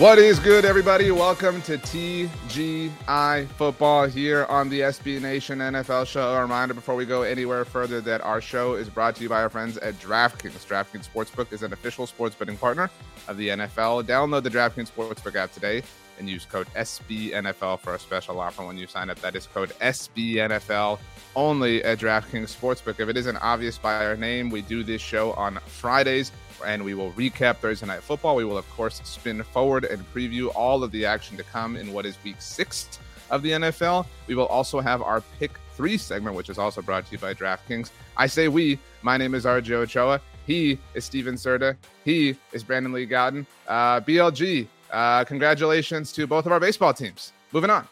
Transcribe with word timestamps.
What 0.00 0.18
is 0.18 0.38
good, 0.38 0.64
everybody? 0.64 1.10
Welcome 1.10 1.60
to 1.60 1.76
TGI 1.76 3.46
Football 3.48 4.06
here 4.06 4.46
on 4.46 4.70
the 4.70 4.80
SB 4.80 5.20
Nation 5.20 5.58
NFL 5.58 6.06
Show. 6.06 6.36
A 6.36 6.40
reminder 6.40 6.72
before 6.72 6.94
we 6.94 7.04
go 7.04 7.20
anywhere 7.20 7.66
further 7.66 8.00
that 8.00 8.22
our 8.22 8.40
show 8.40 8.76
is 8.76 8.88
brought 8.88 9.14
to 9.16 9.22
you 9.22 9.28
by 9.28 9.42
our 9.42 9.50
friends 9.50 9.76
at 9.76 9.92
DraftKings. 10.00 10.66
DraftKings 10.66 11.06
Sportsbook 11.06 11.52
is 11.52 11.62
an 11.62 11.74
official 11.74 12.06
sports 12.06 12.34
betting 12.34 12.56
partner 12.56 12.88
of 13.28 13.36
the 13.36 13.48
NFL. 13.48 14.04
Download 14.04 14.42
the 14.42 14.48
DraftKings 14.48 14.90
Sportsbook 14.90 15.34
app 15.34 15.52
today 15.52 15.82
and 16.20 16.28
use 16.28 16.44
code 16.44 16.68
SBNFL 16.76 17.80
for 17.80 17.94
a 17.94 17.98
special 17.98 18.38
offer 18.38 18.64
when 18.64 18.78
you 18.78 18.86
sign 18.86 19.10
up. 19.10 19.18
That 19.20 19.34
is 19.34 19.48
code 19.48 19.70
SBNFL 19.80 21.00
only 21.34 21.82
at 21.82 21.98
DraftKings 21.98 22.54
Sportsbook. 22.56 23.00
If 23.00 23.08
it 23.08 23.16
isn't 23.16 23.36
obvious 23.38 23.78
by 23.78 24.04
our 24.04 24.16
name, 24.16 24.50
we 24.50 24.62
do 24.62 24.84
this 24.84 25.02
show 25.02 25.32
on 25.32 25.58
Fridays 25.66 26.30
and 26.64 26.84
we 26.84 26.94
will 26.94 27.10
recap 27.12 27.56
Thursday 27.56 27.86
Night 27.86 28.02
Football. 28.02 28.36
We 28.36 28.44
will, 28.44 28.58
of 28.58 28.68
course, 28.70 29.00
spin 29.02 29.42
forward 29.42 29.84
and 29.84 30.04
preview 30.14 30.52
all 30.54 30.84
of 30.84 30.92
the 30.92 31.04
action 31.06 31.36
to 31.38 31.42
come 31.42 31.76
in 31.76 31.92
what 31.92 32.06
is 32.06 32.16
week 32.22 32.40
six 32.40 33.00
of 33.30 33.42
the 33.42 33.52
NFL. 33.52 34.06
We 34.26 34.34
will 34.34 34.46
also 34.46 34.80
have 34.80 35.02
our 35.02 35.22
pick 35.38 35.58
three 35.74 35.96
segment, 35.96 36.36
which 36.36 36.50
is 36.50 36.58
also 36.58 36.82
brought 36.82 37.06
to 37.06 37.12
you 37.12 37.18
by 37.18 37.34
DraftKings. 37.34 37.90
I 38.16 38.26
say 38.26 38.48
we. 38.48 38.78
My 39.02 39.16
name 39.16 39.34
is 39.34 39.46
RJ 39.46 39.70
Ochoa. 39.70 40.20
He 40.46 40.78
is 40.94 41.04
Stephen 41.04 41.36
Serda. 41.36 41.76
He 42.04 42.36
is 42.52 42.62
Brandon 42.62 42.92
Lee 42.92 43.06
Gowton. 43.06 43.46
Uh, 43.68 44.00
BLG, 44.00 44.66
uh, 44.92 45.24
congratulations 45.24 46.12
to 46.12 46.26
both 46.26 46.46
of 46.46 46.52
our 46.52 46.60
baseball 46.60 46.94
teams. 46.94 47.32
Moving 47.52 47.70
on 47.70 47.86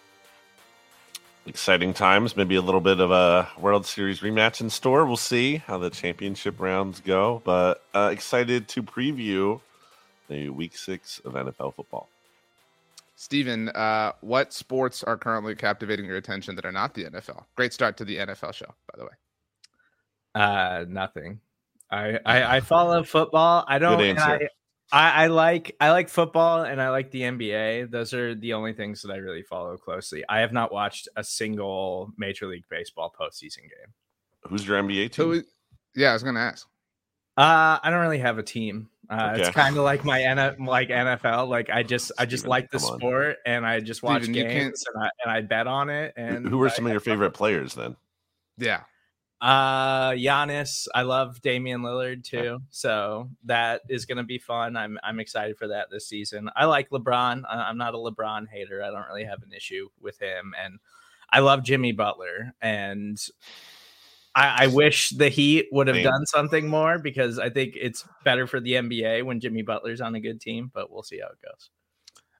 exciting 1.48 1.94
times. 1.94 2.36
Maybe 2.36 2.54
a 2.54 2.62
little 2.62 2.80
bit 2.80 3.00
of 3.00 3.10
a 3.10 3.48
World 3.58 3.86
Series 3.86 4.20
rematch 4.20 4.60
in 4.60 4.70
store. 4.70 5.06
We'll 5.06 5.16
see 5.16 5.56
how 5.56 5.78
the 5.78 5.90
championship 5.90 6.60
rounds 6.60 7.00
go. 7.00 7.42
But 7.44 7.82
uh, 7.94 8.10
excited 8.12 8.68
to 8.68 8.82
preview 8.82 9.60
the 10.28 10.50
Week 10.50 10.76
Six 10.76 11.20
of 11.24 11.32
NFL 11.32 11.74
football. 11.74 12.08
Stephen, 13.16 13.70
uh, 13.70 14.12
what 14.20 14.52
sports 14.52 15.02
are 15.02 15.16
currently 15.16 15.56
captivating 15.56 16.04
your 16.04 16.16
attention 16.16 16.54
that 16.54 16.64
are 16.64 16.72
not 16.72 16.94
the 16.94 17.04
NFL? 17.04 17.44
Great 17.56 17.72
start 17.72 17.96
to 17.96 18.04
the 18.04 18.18
NFL 18.18 18.54
show, 18.54 18.72
by 18.92 18.98
the 18.98 19.04
way. 19.04 19.10
Uh, 20.34 20.84
nothing. 20.86 21.40
I 21.90 22.18
I, 22.24 22.56
I 22.56 22.60
follow 22.60 23.02
football. 23.02 23.64
I 23.66 23.78
don't. 23.78 24.18
I, 24.18 24.48
I, 24.90 25.24
I, 25.24 25.26
like 25.26 25.76
I 25.80 25.90
like 25.90 26.08
football 26.08 26.62
and 26.62 26.80
I 26.80 26.90
like 26.90 27.10
the 27.10 27.22
NBA. 27.22 27.90
Those 27.90 28.14
are 28.14 28.34
the 28.34 28.54
only 28.54 28.72
things 28.72 29.02
that 29.02 29.12
I 29.12 29.16
really 29.16 29.42
follow 29.42 29.76
closely. 29.76 30.24
I 30.28 30.40
have 30.40 30.52
not 30.52 30.72
watched 30.72 31.08
a 31.16 31.22
single 31.22 32.12
Major 32.16 32.46
League 32.46 32.64
Baseball 32.70 33.14
postseason 33.18 33.62
game. 33.62 33.92
Who's 34.48 34.66
your 34.66 34.82
NBA 34.82 35.12
team? 35.12 35.26
Who, 35.26 35.42
yeah, 35.94 36.10
I 36.10 36.12
was 36.14 36.22
gonna 36.22 36.40
ask. 36.40 36.66
Uh, 37.36 37.78
I 37.82 37.90
don't 37.90 38.00
really 38.00 38.18
have 38.18 38.38
a 38.38 38.42
team. 38.42 38.88
Uh, 39.10 39.30
okay. 39.32 39.42
It's 39.42 39.50
kind 39.50 39.76
of 39.76 39.84
like 39.84 40.04
my 40.04 40.22
N- 40.22 40.64
like 40.64 40.88
NFL. 40.88 41.48
Like 41.48 41.70
I 41.70 41.82
just 41.82 42.10
I 42.18 42.26
just 42.26 42.46
like 42.46 42.70
the 42.70 42.80
sport 42.80 43.36
on. 43.46 43.52
and 43.52 43.66
I 43.66 43.80
just 43.80 44.02
watch 44.02 44.24
Stephen, 44.24 44.48
games 44.48 44.84
and 44.92 45.04
I, 45.04 45.10
and 45.22 45.32
I 45.32 45.40
bet 45.42 45.66
on 45.66 45.88
it. 45.88 46.14
And 46.16 46.48
who 46.48 46.62
are 46.62 46.68
some 46.70 46.86
I, 46.86 46.90
of 46.90 46.92
your 46.94 47.00
favorite 47.00 47.32
players 47.32 47.74
then? 47.74 47.96
Yeah, 48.58 48.80
uh, 49.40 50.10
Giannis. 50.10 50.88
I 50.94 51.02
love 51.02 51.40
Damian 51.40 51.82
Lillard 51.82 52.24
too, 52.24 52.60
so 52.70 53.30
that 53.44 53.82
is 53.88 54.04
going 54.04 54.18
to 54.18 54.24
be 54.24 54.38
fun. 54.38 54.76
I'm 54.76 54.98
I'm 55.02 55.20
excited 55.20 55.56
for 55.56 55.68
that 55.68 55.90
this 55.90 56.06
season. 56.06 56.50
I 56.56 56.64
like 56.64 56.90
LeBron. 56.90 57.42
I'm 57.48 57.78
not 57.78 57.94
a 57.94 57.98
LeBron 57.98 58.48
hater. 58.48 58.82
I 58.82 58.90
don't 58.90 59.06
really 59.06 59.24
have 59.24 59.42
an 59.42 59.52
issue 59.52 59.88
with 60.00 60.18
him, 60.20 60.54
and 60.62 60.78
I 61.30 61.40
love 61.40 61.62
Jimmy 61.62 61.92
Butler. 61.92 62.54
And 62.60 63.20
I, 64.34 64.64
I 64.64 64.66
wish 64.68 65.10
the 65.10 65.28
Heat 65.28 65.66
would 65.72 65.88
have 65.88 66.02
done 66.02 66.26
something 66.26 66.68
more 66.68 66.98
because 66.98 67.38
I 67.38 67.50
think 67.50 67.74
it's 67.76 68.04
better 68.24 68.46
for 68.46 68.60
the 68.60 68.72
NBA 68.72 69.24
when 69.24 69.40
Jimmy 69.40 69.62
Butler's 69.62 70.00
on 70.00 70.14
a 70.14 70.20
good 70.20 70.40
team. 70.40 70.70
But 70.72 70.90
we'll 70.90 71.02
see 71.02 71.20
how 71.20 71.28
it 71.28 71.38
goes. 71.44 71.70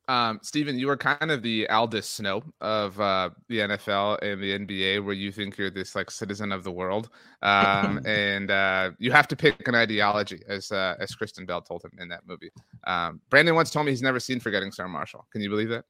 Um, 0.08 0.40
Stephen, 0.42 0.78
you 0.78 0.88
are 0.88 0.96
kind 0.96 1.30
of 1.30 1.42
the 1.42 1.68
Aldous 1.68 2.08
Snow 2.08 2.42
of 2.62 2.98
uh, 2.98 3.28
the 3.48 3.58
NFL 3.58 4.18
and 4.22 4.42
the 4.42 4.58
NBA, 4.58 5.04
where 5.04 5.14
you 5.14 5.30
think 5.30 5.58
you're 5.58 5.70
this 5.70 5.94
like 5.94 6.10
citizen 6.10 6.50
of 6.50 6.64
the 6.64 6.72
world, 6.72 7.10
um, 7.42 8.00
and 8.06 8.50
uh, 8.50 8.92
you 8.98 9.12
have 9.12 9.28
to 9.28 9.36
pick 9.36 9.68
an 9.68 9.74
ideology, 9.74 10.40
as 10.48 10.72
uh, 10.72 10.96
as 10.98 11.14
Kristen 11.14 11.44
Bell 11.44 11.60
told 11.60 11.84
him 11.84 11.92
in 11.98 12.08
that 12.08 12.22
movie. 12.26 12.50
Um, 12.86 13.20
Brandon 13.28 13.54
once 13.54 13.70
told 13.70 13.84
me 13.84 13.92
he's 13.92 14.02
never 14.02 14.18
seen 14.18 14.40
Forgetting 14.40 14.72
Sarah 14.72 14.88
Marshall. 14.88 15.26
Can 15.30 15.42
you 15.42 15.50
believe 15.50 15.68
that? 15.68 15.84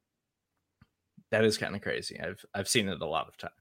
That 1.31 1.45
is 1.45 1.57
kind 1.57 1.77
of 1.77 1.83
crazy. 1.83 2.19
I've 2.21 2.45
I've 2.55 2.69
seen 2.69 2.89
it 2.89 3.01
a 3.01 3.07
lot 3.07 3.29
of 3.29 3.37
times. 3.37 3.53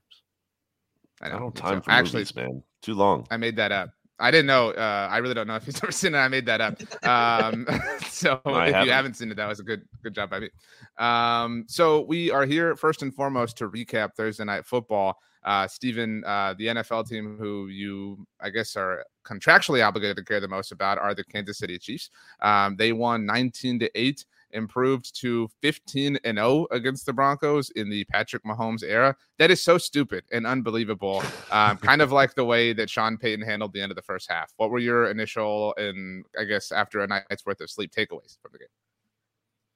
I, 1.22 1.28
know. 1.28 1.36
I 1.36 1.38
don't 1.38 1.54
time 1.54 1.78
so, 1.78 1.82
for 1.82 1.90
actually, 1.92 2.20
movies, 2.20 2.34
man. 2.34 2.62
Too 2.82 2.94
long. 2.94 3.26
I 3.30 3.36
made 3.36 3.56
that 3.56 3.70
up. 3.70 3.90
I 4.20 4.30
didn't 4.30 4.46
know. 4.46 4.70
Uh, 4.70 5.08
I 5.10 5.18
really 5.18 5.34
don't 5.34 5.46
know 5.46 5.56
if 5.56 5.64
he's 5.64 5.76
ever 5.82 5.92
seen 5.92 6.14
it. 6.14 6.18
I 6.18 6.28
made 6.28 6.46
that 6.46 6.60
up. 6.60 7.06
Um, 7.06 7.66
so 8.08 8.40
no, 8.44 8.58
if 8.58 8.74
haven't. 8.74 8.86
you 8.86 8.92
haven't 8.92 9.14
seen 9.14 9.30
it, 9.30 9.36
that 9.36 9.48
was 9.48 9.60
a 9.60 9.64
good 9.64 9.82
good 10.02 10.14
job 10.14 10.30
by 10.30 10.40
me. 10.40 10.50
Um, 10.98 11.64
so 11.68 12.02
we 12.02 12.30
are 12.30 12.44
here 12.44 12.76
first 12.76 13.02
and 13.02 13.14
foremost 13.14 13.56
to 13.58 13.68
recap 13.68 14.14
Thursday 14.14 14.44
night 14.44 14.66
football. 14.66 15.18
Uh, 15.44 15.66
Stephen, 15.68 16.24
uh, 16.26 16.54
the 16.58 16.66
NFL 16.66 17.08
team 17.08 17.36
who 17.38 17.68
you, 17.68 18.26
I 18.40 18.50
guess, 18.50 18.76
are 18.76 19.04
contractually 19.24 19.86
obligated 19.86 20.16
to 20.16 20.24
care 20.24 20.40
the 20.40 20.48
most 20.48 20.72
about 20.72 20.98
are 20.98 21.14
the 21.14 21.24
Kansas 21.24 21.58
City 21.58 21.78
Chiefs. 21.78 22.10
Um, 22.40 22.76
they 22.76 22.92
won 22.92 23.24
19 23.24 23.78
to 23.78 23.90
8 23.98 24.24
improved 24.52 25.18
to 25.20 25.48
15 25.62 26.18
and 26.24 26.38
0 26.38 26.66
against 26.70 27.06
the 27.06 27.12
Broncos 27.12 27.70
in 27.70 27.90
the 27.90 28.04
Patrick 28.04 28.44
Mahomes 28.44 28.82
era. 28.82 29.16
That 29.38 29.50
is 29.50 29.62
so 29.62 29.78
stupid 29.78 30.24
and 30.32 30.46
unbelievable. 30.46 31.22
Um, 31.50 31.76
kind 31.82 32.02
of 32.02 32.12
like 32.12 32.34
the 32.34 32.44
way 32.44 32.72
that 32.72 32.90
Sean 32.90 33.16
Payton 33.16 33.44
handled 33.44 33.72
the 33.72 33.80
end 33.80 33.92
of 33.92 33.96
the 33.96 34.02
first 34.02 34.30
half. 34.30 34.52
What 34.56 34.70
were 34.70 34.78
your 34.78 35.10
initial 35.10 35.74
and 35.76 36.24
I 36.38 36.44
guess 36.44 36.72
after 36.72 37.00
a 37.00 37.06
night's 37.06 37.44
worth 37.46 37.60
of 37.60 37.70
sleep 37.70 37.92
takeaways 37.92 38.38
from 38.40 38.52
the 38.52 38.58
game? 38.58 38.68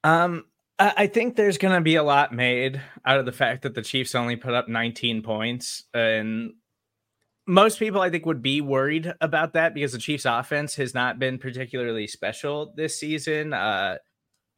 Um, 0.05 0.45
I 0.79 1.07
think 1.07 1.37
there's 1.37 1.59
going 1.59 1.75
to 1.75 1.81
be 1.81 1.95
a 1.95 2.03
lot 2.03 2.35
made 2.35 2.81
out 3.05 3.19
of 3.19 3.27
the 3.27 3.33
fact 3.33 3.63
that 3.63 3.75
the 3.75 3.83
Chiefs 3.83 4.17
only 4.17 4.35
put 4.35 4.53
up 4.53 4.69
19 4.69 5.23
points 5.23 5.85
and 5.95 6.55
most 7.47 7.79
people 7.79 8.01
I 8.01 8.11
think 8.11 8.27
would 8.27 8.43
be 8.43 8.61
worried 8.61 9.13
about 9.21 9.55
that 9.55 9.75
because 9.75 9.93
the 9.93 9.99
Chiefs 9.99 10.25
offense 10.25 10.77
has 10.77 10.95
not 10.95 11.19
been 11.19 11.39
particularly 11.39 12.07
special 12.07 12.73
this 12.77 12.99
season. 12.99 13.53
Uh, 13.53 13.97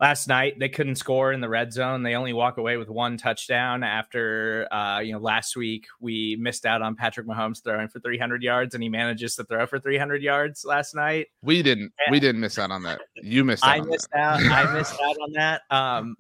last 0.01 0.29
night 0.29 0.59
they 0.59 0.69
couldn't 0.69 0.97
score 0.97 1.33
in 1.33 1.41
the 1.41 1.49
red 1.49 1.73
zone 1.73 2.03
they 2.03 2.15
only 2.15 2.33
walk 2.33 2.59
away 2.59 2.77
with 2.77 2.89
one 2.89 3.17
touchdown 3.17 3.83
after 3.83 4.67
uh, 4.73 4.99
you 4.99 5.13
know 5.13 5.19
last 5.19 5.57
week 5.57 5.87
we 6.01 6.37
missed 6.41 6.67
out 6.67 6.83
on 6.83 6.95
patrick 6.95 7.27
mahomes 7.27 7.63
throwing 7.63 7.89
for 7.89 8.01
300 8.01 8.43
yards 8.43 8.75
and 8.75 8.83
he 8.83 8.89
manages 8.89 9.37
to 9.37 9.45
throw 9.45 9.67
for 9.67 9.79
300 9.79 10.23
yards 10.23 10.65
last 10.65 10.95
night 10.95 11.29
we 11.43 11.63
didn't 11.63 11.93
and 12.07 12.13
we 12.13 12.21
didn't 12.21 12.41
miss 12.41 12.59
out 12.59 12.71
on 12.71 12.83
that 12.83 13.01
you 13.23 13.45
missed 13.45 13.65
out. 13.65 13.71
i 13.71 13.81
missed 13.81 14.09
that. 14.13 14.43
out 14.43 14.67
i 14.67 14.73
missed 14.79 15.01
out 15.01 15.17
on 15.23 15.33
that 15.33 15.63
um 15.71 16.17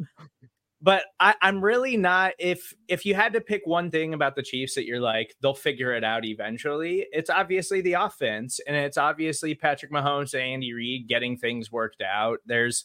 but 0.85 1.05
I, 1.19 1.35
I'm 1.41 1.65
really 1.65 1.97
not. 1.97 2.35
If 2.39 2.75
if 2.89 3.07
you 3.07 3.15
had 3.15 3.33
to 3.33 3.41
pick 3.41 3.63
one 3.65 3.91
thing 3.91 4.13
about 4.13 4.37
the 4.37 4.43
Chiefs 4.43 4.75
that 4.75 4.85
you're 4.85 5.01
like 5.01 5.35
they'll 5.41 5.55
figure 5.55 5.95
it 5.95 6.05
out 6.05 6.27
eventually, 6.27 7.07
it's 7.11 7.31
obviously 7.31 7.81
the 7.81 7.95
offense, 7.95 8.61
and 8.67 8.77
it's 8.77 8.99
obviously 8.99 9.55
Patrick 9.55 9.91
Mahomes 9.91 10.35
and 10.35 10.43
Andy 10.43 10.75
Reid 10.75 11.09
getting 11.09 11.39
things 11.39 11.73
worked 11.73 12.03
out. 12.03 12.41
There's 12.45 12.85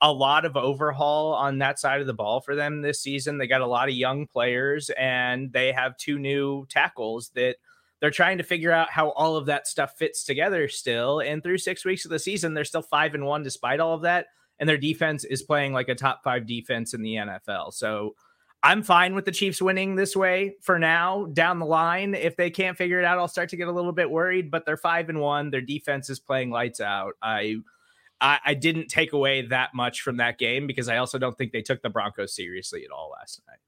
a 0.00 0.12
lot 0.12 0.44
of 0.44 0.56
overhaul 0.56 1.34
on 1.34 1.58
that 1.58 1.78
side 1.78 2.00
of 2.00 2.06
the 2.06 2.14
ball 2.14 2.40
for 2.40 2.54
them 2.54 2.82
this 2.82 3.00
season. 3.00 3.38
They 3.38 3.46
got 3.46 3.60
a 3.60 3.66
lot 3.66 3.88
of 3.88 3.94
young 3.94 4.26
players, 4.26 4.90
and 4.90 5.52
they 5.52 5.72
have 5.72 5.96
two 5.96 6.18
new 6.18 6.66
tackles 6.68 7.30
that 7.34 7.56
they're 8.00 8.10
trying 8.10 8.38
to 8.38 8.44
figure 8.44 8.70
out 8.70 8.90
how 8.90 9.10
all 9.10 9.36
of 9.36 9.46
that 9.46 9.66
stuff 9.66 9.96
fits 9.96 10.24
together 10.24 10.68
still. 10.68 11.20
And 11.20 11.42
through 11.42 11.58
six 11.58 11.84
weeks 11.84 12.04
of 12.04 12.12
the 12.12 12.18
season, 12.18 12.54
they're 12.54 12.64
still 12.64 12.82
five 12.82 13.14
and 13.14 13.26
one 13.26 13.42
despite 13.42 13.80
all 13.80 13.94
of 13.94 14.02
that 14.02 14.26
and 14.58 14.68
their 14.68 14.78
defense 14.78 15.24
is 15.24 15.42
playing 15.42 15.72
like 15.72 15.88
a 15.88 15.94
top 15.94 16.22
five 16.22 16.46
defense 16.46 16.94
in 16.94 17.02
the 17.02 17.14
NFL. 17.14 17.72
So 17.74 18.14
I'm 18.62 18.82
fine 18.82 19.14
with 19.14 19.24
the 19.24 19.32
Chiefs 19.32 19.62
winning 19.62 19.94
this 19.94 20.16
way 20.16 20.56
for 20.62 20.78
now. 20.78 21.26
Down 21.32 21.58
the 21.58 21.66
line, 21.66 22.14
if 22.14 22.36
they 22.36 22.50
can't 22.50 22.76
figure 22.76 22.98
it 22.98 23.04
out, 23.04 23.18
I'll 23.18 23.28
start 23.28 23.50
to 23.50 23.56
get 23.56 23.68
a 23.68 23.72
little 23.72 23.92
bit 23.92 24.10
worried. 24.10 24.50
But 24.50 24.66
they're 24.66 24.76
five 24.76 25.08
and 25.08 25.20
one. 25.20 25.50
Their 25.50 25.60
defense 25.60 26.10
is 26.10 26.18
playing 26.18 26.50
lights 26.50 26.80
out. 26.80 27.14
I, 27.22 27.56
I, 28.20 28.38
I 28.44 28.54
didn't 28.54 28.88
take 28.88 29.12
away 29.12 29.42
that 29.46 29.74
much 29.74 30.00
from 30.00 30.16
that 30.16 30.38
game 30.38 30.66
because 30.66 30.88
I 30.88 30.96
also 30.96 31.18
don't 31.18 31.36
think 31.36 31.52
they 31.52 31.62
took 31.62 31.82
the 31.82 31.90
Broncos 31.90 32.34
seriously 32.34 32.84
at 32.84 32.90
all 32.90 33.10
last 33.18 33.40
night. 33.46 33.58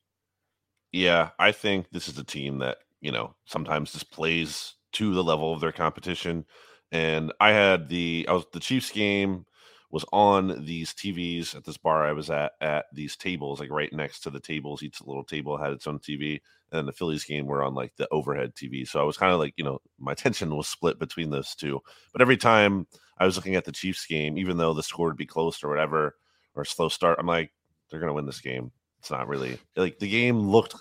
Yeah, 0.92 1.30
I 1.38 1.52
think 1.52 1.90
this 1.90 2.08
is 2.08 2.18
a 2.18 2.24
team 2.24 2.58
that 2.58 2.78
you 3.00 3.12
know 3.12 3.34
sometimes 3.44 3.92
just 3.92 4.10
plays 4.10 4.74
to 4.92 5.14
the 5.14 5.24
level 5.24 5.52
of 5.52 5.60
their 5.60 5.72
competition. 5.72 6.46
And 6.92 7.32
I 7.40 7.50
had 7.50 7.88
the 7.88 8.26
I 8.28 8.32
was 8.32 8.46
the 8.52 8.60
Chiefs 8.60 8.90
game 8.90 9.46
was 9.90 10.04
on 10.12 10.64
these 10.64 10.94
TVs 10.94 11.56
at 11.56 11.64
this 11.64 11.76
bar 11.76 12.04
I 12.06 12.12
was 12.12 12.30
at 12.30 12.52
at 12.60 12.86
these 12.92 13.16
tables, 13.16 13.60
like 13.60 13.70
right 13.70 13.92
next 13.92 14.20
to 14.20 14.30
the 14.30 14.40
tables. 14.40 14.82
Each 14.82 15.00
little 15.00 15.24
table 15.24 15.56
had 15.56 15.72
its 15.72 15.86
own 15.86 15.98
TV, 15.98 16.40
and 16.72 16.86
the 16.86 16.92
Phillies 16.92 17.24
game 17.24 17.46
were 17.46 17.62
on 17.62 17.74
like 17.74 17.92
the 17.96 18.08
overhead 18.10 18.54
TV. 18.54 18.86
So 18.86 19.00
I 19.00 19.04
was 19.04 19.16
kind 19.16 19.32
of 19.32 19.40
like, 19.40 19.54
you 19.56 19.64
know, 19.64 19.80
my 19.98 20.12
attention 20.12 20.54
was 20.56 20.68
split 20.68 20.98
between 20.98 21.30
those 21.30 21.54
two. 21.54 21.80
But 22.12 22.22
every 22.22 22.36
time 22.36 22.86
I 23.18 23.26
was 23.26 23.36
looking 23.36 23.56
at 23.56 23.64
the 23.64 23.72
Chiefs 23.72 24.06
game, 24.06 24.38
even 24.38 24.56
though 24.56 24.74
the 24.74 24.82
score 24.82 25.08
would 25.08 25.16
be 25.16 25.26
close 25.26 25.62
or 25.62 25.68
whatever, 25.68 26.16
or 26.54 26.64
slow 26.64 26.88
start, 26.88 27.18
I'm 27.18 27.26
like, 27.26 27.52
they're 27.90 28.00
gonna 28.00 28.14
win 28.14 28.26
this 28.26 28.40
game. 28.40 28.70
It's 29.00 29.10
not 29.10 29.28
really 29.28 29.58
like 29.76 29.98
the 29.98 30.08
game 30.08 30.38
looked 30.38 30.74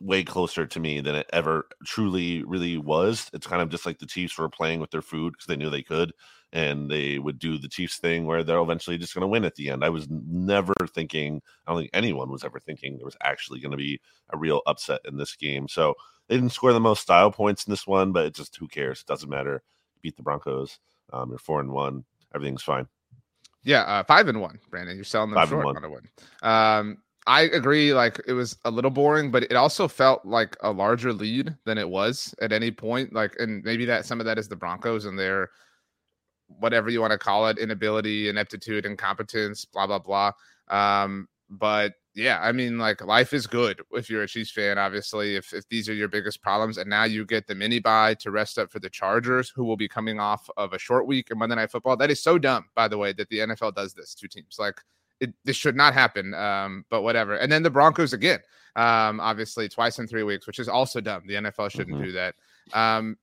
way 0.00 0.24
closer 0.24 0.66
to 0.66 0.80
me 0.80 1.00
than 1.00 1.14
it 1.14 1.28
ever 1.32 1.66
truly 1.84 2.42
really 2.44 2.78
was. 2.78 3.30
It's 3.34 3.46
kind 3.46 3.60
of 3.60 3.68
just 3.68 3.84
like 3.84 3.98
the 3.98 4.06
Chiefs 4.06 4.38
were 4.38 4.48
playing 4.48 4.80
with 4.80 4.90
their 4.90 5.02
food 5.02 5.32
because 5.32 5.46
they 5.46 5.56
knew 5.56 5.70
they 5.70 5.82
could, 5.82 6.12
and 6.54 6.88
they 6.88 7.18
would 7.18 7.40
do 7.40 7.58
the 7.58 7.68
Chiefs 7.68 7.98
thing 7.98 8.26
where 8.26 8.44
they're 8.44 8.60
eventually 8.60 8.96
just 8.96 9.12
going 9.12 9.22
to 9.22 9.28
win 9.28 9.44
at 9.44 9.56
the 9.56 9.68
end. 9.68 9.84
I 9.84 9.88
was 9.88 10.06
never 10.08 10.72
thinking, 10.94 11.42
I 11.66 11.72
don't 11.72 11.80
think 11.80 11.90
anyone 11.92 12.30
was 12.30 12.44
ever 12.44 12.60
thinking 12.60 12.96
there 12.96 13.04
was 13.04 13.16
actually 13.22 13.58
going 13.58 13.72
to 13.72 13.76
be 13.76 14.00
a 14.30 14.38
real 14.38 14.62
upset 14.66 15.00
in 15.04 15.16
this 15.16 15.34
game. 15.34 15.66
So 15.66 15.94
they 16.28 16.36
didn't 16.36 16.52
score 16.52 16.72
the 16.72 16.78
most 16.78 17.02
style 17.02 17.32
points 17.32 17.66
in 17.66 17.72
this 17.72 17.88
one, 17.88 18.12
but 18.12 18.26
it 18.26 18.36
just 18.36 18.56
who 18.56 18.68
cares? 18.68 19.00
It 19.00 19.06
doesn't 19.06 19.28
matter. 19.28 19.64
beat 20.00 20.16
the 20.16 20.22
Broncos. 20.22 20.78
Um, 21.12 21.30
you're 21.30 21.38
four 21.38 21.58
and 21.58 21.72
one. 21.72 22.04
Everything's 22.32 22.62
fine. 22.62 22.86
Yeah, 23.64 23.82
uh, 23.82 24.04
five 24.04 24.28
and 24.28 24.40
one, 24.40 24.60
Brandon. 24.70 24.94
You're 24.94 25.04
selling 25.04 25.30
them 25.30 25.40
five 25.40 25.48
short 25.48 25.76
on 25.76 25.84
a 25.84 25.90
win. 25.90 26.08
Um, 26.42 26.98
I 27.26 27.42
agree. 27.42 27.92
Like 27.94 28.20
it 28.28 28.32
was 28.32 28.56
a 28.64 28.70
little 28.70 28.90
boring, 28.92 29.32
but 29.32 29.42
it 29.42 29.54
also 29.54 29.88
felt 29.88 30.24
like 30.24 30.56
a 30.60 30.70
larger 30.70 31.12
lead 31.12 31.56
than 31.64 31.78
it 31.78 31.88
was 31.88 32.32
at 32.40 32.52
any 32.52 32.70
point. 32.70 33.12
Like, 33.12 33.34
and 33.40 33.64
maybe 33.64 33.84
that 33.86 34.06
some 34.06 34.20
of 34.20 34.26
that 34.26 34.38
is 34.38 34.46
the 34.46 34.56
Broncos 34.56 35.06
and 35.06 35.18
their 35.18 35.50
whatever 36.58 36.90
you 36.90 37.00
want 37.00 37.12
to 37.12 37.18
call 37.18 37.46
it, 37.48 37.58
inability, 37.58 38.28
ineptitude, 38.28 38.86
incompetence, 38.86 39.64
blah 39.64 39.86
blah 39.86 39.98
blah. 39.98 40.32
Um, 40.68 41.28
but 41.50 41.94
yeah, 42.14 42.38
I 42.40 42.52
mean, 42.52 42.78
like 42.78 43.04
life 43.04 43.32
is 43.32 43.46
good 43.46 43.80
if 43.92 44.08
you're 44.08 44.22
a 44.22 44.28
Chiefs 44.28 44.52
fan. 44.52 44.78
Obviously, 44.78 45.36
if 45.36 45.52
if 45.52 45.68
these 45.68 45.88
are 45.88 45.94
your 45.94 46.08
biggest 46.08 46.40
problems, 46.42 46.78
and 46.78 46.88
now 46.88 47.04
you 47.04 47.24
get 47.24 47.46
the 47.46 47.54
mini 47.54 47.80
bye 47.80 48.14
to 48.14 48.30
rest 48.30 48.58
up 48.58 48.70
for 48.70 48.78
the 48.78 48.90
Chargers, 48.90 49.50
who 49.54 49.64
will 49.64 49.76
be 49.76 49.88
coming 49.88 50.20
off 50.20 50.48
of 50.56 50.72
a 50.72 50.78
short 50.78 51.06
week 51.06 51.30
in 51.30 51.38
Monday 51.38 51.56
Night 51.56 51.70
Football. 51.70 51.96
That 51.96 52.10
is 52.10 52.22
so 52.22 52.38
dumb, 52.38 52.66
by 52.74 52.88
the 52.88 52.98
way, 52.98 53.12
that 53.14 53.28
the 53.28 53.38
NFL 53.38 53.74
does 53.74 53.94
this 53.94 54.14
to 54.14 54.28
teams. 54.28 54.56
Like 54.58 54.80
it, 55.20 55.34
this 55.44 55.56
should 55.56 55.76
not 55.76 55.94
happen. 55.94 56.34
Um, 56.34 56.84
but 56.88 57.02
whatever. 57.02 57.36
And 57.36 57.50
then 57.50 57.62
the 57.62 57.70
Broncos 57.70 58.12
again, 58.12 58.40
um, 58.76 59.20
obviously 59.20 59.68
twice 59.68 59.98
in 59.98 60.06
three 60.06 60.22
weeks, 60.22 60.46
which 60.46 60.58
is 60.58 60.68
also 60.68 61.00
dumb. 61.00 61.22
The 61.26 61.34
NFL 61.34 61.70
shouldn't 61.70 61.96
mm-hmm. 61.96 62.06
do 62.06 62.12
that. 62.12 62.34
Um, 62.72 63.16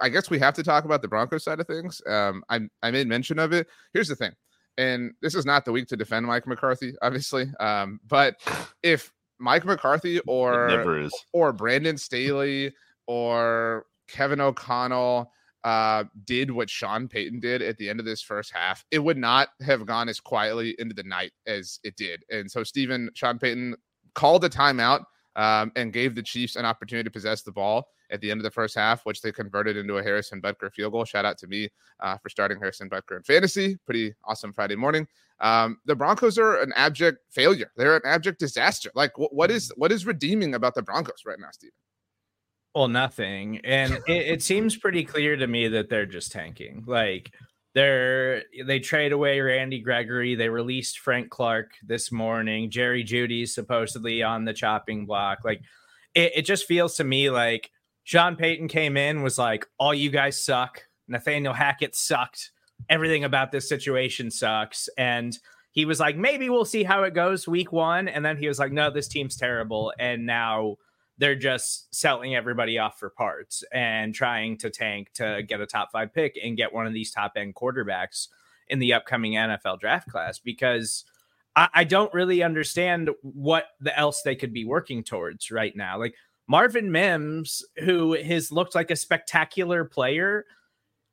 I 0.00 0.08
guess 0.08 0.30
we 0.30 0.38
have 0.38 0.54
to 0.54 0.62
talk 0.62 0.84
about 0.84 1.02
the 1.02 1.08
Broncos 1.08 1.44
side 1.44 1.60
of 1.60 1.66
things. 1.66 2.00
Um, 2.06 2.42
I 2.48 2.60
I 2.82 2.90
made 2.90 3.06
mention 3.06 3.38
of 3.38 3.52
it. 3.52 3.66
Here's 3.92 4.08
the 4.08 4.16
thing, 4.16 4.32
and 4.76 5.12
this 5.22 5.34
is 5.34 5.46
not 5.46 5.64
the 5.64 5.72
week 5.72 5.88
to 5.88 5.96
defend 5.96 6.26
Mike 6.26 6.46
McCarthy, 6.46 6.94
obviously. 7.02 7.50
Um, 7.60 8.00
but 8.06 8.36
if 8.82 9.12
Mike 9.38 9.64
McCarthy 9.64 10.20
or 10.20 10.68
or 11.32 11.52
Brandon 11.52 11.96
Staley 11.96 12.72
or 13.06 13.86
Kevin 14.08 14.40
O'Connell 14.40 15.30
uh, 15.64 16.04
did 16.24 16.50
what 16.50 16.70
Sean 16.70 17.08
Payton 17.08 17.40
did 17.40 17.62
at 17.62 17.76
the 17.78 17.88
end 17.88 18.00
of 18.00 18.06
this 18.06 18.22
first 18.22 18.52
half, 18.52 18.84
it 18.90 18.98
would 18.98 19.18
not 19.18 19.48
have 19.62 19.86
gone 19.86 20.08
as 20.08 20.20
quietly 20.20 20.74
into 20.78 20.94
the 20.94 21.02
night 21.02 21.32
as 21.46 21.80
it 21.84 21.96
did. 21.96 22.24
And 22.30 22.50
so 22.50 22.62
Stephen 22.64 23.10
Sean 23.14 23.38
Payton 23.38 23.76
called 24.14 24.44
a 24.44 24.48
timeout 24.48 25.04
um, 25.36 25.72
and 25.76 25.92
gave 25.92 26.14
the 26.14 26.22
Chiefs 26.22 26.56
an 26.56 26.64
opportunity 26.64 27.04
to 27.04 27.10
possess 27.10 27.42
the 27.42 27.52
ball 27.52 27.88
at 28.10 28.20
the 28.20 28.30
end 28.30 28.40
of 28.40 28.44
the 28.44 28.50
first 28.50 28.74
half, 28.74 29.04
which 29.04 29.22
they 29.22 29.32
converted 29.32 29.76
into 29.76 29.98
a 29.98 30.02
Harrison 30.02 30.40
Butker 30.40 30.72
field 30.72 30.92
goal. 30.92 31.04
Shout 31.04 31.24
out 31.24 31.38
to 31.38 31.46
me 31.46 31.68
uh, 32.00 32.16
for 32.18 32.28
starting 32.28 32.58
Harrison 32.58 32.88
Butker 32.88 33.16
in 33.16 33.22
fantasy. 33.22 33.76
Pretty 33.84 34.14
awesome 34.24 34.52
Friday 34.52 34.76
morning. 34.76 35.06
Um, 35.40 35.78
the 35.84 35.94
Broncos 35.94 36.38
are 36.38 36.60
an 36.60 36.72
abject 36.74 37.18
failure. 37.30 37.70
They're 37.76 37.96
an 37.96 38.02
abject 38.04 38.38
disaster. 38.38 38.90
Like, 38.94 39.12
wh- 39.14 39.32
what 39.32 39.50
is 39.50 39.72
what 39.76 39.92
is 39.92 40.06
redeeming 40.06 40.54
about 40.54 40.74
the 40.74 40.82
Broncos 40.82 41.22
right 41.24 41.38
now, 41.38 41.48
Stephen? 41.52 41.74
Well, 42.74 42.88
nothing. 42.88 43.60
And 43.64 43.94
it, 44.06 44.26
it 44.26 44.42
seems 44.42 44.76
pretty 44.76 45.04
clear 45.04 45.36
to 45.36 45.46
me 45.46 45.68
that 45.68 45.88
they're 45.88 46.06
just 46.06 46.32
tanking. 46.32 46.84
Like 46.86 47.32
they're 47.74 48.44
they 48.66 48.80
trade 48.80 49.12
away 49.12 49.40
Randy 49.40 49.80
Gregory. 49.80 50.34
They 50.34 50.48
released 50.48 50.98
Frank 50.98 51.30
Clark 51.30 51.72
this 51.82 52.10
morning. 52.10 52.70
Jerry 52.70 53.04
Jeudy's 53.04 53.54
supposedly 53.54 54.22
on 54.22 54.44
the 54.44 54.52
chopping 54.52 55.06
block. 55.06 55.38
Like 55.44 55.60
it, 56.14 56.32
it 56.36 56.42
just 56.42 56.66
feels 56.66 56.96
to 56.96 57.04
me 57.04 57.30
like 57.30 57.70
Sean 58.08 58.36
Payton 58.36 58.68
came 58.68 58.96
in, 58.96 59.20
was 59.20 59.36
like, 59.36 59.66
all 59.76 59.92
you 59.92 60.08
guys 60.08 60.42
suck. 60.42 60.82
Nathaniel 61.08 61.52
Hackett 61.52 61.94
sucked. 61.94 62.52
Everything 62.88 63.24
about 63.24 63.52
this 63.52 63.68
situation 63.68 64.30
sucks. 64.30 64.88
And 64.96 65.38
he 65.72 65.84
was 65.84 66.00
like, 66.00 66.16
maybe 66.16 66.48
we'll 66.48 66.64
see 66.64 66.84
how 66.84 67.02
it 67.02 67.12
goes 67.12 67.46
week 67.46 67.70
one. 67.70 68.08
And 68.08 68.24
then 68.24 68.38
he 68.38 68.48
was 68.48 68.58
like, 68.58 68.72
no, 68.72 68.90
this 68.90 69.08
team's 69.08 69.36
terrible. 69.36 69.92
And 69.98 70.24
now 70.24 70.76
they're 71.18 71.34
just 71.34 71.94
selling 71.94 72.34
everybody 72.34 72.78
off 72.78 72.98
for 72.98 73.10
parts 73.10 73.62
and 73.74 74.14
trying 74.14 74.56
to 74.56 74.70
tank 74.70 75.12
to 75.16 75.42
get 75.46 75.60
a 75.60 75.66
top 75.66 75.92
five 75.92 76.14
pick 76.14 76.38
and 76.42 76.56
get 76.56 76.72
one 76.72 76.86
of 76.86 76.94
these 76.94 77.10
top 77.10 77.32
end 77.36 77.56
quarterbacks 77.56 78.28
in 78.68 78.78
the 78.78 78.94
upcoming 78.94 79.32
NFL 79.32 79.80
draft 79.80 80.08
class 80.08 80.38
because 80.38 81.04
I, 81.54 81.68
I 81.74 81.84
don't 81.84 82.14
really 82.14 82.42
understand 82.42 83.10
what 83.20 83.66
the 83.80 83.94
else 83.98 84.22
they 84.22 84.34
could 84.34 84.54
be 84.54 84.64
working 84.64 85.04
towards 85.04 85.50
right 85.50 85.76
now. 85.76 85.98
Like 85.98 86.14
Marvin 86.48 86.90
Mims, 86.90 87.62
who 87.84 88.14
has 88.14 88.50
looked 88.50 88.74
like 88.74 88.90
a 88.90 88.96
spectacular 88.96 89.84
player, 89.84 90.44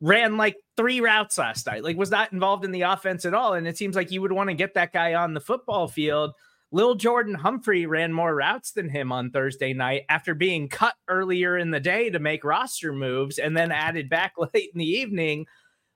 ran 0.01 0.37
like 0.37 0.55
three 0.77 1.01
routes 1.01 1.37
last 1.37 1.67
night, 1.67 1.83
like 1.83 1.97
was 1.97 2.11
not 2.11 2.31
involved 2.33 2.65
in 2.65 2.71
the 2.71 2.81
offense 2.81 3.25
at 3.25 3.33
all. 3.33 3.53
And 3.53 3.67
it 3.67 3.77
seems 3.77 3.95
like 3.95 4.11
you 4.11 4.21
would 4.21 4.31
want 4.31 4.49
to 4.49 4.55
get 4.55 4.73
that 4.73 4.93
guy 4.93 5.13
on 5.13 5.33
the 5.33 5.41
football 5.41 5.87
field 5.87 6.31
Lil 6.75 6.95
Jordan 6.95 7.35
Humphrey 7.35 7.85
ran 7.85 8.11
more 8.11 8.35
routes 8.35 8.71
than 8.71 8.89
him 8.89 9.09
on 9.11 9.31
Thursday 9.31 9.73
night 9.73 10.03
after 10.09 10.33
being 10.33 10.67
cut 10.67 10.95
earlier 11.07 11.57
in 11.57 11.71
the 11.71 11.79
day 11.79 12.09
to 12.09 12.19
make 12.19 12.43
roster 12.43 12.91
moves 12.91 13.37
and 13.37 13.55
then 13.55 13.71
added 13.71 14.09
back 14.09 14.33
late 14.37 14.71
in 14.73 14.79
the 14.79 14.85
evening. 14.85 15.45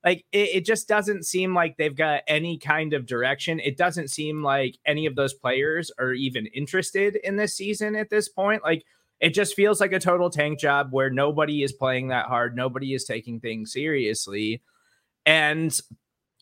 Like 0.06 0.26
it, 0.32 0.50
it, 0.56 0.66
just 0.66 0.88
doesn't 0.88 1.26
seem 1.26 1.54
like 1.54 1.76
they've 1.76 1.94
got 1.94 2.22
any 2.28 2.58
kind 2.58 2.94
of 2.94 3.06
direction. 3.06 3.60
It 3.60 3.76
doesn't 3.76 4.08
seem 4.08 4.42
like 4.42 4.78
any 4.86 5.06
of 5.06 5.16
those 5.16 5.34
players 5.34 5.92
are 6.00 6.14
even 6.14 6.46
interested 6.46 7.18
in 7.18 7.36
this 7.36 7.58
season 7.58 7.98
at 7.98 8.10
this 8.10 8.30
point. 8.30 8.64
Like 8.64 8.86
it 9.20 9.34
just 9.34 9.56
feels 9.56 9.80
like 9.80 9.92
a 9.92 10.00
total 10.00 10.30
tank 10.30 10.60
job 10.60 10.90
where 10.92 11.10
nobody 11.10 11.64
is 11.64 11.74
playing 11.74 12.08
that 12.10 12.28
hard, 12.28 12.56
nobody 12.56 12.94
is 12.94 13.04
taking 13.04 13.40
things 13.40 13.74
seriously. 13.74 14.62
And 15.26 15.78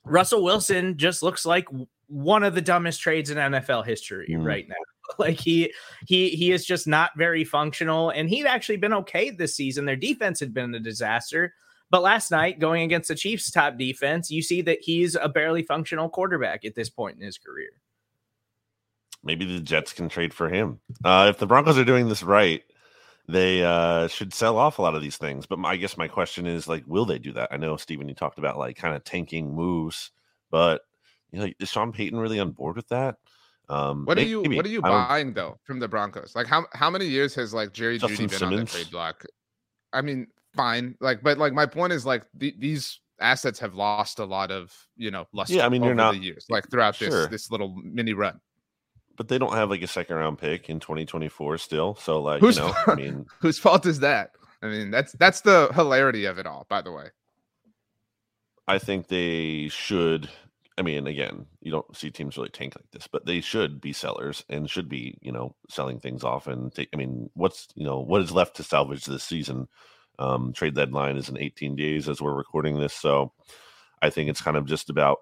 Russell 0.04 0.44
Wilson 0.44 0.98
just 0.98 1.24
looks 1.24 1.46
like 1.46 1.68
one 2.08 2.44
of 2.44 2.56
the 2.56 2.62
dumbest 2.62 3.02
trades 3.02 3.30
in 3.30 3.38
NFL 3.38 3.86
history 3.86 4.28
mm. 4.30 4.44
right 4.44 4.68
now. 4.68 4.76
Like 5.18 5.40
he 5.40 5.74
he 6.06 6.32
he 6.32 6.52
is 6.52 6.66
just 6.66 6.86
not 6.86 7.12
very 7.16 7.46
functional 7.46 8.10
and 8.10 8.30
he'd 8.30 8.46
actually 8.46 8.76
been 8.76 8.92
okay 8.94 9.30
this 9.30 9.56
season. 9.56 9.86
Their 9.86 9.96
defense 9.96 10.38
had 10.42 10.54
been 10.54 10.76
a 10.76 10.82
disaster. 10.82 11.54
But 11.90 12.02
last 12.02 12.30
night, 12.30 12.60
going 12.60 12.84
against 12.84 13.08
the 13.08 13.16
Chiefs' 13.16 13.50
top 13.50 13.78
defense, 13.78 14.30
you 14.30 14.42
see 14.42 14.62
that 14.64 14.80
he's 14.82 15.16
a 15.16 15.30
barely 15.30 15.64
functional 15.64 16.10
quarterback 16.10 16.66
at 16.66 16.76
this 16.76 16.90
point 16.90 17.18
in 17.18 17.26
his 17.26 17.38
career. 17.38 17.70
Maybe 19.24 19.46
the 19.46 19.60
Jets 19.60 19.94
can 19.94 20.10
trade 20.10 20.34
for 20.34 20.50
him. 20.50 20.80
Uh, 21.04 21.28
if 21.30 21.38
the 21.40 21.48
Broncos 21.48 21.78
are 21.78 21.84
doing 21.84 22.08
this 22.08 22.24
right, 22.24 22.64
they 23.28 23.64
uh, 23.64 24.08
should 24.08 24.34
sell 24.34 24.58
off 24.58 24.80
a 24.80 24.82
lot 24.82 24.96
of 24.96 25.02
these 25.02 25.18
things. 25.18 25.46
But 25.46 25.60
my, 25.60 25.72
I 25.72 25.76
guess 25.76 25.98
my 25.98 26.08
question 26.08 26.46
is, 26.46 26.68
like, 26.68 26.84
will 26.88 27.06
they 27.06 27.20
do 27.20 27.34
that? 27.34 27.50
I 27.52 27.58
know, 27.58 27.76
Stephen, 27.78 28.08
you 28.08 28.16
talked 28.16 28.38
about 28.40 28.58
like 28.58 28.78
kind 28.78 28.96
of 28.96 29.04
tanking 29.04 29.54
moves, 29.54 30.12
but 30.50 30.82
you 31.32 31.40
know, 31.40 31.50
is 31.60 31.70
Sean 31.70 31.92
Payton 31.92 32.18
really 32.18 32.40
on 32.40 32.52
board 32.52 32.78
with 32.78 32.88
that? 32.90 33.18
Um, 33.70 34.06
What 34.06 34.18
are 34.18 34.22
you 34.22 34.42
maybe. 34.44 34.56
What 34.56 34.66
are 34.66 34.70
you 34.70 34.82
buying 34.82 35.34
though 35.34 35.60
from 35.64 35.80
the 35.80 35.88
Broncos? 35.90 36.34
Like 36.36 36.48
how 36.48 36.66
how 36.72 36.90
many 36.90 37.06
years 37.06 37.36
has 37.36 37.54
like 37.54 37.74
Jerry 37.74 37.98
Justin 37.98 38.28
Jeudy 38.28 38.40
been 38.40 38.48
on 38.48 38.56
the 38.56 38.66
trade 38.66 38.92
block? 38.92 39.26
I 39.92 40.02
mean, 40.02 40.28
fine. 40.56 40.96
Like, 41.02 41.22
but 41.22 41.38
like 41.38 41.52
my 41.54 41.66
point 41.66 41.92
is 41.92 42.06
like 42.06 42.24
the, 42.34 42.56
these 42.58 43.00
assets 43.20 43.60
have 43.60 43.76
lost 43.76 44.20
a 44.20 44.26
lot 44.26 44.52
of 44.52 44.74
you 44.96 45.12
know 45.12 45.28
luster. 45.34 45.60
I 45.60 45.68
mean, 45.68 45.84
you're 45.84 45.96
not- 45.96 46.14
the 46.14 46.20
years 46.20 46.46
like 46.50 46.70
throughout 46.70 46.98
this 46.98 47.28
this 47.28 47.52
little 47.52 47.76
mini 47.84 48.14
run. 48.14 48.40
But 49.18 49.28
they 49.28 49.38
don't 49.38 49.54
have 49.54 49.70
like 49.70 49.82
a 49.82 49.88
second 49.88 50.16
round 50.16 50.38
pick 50.38 50.70
in 50.70 50.80
2024 50.80 51.58
still. 51.58 51.96
So 51.96 52.22
like, 52.22 52.40
Who's- 52.40 52.58
you 52.58 52.62
know, 52.64 52.74
I 52.88 52.96
mean, 52.96 53.26
Whose 53.40 53.60
fault 53.60 53.86
is 53.86 54.00
that? 54.00 54.32
I 54.62 54.68
mean, 54.68 54.90
that's 54.92 55.12
that's 55.14 55.42
the 55.42 55.70
hilarity 55.74 56.26
of 56.26 56.38
it 56.40 56.46
all. 56.48 56.66
By 56.70 56.82
the 56.82 56.92
way, 56.92 57.08
I 58.68 58.80
think 58.80 59.08
they 59.08 59.68
should. 59.70 60.30
I 60.80 60.84
mean, 60.84 61.08
again, 61.08 61.48
you 61.62 61.72
don't 61.72 61.96
see 61.96 62.12
teams 62.12 62.38
really 62.38 62.50
tank 62.50 62.76
like 62.76 62.90
this, 62.92 63.08
but 63.08 63.26
they 63.26 63.42
should 63.42 63.82
be 63.82 63.94
sellers 63.94 64.46
and 64.48 64.70
should 64.70 64.88
be, 64.88 65.18
you 65.22 65.32
know, 65.32 65.56
selling 65.70 66.00
things 66.00 66.24
off 66.24 66.46
and 66.48 66.74
take. 66.74 66.90
I 66.94 66.98
mean, 66.98 67.30
what's 67.34 67.68
you 67.76 67.86
know 67.86 68.00
what 68.00 68.22
is 68.22 68.32
left 68.32 68.56
to 68.58 68.64
salvage 68.64 69.06
this 69.06 69.24
season? 69.24 69.68
Um, 70.20 70.54
trade 70.54 70.74
deadline 70.76 71.18
is 71.18 71.30
in 71.30 71.38
18 71.38 71.76
days 71.76 72.10
as 72.10 72.22
we're 72.22 72.34
recording 72.34 72.80
this, 72.80 72.94
so 72.94 73.34
I 74.02 74.10
think 74.10 74.30
it's 74.30 74.42
kind 74.42 74.58
of 74.58 74.66
just 74.66 74.90
about 74.90 75.20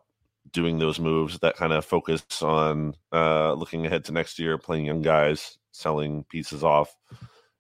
doing 0.52 0.80
those 0.80 1.00
moves 1.00 1.40
that 1.40 1.56
kind 1.56 1.74
of 1.74 1.86
focus 1.86 2.42
on 2.42 2.96
uh, 3.12 3.54
looking 3.54 3.86
ahead 3.86 4.06
to 4.06 4.12
next 4.12 4.40
year, 4.40 4.58
playing 4.58 4.86
young 4.86 5.02
guys, 5.02 5.58
selling 5.72 6.24
pieces 6.26 6.64
off, 6.64 6.96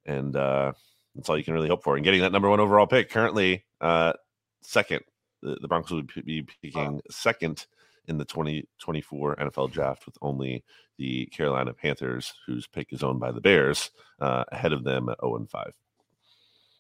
and 0.05 0.35
uh, 0.35 0.71
that's 1.15 1.29
all 1.29 1.37
you 1.37 1.43
can 1.43 1.53
really 1.53 1.69
hope 1.69 1.83
for. 1.83 1.95
And 1.95 2.03
getting 2.03 2.21
that 2.21 2.31
number 2.31 2.49
one 2.49 2.59
overall 2.59 2.87
pick 2.87 3.09
currently 3.09 3.65
uh, 3.81 4.13
second 4.61 5.01
the, 5.45 5.57
the 5.61 5.67
Broncos 5.67 5.91
would 5.91 6.25
be 6.25 6.45
picking 6.61 7.01
second 7.09 7.67
in 8.07 8.17
the 8.17 8.25
2024 8.25 9.37
NFL 9.37 9.71
draft 9.71 10.05
with 10.05 10.17
only 10.21 10.63
the 10.97 11.27
Carolina 11.27 11.73
Panthers, 11.73 12.33
whose 12.45 12.67
pick 12.67 12.91
is 12.91 13.03
owned 13.03 13.19
by 13.19 13.31
the 13.31 13.41
Bears, 13.41 13.91
uh, 14.19 14.43
ahead 14.51 14.73
of 14.73 14.83
them 14.83 15.09
at 15.09 15.19
0 15.21 15.37
and 15.37 15.49
5. 15.49 15.71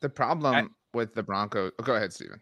the 0.01 0.09
problem 0.09 0.75
with 0.93 1.13
the 1.13 1.23
Broncos. 1.23 1.71
oh, 1.79 1.83
go 1.83 1.95
ahead, 1.95 2.13
Stephen. 2.13 2.41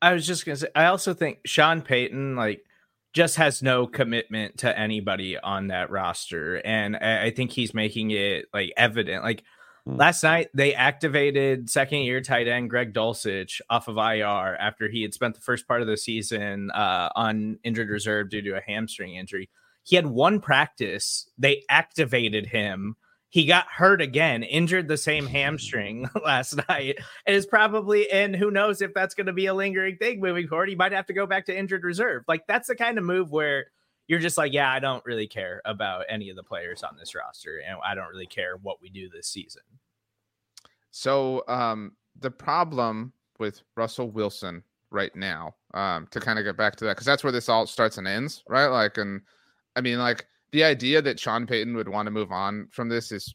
I 0.00 0.12
was 0.14 0.26
just 0.26 0.44
gonna 0.44 0.56
say, 0.56 0.68
I 0.74 0.86
also 0.86 1.14
think 1.14 1.40
Sean 1.44 1.80
Payton 1.80 2.34
like 2.34 2.64
just 3.12 3.36
has 3.36 3.62
no 3.62 3.86
commitment 3.86 4.58
to 4.58 4.78
anybody 4.78 5.38
on 5.38 5.68
that 5.68 5.90
roster, 5.90 6.56
and 6.64 6.96
I, 6.96 7.24
I 7.24 7.30
think 7.30 7.52
he's 7.52 7.74
making 7.74 8.10
it 8.10 8.46
like 8.52 8.72
evident. 8.76 9.22
Like 9.22 9.44
Hmm. 9.86 9.96
last 9.96 10.22
night, 10.22 10.48
they 10.54 10.74
activated 10.74 11.68
second 11.68 12.00
year 12.00 12.20
tight 12.20 12.46
end 12.46 12.70
Greg 12.70 12.92
Dulcich 12.92 13.60
off 13.68 13.88
of 13.88 13.96
IR 13.96 14.56
after 14.56 14.88
he 14.88 15.02
had 15.02 15.12
spent 15.12 15.34
the 15.34 15.40
first 15.40 15.66
part 15.66 15.82
of 15.82 15.88
the 15.88 15.96
season 15.96 16.70
uh, 16.70 17.08
on 17.16 17.58
injured 17.64 17.88
reserve 17.88 18.30
due 18.30 18.42
to 18.42 18.56
a 18.56 18.60
hamstring 18.60 19.16
injury. 19.16 19.50
He 19.84 19.96
had 19.96 20.06
one 20.06 20.40
practice. 20.40 21.28
They 21.36 21.62
activated 21.68 22.46
him. 22.46 22.94
He 23.32 23.46
got 23.46 23.66
hurt 23.66 24.02
again, 24.02 24.42
injured 24.42 24.88
the 24.88 24.98
same 24.98 25.26
hamstring 25.26 26.06
last 26.22 26.60
night 26.68 26.98
and 27.24 27.34
is 27.34 27.46
probably 27.46 28.10
and 28.10 28.36
who 28.36 28.50
knows 28.50 28.82
if 28.82 28.92
that's 28.92 29.14
going 29.14 29.26
to 29.26 29.32
be 29.32 29.46
a 29.46 29.54
lingering 29.54 29.96
thing 29.96 30.20
moving 30.20 30.46
forward. 30.46 30.68
He 30.68 30.74
might 30.74 30.92
have 30.92 31.06
to 31.06 31.14
go 31.14 31.26
back 31.26 31.46
to 31.46 31.58
injured 31.58 31.82
reserve. 31.82 32.24
Like 32.28 32.46
that's 32.46 32.68
the 32.68 32.76
kind 32.76 32.98
of 32.98 33.04
move 33.04 33.30
where 33.30 33.68
you're 34.06 34.18
just 34.18 34.36
like, 34.36 34.52
yeah, 34.52 34.70
I 34.70 34.80
don't 34.80 35.02
really 35.06 35.26
care 35.26 35.62
about 35.64 36.04
any 36.10 36.28
of 36.28 36.36
the 36.36 36.42
players 36.42 36.82
on 36.82 36.94
this 36.98 37.14
roster, 37.14 37.62
and 37.66 37.78
I 37.82 37.94
don't 37.94 38.10
really 38.10 38.26
care 38.26 38.58
what 38.60 38.82
we 38.82 38.90
do 38.90 39.08
this 39.08 39.28
season. 39.28 39.62
So 40.90 41.42
um, 41.48 41.92
the 42.20 42.30
problem 42.30 43.14
with 43.38 43.62
Russell 43.78 44.10
Wilson 44.10 44.62
right 44.90 45.16
now, 45.16 45.54
um, 45.72 46.06
to 46.10 46.20
kind 46.20 46.38
of 46.38 46.44
get 46.44 46.58
back 46.58 46.76
to 46.76 46.84
that, 46.84 46.96
because 46.96 47.06
that's 47.06 47.24
where 47.24 47.32
this 47.32 47.48
all 47.48 47.66
starts 47.66 47.96
and 47.96 48.06
ends, 48.06 48.44
right? 48.46 48.66
Like, 48.66 48.98
and 48.98 49.22
I 49.74 49.80
mean, 49.80 49.98
like 49.98 50.26
the 50.52 50.62
idea 50.64 51.02
that 51.02 51.18
Sean 51.18 51.46
Payton 51.46 51.74
would 51.76 51.88
want 51.88 52.06
to 52.06 52.10
move 52.10 52.30
on 52.30 52.68
from 52.70 52.88
this 52.88 53.10
is 53.10 53.34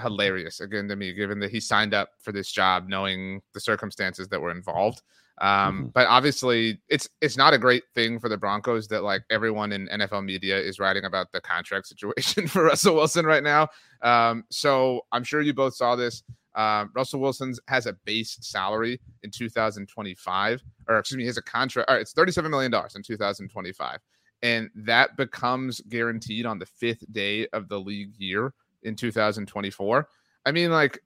hilarious 0.00 0.60
again 0.60 0.88
to 0.88 0.96
me, 0.96 1.12
given 1.12 1.38
that 1.40 1.50
he 1.50 1.60
signed 1.60 1.94
up 1.94 2.10
for 2.20 2.32
this 2.32 2.52
job 2.52 2.88
knowing 2.88 3.40
the 3.54 3.60
circumstances 3.60 4.28
that 4.28 4.40
were 4.40 4.50
involved. 4.50 5.02
Um, 5.40 5.84
Mhm. 5.86 5.92
But 5.92 6.06
obviously, 6.08 6.80
it's 6.88 7.08
it's 7.20 7.36
not 7.36 7.54
a 7.54 7.58
great 7.58 7.84
thing 7.94 8.18
for 8.18 8.28
the 8.28 8.36
Broncos 8.36 8.88
that 8.88 9.02
like 9.04 9.22
everyone 9.30 9.70
in 9.72 9.88
NFL 9.88 10.24
media 10.24 10.58
is 10.58 10.78
writing 10.80 11.04
about 11.04 11.30
the 11.32 11.40
contract 11.40 11.86
situation 11.86 12.46
for 12.48 12.64
Russell 12.64 12.96
Wilson 12.96 13.24
right 13.24 13.42
now. 13.44 13.68
Um, 14.02 14.44
so 14.50 15.02
I'm 15.12 15.22
sure 15.24 15.40
you 15.40 15.54
both 15.54 15.74
saw 15.74 15.94
this. 15.96 16.22
Um, 16.56 16.90
Russell 16.92 17.20
Wilson's 17.20 17.60
has 17.68 17.86
a 17.86 17.92
base 18.04 18.36
salary 18.40 19.00
in 19.22 19.30
2025, 19.30 20.60
or 20.88 20.98
excuse 20.98 21.16
me, 21.16 21.22
he 21.22 21.28
has 21.28 21.36
a 21.36 21.42
contract. 21.42 21.88
All 21.88 21.94
right, 21.94 22.02
it's 22.02 22.12
37 22.12 22.50
million 22.50 22.72
dollars 22.72 22.96
in 22.96 23.02
2025, 23.04 24.00
and 24.42 24.70
that 24.74 25.16
becomes 25.16 25.80
guaranteed 25.88 26.46
on 26.46 26.58
the 26.58 26.66
fifth 26.66 27.04
day 27.12 27.46
of 27.52 27.68
the 27.68 27.78
league 27.78 28.14
year 28.16 28.52
in 28.82 28.94
2024. 28.94 30.08
I 30.46 30.52
mean, 30.52 30.70
like, 30.70 31.00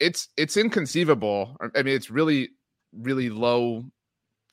it's 0.00 0.28
it's 0.36 0.56
inconceivable. 0.56 1.56
I 1.76 1.82
mean, 1.82 1.94
it's 1.94 2.10
really 2.10 2.50
really 2.92 3.30
low 3.30 3.84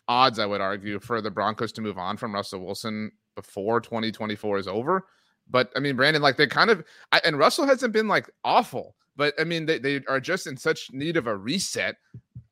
odds, 0.08 0.40
I 0.40 0.46
would 0.46 0.62
argue, 0.62 1.00
for 1.00 1.22
the 1.22 1.32
Broncos 1.32 1.72
to 1.74 1.82
move 1.82 1.98
on 1.98 2.18
from 2.18 2.34
Russell 2.34 2.66
Wilson 2.66 3.12
before 3.36 3.80
2024 3.80 4.58
is 4.58 4.68
over. 4.68 5.06
But 5.50 5.72
I 5.76 5.80
mean, 5.80 5.96
Brandon, 5.96 6.22
like 6.22 6.38
they 6.38 6.48
kind 6.48 6.70
of, 6.70 6.84
I, 7.12 7.22
and 7.24 7.38
Russell 7.38 7.66
hasn't 7.66 7.94
been 7.94 8.08
like 8.08 8.30
awful, 8.44 8.96
but 9.20 9.34
I 9.38 9.44
mean, 9.44 9.66
they, 9.66 9.80
they 9.80 10.02
are 10.08 10.22
just 10.22 10.48
in 10.48 10.56
such 10.56 10.92
need 10.94 11.18
of 11.18 11.28
a 11.28 11.36
reset. 11.36 11.98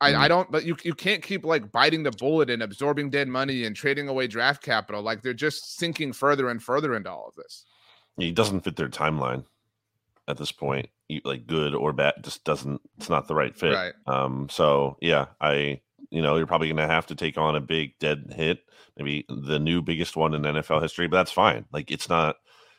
I, 0.02 0.14
I 0.16 0.28
don't, 0.28 0.52
but 0.52 0.66
you 0.66 0.76
you 0.84 0.94
can't 0.94 1.24
keep 1.24 1.46
like 1.46 1.72
biting 1.72 2.04
the 2.04 2.12
bullet 2.12 2.50
and 2.50 2.62
absorbing 2.62 3.10
dead 3.10 3.30
money 3.30 3.64
and 3.64 3.74
trading 3.74 4.10
away 4.10 4.28
draft 4.28 4.62
capital. 4.62 5.02
Like 5.02 5.24
they're 5.24 5.34
just 5.34 5.78
sinking 5.78 6.12
further 6.12 6.50
and 6.50 6.62
further 6.62 6.94
into 6.94 7.10
all 7.10 7.30
of 7.30 7.36
this. 7.36 7.64
He 8.18 8.34
doesn't 8.34 8.60
fit 8.60 8.76
their 8.76 8.90
timeline 8.90 9.46
at 10.28 10.38
this 10.38 10.52
point, 10.52 10.90
like 11.24 11.48
good 11.48 11.74
or 11.74 11.94
bad, 11.94 12.16
just 12.22 12.44
doesn't, 12.44 12.82
it's 12.98 13.10
not 13.10 13.28
the 13.28 13.36
right 13.36 13.56
fit. 13.56 13.74
Right. 13.74 13.94
Um, 14.06 14.50
so 14.52 14.98
yeah, 15.00 15.28
I, 15.40 15.80
you 16.10 16.22
know, 16.22 16.36
you're 16.36 16.48
probably 16.48 16.68
going 16.68 16.78
to 16.78 16.94
have 16.94 17.08
to 17.08 17.16
take 17.16 17.38
on 17.38 17.56
a 17.56 17.62
big 17.62 17.98
dead 18.00 18.34
hit, 18.36 18.60
maybe 18.98 19.26
the 19.30 19.60
new 19.60 19.82
biggest 19.82 20.18
one 20.18 20.34
in 20.34 20.42
NFL 20.42 20.82
history, 20.82 21.08
but 21.08 21.18
that's 21.18 21.32
fine. 21.32 21.66
Like 21.72 21.92
it's 21.92 22.10
not, 22.10 22.36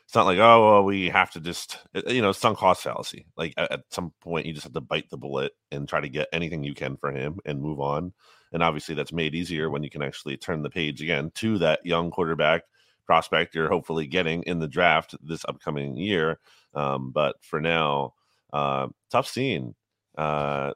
it's 0.09 0.15
not 0.15 0.25
like 0.25 0.39
oh 0.39 0.65
well, 0.65 0.83
we 0.85 1.07
have 1.09 1.29
to 1.29 1.39
just 1.39 1.77
you 2.07 2.23
know 2.23 2.31
sunk 2.31 2.57
cost 2.57 2.81
fallacy. 2.81 3.27
Like 3.37 3.53
at, 3.57 3.71
at 3.71 3.81
some 3.91 4.11
point, 4.21 4.47
you 4.47 4.53
just 4.53 4.63
have 4.63 4.73
to 4.73 4.81
bite 4.81 5.07
the 5.11 5.17
bullet 5.17 5.51
and 5.71 5.87
try 5.87 6.01
to 6.01 6.09
get 6.09 6.29
anything 6.33 6.63
you 6.63 6.73
can 6.73 6.97
for 6.97 7.11
him 7.11 7.37
and 7.45 7.61
move 7.61 7.79
on. 7.79 8.11
And 8.51 8.63
obviously, 8.63 8.95
that's 8.95 9.13
made 9.13 9.35
easier 9.35 9.69
when 9.69 9.83
you 9.83 9.89
can 9.91 10.01
actually 10.01 10.35
turn 10.35 10.63
the 10.63 10.69
page 10.71 11.03
again 11.03 11.29
to 11.35 11.59
that 11.59 11.85
young 11.85 12.09
quarterback 12.09 12.63
prospect 13.05 13.53
you're 13.53 13.69
hopefully 13.69 14.07
getting 14.07 14.41
in 14.43 14.57
the 14.57 14.67
draft 14.67 15.13
this 15.21 15.45
upcoming 15.47 15.95
year. 15.95 16.39
Um, 16.73 17.11
but 17.11 17.35
for 17.43 17.61
now, 17.61 18.15
uh, 18.51 18.87
tough 19.11 19.27
scene. 19.27 19.75
Uh, 20.17 20.73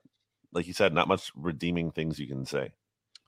like 0.51 0.67
you 0.67 0.73
said, 0.73 0.93
not 0.93 1.07
much 1.07 1.31
redeeming 1.35 1.89
things 1.89 2.19
you 2.19 2.27
can 2.27 2.45
say. 2.45 2.71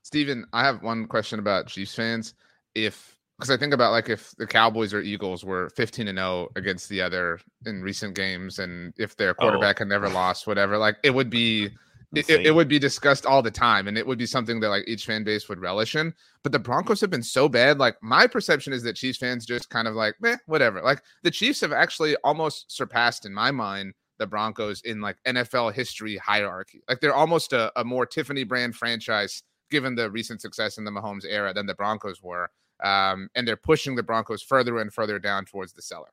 Stephen, 0.04 0.46
I 0.52 0.64
have 0.64 0.84
one 0.84 1.08
question 1.08 1.40
about 1.40 1.66
Chiefs 1.66 1.96
fans. 1.96 2.34
If 2.76 3.15
because 3.38 3.50
I 3.50 3.56
think 3.56 3.74
about 3.74 3.92
like 3.92 4.08
if 4.08 4.34
the 4.38 4.46
Cowboys 4.46 4.94
or 4.94 5.00
Eagles 5.00 5.44
were 5.44 5.68
15 5.70 6.08
and 6.08 6.18
0 6.18 6.48
against 6.56 6.88
the 6.88 7.02
other 7.02 7.38
in 7.66 7.82
recent 7.82 8.14
games, 8.14 8.58
and 8.58 8.94
if 8.96 9.16
their 9.16 9.30
oh. 9.30 9.34
quarterback 9.34 9.78
had 9.78 9.88
never 9.88 10.08
lost, 10.08 10.46
whatever, 10.46 10.78
like 10.78 10.96
it 11.02 11.10
would 11.10 11.30
be 11.30 11.64
it, 12.14 12.30
it- 12.30 12.46
it 12.46 12.54
would 12.54 12.68
be 12.68 12.78
discussed 12.78 13.26
all 13.26 13.42
the 13.42 13.50
time, 13.50 13.88
and 13.88 13.98
it 13.98 14.06
would 14.06 14.18
be 14.18 14.26
something 14.26 14.60
that 14.60 14.68
like 14.68 14.84
each 14.86 15.04
fan 15.04 15.24
base 15.24 15.48
would 15.48 15.60
relish 15.60 15.96
in. 15.96 16.14
But 16.42 16.52
the 16.52 16.58
Broncos 16.58 17.00
have 17.00 17.10
been 17.10 17.22
so 17.22 17.48
bad. 17.48 17.78
Like 17.78 17.96
my 18.02 18.26
perception 18.26 18.72
is 18.72 18.82
that 18.84 18.96
Chiefs 18.96 19.18
fans 19.18 19.44
just 19.44 19.68
kind 19.68 19.88
of 19.88 19.94
like, 19.94 20.14
meh, 20.20 20.36
whatever. 20.46 20.80
Like 20.82 21.02
the 21.22 21.30
Chiefs 21.30 21.60
have 21.60 21.72
actually 21.72 22.16
almost 22.24 22.72
surpassed 22.72 23.26
in 23.26 23.34
my 23.34 23.50
mind 23.50 23.94
the 24.18 24.26
Broncos 24.26 24.80
in 24.82 25.00
like 25.00 25.16
NFL 25.26 25.74
history 25.74 26.16
hierarchy. 26.16 26.82
Like 26.88 27.00
they're 27.00 27.14
almost 27.14 27.52
a, 27.52 27.72
a 27.78 27.84
more 27.84 28.06
Tiffany 28.06 28.44
brand 28.44 28.74
franchise 28.74 29.42
given 29.70 29.94
the 29.94 30.10
recent 30.10 30.40
success 30.40 30.78
in 30.78 30.84
the 30.84 30.90
Mahomes 30.90 31.24
era 31.28 31.52
than 31.52 31.66
the 31.66 31.74
Broncos 31.74 32.22
were. 32.22 32.50
Um, 32.82 33.28
and 33.34 33.46
they're 33.48 33.56
pushing 33.56 33.96
the 33.96 34.02
Broncos 34.02 34.42
further 34.42 34.78
and 34.78 34.92
further 34.92 35.18
down 35.18 35.44
towards 35.46 35.72
the 35.72 35.82
cellar. 35.82 36.08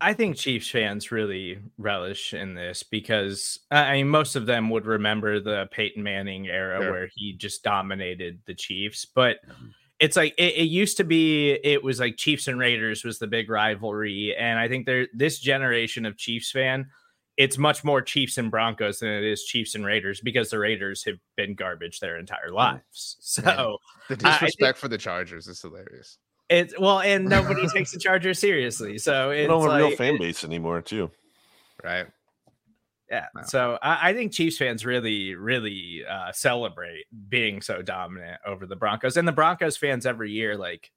I 0.00 0.14
think 0.14 0.36
Chiefs 0.36 0.70
fans 0.70 1.10
really 1.10 1.58
relish 1.76 2.32
in 2.32 2.54
this 2.54 2.82
because 2.82 3.58
I 3.70 3.94
mean 3.94 4.08
most 4.08 4.36
of 4.36 4.46
them 4.46 4.70
would 4.70 4.86
remember 4.86 5.40
the 5.40 5.68
Peyton 5.72 6.02
Manning 6.02 6.48
era 6.48 6.80
Sure. 6.80 6.90
where 6.92 7.08
he 7.14 7.32
just 7.32 7.62
dominated 7.62 8.40
the 8.46 8.54
Chiefs, 8.54 9.04
but 9.04 9.38
it's 9.98 10.16
like 10.16 10.34
it, 10.38 10.54
it 10.56 10.68
used 10.68 10.96
to 10.98 11.04
be 11.04 11.50
it 11.64 11.82
was 11.82 11.98
like 12.00 12.16
Chiefs 12.16 12.46
and 12.48 12.58
Raiders 12.58 13.04
was 13.04 13.18
the 13.18 13.26
big 13.26 13.50
rivalry 13.50 14.34
and 14.38 14.58
I 14.58 14.68
think 14.68 14.86
there 14.86 15.08
this 15.12 15.38
generation 15.38 16.06
of 16.06 16.16
Chiefs 16.16 16.50
fan 16.52 16.86
it's 17.40 17.56
much 17.56 17.82
more 17.84 18.02
Chiefs 18.02 18.36
and 18.36 18.50
Broncos 18.50 18.98
than 18.98 19.08
it 19.08 19.24
is 19.24 19.44
Chiefs 19.44 19.74
and 19.74 19.84
Raiders 19.86 20.20
because 20.20 20.50
the 20.50 20.58
Raiders 20.58 21.02
have 21.04 21.16
been 21.36 21.54
garbage 21.54 21.98
their 22.00 22.18
entire 22.18 22.50
lives. 22.50 23.16
So 23.20 23.78
The 24.08 24.18
I- 24.24 24.30
I 24.30 24.32
disrespect 24.34 24.76
for 24.78 24.88
the 24.88 24.98
Chargers 24.98 25.46
is 25.48 25.62
hilarious. 25.62 26.18
it's 26.50 26.78
well 26.78 27.00
and 27.00 27.24
nobody 27.24 27.66
takes 27.74 27.92
the 27.92 27.98
Chargers 27.98 28.38
seriously. 28.38 28.98
So 28.98 29.30
They 29.30 29.40
it's 29.44 29.48
don't 29.48 29.62
have 29.62 29.72
a 29.80 29.86
real 29.88 29.96
fan 29.96 30.18
base 30.18 30.44
anymore, 30.44 30.82
too. 30.82 31.10
Right. 31.82 32.06
Yeah. 33.10 33.26
Wow. 33.34 33.42
So 33.44 33.78
I, 33.82 34.10
I 34.10 34.12
think 34.14 34.32
Chiefs 34.32 34.58
fans 34.58 34.84
really, 34.84 35.34
really 35.34 36.04
uh, 36.08 36.32
celebrate 36.32 37.06
being 37.28 37.62
so 37.62 37.80
dominant 37.82 38.38
over 38.46 38.66
the 38.66 38.76
Broncos, 38.76 39.16
and 39.16 39.26
the 39.26 39.32
Broncos 39.32 39.76
fans 39.78 40.04
every 40.06 40.30
year 40.30 40.56
like 40.58 40.90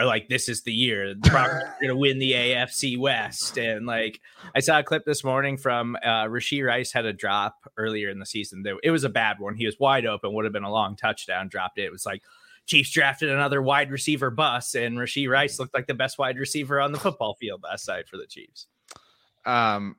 are 0.00 0.06
like, 0.06 0.28
"This 0.28 0.48
is 0.48 0.62
the 0.62 0.72
year 0.72 1.14
Broncos 1.14 1.62
are 1.62 1.76
going 1.80 1.88
to 1.88 1.96
win 1.96 2.18
the 2.18 2.32
AFC 2.32 2.98
West." 2.98 3.58
And 3.58 3.86
like, 3.86 4.20
I 4.54 4.60
saw 4.60 4.78
a 4.78 4.82
clip 4.82 5.04
this 5.04 5.22
morning 5.22 5.56
from 5.56 5.96
uh, 6.02 6.24
Rashee 6.24 6.66
Rice 6.66 6.92
had 6.92 7.04
a 7.04 7.12
drop 7.12 7.56
earlier 7.76 8.08
in 8.08 8.18
the 8.18 8.26
season. 8.26 8.64
It 8.82 8.90
was 8.90 9.04
a 9.04 9.08
bad 9.08 9.38
one. 9.38 9.54
He 9.54 9.66
was 9.66 9.78
wide 9.78 10.06
open, 10.06 10.32
would 10.32 10.44
have 10.44 10.52
been 10.52 10.64
a 10.64 10.72
long 10.72 10.96
touchdown. 10.96 11.48
Dropped 11.48 11.78
it. 11.78 11.84
It 11.84 11.92
was 11.92 12.06
like 12.06 12.22
Chiefs 12.66 12.90
drafted 12.90 13.30
another 13.30 13.60
wide 13.60 13.90
receiver 13.90 14.30
bus, 14.30 14.74
and 14.74 14.96
Rashee 14.96 15.28
Rice 15.28 15.58
looked 15.58 15.74
like 15.74 15.86
the 15.86 15.94
best 15.94 16.18
wide 16.18 16.38
receiver 16.38 16.80
on 16.80 16.92
the 16.92 16.98
football 16.98 17.34
field 17.34 17.62
last 17.62 17.88
night 17.88 18.08
for 18.08 18.16
the 18.16 18.26
Chiefs. 18.26 18.66
Um, 19.44 19.96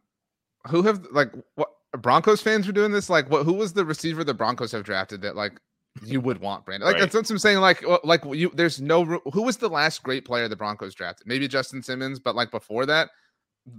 who 0.67 0.81
have 0.83 1.05
like 1.11 1.33
what 1.55 1.69
Broncos 1.97 2.41
fans 2.41 2.67
were 2.67 2.73
doing 2.73 2.91
this? 2.91 3.09
Like, 3.09 3.29
what? 3.29 3.45
Who 3.45 3.53
was 3.53 3.73
the 3.73 3.85
receiver 3.85 4.23
the 4.23 4.33
Broncos 4.33 4.71
have 4.71 4.83
drafted 4.83 5.21
that 5.21 5.35
like 5.35 5.59
you 6.03 6.21
would 6.21 6.39
want, 6.39 6.65
Brandon? 6.65 6.87
Like 6.87 6.95
right. 6.95 7.01
that's 7.01 7.13
what 7.13 7.29
I'm 7.29 7.37
saying. 7.37 7.59
Like, 7.59 7.83
like 8.03 8.23
you, 8.25 8.51
there's 8.53 8.81
no. 8.81 9.03
Who 9.33 9.43
was 9.43 9.57
the 9.57 9.69
last 9.69 10.03
great 10.03 10.25
player 10.25 10.47
the 10.47 10.55
Broncos 10.55 10.95
drafted? 10.95 11.27
Maybe 11.27 11.47
Justin 11.47 11.83
Simmons, 11.83 12.19
but 12.19 12.35
like 12.35 12.51
before 12.51 12.85
that, 12.85 13.09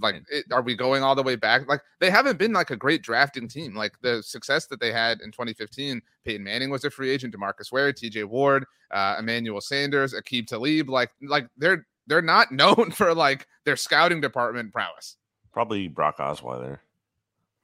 like 0.00 0.22
it, 0.30 0.44
are 0.52 0.62
we 0.62 0.74
going 0.74 1.02
all 1.02 1.14
the 1.14 1.22
way 1.22 1.36
back 1.36 1.68
like 1.68 1.80
they 2.00 2.10
haven't 2.10 2.38
been 2.38 2.52
like 2.52 2.70
a 2.70 2.76
great 2.76 3.02
drafting 3.02 3.48
team 3.48 3.74
like 3.74 3.92
the 4.00 4.22
success 4.22 4.66
that 4.66 4.80
they 4.80 4.92
had 4.92 5.20
in 5.20 5.32
2015 5.32 6.00
peyton 6.24 6.44
manning 6.44 6.70
was 6.70 6.84
a 6.84 6.90
free 6.90 7.10
agent 7.10 7.34
demarcus 7.34 7.72
ware 7.72 7.92
tj 7.92 8.24
ward 8.24 8.64
uh, 8.92 9.16
emmanuel 9.18 9.60
sanders 9.60 10.14
aqib 10.14 10.46
talib 10.46 10.88
like 10.88 11.10
like 11.22 11.48
they're 11.56 11.86
they're 12.06 12.22
not 12.22 12.52
known 12.52 12.90
for 12.92 13.14
like 13.14 13.46
their 13.64 13.76
scouting 13.76 14.20
department 14.20 14.72
prowess 14.72 15.16
probably 15.52 15.88
brock 15.88 16.18
osweiler 16.18 16.78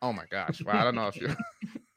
oh 0.02 0.12
my 0.12 0.24
gosh 0.30 0.60
well 0.64 0.76
i 0.76 0.84
don't 0.84 0.94
know 0.96 1.06
if 1.06 1.16
you 1.16 1.28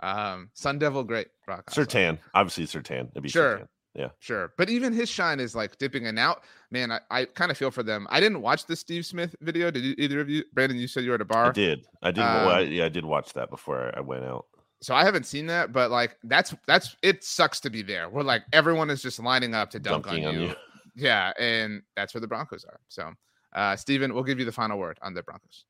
um 0.00 0.50
sun 0.54 0.78
devil 0.78 1.02
great 1.02 1.28
brock 1.46 1.66
osweiler. 1.66 1.86
Surtain 1.86 2.18
obviously 2.34 2.64
Surtain 2.64 3.10
it'd 3.10 3.22
be 3.22 3.28
sure. 3.28 3.68
Yeah. 3.94 4.10
Sure. 4.20 4.52
But 4.56 4.70
even 4.70 4.92
his 4.92 5.08
shine 5.08 5.40
is 5.40 5.56
like 5.56 5.76
dipping 5.78 6.06
and 6.06 6.20
out. 6.20 6.44
Man, 6.70 6.92
I, 6.92 7.00
I 7.10 7.24
kind 7.24 7.50
of 7.50 7.56
feel 7.56 7.72
for 7.72 7.82
them. 7.82 8.06
I 8.10 8.20
didn't 8.20 8.42
watch 8.42 8.66
the 8.66 8.76
Steve 8.76 9.04
Smith 9.04 9.34
video. 9.40 9.72
Did 9.72 9.82
you, 9.82 9.94
either 9.98 10.20
of 10.20 10.28
you? 10.28 10.44
Brandon, 10.52 10.78
you 10.78 10.86
said 10.86 11.02
you 11.02 11.10
were 11.10 11.16
at 11.16 11.20
a 11.20 11.24
bar. 11.24 11.46
I 11.46 11.52
did. 11.52 11.86
I 12.02 12.12
did. 12.12 12.22
Um, 12.22 12.46
well, 12.46 12.56
I, 12.56 12.60
yeah, 12.60 12.84
I 12.84 12.90
did 12.90 13.04
watch 13.04 13.32
that 13.32 13.50
before 13.50 13.92
I 13.96 14.00
went 14.00 14.24
out. 14.24 14.46
So 14.80 14.94
I 14.94 15.04
haven't 15.04 15.26
seen 15.26 15.46
that, 15.46 15.72
but 15.72 15.90
like 15.90 16.16
that's 16.22 16.54
that's 16.68 16.96
it 17.02 17.24
sucks 17.24 17.58
to 17.60 17.70
be 17.70 17.82
there. 17.82 18.08
Where 18.08 18.22
like 18.22 18.44
everyone 18.52 18.90
is 18.90 19.02
just 19.02 19.18
lining 19.18 19.54
up 19.54 19.70
to 19.70 19.80
dunk 19.80 20.06
on 20.06 20.22
you. 20.22 20.28
on 20.28 20.40
you. 20.40 20.54
Yeah, 20.94 21.32
and 21.38 21.82
that's 21.96 22.14
where 22.14 22.20
the 22.20 22.28
Broncos 22.28 22.64
are. 22.64 22.78
So, 22.86 23.12
uh, 23.54 23.74
Stephen, 23.74 24.14
we'll 24.14 24.22
give 24.22 24.38
you 24.38 24.44
the 24.44 24.52
final 24.52 24.78
word 24.78 24.98
on 25.02 25.14
the 25.14 25.22
Broncos. 25.24 25.64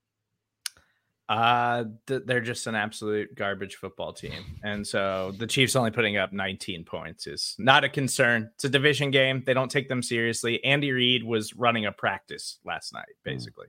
Uh, 1.28 1.84
th- 2.06 2.22
they're 2.24 2.40
just 2.40 2.66
an 2.66 2.74
absolute 2.74 3.34
garbage 3.34 3.76
football 3.76 4.12
team, 4.14 4.58
and 4.64 4.86
so 4.86 5.32
the 5.38 5.46
Chiefs 5.46 5.76
only 5.76 5.90
putting 5.90 6.16
up 6.16 6.32
19 6.32 6.84
points 6.84 7.26
is 7.26 7.54
not 7.58 7.84
a 7.84 7.88
concern. 7.88 8.50
It's 8.54 8.64
a 8.64 8.68
division 8.68 9.10
game; 9.10 9.42
they 9.44 9.52
don't 9.52 9.70
take 9.70 9.88
them 9.88 10.02
seriously. 10.02 10.64
Andy 10.64 10.90
Reid 10.90 11.24
was 11.24 11.54
running 11.54 11.84
a 11.84 11.92
practice 11.92 12.58
last 12.64 12.94
night, 12.94 13.04
hmm. 13.24 13.30
basically. 13.30 13.66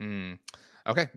Mm. 0.00 0.38
Okay. 0.86 1.08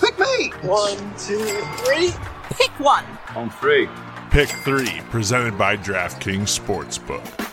Pick 0.00 0.18
me. 0.18 0.48
One, 0.62 0.98
two, 1.18 1.38
three. 1.78 2.12
Pick 2.50 2.70
one. 2.78 3.04
On 3.34 3.48
three. 3.48 3.88
Pick 4.30 4.48
three, 4.48 5.00
presented 5.10 5.56
by 5.56 5.76
DraftKings 5.76 6.58
Sportsbook. 6.58 7.51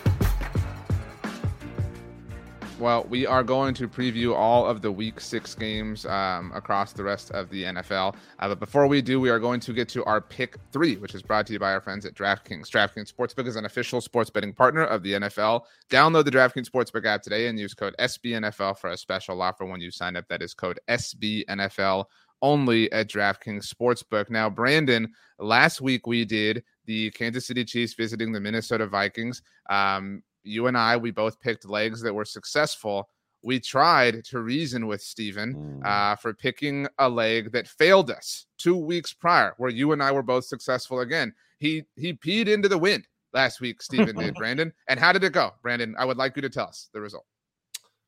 Well, 2.79 3.05
we 3.09 3.27
are 3.27 3.43
going 3.43 3.73
to 3.73 3.89
preview 3.89 4.33
all 4.33 4.65
of 4.65 4.81
the 4.81 4.89
week 4.89 5.19
six 5.19 5.53
games 5.53 6.05
um, 6.05 6.53
across 6.55 6.93
the 6.93 7.03
rest 7.03 7.29
of 7.31 7.49
the 7.49 7.63
NFL. 7.63 8.15
Uh, 8.39 8.47
but 8.47 8.61
before 8.61 8.87
we 8.87 9.01
do, 9.01 9.19
we 9.19 9.29
are 9.29 9.37
going 9.37 9.59
to 9.59 9.73
get 9.73 9.89
to 9.89 10.05
our 10.05 10.21
pick 10.21 10.55
three, 10.71 10.95
which 10.95 11.13
is 11.13 11.21
brought 11.21 11.45
to 11.47 11.53
you 11.53 11.59
by 11.59 11.73
our 11.73 11.81
friends 11.81 12.05
at 12.05 12.13
DraftKings. 12.13 12.69
DraftKings 12.69 13.13
Sportsbook 13.13 13.47
is 13.47 13.57
an 13.57 13.65
official 13.65 13.99
sports 13.99 14.29
betting 14.29 14.53
partner 14.53 14.85
of 14.85 15.03
the 15.03 15.11
NFL. 15.11 15.63
Download 15.89 16.23
the 16.23 16.31
DraftKings 16.31 16.69
Sportsbook 16.69 17.05
app 17.05 17.21
today 17.21 17.47
and 17.47 17.59
use 17.59 17.73
code 17.73 17.95
SBNFL 17.99 18.77
for 18.77 18.91
a 18.91 18.97
special 18.97 19.41
offer 19.41 19.65
when 19.65 19.81
you 19.81 19.91
sign 19.91 20.15
up. 20.15 20.25
That 20.29 20.41
is 20.41 20.53
code 20.53 20.79
SBNFL 20.87 22.05
only 22.41 22.89
at 22.93 23.09
DraftKings 23.09 23.67
Sportsbook. 23.67 24.29
Now, 24.29 24.49
Brandon, 24.49 25.11
last 25.37 25.81
week 25.81 26.07
we 26.07 26.23
did 26.23 26.63
the 26.85 27.11
Kansas 27.11 27.45
City 27.45 27.65
Chiefs 27.65 27.93
visiting 27.93 28.31
the 28.31 28.39
Minnesota 28.39 28.87
Vikings. 28.87 29.41
Um, 29.69 30.23
you 30.49 30.67
and 30.67 30.77
I, 30.77 30.97
we 30.97 31.11
both 31.11 31.39
picked 31.39 31.69
legs 31.69 32.01
that 32.01 32.13
were 32.13 32.25
successful. 32.25 33.09
We 33.41 33.59
tried 33.59 34.25
to 34.25 34.41
reason 34.41 34.87
with 34.87 35.01
Stephen 35.01 35.81
mm. 35.81 35.85
uh, 35.85 36.15
for 36.15 36.33
picking 36.33 36.87
a 36.97 37.07
leg 37.07 37.51
that 37.53 37.67
failed 37.67 38.11
us 38.11 38.47
two 38.57 38.75
weeks 38.75 39.13
prior, 39.13 39.53
where 39.57 39.69
you 39.69 39.93
and 39.93 40.03
I 40.03 40.11
were 40.11 40.23
both 40.23 40.45
successful 40.45 40.99
again. 40.99 41.33
He 41.59 41.83
he 41.95 42.13
peed 42.13 42.47
into 42.47 42.67
the 42.67 42.77
wind 42.77 43.07
last 43.33 43.61
week, 43.61 43.81
Stephen 43.81 44.15
did, 44.15 44.33
Brandon. 44.35 44.73
And 44.87 44.99
how 44.99 45.11
did 45.11 45.23
it 45.23 45.33
go, 45.33 45.53
Brandon? 45.61 45.95
I 45.97 46.05
would 46.05 46.17
like 46.17 46.35
you 46.35 46.41
to 46.41 46.49
tell 46.49 46.67
us 46.67 46.89
the 46.93 47.01
result. 47.01 47.25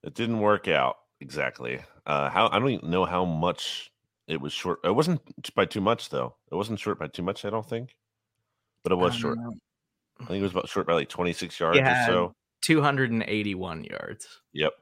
It 0.04 0.16
didn't 0.16 0.40
work 0.40 0.68
out 0.68 0.98
exactly. 1.20 1.80
Uh, 2.06 2.30
how 2.30 2.50
I 2.50 2.60
don't 2.60 2.72
even 2.72 2.90
know 2.90 3.06
how 3.06 3.24
much 3.24 3.92
it 4.28 4.42
was 4.42 4.54
short. 4.54 4.80
It 4.84 4.96
wasn't 4.96 5.22
by 5.56 5.66
too 5.66 5.82
much 5.82 6.10
though. 6.10 6.36
It 6.52 6.56
wasn't 6.56 6.80
short 6.80 7.00
by 7.00 7.08
too 7.08 7.24
much. 7.24 7.46
I 7.46 7.50
don't 7.50 7.68
think, 7.68 7.96
but 8.84 8.92
it 8.92 8.96
was 8.96 9.16
short. 9.16 9.38
Know. 9.38 9.54
I 10.20 10.26
think 10.26 10.40
it 10.40 10.44
was 10.44 10.52
about 10.52 10.70
short 10.70 10.88
by 10.88 10.94
like 10.94 11.10
26 11.10 11.60
yards 11.60 11.80
or 11.80 12.04
so. 12.06 12.34
281 12.62 13.84
yards. 13.84 14.28
Yep. 14.54 14.74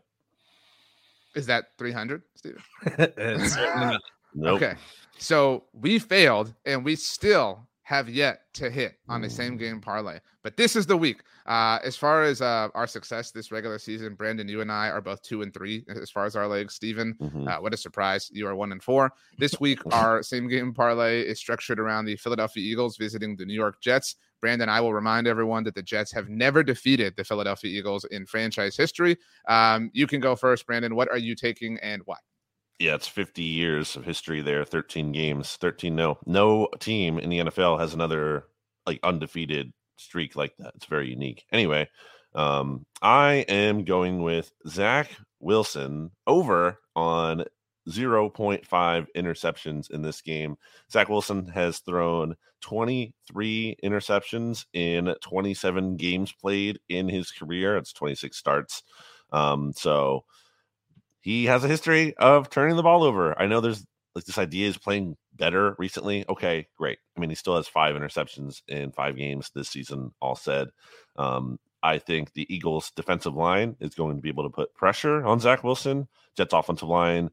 Is 1.35 1.45
that 1.45 1.65
300, 1.77 2.21
Stephen? 2.35 2.61
nope. 4.33 4.61
Okay. 4.61 4.75
So 5.17 5.65
we 5.73 5.99
failed 5.99 6.53
and 6.65 6.83
we 6.83 6.95
still 6.95 7.67
have 7.89 8.07
yet 8.07 8.41
to 8.53 8.69
hit 8.69 8.99
on 9.07 9.19
the 9.19 9.27
same 9.27 9.57
game 9.57 9.81
parlay. 9.81 10.19
But 10.43 10.55
this 10.55 10.75
is 10.75 10.85
the 10.85 10.95
week. 10.95 11.23
Uh, 11.47 11.79
as 11.83 11.95
far 11.95 12.21
as 12.21 12.39
uh, 12.39 12.67
our 12.75 12.85
success 12.85 13.31
this 13.31 13.51
regular 13.51 13.79
season, 13.79 14.13
Brandon, 14.13 14.47
you 14.47 14.61
and 14.61 14.71
I 14.71 14.91
are 14.91 15.01
both 15.01 15.23
two 15.23 15.41
and 15.41 15.51
three 15.51 15.83
as 15.89 16.11
far 16.11 16.27
as 16.27 16.35
our 16.35 16.47
legs. 16.47 16.75
Stephen, 16.75 17.15
mm-hmm. 17.19 17.47
uh, 17.47 17.59
what 17.59 17.73
a 17.73 17.77
surprise. 17.77 18.29
You 18.31 18.45
are 18.45 18.53
one 18.53 18.71
and 18.73 18.83
four. 18.83 19.11
This 19.39 19.59
week, 19.59 19.79
our 19.91 20.21
same 20.21 20.47
game 20.47 20.71
parlay 20.71 21.21
is 21.21 21.39
structured 21.39 21.79
around 21.79 22.05
the 22.05 22.15
Philadelphia 22.15 22.61
Eagles 22.61 22.95
visiting 22.95 23.35
the 23.35 23.45
New 23.45 23.55
York 23.55 23.81
Jets. 23.81 24.17
Brandon, 24.39 24.69
I 24.69 24.81
will 24.81 24.93
remind 24.93 25.25
everyone 25.25 25.63
that 25.63 25.73
the 25.73 25.81
Jets 25.81 26.11
have 26.11 26.29
never 26.29 26.61
defeated 26.61 27.15
the 27.17 27.23
Philadelphia 27.23 27.75
Eagles 27.75 28.05
in 28.05 28.27
franchise 28.27 28.77
history. 28.77 29.17
Um, 29.47 29.89
you 29.93 30.05
can 30.05 30.19
go 30.19 30.35
first, 30.35 30.67
Brandon. 30.67 30.93
What 30.93 31.09
are 31.09 31.17
you 31.17 31.33
taking 31.33 31.79
and 31.79 32.03
why? 32.05 32.17
Yeah, 32.79 32.95
it's 32.95 33.07
50 33.07 33.43
years 33.43 33.95
of 33.97 34.05
history 34.05 34.41
there, 34.41 34.63
13 34.63 35.11
games, 35.11 35.57
13 35.57 35.95
no. 35.95 36.17
No 36.25 36.69
team 36.79 37.19
in 37.19 37.29
the 37.29 37.39
NFL 37.39 37.77
has 37.79 37.93
another 37.93 38.45
like 38.85 38.99
undefeated 39.03 39.73
streak 39.97 40.35
like 40.37 40.55
that. 40.59 40.73
It's 40.75 40.85
very 40.85 41.09
unique. 41.09 41.45
Anyway, 41.51 41.89
um, 42.35 42.85
I 43.01 43.45
am 43.49 43.83
going 43.83 44.21
with 44.21 44.51
Zach 44.67 45.09
Wilson 45.41 46.11
over 46.25 46.79
on 46.95 47.43
0.5 47.89 49.07
interceptions 49.15 49.91
in 49.91 50.01
this 50.01 50.21
game. 50.21 50.55
Zach 50.89 51.09
Wilson 51.09 51.47
has 51.47 51.79
thrown 51.79 52.35
23 52.61 53.75
interceptions 53.83 54.65
in 54.73 55.13
27 55.21 55.97
games 55.97 56.31
played 56.31 56.79
in 56.87 57.09
his 57.09 57.31
career. 57.31 57.75
It's 57.75 57.91
26 57.91 58.37
starts. 58.37 58.83
Um, 59.31 59.73
so 59.75 60.23
he 61.29 61.45
has 61.45 61.63
a 61.63 61.67
history 61.67 62.15
of 62.17 62.49
turning 62.49 62.75
the 62.75 62.81
ball 62.81 63.03
over. 63.03 63.39
I 63.39 63.45
know 63.45 63.61
there's 63.61 63.85
like 64.15 64.25
this 64.25 64.39
idea 64.39 64.67
is 64.67 64.79
playing 64.79 65.15
better 65.35 65.75
recently. 65.77 66.25
Okay, 66.27 66.67
great. 66.75 66.97
I 67.15 67.19
mean, 67.19 67.29
he 67.29 67.35
still 67.35 67.55
has 67.55 67.67
five 67.67 67.95
interceptions 67.95 68.63
in 68.67 68.91
five 68.91 69.15
games 69.15 69.51
this 69.53 69.69
season, 69.69 70.11
all 70.19 70.35
said. 70.35 70.69
Um, 71.17 71.59
I 71.83 71.99
think 71.99 72.33
the 72.33 72.51
Eagles' 72.51 72.91
defensive 72.95 73.35
line 73.35 73.75
is 73.79 73.93
going 73.93 74.15
to 74.15 74.23
be 74.23 74.29
able 74.29 74.41
to 74.41 74.49
put 74.49 74.73
pressure 74.73 75.23
on 75.23 75.39
Zach 75.39 75.63
Wilson. 75.63 76.07
Jets' 76.35 76.51
offensive 76.51 76.89
line 76.89 77.29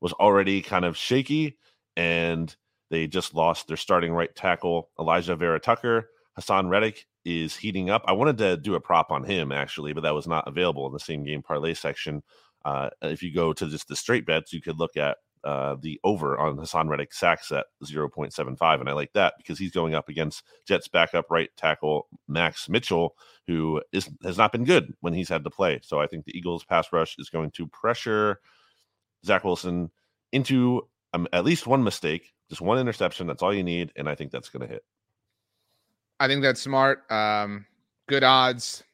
was 0.00 0.12
already 0.12 0.62
kind 0.62 0.84
of 0.84 0.96
shaky, 0.96 1.58
and 1.96 2.54
they 2.88 3.08
just 3.08 3.34
lost 3.34 3.66
their 3.66 3.76
starting 3.76 4.12
right 4.12 4.32
tackle, 4.36 4.90
Alijah 4.96 5.36
Vera-Tucker. 5.36 6.08
Haason 6.38 6.70
Reddick 6.70 7.04
is 7.24 7.56
heating 7.56 7.90
up. 7.90 8.04
I 8.06 8.12
wanted 8.12 8.38
to 8.38 8.56
do 8.56 8.76
a 8.76 8.80
prop 8.80 9.10
on 9.10 9.24
him 9.24 9.50
actually, 9.50 9.92
but 9.92 10.02
that 10.02 10.14
was 10.14 10.28
not 10.28 10.46
available 10.46 10.86
in 10.86 10.92
the 10.92 11.00
same 11.00 11.24
game 11.24 11.42
parlay 11.42 11.74
section. 11.74 12.22
Uh, 12.64 12.90
if 13.02 13.22
you 13.22 13.32
go 13.32 13.52
to 13.52 13.68
just 13.68 13.88
the 13.88 13.96
straight 13.96 14.26
bets, 14.26 14.52
you 14.52 14.60
could 14.60 14.78
look 14.78 14.96
at 14.96 15.18
uh, 15.44 15.76
the 15.80 15.98
over 16.04 16.38
on 16.38 16.56
Haason 16.56 16.88
Reddick 16.88 17.14
sacks 17.14 17.50
at 17.50 17.66
0.75. 17.82 18.80
And 18.80 18.88
I 18.88 18.92
like 18.92 19.12
that 19.14 19.34
because 19.38 19.58
he's 19.58 19.72
going 19.72 19.94
up 19.94 20.08
against 20.08 20.42
Jets 20.66 20.88
backup 20.88 21.30
right 21.30 21.48
tackle 21.56 22.08
Max 22.28 22.68
Mitchell, 22.68 23.16
who 23.46 23.82
is 23.92 24.10
has 24.22 24.36
not 24.36 24.52
been 24.52 24.64
good 24.64 24.94
when 25.00 25.14
he's 25.14 25.28
had 25.28 25.44
to 25.44 25.50
play. 25.50 25.80
So 25.82 26.00
I 26.00 26.06
think 26.06 26.24
the 26.24 26.36
Eagles 26.36 26.64
pass 26.64 26.92
rush 26.92 27.16
is 27.18 27.30
going 27.30 27.52
to 27.52 27.66
pressure 27.66 28.40
Zach 29.24 29.44
Wilson 29.44 29.90
into 30.32 30.82
um, 31.14 31.26
at 31.32 31.44
least 31.44 31.66
one 31.66 31.82
mistake, 31.82 32.32
just 32.48 32.60
one 32.60 32.78
interception. 32.78 33.26
That's 33.26 33.42
all 33.42 33.54
you 33.54 33.64
need. 33.64 33.92
And 33.96 34.08
I 34.08 34.14
think 34.14 34.30
that's 34.30 34.50
going 34.50 34.66
to 34.66 34.72
hit. 34.72 34.84
I 36.18 36.26
think 36.26 36.42
that's 36.42 36.60
smart. 36.60 37.10
Um, 37.10 37.64
good 38.08 38.24
odds, 38.24 38.84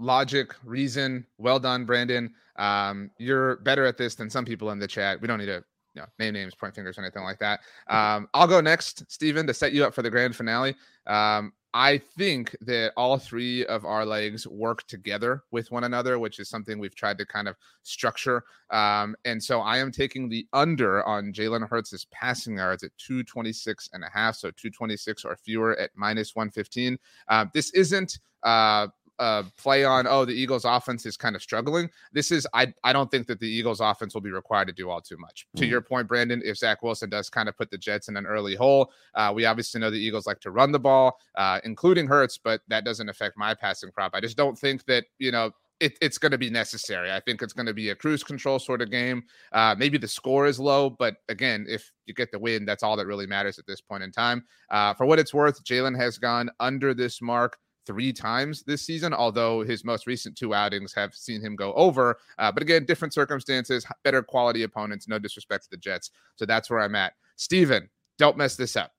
logic, 0.00 0.54
reason. 0.64 1.26
Well 1.38 1.60
done, 1.60 1.84
Brandon. 1.84 2.32
Um, 2.56 3.10
you're 3.18 3.56
better 3.56 3.84
at 3.84 3.96
this 3.96 4.14
than 4.14 4.30
some 4.30 4.44
people 4.44 4.70
in 4.70 4.78
the 4.78 4.88
chat. 4.88 5.20
We 5.20 5.28
don't 5.28 5.38
need 5.38 5.46
to 5.46 5.62
you 5.94 6.02
know, 6.02 6.06
name 6.18 6.34
names, 6.34 6.54
point 6.54 6.74
fingers, 6.74 6.98
or 6.98 7.02
anything 7.02 7.24
like 7.24 7.38
that. 7.40 7.60
Um, 7.88 8.28
I'll 8.32 8.46
go 8.46 8.60
next, 8.60 9.10
Stephen, 9.10 9.46
to 9.46 9.54
set 9.54 9.72
you 9.72 9.84
up 9.84 9.94
for 9.94 10.02
the 10.02 10.10
grand 10.10 10.36
finale. 10.36 10.76
Um, 11.06 11.52
I 11.72 11.98
think 11.98 12.56
that 12.62 12.92
all 12.96 13.16
three 13.16 13.64
of 13.66 13.84
our 13.84 14.04
legs 14.04 14.46
work 14.46 14.84
together 14.88 15.44
with 15.52 15.70
one 15.70 15.84
another, 15.84 16.18
which 16.18 16.40
is 16.40 16.48
something 16.48 16.78
we've 16.78 16.96
tried 16.96 17.16
to 17.18 17.26
kind 17.26 17.46
of 17.46 17.56
structure. 17.84 18.42
Um, 18.70 19.14
and 19.24 19.42
so 19.42 19.60
I 19.60 19.78
am 19.78 19.92
taking 19.92 20.28
the 20.28 20.46
under 20.52 21.04
on 21.04 21.32
Jalen 21.32 21.68
Hurts' 21.68 22.06
passing 22.10 22.56
yards 22.56 22.82
at 22.82 22.90
226 22.98 23.90
and 23.92 24.02
a 24.02 24.10
half. 24.12 24.34
So 24.34 24.50
226 24.50 25.24
or 25.24 25.36
fewer 25.36 25.78
at 25.78 25.90
minus 25.94 26.34
115. 26.34 26.98
Uh, 27.28 27.46
this 27.54 27.70
isn't 27.70 28.18
uh, 28.42 28.88
uh, 29.20 29.44
play 29.56 29.84
on 29.84 30.06
oh 30.06 30.24
the 30.24 30.32
Eagles 30.32 30.64
offense 30.64 31.06
is 31.06 31.16
kind 31.16 31.36
of 31.36 31.42
struggling. 31.42 31.88
This 32.12 32.32
is 32.32 32.46
I 32.54 32.72
I 32.82 32.92
don't 32.92 33.10
think 33.10 33.26
that 33.28 33.38
the 33.38 33.48
Eagles 33.48 33.80
offense 33.80 34.14
will 34.14 34.22
be 34.22 34.30
required 34.32 34.66
to 34.68 34.72
do 34.72 34.90
all 34.90 35.00
too 35.00 35.18
much. 35.18 35.46
Mm. 35.54 35.60
To 35.60 35.66
your 35.66 35.82
point, 35.82 36.08
Brandon, 36.08 36.42
if 36.44 36.56
Zach 36.56 36.82
Wilson 36.82 37.10
does 37.10 37.28
kind 37.30 37.48
of 37.48 37.56
put 37.56 37.70
the 37.70 37.78
Jets 37.78 38.08
in 38.08 38.16
an 38.16 38.26
early 38.26 38.56
hole, 38.56 38.90
uh, 39.14 39.30
we 39.34 39.44
obviously 39.44 39.80
know 39.80 39.90
the 39.90 39.98
Eagles 39.98 40.26
like 40.26 40.40
to 40.40 40.50
run 40.50 40.72
the 40.72 40.80
ball, 40.80 41.18
uh, 41.36 41.60
including 41.64 42.06
Hurts, 42.06 42.38
but 42.38 42.62
that 42.68 42.84
doesn't 42.84 43.08
affect 43.08 43.36
my 43.36 43.54
passing 43.54 43.90
prop. 43.90 44.12
I 44.14 44.20
just 44.20 44.36
don't 44.36 44.58
think 44.58 44.84
that 44.86 45.04
you 45.18 45.30
know 45.30 45.52
it, 45.80 45.96
it's 46.00 46.18
going 46.18 46.32
to 46.32 46.38
be 46.38 46.50
necessary. 46.50 47.12
I 47.12 47.20
think 47.20 47.42
it's 47.42 47.52
going 47.52 47.66
to 47.66 47.74
be 47.74 47.90
a 47.90 47.94
cruise 47.94 48.22
control 48.22 48.58
sort 48.58 48.82
of 48.82 48.90
game. 48.90 49.24
Uh, 49.52 49.74
maybe 49.78 49.98
the 49.98 50.08
score 50.08 50.46
is 50.46 50.60
low, 50.60 50.90
but 50.90 51.16
again, 51.28 51.66
if 51.68 51.90
you 52.06 52.14
get 52.14 52.30
the 52.30 52.38
win, 52.38 52.64
that's 52.64 52.82
all 52.82 52.96
that 52.96 53.06
really 53.06 53.26
matters 53.26 53.58
at 53.58 53.66
this 53.66 53.80
point 53.80 54.02
in 54.02 54.12
time. 54.12 54.44
Uh, 54.70 54.94
for 54.94 55.06
what 55.06 55.18
it's 55.18 55.34
worth, 55.34 55.64
Jalen 55.64 55.96
has 55.98 56.18
gone 56.18 56.50
under 56.60 56.94
this 56.94 57.20
mark 57.20 57.56
three 57.86 58.12
times 58.12 58.62
this 58.62 58.82
season, 58.82 59.12
although 59.12 59.62
his 59.62 59.84
most 59.84 60.06
recent 60.06 60.36
two 60.36 60.54
outings 60.54 60.92
have 60.94 61.14
seen 61.14 61.40
him 61.40 61.56
go 61.56 61.72
over. 61.74 62.18
Uh, 62.38 62.52
but 62.52 62.62
again, 62.62 62.84
different 62.84 63.14
circumstances, 63.14 63.86
better 64.04 64.22
quality 64.22 64.62
opponents. 64.62 65.08
No 65.08 65.18
disrespect 65.18 65.64
to 65.64 65.70
the 65.70 65.76
Jets. 65.76 66.10
So 66.36 66.46
that's 66.46 66.70
where 66.70 66.80
I'm 66.80 66.94
at. 66.94 67.14
Steven, 67.36 67.88
don't 68.18 68.36
mess 68.36 68.56
this 68.56 68.76
up. 68.76 68.92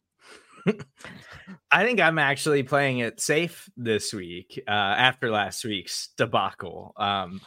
I 1.71 1.83
think 1.83 1.99
I'm 1.99 2.19
actually 2.19 2.63
playing 2.63 2.99
it 2.99 3.19
safe 3.19 3.69
this 3.77 4.13
week 4.13 4.61
uh, 4.67 4.71
after 4.71 5.31
last 5.31 5.63
week's 5.63 6.09
debacle. 6.17 6.93
Um, 6.97 7.41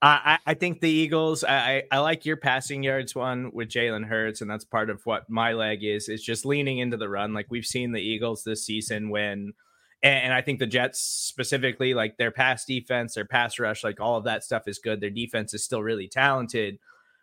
I, 0.00 0.38
I, 0.46 0.54
think 0.54 0.80
the 0.80 0.90
Eagles. 0.90 1.44
I, 1.44 1.84
I 1.90 1.98
like 2.00 2.26
your 2.26 2.36
passing 2.36 2.82
yards 2.82 3.14
one 3.14 3.50
with 3.54 3.70
Jalen 3.70 4.06
Hurts, 4.06 4.42
and 4.42 4.50
that's 4.50 4.64
part 4.64 4.90
of 4.90 5.00
what 5.06 5.30
my 5.30 5.54
leg 5.54 5.82
is. 5.82 6.10
Is 6.10 6.22
just 6.22 6.44
leaning 6.44 6.78
into 6.78 6.98
the 6.98 7.08
run. 7.08 7.32
Like 7.32 7.46
we've 7.48 7.64
seen 7.64 7.92
the 7.92 8.02
Eagles 8.02 8.44
this 8.44 8.66
season 8.66 9.08
when 9.08 9.54
and, 10.04 10.26
and 10.26 10.34
I 10.34 10.42
think 10.42 10.60
the 10.60 10.66
Jets 10.66 11.00
specifically, 11.00 11.94
like 11.94 12.16
their 12.18 12.30
pass 12.30 12.64
defense, 12.64 13.14
their 13.14 13.24
pass 13.24 13.58
rush, 13.58 13.82
like 13.82 14.00
all 14.00 14.18
of 14.18 14.24
that 14.24 14.44
stuff 14.44 14.68
is 14.68 14.78
good. 14.78 15.00
Their 15.00 15.10
defense 15.10 15.54
is 15.54 15.64
still 15.64 15.82
really 15.82 16.06
talented. 16.06 16.78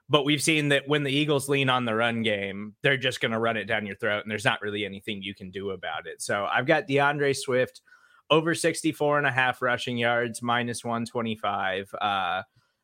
But 0.09 0.25
we've 0.25 0.41
seen 0.41 0.69
that 0.69 0.89
when 0.89 1.03
the 1.03 1.11
Eagles 1.11 1.47
lean 1.47 1.69
on 1.69 1.85
the 1.85 1.95
run 1.95 2.21
game, 2.23 2.75
they're 2.81 2.97
just 2.97 3.21
going 3.21 3.31
to 3.31 3.39
run 3.39 3.55
it 3.55 3.63
down 3.63 3.85
your 3.85 3.95
throat, 3.95 4.23
and 4.23 4.31
there's 4.31 4.43
not 4.43 4.61
really 4.61 4.83
anything 4.83 5.21
you 5.21 5.33
can 5.33 5.51
do 5.51 5.69
about 5.69 6.05
it. 6.05 6.21
So 6.21 6.45
I've 6.51 6.65
got 6.65 6.87
D'Andre 6.87 7.31
Swift 7.31 7.81
over 8.29 8.53
64 8.53 9.19
and 9.19 9.27
a 9.27 9.31
half 9.31 9.61
rushing 9.61 9.97
yards, 9.97 10.41
minus 10.41 10.83
125. 10.83 11.93
Uh, 12.01 12.41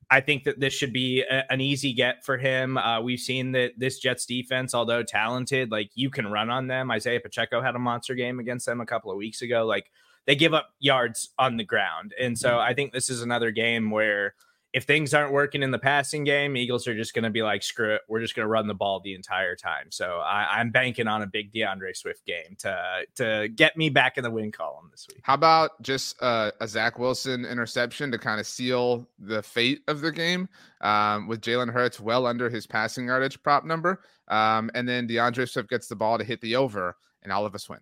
I 0.09 0.21
think 0.21 0.45
that 0.45 0.59
this 0.59 0.73
should 0.73 0.93
be 0.93 1.21
a, 1.21 1.51
an 1.51 1.59
easy 1.59 1.93
get 1.93 2.23
for 2.23 2.37
him. 2.37 2.77
Uh, 2.77 3.01
we've 3.01 3.19
seen 3.19 3.51
that 3.53 3.73
this 3.77 3.99
Jets 3.99 4.25
defense, 4.25 4.73
although 4.73 5.03
talented, 5.03 5.71
like 5.71 5.91
you 5.95 6.09
can 6.09 6.27
run 6.27 6.49
on 6.49 6.67
them. 6.67 6.89
Isaiah 6.91 7.19
Pacheco 7.19 7.61
had 7.61 7.75
a 7.75 7.79
monster 7.79 8.15
game 8.15 8.39
against 8.39 8.65
them 8.65 8.79
a 8.79 8.85
couple 8.85 9.11
of 9.11 9.17
weeks 9.17 9.41
ago. 9.41 9.65
Like 9.65 9.91
they 10.25 10.35
give 10.35 10.53
up 10.53 10.69
yards 10.79 11.29
on 11.37 11.57
the 11.57 11.63
ground. 11.63 12.13
And 12.19 12.37
so 12.37 12.59
I 12.59 12.73
think 12.73 12.93
this 12.93 13.09
is 13.09 13.21
another 13.21 13.51
game 13.51 13.91
where 13.91 14.35
if 14.77 14.83
things 14.83 15.11
aren't 15.11 15.31
working 15.31 15.63
in 15.63 15.71
the 15.71 15.79
passing 15.79 16.23
game, 16.23 16.55
Eagles 16.55 16.87
are 16.87 16.95
just 16.95 17.15
going 17.15 17.23
to 17.23 17.31
be 17.31 17.41
like, 17.41 17.63
screw 17.63 17.95
it. 17.95 18.01
We're 18.07 18.19
just 18.19 18.35
going 18.35 18.43
to 18.43 18.47
run 18.47 18.67
the 18.67 18.75
ball 18.75 18.99
the 18.99 19.15
entire 19.15 19.55
time. 19.55 19.87
So 19.89 20.19
I, 20.23 20.61
am 20.61 20.69
banking 20.69 21.07
on 21.07 21.23
a 21.23 21.25
big 21.25 21.51
D'Andre 21.51 21.93
Swift 21.93 22.23
game 22.27 22.55
to 22.59 23.01
to 23.15 23.49
get 23.55 23.75
me 23.75 23.89
back 23.89 24.19
in 24.19 24.23
the 24.23 24.29
win 24.29 24.51
column 24.51 24.89
this 24.91 25.07
week. 25.09 25.21
How 25.23 25.33
about 25.33 25.81
just 25.81 26.21
uh, 26.21 26.51
a 26.61 26.67
Zach 26.67 26.99
Wilson 26.99 27.43
interception 27.43 28.11
to 28.11 28.19
kind 28.19 28.39
of 28.39 28.45
seal 28.45 29.09
the 29.17 29.41
fate 29.41 29.81
of 29.87 30.01
the 30.01 30.11
game 30.11 30.47
um, 30.81 31.27
with 31.27 31.41
Jalen 31.41 31.73
Hurts 31.73 31.99
well 31.99 32.27
under 32.27 32.47
his 32.47 32.67
passing 32.67 33.07
yardage 33.07 33.41
prop 33.41 33.65
number, 33.65 34.01
um, 34.27 34.69
and 34.75 34.87
then 34.87 35.07
D'Andre 35.07 35.47
Swift 35.47 35.71
gets 35.71 35.87
the 35.87 35.95
ball 35.95 36.19
to 36.19 36.23
hit 36.23 36.39
the 36.41 36.55
over, 36.55 36.95
and 37.23 37.31
all 37.31 37.47
of 37.47 37.55
us 37.55 37.67
win. 37.67 37.79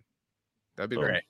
That'd 0.78 0.88
be 0.88 0.96
great. 0.96 1.24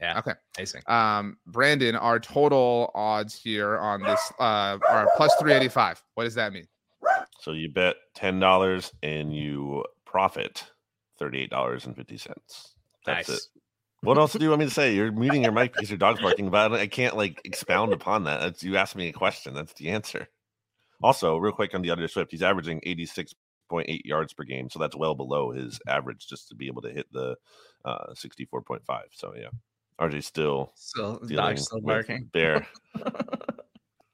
Yeah. 0.00 0.18
Okay. 0.18 0.32
Amazing. 0.56 0.82
Um, 0.86 1.36
Brandon, 1.46 1.94
our 1.94 2.18
total 2.18 2.90
odds 2.94 3.34
here 3.34 3.78
on 3.78 4.02
this 4.02 4.20
uh, 4.38 4.78
are 4.88 5.08
plus 5.16 5.34
385. 5.38 6.02
What 6.14 6.24
does 6.24 6.34
that 6.36 6.52
mean? 6.52 6.66
So 7.40 7.52
you 7.52 7.68
bet 7.68 7.96
$10 8.16 8.92
and 9.02 9.34
you 9.34 9.84
profit 10.04 10.64
$38.50. 11.20 12.26
That's 13.06 13.28
nice. 13.28 13.28
it. 13.28 13.42
What 14.02 14.16
else 14.16 14.32
do 14.32 14.42
you 14.42 14.48
want 14.48 14.60
me 14.60 14.66
to 14.66 14.74
say? 14.74 14.94
You're 14.94 15.12
muting 15.12 15.42
your 15.42 15.52
mic 15.52 15.72
because 15.74 15.90
your 15.90 15.98
dog's 15.98 16.20
barking, 16.20 16.50
but 16.50 16.72
I 16.72 16.86
can't 16.86 17.16
like 17.16 17.40
expound 17.44 17.92
upon 17.92 18.24
that. 18.24 18.40
That's, 18.40 18.62
you 18.62 18.76
asked 18.76 18.96
me 18.96 19.08
a 19.08 19.12
question. 19.12 19.54
That's 19.54 19.74
the 19.74 19.90
answer. 19.90 20.28
Also, 21.02 21.36
real 21.36 21.52
quick 21.52 21.74
on 21.74 21.82
the 21.82 21.90
other 21.90 22.08
Swift, 22.08 22.30
he's 22.30 22.42
averaging 22.42 22.80
86.8 22.86 24.00
yards 24.04 24.32
per 24.32 24.44
game. 24.44 24.68
So 24.70 24.78
that's 24.78 24.96
well 24.96 25.14
below 25.14 25.50
his 25.50 25.78
average 25.86 26.26
just 26.26 26.48
to 26.48 26.54
be 26.54 26.66
able 26.66 26.82
to 26.82 26.90
hit 26.90 27.06
the 27.12 27.36
uh, 27.84 28.12
64.5. 28.14 28.80
So, 29.12 29.34
yeah. 29.34 29.48
RJ 30.00 30.24
still 30.24 30.72
still 30.74 31.20
dog 31.28 31.58
still 31.58 31.80
barking. 31.80 32.30
Bear. 32.32 32.66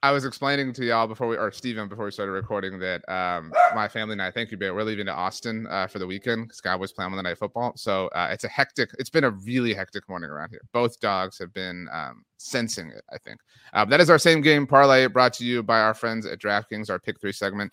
I 0.02 0.12
was 0.12 0.24
explaining 0.24 0.72
to 0.74 0.84
y'all 0.84 1.08
before 1.08 1.26
we, 1.26 1.36
or 1.36 1.50
Stephen, 1.50 1.88
before 1.88 2.04
we 2.04 2.12
started 2.12 2.30
recording, 2.30 2.78
that 2.78 3.02
um, 3.08 3.52
my 3.74 3.88
family 3.88 4.12
and 4.12 4.22
I, 4.22 4.30
thank 4.30 4.52
you, 4.52 4.56
Bear, 4.56 4.72
we're 4.72 4.84
leaving 4.84 5.06
to 5.06 5.12
Austin 5.12 5.66
uh, 5.68 5.88
for 5.88 5.98
the 5.98 6.06
weekend 6.06 6.44
because 6.44 6.60
God 6.60 6.78
was 6.78 6.92
playing 6.92 7.10
on 7.10 7.16
the 7.16 7.22
Night 7.24 7.38
Football. 7.38 7.72
So 7.76 8.06
uh, 8.08 8.28
it's 8.30 8.44
a 8.44 8.48
hectic, 8.48 8.90
it's 9.00 9.10
been 9.10 9.24
a 9.24 9.30
really 9.30 9.74
hectic 9.74 10.08
morning 10.08 10.30
around 10.30 10.50
here. 10.50 10.60
Both 10.72 11.00
dogs 11.00 11.38
have 11.38 11.52
been 11.54 11.88
um, 11.92 12.24
sensing 12.36 12.90
it, 12.90 13.02
I 13.10 13.18
think. 13.18 13.40
Uh, 13.72 13.84
that 13.86 14.00
is 14.00 14.08
our 14.08 14.18
same 14.18 14.42
game 14.42 14.64
parlay 14.64 15.08
brought 15.08 15.32
to 15.34 15.44
you 15.44 15.64
by 15.64 15.80
our 15.80 15.94
friends 15.94 16.24
at 16.24 16.38
DraftKings, 16.38 16.88
our 16.88 17.00
pick 17.00 17.20
three 17.20 17.32
segment. 17.32 17.72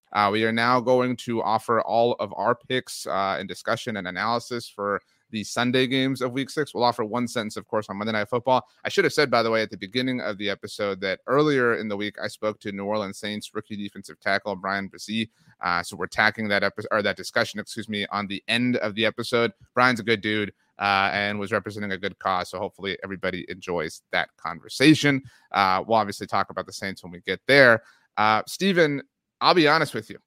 Uh, 0.13 0.29
we 0.31 0.43
are 0.43 0.51
now 0.51 0.79
going 0.79 1.15
to 1.15 1.41
offer 1.41 1.81
all 1.81 2.13
of 2.19 2.33
our 2.35 2.55
picks 2.55 3.07
uh, 3.07 3.37
and 3.39 3.47
discussion 3.47 3.97
and 3.97 4.07
analysis 4.07 4.67
for 4.67 5.01
the 5.31 5.43
Sunday 5.43 5.87
games 5.87 6.21
of 6.21 6.33
week 6.33 6.49
six. 6.49 6.73
We'll 6.73 6.83
offer 6.83 7.03
one 7.03 7.27
sentence, 7.27 7.57
of 7.57 7.67
course, 7.67 7.89
on 7.89 7.97
Monday 7.97 8.11
Night 8.11 8.29
Football. 8.29 8.67
I 8.83 8.89
should 8.89 9.05
have 9.05 9.13
said, 9.13 9.31
by 9.31 9.41
the 9.41 9.49
way, 9.49 9.61
at 9.61 9.71
the 9.71 9.77
beginning 9.77 10.19
of 10.21 10.37
the 10.37 10.49
episode 10.49 10.99
that 11.01 11.21
earlier 11.27 11.75
in 11.75 11.87
the 11.87 11.97
week 11.97 12.17
I 12.21 12.27
spoke 12.27 12.59
to 12.61 12.71
New 12.71 12.85
Orleans 12.85 13.17
Saints 13.17 13.51
rookie 13.53 13.77
defensive 13.77 14.19
tackle 14.19 14.55
Bryan 14.55 14.89
Bresee. 14.89 15.29
Uh, 15.61 15.81
so 15.81 15.95
we're 15.95 16.07
tacking 16.07 16.47
that 16.49 16.63
episode 16.63 16.89
or 16.91 17.01
that 17.01 17.17
discussion, 17.17 17.59
excuse 17.59 17.87
me, 17.87 18.05
on 18.07 18.27
the 18.27 18.43
end 18.47 18.75
of 18.77 18.95
the 18.95 19.05
episode. 19.05 19.53
Bryan's 19.73 19.99
a 19.99 20.03
good 20.03 20.21
dude 20.21 20.51
uh, 20.79 21.09
and 21.13 21.39
was 21.39 21.51
representing 21.51 21.91
a 21.91 21.97
good 21.97 22.17
cause. 22.19 22.49
So 22.49 22.59
hopefully 22.59 22.97
everybody 23.03 23.45
enjoys 23.49 24.01
that 24.11 24.29
conversation. 24.37 25.21
Uh, 25.51 25.83
we'll 25.87 25.97
obviously 25.97 26.27
talk 26.27 26.49
about 26.49 26.65
the 26.65 26.73
Saints 26.73 27.03
when 27.03 27.11
we 27.11 27.21
get 27.21 27.39
there. 27.47 27.83
Uh, 28.17 28.41
Stephen, 28.47 29.01
I'll 29.41 29.53
be 29.55 29.67
honest 29.67 29.93
with 29.93 30.09
you. 30.09 30.17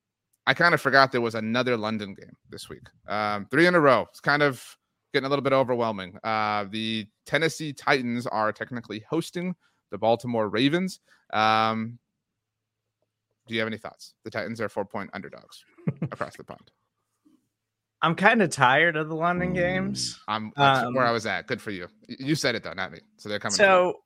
I 0.46 0.52
kind 0.52 0.74
of 0.74 0.80
forgot 0.80 1.10
there 1.12 1.20
was 1.22 1.34
another 1.34 1.76
London 1.76 2.14
game 2.14 2.36
this 2.50 2.68
week. 2.68 2.82
Um, 3.08 3.46
three 3.50 3.66
in 3.66 3.74
a 3.74 3.80
row. 3.80 4.06
It's 4.10 4.20
kind 4.20 4.42
of 4.42 4.62
getting 5.14 5.26
a 5.26 5.30
little 5.30 5.42
bit 5.42 5.52
overwhelming. 5.54 6.18
Uh, 6.22 6.66
the 6.68 7.06
Tennessee 7.24 7.72
Titans 7.72 8.26
are 8.26 8.52
technically 8.52 9.04
hosting 9.08 9.54
the 9.90 9.96
Baltimore 9.96 10.48
Ravens. 10.48 11.00
Um, 11.32 11.98
do 13.46 13.54
you 13.54 13.60
have 13.60 13.68
any 13.68 13.78
thoughts? 13.78 14.14
The 14.24 14.30
Titans 14.30 14.60
are 14.60 14.68
four 14.68 14.84
point 14.84 15.10
underdogs 15.14 15.64
across 16.02 16.36
the 16.36 16.44
pond. 16.44 16.70
I'm 18.02 18.14
kind 18.14 18.42
of 18.42 18.50
tired 18.50 18.96
of 18.96 19.08
the 19.08 19.14
London 19.16 19.54
games. 19.54 20.20
I'm 20.28 20.52
that's 20.56 20.84
Um, 20.86 20.94
where 20.94 21.06
I 21.06 21.10
was 21.10 21.24
at. 21.24 21.46
Good 21.46 21.60
for 21.62 21.70
you. 21.70 21.88
You 22.06 22.34
said 22.34 22.54
it 22.54 22.62
though, 22.62 22.74
not 22.74 22.92
me. 22.92 22.98
So 23.16 23.30
they're 23.30 23.38
coming. 23.38 23.56
So 23.56 24.00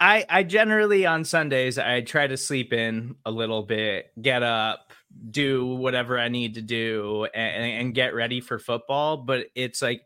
I 0.00 0.24
I 0.28 0.42
generally 0.44 1.04
on 1.06 1.24
Sundays 1.24 1.78
I 1.78 2.00
try 2.00 2.26
to 2.26 2.36
sleep 2.36 2.72
in 2.72 3.16
a 3.26 3.30
little 3.30 3.62
bit, 3.62 4.06
get 4.20 4.42
up, 4.42 4.92
do 5.30 5.66
whatever 5.66 6.18
I 6.18 6.28
need 6.28 6.54
to 6.54 6.62
do 6.62 7.26
and, 7.34 7.64
and 7.64 7.94
get 7.94 8.14
ready 8.14 8.40
for 8.40 8.58
football, 8.58 9.18
but 9.18 9.46
it's 9.54 9.82
like 9.82 10.02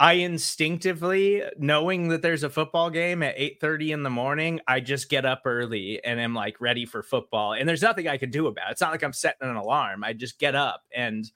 I 0.00 0.14
instinctively 0.14 1.42
knowing 1.58 2.08
that 2.08 2.22
there's 2.22 2.44
a 2.44 2.50
football 2.50 2.90
game 2.90 3.22
at 3.22 3.36
8:30 3.38 3.92
in 3.92 4.02
the 4.04 4.10
morning, 4.10 4.60
I 4.68 4.80
just 4.80 5.08
get 5.10 5.26
up 5.26 5.42
early 5.44 6.04
and 6.04 6.20
am 6.20 6.34
like 6.34 6.60
ready 6.60 6.86
for 6.86 7.02
football. 7.02 7.54
And 7.54 7.68
there's 7.68 7.82
nothing 7.82 8.08
I 8.08 8.18
can 8.18 8.30
do 8.30 8.46
about 8.48 8.68
it. 8.70 8.72
It's 8.72 8.80
not 8.80 8.92
like 8.92 9.02
I'm 9.02 9.12
setting 9.12 9.48
an 9.48 9.56
alarm. 9.56 10.04
I 10.04 10.12
just 10.14 10.38
get 10.38 10.54
up 10.54 10.82
and 10.94 11.30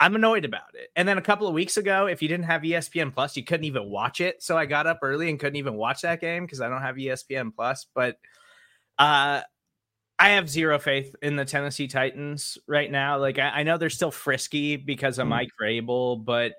I'm 0.00 0.16
annoyed 0.16 0.46
about 0.46 0.74
it. 0.74 0.88
And 0.96 1.06
then 1.06 1.18
a 1.18 1.22
couple 1.22 1.46
of 1.46 1.52
weeks 1.52 1.76
ago, 1.76 2.06
if 2.06 2.22
you 2.22 2.28
didn't 2.28 2.46
have 2.46 2.62
ESPN 2.62 3.12
Plus, 3.12 3.36
you 3.36 3.44
couldn't 3.44 3.64
even 3.64 3.90
watch 3.90 4.20
it. 4.22 4.42
So 4.42 4.56
I 4.56 4.64
got 4.64 4.86
up 4.86 5.00
early 5.02 5.28
and 5.28 5.38
couldn't 5.38 5.56
even 5.56 5.74
watch 5.74 6.00
that 6.02 6.20
game 6.22 6.46
because 6.46 6.62
I 6.62 6.68
don't 6.70 6.80
have 6.80 6.96
ESPN 6.96 7.54
Plus. 7.54 7.86
But 7.94 8.18
uh 8.98 9.42
I 10.18 10.28
have 10.30 10.50
zero 10.50 10.78
faith 10.78 11.14
in 11.22 11.36
the 11.36 11.44
Tennessee 11.46 11.86
Titans 11.88 12.58
right 12.66 12.90
now. 12.90 13.18
Like 13.18 13.38
I, 13.38 13.48
I 13.48 13.62
know 13.62 13.78
they're 13.78 13.88
still 13.90 14.10
frisky 14.10 14.76
because 14.76 15.18
of 15.18 15.26
Mm. 15.26 15.30
Mike 15.30 15.50
Vrabel, 15.60 16.22
but 16.24 16.52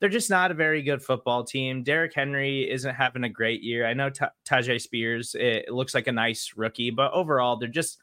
they're 0.00 0.08
just 0.08 0.30
not 0.30 0.50
a 0.50 0.54
very 0.54 0.82
good 0.82 1.02
football 1.02 1.42
team. 1.44 1.82
Derrick 1.82 2.12
Henry 2.14 2.70
isn't 2.70 2.94
having 2.94 3.24
a 3.24 3.28
great 3.28 3.62
year. 3.62 3.86
I 3.86 3.94
know 3.94 4.10
Ta- 4.10 4.30
Tyjae 4.46 4.80
Spears 4.80 5.34
it 5.38 5.70
looks 5.70 5.94
like 5.94 6.06
a 6.06 6.12
nice 6.12 6.52
rookie, 6.56 6.90
but 6.90 7.12
overall 7.12 7.56
they're 7.58 7.68
just 7.68 7.98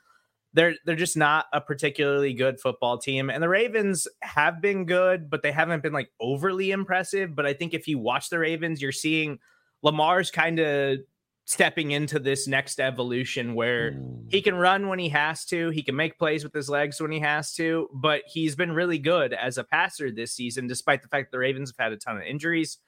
they're 0.56 0.74
they're 0.86 0.96
just 0.96 1.18
not 1.18 1.46
a 1.54 1.62
particularly 1.62 2.34
good 2.34 2.60
football 2.60 2.98
team. 2.98 3.30
And 3.30 3.44
the 3.44 3.50
Ravens 3.50 4.08
have 4.22 4.62
been 4.62 4.86
good, 4.86 5.30
but 5.30 5.44
they 5.44 5.52
haven't 5.52 5.84
been 5.84 5.94
like 5.94 6.10
overly 6.20 6.72
impressive. 6.72 7.36
But 7.36 7.46
I 7.46 7.54
think 7.54 7.74
if 7.74 7.88
you 7.88 8.00
watch 8.00 8.30
the 8.30 8.40
Ravens, 8.40 8.82
you're 8.82 8.92
seeing 8.92 9.38
Lamar's 9.84 10.32
kind 10.32 10.60
of 10.60 11.00
stepping 11.48 11.92
into 11.92 12.18
this 12.18 12.48
next 12.48 12.80
evolution 12.80 13.54
where 13.54 13.92
Mm. 13.92 14.32
he 14.32 14.42
can 14.42 14.56
run 14.56 14.88
when 14.88 14.98
he 14.98 15.10
has 15.10 15.46
to, 15.46 15.70
he 15.70 15.84
can 15.84 15.96
make 15.96 16.18
plays 16.18 16.44
with 16.44 16.54
his 16.54 16.70
legs 16.70 17.00
when 17.00 17.12
he 17.12 17.20
has 17.20 17.54
to, 17.54 17.88
but 17.94 18.24
he's 18.26 18.56
been 18.56 18.72
really 18.72 18.98
good 18.98 19.32
as 19.32 19.60
a 19.60 19.64
passer 19.64 20.10
this 20.10 20.32
season, 20.32 20.66
despite 20.66 21.04
the 21.04 21.08
fact 21.08 21.32
the 21.32 21.38
Ravens 21.38 21.70
have 21.70 21.84
had 21.84 21.94
a 21.94 21.98
ton 21.98 22.18
of 22.18 22.24
injuries. 22.24 22.80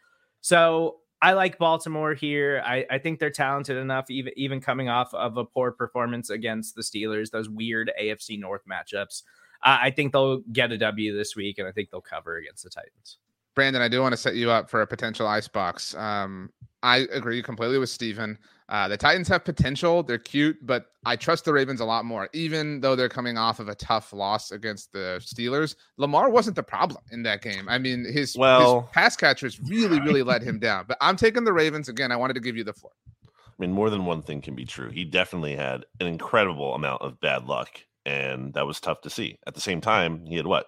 So 0.41 0.97
I 1.21 1.33
like 1.33 1.57
Baltimore 1.57 2.13
here. 2.13 2.61
I, 2.65 2.85
I 2.91 2.97
think 2.99 3.19
they're 3.19 3.31
talented 3.31 3.77
enough, 3.77 4.09
even 4.09 4.33
even 4.35 4.61
coming 4.61 4.87
off 4.87 5.13
of 5.13 5.37
a 5.37 5.45
poor 5.45 5.71
performance 5.71 6.29
against 6.29 6.75
the 6.75 6.81
Steelers, 6.81 7.31
those 7.31 7.49
weird 7.49 7.91
AFC 7.99 8.39
North 8.39 8.61
matchups. 8.69 9.23
I 9.63 9.89
think 9.89 10.13
they'll 10.13 10.41
get 10.51 10.71
a 10.71 10.77
W 10.77 11.17
this 11.17 11.35
week, 11.35 11.57
and 11.57 11.67
I 11.67 11.71
think 11.71 11.89
they'll 11.89 11.99
cover 12.01 12.37
against 12.37 12.63
the 12.63 12.69
Titans. 12.69 13.17
Brandon, 13.55 13.81
I 13.81 13.87
do 13.87 14.01
want 14.01 14.13
to 14.13 14.17
set 14.17 14.35
you 14.35 14.51
up 14.51 14.69
for 14.69 14.81
a 14.81 14.87
potential 14.87 15.25
ice 15.25 15.47
box. 15.47 15.95
Um, 15.95 16.51
I 16.83 17.07
agree 17.11 17.41
completely 17.41 17.79
with 17.79 17.89
Stephen. 17.89 18.37
Uh, 18.69 18.87
the 18.87 18.97
Titans 18.97 19.27
have 19.29 19.45
potential. 19.45 20.03
They're 20.03 20.17
cute, 20.17 20.57
but 20.65 20.87
I 21.05 21.15
trust 21.15 21.45
the 21.45 21.53
Ravens 21.53 21.79
a 21.79 21.85
lot 21.85 22.03
more, 22.03 22.27
even 22.33 22.81
though 22.81 22.95
they're 22.97 23.07
coming 23.07 23.37
off 23.37 23.59
of 23.61 23.69
a 23.69 23.75
tough 23.75 24.11
loss 24.11 24.51
against 24.51 24.91
the 24.91 25.19
Steelers. 25.21 25.75
Lamar 25.97 26.29
wasn't 26.29 26.57
the 26.57 26.63
problem 26.63 27.01
in 27.11 27.23
that 27.23 27.41
game. 27.41 27.69
I 27.69 27.77
mean, 27.77 28.03
his, 28.03 28.35
Well- 28.37 28.81
his 28.81 28.89
pass 28.91 29.15
catchers 29.15 29.59
really, 29.61 30.01
really 30.01 30.21
let 30.23 30.41
him 30.41 30.59
down. 30.59 30.85
But 30.87 30.97
I'm 30.99 31.15
taking 31.15 31.45
the 31.45 31.53
Ravens 31.53 31.87
again. 31.87 32.11
I 32.11 32.17
wanted 32.17 32.33
to 32.33 32.41
give 32.41 32.57
you 32.57 32.65
the 32.65 32.73
floor. 32.73 32.91
I 33.25 33.29
mean, 33.57 33.71
more 33.71 33.89
than 33.89 34.05
one 34.05 34.21
thing 34.21 34.41
can 34.41 34.53
be 34.53 34.65
true. 34.65 34.89
He 34.89 35.03
definitely 35.05 35.55
had 35.55 35.85
an 35.99 36.07
incredible 36.07 36.75
amount 36.75 37.01
of 37.01 37.19
bad 37.21 37.45
luck, 37.45 37.69
and 38.05 38.53
that 38.53 38.67
was 38.67 38.79
tough 38.79 39.01
to 39.01 39.09
see. 39.09 39.39
At 39.47 39.55
the 39.55 39.61
same 39.61 39.81
time, 39.81 40.25
he 40.25 40.35
had 40.35 40.45
what? 40.45 40.67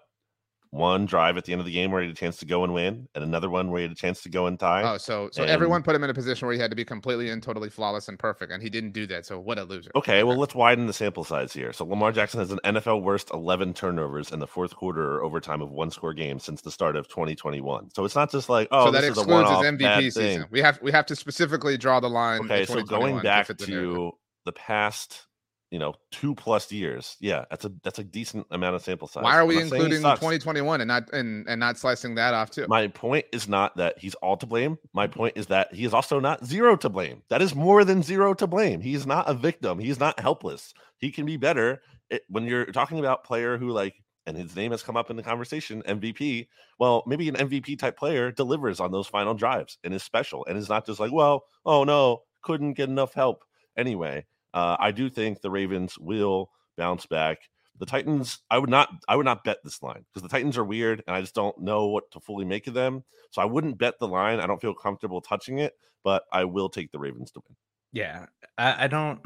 One 0.72 1.08
drive 1.08 1.36
at 1.36 1.46
the 1.46 1.52
end 1.52 1.62
of 1.62 1.66
the 1.66 1.72
game 1.74 1.92
where 1.92 2.00
he 2.02 2.08
had 2.08 2.16
a 2.16 2.20
chance 2.20 2.38
to 2.38 2.46
go 2.46 2.64
and 2.64 2.76
win, 2.76 3.08
and 3.16 3.24
another 3.24 3.50
one 3.50 3.72
where 3.72 3.80
he 3.80 3.84
had 3.84 3.92
a 3.92 3.96
chance 3.96 4.22
to 4.22 4.30
go 4.30 4.46
and 4.46 4.60
tie. 4.60 4.84
Oh, 4.84 4.98
so 4.98 5.30
so 5.32 5.42
And- 5.42 5.50
everyone 5.52 5.82
put 5.82 5.96
him 5.96 6.04
in 6.04 6.12
a 6.12 6.14
position 6.14 6.46
where 6.48 6.54
he 6.54 6.62
had 6.62 6.70
to 6.70 6.76
be 6.76 6.86
completely 6.86 7.32
and 7.32 7.42
totally 7.42 7.70
flawless 7.72 8.08
and 8.08 8.20
perfect, 8.20 8.52
and 8.52 8.62
he 8.62 8.70
didn't 8.70 8.92
do 8.92 9.08
that. 9.08 9.26
So 9.26 9.40
what 9.40 9.58
a 9.58 9.64
loser. 9.64 9.90
Okay, 9.96 10.22
well, 10.24 10.38
let's 10.38 10.54
widen 10.54 10.86
the 10.86 10.94
sample 10.94 11.24
size 11.24 11.54
here. 11.54 11.74
So 11.74 11.86
Lamar 11.86 12.12
Jackson 12.12 12.40
has 12.40 12.52
an 12.52 12.60
NFL 12.64 13.02
worst 13.02 13.32
11 13.34 13.74
turnovers 13.74 14.32
in 14.32 14.38
the 14.38 14.46
fourth 14.48 14.76
quarter 14.76 15.16
or 15.18 15.24
overtime 15.24 15.64
of 15.64 15.72
one 15.72 15.90
score 15.90 16.14
games 16.14 16.44
since 16.44 16.62
the 16.62 16.70
start 16.72 16.96
of 16.96 17.08
2021. 17.08 17.90
So 17.96 18.06
it's 18.06 18.16
not 18.16 18.32
just 18.32 18.48
like, 18.48 18.68
oh, 18.70 18.86
so 18.86 18.92
that 18.92 19.02
this 19.02 19.12
is 19.12 19.18
a 19.18 19.22
excludes 19.22 19.50
his 19.50 19.60
MVP 19.60 20.02
season. 20.04 20.22
thing. 20.24 20.46
We 20.52 20.62
have 20.62 20.80
we 20.84 20.92
have 20.92 21.08
to 21.08 21.16
specifically 21.16 21.78
draw 21.80 22.00
the 22.00 22.10
line. 22.12 22.42
Okay, 22.42 22.66
so 22.66 22.84
going 22.84 23.16
back 23.22 23.50
narrative. 23.50 23.66
to 23.66 24.12
the 24.46 24.52
past, 24.52 25.26
you 25.72 25.78
know, 25.78 25.94
two 26.12 26.34
plus 26.34 26.72
years, 26.72 27.16
yeah, 27.20 27.46
that's 27.50 27.66
a 27.66 27.72
that's 27.84 28.00
a 28.00 28.04
decent 28.04 28.48
amount 28.52 28.76
of 28.76 28.82
sample 28.82 29.08
size. 29.08 29.24
why 29.24 29.38
are 29.38 29.46
we 29.46 29.56
not 29.56 29.70
saying 29.70 29.70
he 29.70 29.96
including 29.98 30.02
2021 30.02 30.82
and 30.82 30.88
not 30.88 31.12
and 31.14 31.48
and 31.48 31.60
not 31.60 31.78
slicing 31.78 32.16
that 32.16 32.34
off 32.34 32.50
too? 32.50 32.66
My 32.68 32.88
point 32.88 33.26
is 33.32 33.48
not 33.48 33.78
that 33.78 34.00
he's 34.00 34.16
all 34.16 34.36
to 34.38 34.46
blame. 34.48 34.80
My 34.94 35.06
point 35.06 35.34
is 35.38 35.46
that 35.48 35.74
he 35.74 35.86
is 35.86 35.94
also 35.94 36.20
not 36.20 36.44
zero 36.44 36.76
to 36.78 36.90
blame. 36.90 37.22
That 37.30 37.42
is 37.42 37.54
more 37.54 37.84
than 37.84 38.02
zero 38.02 38.34
to 38.36 38.48
blame. 38.48 38.82
He's 38.82 39.06
not 39.06 39.30
a 39.30 39.34
victim. 39.34 39.78
He's 39.78 40.00
not 40.00 40.20
helpless. 40.20 40.74
He 40.98 41.12
can 41.12 41.26
be 41.26 41.38
better. 41.38 41.82
It, 42.10 42.24
when 42.30 42.46
you're 42.46 42.66
talking 42.66 42.98
about 42.98 43.24
player 43.24 43.58
who 43.58 43.70
like, 43.70 43.94
and 44.26 44.36
his 44.36 44.56
name 44.56 44.72
has 44.72 44.82
come 44.82 44.98
up 44.98 45.12
in 45.12 45.16
the 45.16 45.24
conversation, 45.24 45.84
MVP. 45.84 46.48
Well, 46.80 47.04
maybe 47.06 47.30
an 47.30 47.36
MVP 47.36 47.78
type 47.78 47.98
player 47.98 48.32
delivers 48.32 48.80
on 48.80 48.92
those 48.92 49.08
final 49.08 49.36
drives 49.36 49.78
and 49.84 49.94
is 49.94 50.02
special 50.02 50.46
and 50.48 50.58
is 50.58 50.70
not 50.70 50.86
just 50.86 51.00
like, 51.00 51.12
well, 51.12 51.44
oh 51.66 51.84
no, 51.84 52.24
couldn't 52.42 52.74
get 52.74 52.90
enough 52.90 53.14
help 53.14 53.44
anyway. 53.78 54.26
Uh, 54.54 54.78
I 54.80 54.92
do 54.92 55.10
think 55.10 55.42
the 55.42 55.52
Ravens 55.52 55.98
will 56.00 56.50
bounce 56.78 57.06
back. 57.06 57.40
The 57.78 57.86
Titans, 57.86 58.40
I 58.50 58.58
would 58.58 58.70
not, 58.70 58.90
I 59.08 59.16
would 59.16 59.26
not 59.26 59.44
bet 59.44 59.60
this 59.64 59.82
line 59.82 60.06
because 60.08 60.22
the 60.22 60.30
Titans 60.30 60.58
are 60.58 60.66
weird, 60.66 61.04
and 61.08 61.16
I 61.16 61.22
just 61.22 61.36
don't 61.36 61.58
know 61.60 61.88
what 61.88 62.12
to 62.12 62.20
fully 62.20 62.46
make 62.46 62.68
of 62.68 62.74
them. 62.74 63.04
So 63.32 63.42
I 63.42 63.46
wouldn't 63.46 63.78
bet 63.78 64.00
the 64.00 64.08
line. 64.08 64.40
I 64.40 64.48
don't 64.48 64.60
feel 64.60 64.74
comfortable 64.74 65.22
touching 65.22 65.60
it, 65.60 65.74
but 66.04 66.24
I 66.34 66.46
will 66.46 66.70
take 66.70 66.92
the 66.92 67.00
Ravens 67.00 67.32
to 67.32 67.42
win. 67.48 67.56
Yeah, 67.92 68.26
I, 68.58 68.86
I 68.86 68.88
don't. 68.88 69.22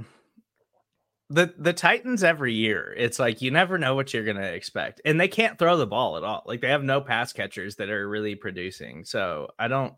The 1.29 1.53
the 1.57 1.73
Titans 1.73 2.23
every 2.23 2.53
year, 2.53 2.93
it's 2.95 3.17
like 3.17 3.41
you 3.41 3.49
never 3.49 3.77
know 3.77 3.95
what 3.95 4.13
you're 4.13 4.25
gonna 4.25 4.41
expect, 4.41 5.01
and 5.03 5.19
they 5.19 5.27
can't 5.27 5.57
throw 5.57 5.77
the 5.77 5.87
ball 5.87 6.17
at 6.17 6.23
all. 6.23 6.43
Like 6.45 6.61
they 6.61 6.69
have 6.69 6.83
no 6.83 7.01
pass 7.01 7.33
catchers 7.33 7.77
that 7.77 7.89
are 7.89 8.07
really 8.07 8.35
producing. 8.35 9.03
So 9.05 9.47
I 9.57 9.67
don't. 9.67 9.93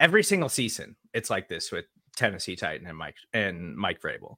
Every 0.00 0.22
single 0.22 0.48
season, 0.48 0.96
it's 1.12 1.30
like 1.30 1.48
this 1.48 1.70
with 1.72 1.84
Tennessee 2.16 2.56
Titan 2.56 2.86
and 2.86 2.96
Mike 2.96 3.16
and 3.32 3.76
Mike 3.76 4.00
Vrabel. 4.00 4.36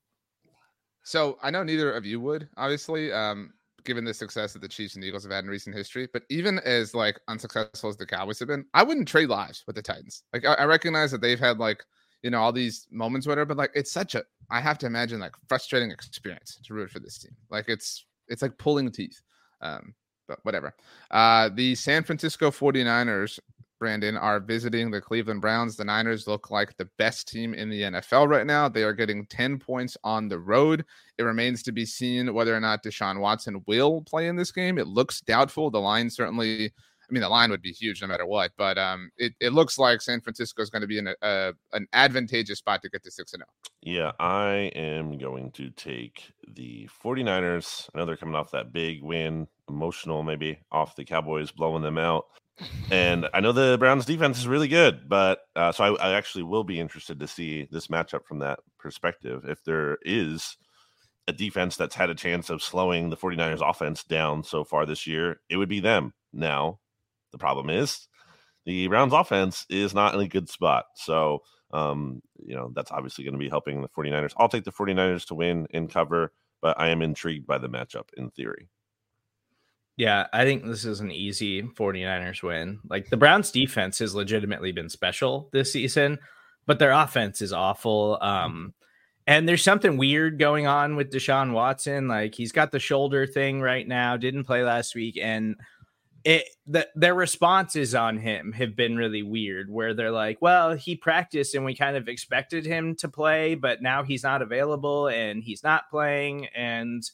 So 1.03 1.39
I 1.43 1.51
know 1.51 1.63
neither 1.63 1.93
of 1.93 2.05
you 2.05 2.21
would, 2.21 2.49
obviously, 2.57 3.13
um, 3.13 3.53
given 3.85 4.05
the 4.05 4.13
success 4.13 4.53
that 4.53 4.61
the 4.61 4.69
Chiefs 4.69 4.95
and 4.95 5.05
Eagles 5.05 5.23
have 5.23 5.33
had 5.33 5.45
in 5.45 5.51
recent 5.51 5.75
history. 5.75 6.09
But 6.13 6.23
even 6.29 6.59
as 6.61 6.95
like 6.95 7.19
unsuccessful 7.29 7.91
as 7.91 7.97
the 7.97 8.07
Cowboys 8.07 8.39
have 8.39 8.49
been, 8.49 8.67
I 8.75 8.83
wouldn't 8.83 9.09
trade 9.09 9.29
lives 9.29 9.65
with 9.67 9.77
the 9.77 9.83
Titans. 9.83 10.23
Like 10.33 10.45
I, 10.45 10.55
I 10.55 10.65
recognize 10.65 11.11
that 11.11 11.21
they've 11.21 11.41
had 11.41 11.59
like 11.59 11.83
you 12.23 12.31
know 12.31 12.41
all 12.41 12.53
these 12.53 12.87
moments, 12.91 13.27
whatever. 13.27 13.47
But 13.47 13.57
like 13.57 13.73
it's 13.75 13.93
such 13.93 14.15
a, 14.15 14.25
I 14.51 14.61
have 14.61 14.79
to 14.79 14.87
imagine 14.87 15.21
like 15.21 15.35
frustrating 15.49 15.91
experience 15.91 16.59
to 16.65 16.75
root 16.75 16.91
for 16.91 17.01
this 17.01 17.19
team. 17.19 17.33
Like 17.51 17.69
it's 17.69 18.05
it's 18.29 18.43
like 18.43 18.59
pulling 18.59 18.91
teeth. 18.91 19.21
Um, 19.63 19.95
but 20.29 20.39
whatever. 20.45 20.75
Uh, 21.11 21.51
the 21.53 21.75
San 21.75 22.05
Francisco 22.05 22.51
49ers 22.51 23.41
Brandon, 23.81 24.17
are 24.17 24.39
visiting 24.39 24.91
the 24.91 25.01
Cleveland 25.01 25.41
Browns. 25.41 25.75
The 25.75 25.85
Niners 25.85 26.29
look 26.29 26.51
like 26.51 26.77
the 26.77 26.89
best 26.99 27.27
team 27.27 27.55
in 27.55 27.71
the 27.71 27.83
NFL 27.83 28.29
right 28.29 28.47
now. 28.47 28.69
They 28.69 28.85
are 28.85 28.93
getting 28.93 29.27
10 29.27 29.59
points 29.59 29.97
on 30.05 30.29
the 30.29 30.39
road. 30.39 30.85
It 31.19 31.25
remains 31.25 31.65
to 31.65 31.73
be 31.73 31.87
seen 31.87 32.33
whether 32.33 32.55
or 32.55 32.61
not 32.61 32.85
Deshaun 32.85 33.19
Watson 33.19 33.65
will 33.67 34.03
play 34.03 34.29
in 34.29 34.37
this 34.37 34.53
game. 34.53 34.79
It 34.79 34.87
looks 34.87 35.23
doubtful. 35.23 35.71
The 35.71 35.81
line 35.81 36.11
certainly, 36.11 36.67
I 36.67 37.13
mean, 37.13 37.23
the 37.23 37.29
line 37.29 37.51
would 37.51 37.63
be 37.63 37.73
huge 37.73 38.03
no 38.03 38.09
matter 38.09 38.27
what, 38.27 38.53
but 38.57 38.79
um, 38.79 39.11
it, 39.17 39.33
it 39.41 39.53
looks 39.53 39.79
like 39.79 40.03
San 40.03 40.21
Francisco 40.21 40.63
is 40.63 40.71
going 40.71 40.83
to 40.83 40.89
be 40.89 40.99
in 40.99 41.09
a, 41.09 41.15
a, 41.23 41.53
an 41.73 41.89
advantageous 41.93 42.59
spot 42.59 42.83
to 42.83 42.91
get 42.91 43.03
to 43.03 43.11
6 43.11 43.31
0. 43.33 43.45
Yeah, 43.81 44.13
I 44.21 44.71
am 44.75 45.17
going 45.17 45.51
to 45.53 45.71
take 45.71 46.33
the 46.47 46.89
49ers. 47.03 47.89
I 47.95 47.99
know 47.99 48.05
they're 48.05 48.17
coming 48.17 48.35
off 48.35 48.51
that 48.51 48.73
big 48.73 49.03
win, 49.03 49.49
emotional 49.71 50.23
maybe, 50.23 50.61
off 50.71 50.97
the 50.97 51.05
Cowboys 51.05 51.51
blowing 51.51 51.83
them 51.83 51.97
out. 51.97 52.27
And 52.91 53.29
I 53.33 53.41
know 53.41 53.53
the 53.53 53.77
Browns 53.79 54.05
defense 54.05 54.39
is 54.39 54.49
really 54.49 54.69
good, 54.69 55.09
but 55.09 55.41
uh, 55.55 55.73
so 55.73 55.97
I, 55.97 56.11
I 56.11 56.15
actually 56.15 56.43
will 56.43 56.65
be 56.65 56.81
interested 56.81 57.21
to 57.21 57.29
see 57.29 57.69
this 57.71 57.87
matchup 57.87 58.25
from 58.25 58.41
that 58.41 58.59
perspective. 58.79 59.45
If 59.47 59.63
there 59.65 59.99
is 60.03 60.57
a 61.29 61.33
defense 61.33 61.77
that's 61.77 61.95
had 61.95 62.11
a 62.11 62.15
chance 62.15 62.51
of 62.51 62.63
slowing 62.63 63.11
the 63.11 63.17
49ers 63.17 63.69
offense 63.69 64.03
down 64.03 64.43
so 64.43 64.65
far 64.65 64.87
this 64.87 65.07
year, 65.07 65.41
it 65.49 65.57
would 65.57 65.69
be 65.69 65.81
them. 65.81 66.13
Now, 66.33 66.81
the 67.31 67.39
problem 67.39 67.71
is 67.71 68.09
the 68.67 68.89
Browns 68.89 69.13
offense 69.13 69.67
is 69.71 69.95
not 69.95 70.15
in 70.15 70.21
a 70.21 70.29
good 70.29 70.49
spot. 70.49 70.87
So, 70.97 71.43
um, 71.73 72.21
you 72.45 72.55
know, 72.55 72.73
that's 72.75 72.91
obviously 72.91 73.25
going 73.25 73.35
to 73.35 73.39
be 73.39 73.49
helping 73.49 73.83
the 73.83 73.89
49ers. 73.89 74.33
I'll 74.37 74.49
take 74.49 74.65
the 74.65 74.73
49ers 74.73 75.27
to 75.27 75.35
win 75.35 75.67
and 75.73 75.91
cover, 75.91 76.33
but 76.61 76.79
I 76.79 76.89
am 76.89 77.03
intrigued 77.03 77.47
by 77.47 77.59
the 77.59 77.69
matchup 77.69 78.09
in 78.17 78.31
theory. 78.31 78.69
Yeah, 80.01 80.29
I 80.33 80.45
think 80.45 80.65
this 80.65 80.87
is 80.87 81.01
an 81.01 81.11
easy 81.11 81.63
49ers 81.63 82.43
win. 82.43 82.81
Like 82.89 83.11
the 83.11 83.19
Browns 83.19 83.51
defense 83.51 83.99
has 83.99 84.15
legitimately 84.15 84.73
been 84.73 84.89
special 84.89 85.51
this 85.53 85.75
season, 85.75 86.19
but 86.65 86.79
their 86.79 86.93
offense 86.93 87.43
is 87.43 87.53
awful. 87.53 88.17
Um 88.23 88.73
and 89.27 89.47
there's 89.47 89.63
something 89.63 89.99
weird 89.99 90.39
going 90.39 90.67
on 90.67 90.97
with 90.97 91.13
Deshaun 91.13 91.53
Watson. 91.53 92.09
Like 92.09 92.35
he's 92.35 92.51
got 92.51 92.73
the 92.73 92.79
shoulder 92.79 93.27
thing 93.27 93.61
right 93.61 93.87
now, 93.87 94.17
didn't 94.17 94.45
play 94.45 94.65
last 94.65 94.95
week 94.95 95.19
and 95.21 95.57
it 96.25 96.49
the, 96.67 96.89
their 96.95 97.15
responses 97.15 97.95
on 97.95 98.17
him 98.17 98.53
have 98.53 98.75
been 98.75 98.97
really 98.97 99.23
weird 99.23 99.71
where 99.71 99.93
they're 99.93 100.11
like 100.11 100.39
well 100.41 100.75
he 100.75 100.97
practiced 100.97 101.55
and 101.55 101.65
we 101.65 101.75
kind 101.75 101.97
of 101.97 102.09
expected 102.09 102.65
him 102.67 102.95
to 102.95 103.09
play 103.09 103.55
but 103.55 103.81
now 103.81 104.03
he's 104.03 104.23
not 104.23 104.43
available 104.43 105.09
and 105.09 105.43
he's 105.43 105.63
not 105.63 105.89
playing 105.91 106.47
and 106.55 107.11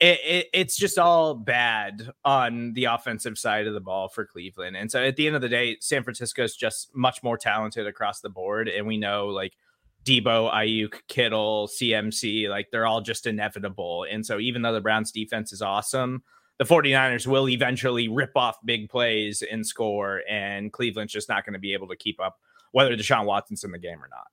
it, 0.00 0.18
it, 0.24 0.46
it's 0.54 0.76
just 0.76 0.98
all 0.98 1.34
bad 1.34 2.10
on 2.24 2.72
the 2.72 2.86
offensive 2.86 3.38
side 3.38 3.66
of 3.66 3.74
the 3.74 3.80
ball 3.80 4.08
for 4.08 4.24
Cleveland. 4.24 4.76
And 4.76 4.90
so 4.90 5.04
at 5.04 5.16
the 5.16 5.26
end 5.26 5.36
of 5.36 5.42
the 5.42 5.48
day, 5.48 5.76
San 5.80 6.02
Francisco 6.02 6.42
is 6.42 6.56
just 6.56 6.94
much 6.94 7.22
more 7.22 7.36
talented 7.36 7.86
across 7.86 8.20
the 8.20 8.30
board. 8.30 8.68
And 8.68 8.86
we 8.86 8.96
know 8.96 9.26
like 9.26 9.56
Debo, 10.04 10.50
Aiyuk, 10.52 10.94
Kittle, 11.08 11.68
CMC, 11.68 12.48
like 12.48 12.68
they're 12.72 12.86
all 12.86 13.02
just 13.02 13.26
inevitable. 13.26 14.06
And 14.10 14.24
so 14.24 14.38
even 14.38 14.62
though 14.62 14.72
the 14.72 14.80
Browns 14.80 15.12
defense 15.12 15.52
is 15.52 15.60
awesome, 15.60 16.22
the 16.56 16.64
49ers 16.64 17.26
will 17.26 17.48
eventually 17.48 18.08
rip 18.08 18.34
off 18.36 18.56
big 18.64 18.88
plays 18.88 19.42
and 19.42 19.66
score. 19.66 20.22
And 20.28 20.72
Cleveland's 20.72 21.12
just 21.12 21.28
not 21.28 21.44
going 21.44 21.54
to 21.54 21.60
be 21.60 21.74
able 21.74 21.88
to 21.88 21.96
keep 21.96 22.18
up 22.20 22.38
whether 22.72 22.96
Deshaun 22.96 23.26
Watson's 23.26 23.64
in 23.64 23.72
the 23.72 23.78
game 23.78 24.02
or 24.02 24.08
not. 24.08 24.28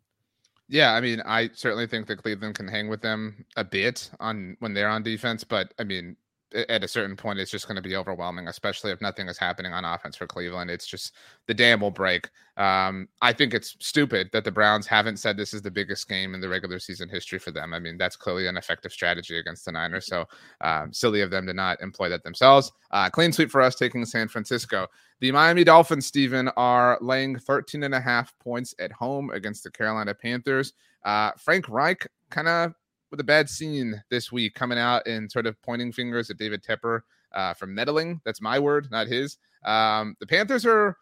Yeah, 0.70 0.94
I 0.94 1.02
mean, 1.02 1.22
I 1.26 1.50
certainly 1.54 1.88
think 1.88 2.08
that 2.08 2.18
Cleveland 2.22 2.56
can 2.56 2.68
hang 2.68 2.90
with 2.90 3.02
them 3.02 3.46
a 3.56 3.64
bit 3.64 4.10
on 4.20 4.58
when 4.60 4.74
they're 4.74 4.90
on 4.90 5.04
defense, 5.04 5.44
but 5.44 5.74
I 5.80 5.84
mean, 5.84 6.18
at 6.54 6.84
a 6.84 6.88
certain 6.88 7.16
point, 7.16 7.40
it's 7.40 7.52
just 7.52 7.68
going 7.68 7.76
to 7.76 7.82
be 7.82 7.96
overwhelming, 7.96 8.48
especially 8.48 8.92
if 8.92 9.02
nothing 9.02 9.28
is 9.28 9.38
happening 9.38 9.74
on 9.74 9.84
offense 9.84 10.16
for 10.16 10.28
Cleveland. 10.28 10.72
It's 10.72 10.88
just 10.88 11.14
the 11.46 11.54
dam 11.54 11.82
will 11.82 11.92
break. 11.92 12.30
Um, 12.56 13.10
I 13.22 13.34
think 13.34 13.54
it's 13.54 13.76
stupid 13.80 14.30
that 14.32 14.44
the 14.44 14.52
Browns 14.52 14.88
haven't 14.88 15.18
said 15.18 15.36
this 15.36 15.54
is 15.54 15.62
the 15.62 15.72
biggest 15.72 16.08
game 16.08 16.34
in 16.34 16.42
the 16.42 16.48
regular 16.48 16.80
season 16.80 17.10
history 17.10 17.38
for 17.38 17.52
them. 17.52 17.74
I 17.74 17.80
mean, 17.80 17.98
that's 17.98 18.16
clearly 18.16 18.48
an 18.48 18.58
effective 18.58 18.92
strategy 18.92 19.38
against 19.38 19.66
the 19.66 19.74
Niners. 19.74 20.08
So 20.08 20.26
um, 20.62 20.94
silly 20.94 21.22
of 21.22 21.32
them 21.32 21.46
to 21.48 21.54
not 21.54 21.82
employ 21.82 22.10
that 22.10 22.24
themselves. 22.24 22.72
Uh, 22.92 23.10
clean 23.10 23.32
sweep 23.34 23.52
for 23.52 23.62
us 23.62 23.76
taking 23.76 24.06
San 24.06 24.28
Francisco. 24.28 24.88
The 25.20 25.32
Miami 25.32 25.64
Dolphins, 25.64 26.06
Stephen, 26.06 26.48
are 26.56 26.98
laying 27.02 27.38
13 27.38 27.84
and 27.84 27.94
a 27.94 28.00
half 28.00 28.34
points 28.40 28.74
at 28.80 28.92
home 28.92 29.32
against 29.32 29.64
the 29.64 29.72
Carolina 29.72 30.14
Panthers. 30.14 30.74
Uh, 31.04 31.32
Frank 31.38 31.68
Reich 31.68 32.08
kind 32.30 32.48
of 32.48 32.74
with 33.12 33.20
a 33.20 33.24
bad 33.24 33.50
scene 33.50 34.02
this 34.10 34.32
week, 34.32 34.54
coming 34.54 34.78
out 34.78 35.08
and 35.08 35.32
sort 35.32 35.46
of 35.46 35.62
pointing 35.62 35.92
fingers 35.92 36.30
at 36.30 36.38
David 36.38 36.64
Tepper 36.64 37.02
uh, 37.34 37.54
for 37.54 37.68
meddling. 37.68 38.22
That's 38.26 38.42
my 38.42 38.60
word, 38.60 38.88
not 38.92 39.08
his. 39.08 39.38
Um, 39.66 40.16
the 40.20 40.28
Panthers 40.28 40.66
are. 40.66 40.96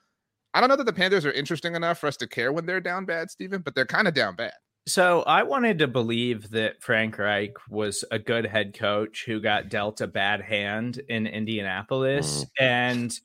I 0.54 0.62
don't 0.62 0.70
know 0.70 0.78
that 0.78 0.86
the 0.86 0.94
Panthers 0.94 1.26
are 1.26 1.34
interesting 1.34 1.76
enough 1.76 1.98
for 2.00 2.08
us 2.08 2.15
to 2.18 2.28
care 2.28 2.54
when 2.54 2.65
they're 2.65 2.80
down 2.80 3.04
bad, 3.06 3.30
Stephen, 3.30 3.62
but 3.62 3.76
they're 3.76 3.86
kind 3.86 4.08
of 4.08 4.13
down 4.13 4.36
bad. 4.38 4.54
So 4.88 5.24
I 5.24 5.44
wanted 5.44 5.80
to 5.80 5.88
believe 5.88 6.52
that 6.52 6.82
Frank 6.82 7.18
Reich 7.18 7.54
was 7.70 8.06
a 8.12 8.20
good 8.20 8.46
head 8.46 8.78
coach 8.78 9.24
who 9.26 9.41
got 9.41 9.70
dealt 9.70 10.00
a 10.00 10.08
bad 10.08 10.41
hand 10.41 11.02
in 11.10 11.26
Indianapolis. 11.26 12.46
Mm. 12.46 12.48
And 12.62 13.20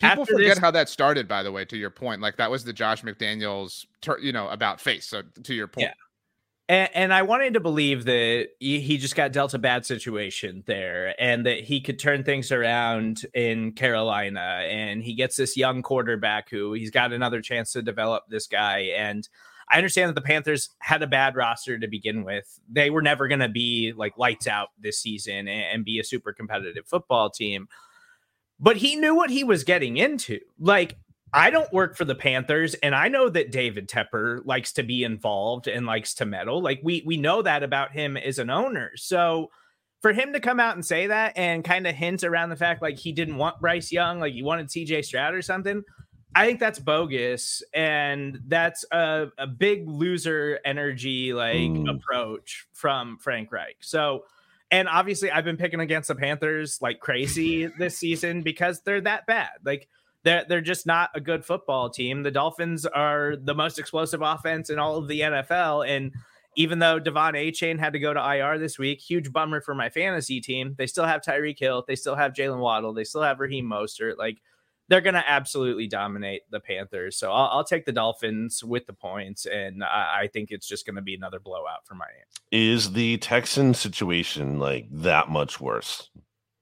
people 0.00 0.26
forget 0.26 0.56
this, 0.56 0.58
how 0.58 0.70
that 0.70 0.88
started, 0.90 1.26
by 1.26 1.42
the 1.42 1.50
way, 1.50 1.64
to 1.64 1.76
your 1.76 1.90
point. 1.90 2.20
Like 2.20 2.36
that 2.36 2.50
was 2.50 2.62
the 2.62 2.74
Josh 2.74 3.02
McDaniels, 3.02 3.86
you 4.20 4.32
know, 4.32 4.48
about 4.48 4.80
face. 4.80 5.06
So 5.06 5.22
to 5.44 5.54
your 5.54 5.66
point. 5.66 5.88
Yeah. 5.88 5.94
And, 6.68 6.90
and, 6.92 7.14
I 7.14 7.22
wanted 7.22 7.54
to 7.54 7.60
believe 7.60 8.04
that 8.04 8.48
he 8.60 8.98
just 8.98 9.16
got 9.16 9.32
dealt 9.32 9.54
a 9.54 9.58
bad 9.58 9.86
situation 9.86 10.64
there 10.66 11.14
and 11.18 11.46
that 11.46 11.60
he 11.60 11.80
could 11.80 11.98
turn 11.98 12.24
things 12.24 12.52
around 12.52 13.24
in 13.32 13.72
Carolina. 13.72 14.66
And 14.68 15.02
he 15.02 15.14
gets 15.14 15.36
this 15.36 15.56
young 15.56 15.80
quarterback 15.80 16.50
who 16.50 16.74
he's 16.74 16.90
got 16.90 17.14
another 17.14 17.40
chance 17.40 17.72
to 17.72 17.80
develop 17.80 18.24
this 18.28 18.46
guy. 18.46 18.90
And 18.96 19.26
I 19.70 19.76
understand 19.76 20.10
that 20.10 20.14
the 20.14 20.20
Panthers 20.20 20.70
had 20.78 21.02
a 21.02 21.06
bad 21.06 21.36
roster 21.36 21.78
to 21.78 21.88
begin 21.88 22.22
with. 22.22 22.58
They 22.70 22.90
were 22.90 23.02
never 23.02 23.28
going 23.28 23.40
to 23.40 23.48
be 23.48 23.94
like 23.96 24.18
lights 24.18 24.46
out 24.46 24.68
this 24.78 24.98
season 24.98 25.48
and, 25.48 25.48
and 25.48 25.84
be 25.84 25.98
a 25.98 26.04
super 26.04 26.32
competitive 26.32 26.86
football 26.86 27.30
team. 27.30 27.68
But 28.60 28.78
he 28.78 28.96
knew 28.96 29.14
what 29.14 29.30
he 29.30 29.44
was 29.44 29.64
getting 29.64 29.96
into. 29.96 30.40
Like, 30.58 30.96
I 31.32 31.50
don't 31.50 31.72
work 31.72 31.96
for 31.96 32.04
the 32.04 32.14
Panthers, 32.14 32.74
and 32.74 32.94
I 32.94 33.08
know 33.08 33.28
that 33.28 33.52
David 33.52 33.88
Tepper 33.88 34.40
likes 34.44 34.72
to 34.74 34.82
be 34.82 35.04
involved 35.04 35.68
and 35.68 35.84
likes 35.84 36.14
to 36.14 36.26
meddle. 36.26 36.62
Like 36.62 36.80
we 36.82 37.02
we 37.04 37.16
know 37.16 37.42
that 37.42 37.62
about 37.62 37.92
him 37.92 38.16
as 38.16 38.38
an 38.38 38.50
owner. 38.50 38.92
So 38.96 39.50
for 40.00 40.12
him 40.12 40.32
to 40.32 40.40
come 40.40 40.60
out 40.60 40.74
and 40.74 40.84
say 40.84 41.08
that 41.08 41.36
and 41.36 41.64
kind 41.64 41.86
of 41.86 41.94
hint 41.94 42.24
around 42.24 42.50
the 42.50 42.56
fact 42.56 42.80
like 42.80 42.98
he 42.98 43.12
didn't 43.12 43.36
want 43.36 43.60
Bryce 43.60 43.92
Young, 43.92 44.20
like 44.20 44.32
he 44.32 44.42
wanted 44.42 44.68
CJ 44.68 45.04
Stroud 45.04 45.34
or 45.34 45.42
something, 45.42 45.82
I 46.34 46.46
think 46.46 46.60
that's 46.60 46.78
bogus, 46.78 47.62
and 47.74 48.38
that's 48.46 48.84
a, 48.90 49.26
a 49.36 49.46
big 49.46 49.88
loser 49.88 50.60
energy 50.64 51.32
like 51.34 51.56
mm. 51.56 51.90
approach 51.90 52.66
from 52.72 53.18
Frank 53.18 53.52
Reich. 53.52 53.76
So. 53.80 54.24
And 54.70 54.86
obviously, 54.86 55.30
I've 55.30 55.46
been 55.46 55.56
picking 55.56 55.80
against 55.80 56.08
the 56.08 56.14
Panthers 56.14 56.78
like 56.82 57.00
crazy 57.00 57.64
this 57.78 57.96
season 57.96 58.42
because 58.42 58.82
they're 58.82 59.00
that 59.00 59.26
bad. 59.26 59.48
Like, 59.64 59.88
they're 60.28 60.44
they're 60.46 60.60
just 60.60 60.86
not 60.86 61.10
a 61.14 61.20
good 61.20 61.44
football 61.44 61.88
team. 61.88 62.22
The 62.22 62.30
Dolphins 62.30 62.84
are 62.84 63.36
the 63.36 63.54
most 63.54 63.78
explosive 63.78 64.20
offense 64.20 64.68
in 64.68 64.78
all 64.78 64.96
of 64.96 65.08
the 65.08 65.20
NFL, 65.20 65.88
and 65.88 66.12
even 66.54 66.80
though 66.80 67.00
De'Von 67.00 67.32
Achane 67.32 67.78
had 67.78 67.94
to 67.94 67.98
go 67.98 68.12
to 68.12 68.36
IR 68.36 68.58
this 68.58 68.78
week, 68.78 69.00
huge 69.00 69.32
bummer 69.32 69.60
for 69.60 69.74
my 69.74 69.88
fantasy 69.88 70.40
team. 70.40 70.74
They 70.76 70.86
still 70.86 71.04
have 71.04 71.22
Tyreek 71.22 71.58
Hill, 71.58 71.84
they 71.88 71.96
still 71.96 72.14
have 72.14 72.32
Jaylen 72.32 72.58
Waddle, 72.58 72.92
they 72.92 73.04
still 73.04 73.22
have 73.22 73.40
Raheem 73.40 73.66
Mostert. 73.66 74.18
Like 74.18 74.42
they're 74.88 75.00
going 75.00 75.14
to 75.14 75.28
absolutely 75.28 75.86
dominate 75.86 76.42
the 76.50 76.60
Panthers. 76.60 77.16
So 77.16 77.30
I'll, 77.30 77.48
I'll, 77.58 77.64
take 77.64 77.84
the 77.84 77.92
Dolphins 77.92 78.64
with 78.64 78.86
the 78.86 78.92
points, 78.92 79.46
and 79.46 79.84
I, 79.84 80.22
I 80.22 80.26
think 80.26 80.50
it's 80.50 80.66
just 80.66 80.84
going 80.84 80.96
to 80.96 81.02
be 81.02 81.14
another 81.14 81.38
blowout 81.38 81.86
for 81.86 81.94
Miami. 81.94 82.24
Is 82.50 82.92
the 82.92 83.18
Texan 83.18 83.74
situation 83.74 84.58
like 84.58 84.86
that 84.90 85.28
much 85.28 85.60
worse? 85.60 86.10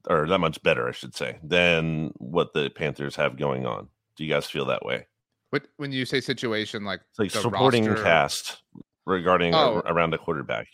Or 0.07 0.27
that 0.27 0.39
much 0.39 0.63
better, 0.63 0.89
I 0.89 0.93
should 0.93 1.15
say, 1.15 1.39
than 1.43 2.13
what 2.19 2.53
the 2.53 2.71
Panthers 2.71 3.17
have 3.17 3.37
going 3.37 3.67
on. 3.67 3.89
Do 4.17 4.25
you 4.25 4.33
guys 4.33 4.47
feel 4.47 4.67
that 4.67 4.85
way? 4.85 5.07
What 5.51 5.69
when 5.77 5.93
you 5.93 6.05
say 6.05 6.21
situation 6.21 6.85
like 6.85 7.01
it's 7.11 7.19
like 7.19 7.43
supporting 7.43 7.85
roster... 7.85 8.03
cast 8.03 8.63
regarding 9.05 9.55
oh, 9.55 9.83
a, 9.85 9.93
around 9.93 10.15
a 10.15 10.19
quarterback? 10.19 10.67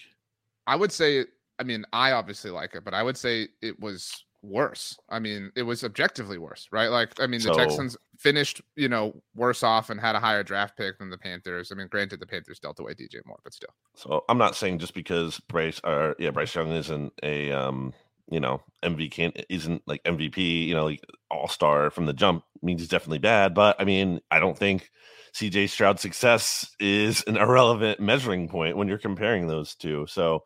I 0.66 0.76
would 0.76 0.92
say, 0.92 1.24
I 1.58 1.64
mean, 1.64 1.84
I 1.92 2.12
obviously 2.12 2.50
like 2.50 2.74
it, 2.74 2.84
but 2.84 2.94
I 2.94 3.02
would 3.02 3.16
say 3.16 3.48
it 3.60 3.78
was 3.80 4.24
worse. 4.42 4.98
I 5.08 5.18
mean, 5.18 5.52
it 5.56 5.62
was 5.62 5.84
objectively 5.84 6.38
worse, 6.38 6.68
right? 6.72 6.88
Like, 6.88 7.20
I 7.20 7.26
mean, 7.26 7.40
the 7.40 7.52
so, 7.52 7.54
Texans 7.54 7.96
finished, 8.18 8.60
you 8.76 8.88
know, 8.88 9.22
worse 9.34 9.62
off 9.62 9.90
and 9.90 10.00
had 10.00 10.14
a 10.14 10.20
higher 10.20 10.42
draft 10.42 10.76
pick 10.76 10.98
than 10.98 11.10
the 11.10 11.18
Panthers. 11.18 11.70
I 11.70 11.74
mean, 11.74 11.88
granted, 11.88 12.20
the 12.20 12.26
Panthers 12.26 12.58
dealt 12.58 12.80
away 12.80 12.94
DJ 12.94 13.24
Moore, 13.24 13.38
but 13.44 13.54
still. 13.54 13.70
So 13.94 14.24
I'm 14.28 14.38
not 14.38 14.56
saying 14.56 14.78
just 14.78 14.94
because 14.94 15.40
Bryce, 15.48 15.80
or 15.84 16.16
yeah, 16.18 16.30
Bryce 16.30 16.54
Young 16.54 16.70
isn't 16.72 17.12
a 17.22 17.52
um 17.52 17.92
you 18.30 18.40
know, 18.40 18.62
MVP 18.82 19.44
isn't 19.48 19.82
like 19.86 20.02
MVP, 20.04 20.66
you 20.66 20.74
know, 20.74 20.86
like 20.86 21.04
all 21.30 21.48
star 21.48 21.90
from 21.90 22.06
the 22.06 22.12
jump 22.12 22.44
means 22.62 22.80
he's 22.80 22.88
definitely 22.88 23.18
bad. 23.18 23.54
But 23.54 23.76
I 23.80 23.84
mean, 23.84 24.20
I 24.30 24.40
don't 24.40 24.56
think 24.56 24.90
CJ 25.34 25.68
Stroud's 25.68 26.02
success 26.02 26.70
is 26.78 27.24
an 27.26 27.36
irrelevant 27.36 28.00
measuring 28.00 28.48
point 28.48 28.76
when 28.76 28.88
you're 28.88 28.98
comparing 28.98 29.46
those 29.46 29.74
two. 29.74 30.06
So, 30.08 30.44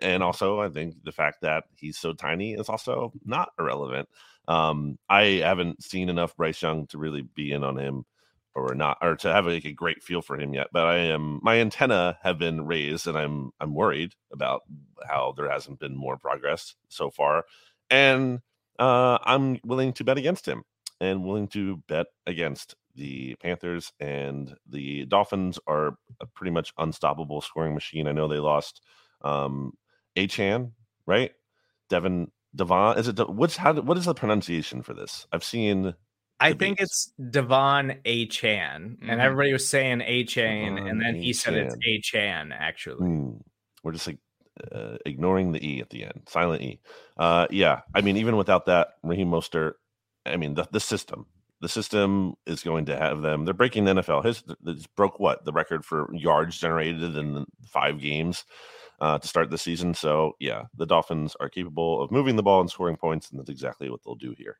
and 0.00 0.22
also, 0.22 0.60
I 0.60 0.68
think 0.68 0.96
the 1.04 1.12
fact 1.12 1.42
that 1.42 1.64
he's 1.76 1.98
so 1.98 2.14
tiny 2.14 2.54
is 2.54 2.68
also 2.68 3.12
not 3.24 3.50
irrelevant. 3.58 4.08
Um, 4.48 4.98
I 5.08 5.40
haven't 5.42 5.82
seen 5.82 6.08
enough 6.08 6.36
Bryce 6.36 6.60
Young 6.60 6.86
to 6.88 6.98
really 6.98 7.22
be 7.22 7.52
in 7.52 7.64
on 7.64 7.78
him 7.78 8.04
or 8.54 8.74
not 8.74 8.98
or 9.02 9.16
to 9.16 9.32
have 9.32 9.46
like 9.46 9.64
a 9.64 9.72
great 9.72 10.02
feel 10.02 10.22
for 10.22 10.38
him 10.38 10.54
yet 10.54 10.68
but 10.72 10.84
i 10.84 10.96
am 10.96 11.40
my 11.42 11.58
antenna 11.58 12.18
have 12.22 12.38
been 12.38 12.64
raised 12.66 13.06
and 13.06 13.16
i'm 13.18 13.50
i'm 13.60 13.74
worried 13.74 14.12
about 14.32 14.62
how 15.08 15.32
there 15.36 15.50
hasn't 15.50 15.78
been 15.80 15.96
more 15.96 16.16
progress 16.16 16.74
so 16.88 17.10
far 17.10 17.44
and 17.90 18.40
uh 18.78 19.18
i'm 19.24 19.58
willing 19.64 19.92
to 19.92 20.04
bet 20.04 20.18
against 20.18 20.46
him 20.46 20.62
and 21.00 21.24
willing 21.24 21.48
to 21.48 21.82
bet 21.88 22.06
against 22.26 22.74
the 22.96 23.34
panthers 23.36 23.92
and 24.00 24.54
the 24.68 25.04
dolphins 25.06 25.58
are 25.66 25.96
a 26.20 26.26
pretty 26.26 26.50
much 26.50 26.72
unstoppable 26.78 27.40
scoring 27.40 27.74
machine. 27.74 28.06
I 28.06 28.12
know 28.12 28.28
they 28.28 28.38
lost 28.38 28.80
um 29.22 29.72
Achane, 30.16 30.72
right? 31.06 31.32
Devin 31.90 32.30
devon 32.54 32.98
is 32.98 33.08
it 33.08 33.28
what's 33.28 33.56
how 33.56 33.74
what 33.74 33.98
is 33.98 34.04
the 34.04 34.14
pronunciation 34.14 34.82
for 34.82 34.94
this? 34.94 35.26
I've 35.32 35.44
seen 35.44 35.94
I 36.44 36.52
think 36.52 36.80
it's 36.80 37.12
De'Von 37.20 38.02
Achane, 38.04 38.96
mm-hmm. 38.96 39.10
and 39.10 39.20
everybody 39.20 39.52
was 39.52 39.66
saying 39.66 40.00
Achane, 40.00 40.90
and 40.90 41.00
then 41.00 41.14
he 41.14 41.32
said 41.32 41.54
it's 41.54 41.74
A 41.86 42.00
Chan 42.00 42.52
Actually, 42.52 43.08
mm. 43.08 43.40
we're 43.82 43.92
just 43.92 44.06
like 44.06 44.18
uh, 44.72 44.96
ignoring 45.06 45.52
the 45.52 45.66
e 45.66 45.80
at 45.80 45.90
the 45.90 46.04
end, 46.04 46.22
silent 46.28 46.62
e. 46.62 46.80
Uh, 47.16 47.46
yeah, 47.50 47.80
I 47.94 48.02
mean, 48.02 48.16
even 48.16 48.36
without 48.36 48.66
that, 48.66 48.88
Raheem 49.02 49.30
Mostert. 49.30 49.74
I 50.26 50.36
mean, 50.36 50.54
the, 50.54 50.66
the 50.70 50.80
system, 50.80 51.26
the 51.60 51.68
system 51.68 52.34
is 52.46 52.62
going 52.62 52.86
to 52.86 52.96
have 52.96 53.22
them. 53.22 53.44
They're 53.44 53.54
breaking 53.54 53.84
the 53.84 53.94
NFL. 53.94 54.24
His, 54.24 54.42
his 54.64 54.86
broke 54.86 55.18
what 55.18 55.44
the 55.44 55.52
record 55.52 55.84
for 55.84 56.08
yards 56.14 56.58
generated 56.58 57.16
in 57.16 57.44
five 57.66 58.00
games 58.00 58.44
uh, 59.00 59.18
to 59.18 59.28
start 59.28 59.50
the 59.50 59.58
season. 59.58 59.94
So 59.94 60.34
yeah, 60.40 60.64
the 60.76 60.86
Dolphins 60.86 61.36
are 61.40 61.48
capable 61.48 62.02
of 62.02 62.10
moving 62.10 62.36
the 62.36 62.42
ball 62.42 62.60
and 62.60 62.70
scoring 62.70 62.96
points, 62.96 63.30
and 63.30 63.38
that's 63.38 63.50
exactly 63.50 63.90
what 63.90 64.00
they'll 64.04 64.14
do 64.14 64.34
here. 64.36 64.58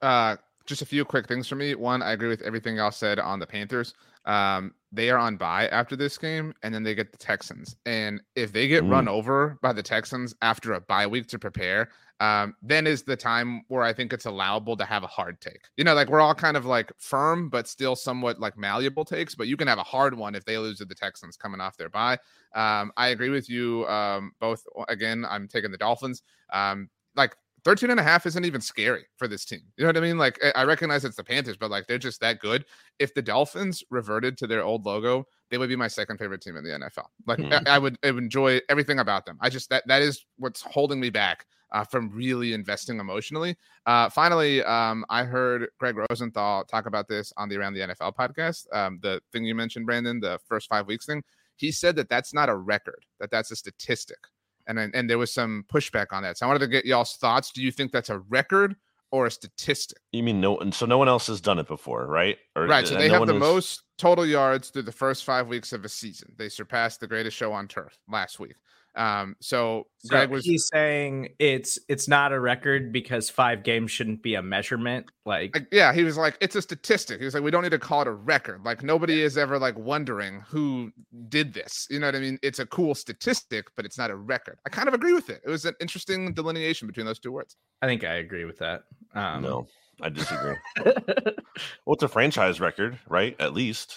Uh, 0.00 0.36
just 0.66 0.82
a 0.82 0.86
few 0.86 1.04
quick 1.04 1.28
things 1.28 1.46
for 1.46 1.56
me. 1.56 1.74
One, 1.74 2.02
I 2.02 2.12
agree 2.12 2.28
with 2.28 2.42
everything 2.42 2.76
y'all 2.76 2.90
said 2.90 3.18
on 3.18 3.38
the 3.38 3.46
Panthers. 3.46 3.94
Um, 4.26 4.72
they 4.90 5.10
are 5.10 5.18
on 5.18 5.36
bye 5.36 5.68
after 5.68 5.96
this 5.96 6.16
game, 6.16 6.54
and 6.62 6.74
then 6.74 6.82
they 6.82 6.94
get 6.94 7.12
the 7.12 7.18
Texans. 7.18 7.76
And 7.84 8.22
if 8.36 8.52
they 8.52 8.68
get 8.68 8.84
mm. 8.84 8.90
run 8.90 9.08
over 9.08 9.58
by 9.60 9.72
the 9.72 9.82
Texans 9.82 10.34
after 10.40 10.72
a 10.72 10.80
bye 10.80 11.06
week 11.06 11.26
to 11.28 11.38
prepare, 11.38 11.90
um, 12.20 12.54
then 12.62 12.86
is 12.86 13.02
the 13.02 13.16
time 13.16 13.62
where 13.68 13.82
I 13.82 13.92
think 13.92 14.12
it's 14.12 14.24
allowable 14.24 14.76
to 14.76 14.84
have 14.84 15.02
a 15.02 15.08
hard 15.08 15.40
take. 15.40 15.62
You 15.76 15.84
know, 15.84 15.94
like 15.94 16.08
we're 16.08 16.20
all 16.20 16.34
kind 16.34 16.56
of 16.56 16.64
like 16.64 16.92
firm, 16.98 17.50
but 17.50 17.68
still 17.68 17.96
somewhat 17.96 18.40
like 18.40 18.56
malleable 18.56 19.04
takes. 19.04 19.34
But 19.34 19.48
you 19.48 19.56
can 19.56 19.68
have 19.68 19.78
a 19.78 19.82
hard 19.84 20.16
one 20.16 20.34
if 20.34 20.44
they 20.44 20.56
lose 20.56 20.78
to 20.78 20.84
the 20.84 20.94
Texans 20.94 21.36
coming 21.36 21.60
off 21.60 21.76
their 21.76 21.90
bye. 21.90 22.18
Um, 22.54 22.92
I 22.96 23.08
agree 23.08 23.30
with 23.30 23.50
you 23.50 23.86
um, 23.88 24.32
both. 24.40 24.62
Again, 24.88 25.26
I'm 25.28 25.48
taking 25.48 25.72
the 25.72 25.78
Dolphins. 25.78 26.22
Um, 26.52 26.88
like 27.16 27.36
13 27.64 27.90
and 27.90 27.98
a 27.98 28.02
half 28.02 28.26
isn't 28.26 28.44
even 28.44 28.60
scary 28.60 29.06
for 29.16 29.26
this 29.26 29.44
team. 29.44 29.62
You 29.76 29.84
know 29.84 29.88
what 29.88 29.96
I 29.96 30.00
mean? 30.00 30.18
Like 30.18 30.38
I 30.54 30.64
recognize 30.64 31.04
it's 31.04 31.16
the 31.16 31.24
Panthers, 31.24 31.56
but 31.56 31.70
like 31.70 31.86
they're 31.86 31.98
just 31.98 32.20
that 32.20 32.38
good. 32.38 32.64
If 32.98 33.14
the 33.14 33.22
Dolphins 33.22 33.82
reverted 33.90 34.36
to 34.38 34.46
their 34.46 34.62
old 34.62 34.84
logo, 34.84 35.26
they 35.50 35.58
would 35.58 35.68
be 35.68 35.76
my 35.76 35.88
second 35.88 36.18
favorite 36.18 36.42
team 36.42 36.56
in 36.56 36.64
the 36.64 36.70
NFL. 36.70 37.06
Like 37.26 37.38
mm. 37.38 37.66
I, 37.66 37.76
I, 37.76 37.78
would, 37.78 37.98
I 38.04 38.10
would 38.10 38.22
enjoy 38.22 38.60
everything 38.68 38.98
about 38.98 39.24
them. 39.24 39.38
I 39.40 39.48
just 39.48 39.70
that 39.70 39.84
that 39.86 40.02
is 40.02 40.24
what's 40.36 40.62
holding 40.62 41.00
me 41.00 41.10
back 41.10 41.46
uh, 41.72 41.84
from 41.84 42.10
really 42.10 42.52
investing 42.52 43.00
emotionally. 43.00 43.56
Uh, 43.86 44.08
finally, 44.08 44.62
um, 44.64 45.04
I 45.08 45.24
heard 45.24 45.68
Greg 45.78 45.96
Rosenthal 46.08 46.64
talk 46.64 46.86
about 46.86 47.08
this 47.08 47.32
on 47.36 47.48
the 47.48 47.56
Around 47.56 47.74
the 47.74 47.80
NFL 47.80 48.14
podcast. 48.14 48.66
Um, 48.72 48.98
the 49.02 49.20
thing 49.32 49.44
you 49.44 49.54
mentioned, 49.54 49.86
Brandon, 49.86 50.20
the 50.20 50.38
first 50.46 50.68
five 50.68 50.86
weeks 50.86 51.06
thing. 51.06 51.22
He 51.56 51.70
said 51.70 51.96
that 51.96 52.08
that's 52.08 52.34
not 52.34 52.48
a 52.48 52.54
record, 52.54 53.04
that 53.20 53.30
that's 53.30 53.50
a 53.52 53.56
statistic 53.56 54.18
and 54.66 54.78
and 54.78 55.08
there 55.08 55.18
was 55.18 55.32
some 55.32 55.64
pushback 55.72 56.06
on 56.12 56.22
that. 56.22 56.38
So 56.38 56.46
I 56.46 56.48
wanted 56.48 56.60
to 56.60 56.68
get 56.68 56.84
y'all's 56.84 57.16
thoughts. 57.16 57.52
Do 57.52 57.62
you 57.62 57.70
think 57.70 57.92
that's 57.92 58.10
a 58.10 58.18
record 58.18 58.76
or 59.10 59.26
a 59.26 59.30
statistic? 59.30 59.98
You 60.12 60.22
mean 60.22 60.40
no? 60.40 60.52
One 60.52 60.72
so 60.72 60.86
no 60.86 60.98
one 60.98 61.08
else 61.08 61.26
has 61.28 61.40
done 61.40 61.58
it 61.58 61.68
before, 61.68 62.06
right? 62.06 62.36
Or, 62.56 62.66
right. 62.66 62.86
So 62.86 62.96
uh, 62.96 62.98
they 62.98 63.08
no 63.08 63.18
have 63.18 63.26
the 63.26 63.34
most 63.34 63.82
total 63.98 64.26
yards 64.26 64.70
through 64.70 64.82
the 64.82 64.92
first 64.92 65.24
five 65.24 65.48
weeks 65.48 65.72
of 65.72 65.84
a 65.84 65.88
season. 65.88 66.34
They 66.36 66.48
surpassed 66.48 67.00
the 67.00 67.06
greatest 67.06 67.36
show 67.36 67.52
on 67.52 67.68
turf 67.68 67.96
last 68.08 68.40
week. 68.40 68.56
Um, 68.96 69.36
so, 69.40 69.86
so 69.98 70.08
Greg 70.08 70.30
was 70.30 70.44
he's 70.44 70.68
saying 70.72 71.30
it's 71.38 71.78
it's 71.88 72.06
not 72.06 72.32
a 72.32 72.38
record 72.38 72.92
because 72.92 73.28
five 73.28 73.64
games 73.64 73.90
shouldn't 73.90 74.22
be 74.22 74.36
a 74.36 74.42
measurement. 74.42 75.06
Like, 75.26 75.54
like, 75.54 75.66
yeah, 75.72 75.92
he 75.92 76.04
was 76.04 76.16
like, 76.16 76.36
it's 76.40 76.54
a 76.54 76.62
statistic. 76.62 77.18
He 77.18 77.24
was 77.24 77.34
like, 77.34 77.42
we 77.42 77.50
don't 77.50 77.62
need 77.62 77.70
to 77.70 77.78
call 77.78 78.02
it 78.02 78.08
a 78.08 78.12
record. 78.12 78.64
Like 78.64 78.82
nobody 78.82 79.22
is 79.22 79.36
ever 79.36 79.58
like 79.58 79.76
wondering 79.76 80.42
who 80.46 80.92
did 81.28 81.54
this. 81.54 81.86
You 81.90 81.98
know 81.98 82.06
what 82.06 82.14
I 82.14 82.20
mean? 82.20 82.38
It's 82.42 82.60
a 82.60 82.66
cool 82.66 82.94
statistic, 82.94 83.66
but 83.76 83.84
it's 83.84 83.98
not 83.98 84.10
a 84.10 84.16
record. 84.16 84.58
I 84.66 84.70
kind 84.70 84.86
of 84.86 84.94
agree 84.94 85.12
with 85.12 85.28
it. 85.28 85.40
It 85.44 85.50
was 85.50 85.64
an 85.64 85.74
interesting 85.80 86.32
delineation 86.32 86.86
between 86.86 87.06
those 87.06 87.18
two 87.18 87.32
words. 87.32 87.56
I 87.82 87.86
think 87.86 88.04
I 88.04 88.14
agree 88.14 88.44
with 88.44 88.58
that. 88.58 88.84
Um, 89.14 89.42
no, 89.42 89.66
I 90.00 90.08
disagree. 90.08 90.56
well, 90.84 91.94
it's 91.94 92.02
a 92.02 92.08
franchise 92.08 92.60
record, 92.60 92.98
right? 93.08 93.34
At 93.40 93.54
least. 93.54 93.96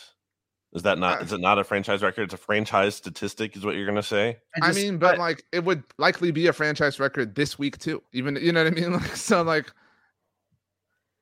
Is 0.74 0.84
that 0.84 1.00
not? 1.00 1.22
Uh, 1.22 1.24
is 1.24 1.34
it 1.34 1.40
not 1.40 1.58
a 1.60 1.64
franchise 1.64 2.04
record? 2.04 2.24
It's 2.24 2.34
a 2.34 2.38
franchise 2.38 2.96
statistic, 2.96 3.56
is 3.56 3.66
what 3.66 3.76
you're 3.76 3.86
gonna 3.86 4.04
say. 4.04 4.38
I, 4.56 4.68
just, 4.68 4.80
I 4.80 4.82
mean, 4.82 4.98
but, 4.98 5.12
but, 5.12 5.20
like 5.20 5.44
it 5.52 5.64
would 5.64 5.84
likely 5.98 6.32
be 6.32 6.48
a 6.48 6.54
franchise 6.54 7.00
record 7.00 7.36
this 7.36 7.58
week 7.58 7.78
too. 7.78 8.04
Even 8.12 8.36
you 8.36 8.52
know 8.52 8.64
what 8.64 8.74
I 8.74 8.76
mean? 8.76 8.92
Like 8.98 9.16
so, 9.16 9.42
like 9.44 9.72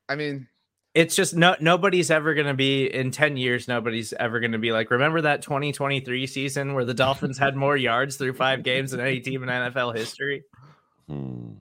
I 0.10 0.16
mean, 0.16 0.48
it's 0.96 1.16
just 1.16 1.36
no 1.36 1.56
nobody's 1.60 2.10
ever 2.10 2.34
gonna 2.34 2.56
be 2.56 2.88
in 2.88 3.12
ten 3.12 3.38
years. 3.38 3.68
Nobody's 3.68 4.14
ever 4.14 4.40
gonna 4.40 4.58
be 4.58 4.72
like, 4.72 4.90
remember 4.90 5.22
that 5.22 5.44
2023 5.44 6.26
season 6.26 6.74
where 6.74 6.86
the 6.86 6.96
Dolphins 6.96 7.38
had 7.38 7.56
more 7.56 7.78
yards 7.78 8.18
through 8.18 8.34
five 8.34 8.64
games 8.64 8.92
than 8.92 9.00
any 9.00 9.20
team 9.20 9.44
in 9.44 9.50
NFL 9.50 9.96
history. 9.96 10.44
Hmm. 11.08 11.52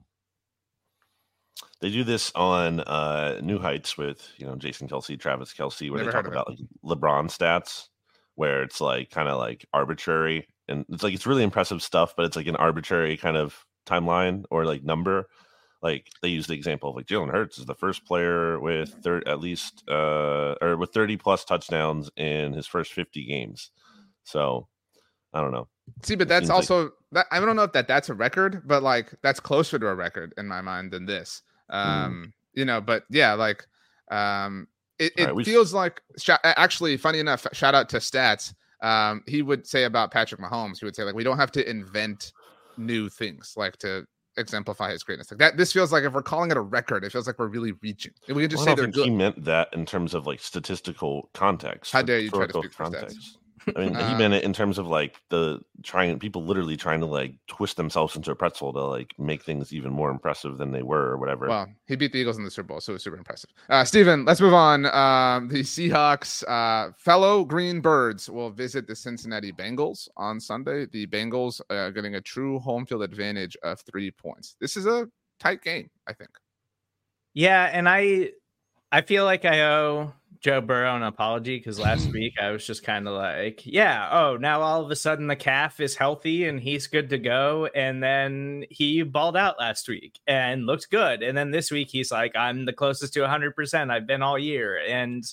They 1.85 1.91
do 1.91 2.03
this 2.03 2.31
on 2.33 2.79
uh, 2.79 3.39
New 3.43 3.59
Heights 3.59 3.95
with 3.95 4.27
you 4.37 4.47
know 4.47 4.55
Jason 4.55 4.87
Kelce, 4.87 5.19
Travis 5.19 5.53
Kelce, 5.53 5.91
where 5.91 5.99
Never 5.99 6.09
they 6.09 6.15
talk 6.15 6.25
about 6.25 6.49
like 6.49 6.57
LeBron 6.83 7.25
stats, 7.25 7.89
where 8.33 8.63
it's 8.63 8.81
like 8.81 9.11
kind 9.11 9.29
of 9.29 9.37
like 9.37 9.67
arbitrary, 9.71 10.47
and 10.67 10.83
it's 10.89 11.03
like 11.03 11.13
it's 11.13 11.27
really 11.27 11.43
impressive 11.43 11.83
stuff, 11.83 12.15
but 12.17 12.25
it's 12.25 12.35
like 12.35 12.47
an 12.47 12.55
arbitrary 12.55 13.17
kind 13.17 13.37
of 13.37 13.63
timeline 13.85 14.45
or 14.49 14.65
like 14.65 14.83
number. 14.83 15.27
Like 15.83 16.09
they 16.23 16.29
use 16.29 16.47
the 16.47 16.55
example 16.55 16.89
of 16.89 16.95
like 16.95 17.05
Jalen 17.05 17.29
Hurts 17.29 17.59
is 17.59 17.67
the 17.67 17.75
first 17.75 18.03
player 18.03 18.59
with 18.59 18.91
thir- 19.03 19.21
at 19.27 19.39
least 19.39 19.83
uh, 19.87 20.55
or 20.63 20.77
with 20.77 20.91
thirty 20.91 21.17
plus 21.17 21.45
touchdowns 21.45 22.09
in 22.17 22.53
his 22.53 22.65
first 22.65 22.93
fifty 22.93 23.25
games. 23.27 23.69
So 24.23 24.67
I 25.35 25.39
don't 25.39 25.51
know. 25.51 25.67
See, 26.01 26.15
but 26.15 26.29
that's 26.29 26.49
also 26.49 26.85
like... 26.85 26.91
that 27.11 27.27
I 27.29 27.39
don't 27.39 27.55
know 27.55 27.61
if 27.61 27.73
that 27.73 27.87
that's 27.87 28.09
a 28.09 28.15
record, 28.15 28.63
but 28.65 28.81
like 28.81 29.13
that's 29.21 29.39
closer 29.39 29.77
to 29.77 29.85
a 29.85 29.93
record 29.93 30.33
in 30.35 30.47
my 30.47 30.61
mind 30.61 30.89
than 30.89 31.05
this. 31.05 31.43
Mm. 31.71 31.75
Um, 31.75 32.25
mm. 32.27 32.31
you 32.53 32.65
know, 32.65 32.81
but 32.81 33.03
yeah, 33.09 33.33
like 33.33 33.65
um 34.11 34.67
it, 34.99 35.13
it 35.17 35.33
right, 35.33 35.45
feels 35.45 35.73
like 35.73 36.01
actually 36.43 36.97
funny 36.97 37.19
enough, 37.19 37.45
shout 37.53 37.75
out 37.75 37.89
to 37.89 37.97
stats. 37.97 38.53
Um, 38.81 39.23
he 39.27 39.41
would 39.41 39.65
say 39.65 39.85
about 39.85 40.11
Patrick 40.11 40.39
Mahomes, 40.39 40.79
he 40.79 40.85
would 40.85 40.95
say, 40.95 41.03
like, 41.03 41.15
we 41.15 41.23
don't 41.23 41.37
have 41.37 41.51
to 41.53 41.69
invent 41.69 42.31
new 42.77 43.09
things 43.09 43.53
like 43.55 43.77
to 43.77 44.05
exemplify 44.37 44.91
his 44.91 45.03
greatness. 45.03 45.31
Like 45.31 45.39
that, 45.39 45.57
this 45.57 45.71
feels 45.71 45.91
like 45.91 46.03
if 46.03 46.13
we're 46.13 46.21
calling 46.21 46.51
it 46.51 46.57
a 46.57 46.61
record, 46.61 47.03
it 47.03 47.11
feels 47.11 47.27
like 47.27 47.39
we're 47.39 47.47
really 47.47 47.73
reaching. 47.81 48.11
We 48.27 48.43
can 48.43 48.49
just 48.49 48.63
say 48.63 48.75
they're 48.75 48.87
good. 48.87 49.05
He 49.05 49.09
meant 49.09 49.43
that 49.45 49.69
in 49.73 49.85
terms 49.85 50.13
of 50.13 50.27
like 50.27 50.39
statistical 50.39 51.29
context. 51.33 51.91
How 51.91 52.01
dare 52.01 52.19
you 52.19 52.29
try 52.29 52.47
to 52.47 52.53
speak 52.53 52.75
context. 52.75 53.37
For 53.65 53.73
stats? 53.73 53.77
I 53.77 53.85
mean, 53.85 53.95
uh, 53.95 54.09
he 54.09 54.15
meant 54.15 54.33
it 54.33 54.43
in 54.43 54.53
terms 54.53 54.77
of 54.77 54.87
like 54.87 55.15
the 55.29 55.59
trying 55.83 56.17
people 56.19 56.43
literally 56.43 56.77
trying 56.77 56.99
to 57.01 57.05
like 57.05 57.33
twist 57.47 57.77
themselves 57.77 58.15
into 58.15 58.31
a 58.31 58.35
pretzel 58.35 58.73
to 58.73 58.81
like 58.83 59.13
make 59.17 59.43
things 59.43 59.73
even 59.73 59.91
more 59.91 60.09
impressive 60.09 60.57
than 60.57 60.71
they 60.71 60.83
were 60.83 61.07
or 61.11 61.17
whatever. 61.17 61.47
Well, 61.47 61.67
he 61.87 61.95
beat 61.95 62.11
the 62.11 62.19
Eagles 62.19 62.37
in 62.37 62.43
the 62.43 62.51
Super 62.51 62.67
Bowl, 62.67 62.81
so 62.81 62.91
it 62.91 62.95
was 62.95 63.03
super 63.03 63.17
impressive. 63.17 63.49
Uh, 63.69 63.83
Stephen, 63.83 64.25
let's 64.25 64.41
move 64.41 64.53
on. 64.53 64.85
Um, 64.85 65.49
the 65.49 65.61
Seahawks, 65.61 66.43
uh, 66.47 66.91
fellow 66.97 67.43
Green 67.43 67.81
Birds, 67.81 68.29
will 68.29 68.49
visit 68.51 68.87
the 68.87 68.95
Cincinnati 68.95 69.51
Bengals 69.51 70.07
on 70.17 70.39
Sunday. 70.39 70.85
The 70.85 71.07
Bengals 71.07 71.61
are 71.69 71.91
getting 71.91 72.15
a 72.15 72.21
true 72.21 72.59
home 72.59 72.85
field 72.85 73.03
advantage 73.03 73.57
of 73.63 73.79
three 73.81 74.11
points. 74.11 74.55
This 74.59 74.77
is 74.77 74.85
a 74.85 75.07
tight 75.39 75.61
game, 75.61 75.89
I 76.07 76.13
think. 76.13 76.29
Yeah, 77.33 77.69
and 77.71 77.89
I, 77.89 78.31
I 78.91 79.01
feel 79.01 79.25
like 79.25 79.43
I 79.43 79.61
owe 79.63 80.13
Joe 80.41 80.61
Burrow 80.61 80.95
an 80.95 81.03
apology 81.03 81.57
because 81.57 81.79
last 81.79 82.07
week 82.13 82.33
I 82.41 82.51
was 82.51 82.65
just 82.65 82.83
kind 82.83 83.07
of 83.07 83.15
like, 83.15 83.65
yeah, 83.65 84.09
oh, 84.11 84.37
now 84.37 84.61
all 84.61 84.83
of 84.83 84.91
a 84.91 84.95
sudden 84.95 85.27
the 85.27 85.35
calf 85.35 85.79
is 85.79 85.95
healthy 85.95 86.45
and 86.47 86.59
he's 86.59 86.87
good 86.87 87.09
to 87.09 87.17
go. 87.17 87.69
And 87.75 88.01
then 88.01 88.65
he 88.69 89.03
balled 89.03 89.37
out 89.37 89.59
last 89.59 89.87
week 89.87 90.19
and 90.27 90.65
looked 90.65 90.89
good. 90.91 91.23
And 91.23 91.37
then 91.37 91.51
this 91.51 91.71
week 91.71 91.89
he's 91.89 92.11
like, 92.11 92.35
I'm 92.35 92.65
the 92.65 92.73
closest 92.73 93.13
to 93.13 93.21
100% 93.21 93.91
I've 93.91 94.07
been 94.07 94.21
all 94.21 94.39
year. 94.39 94.79
And 94.87 95.23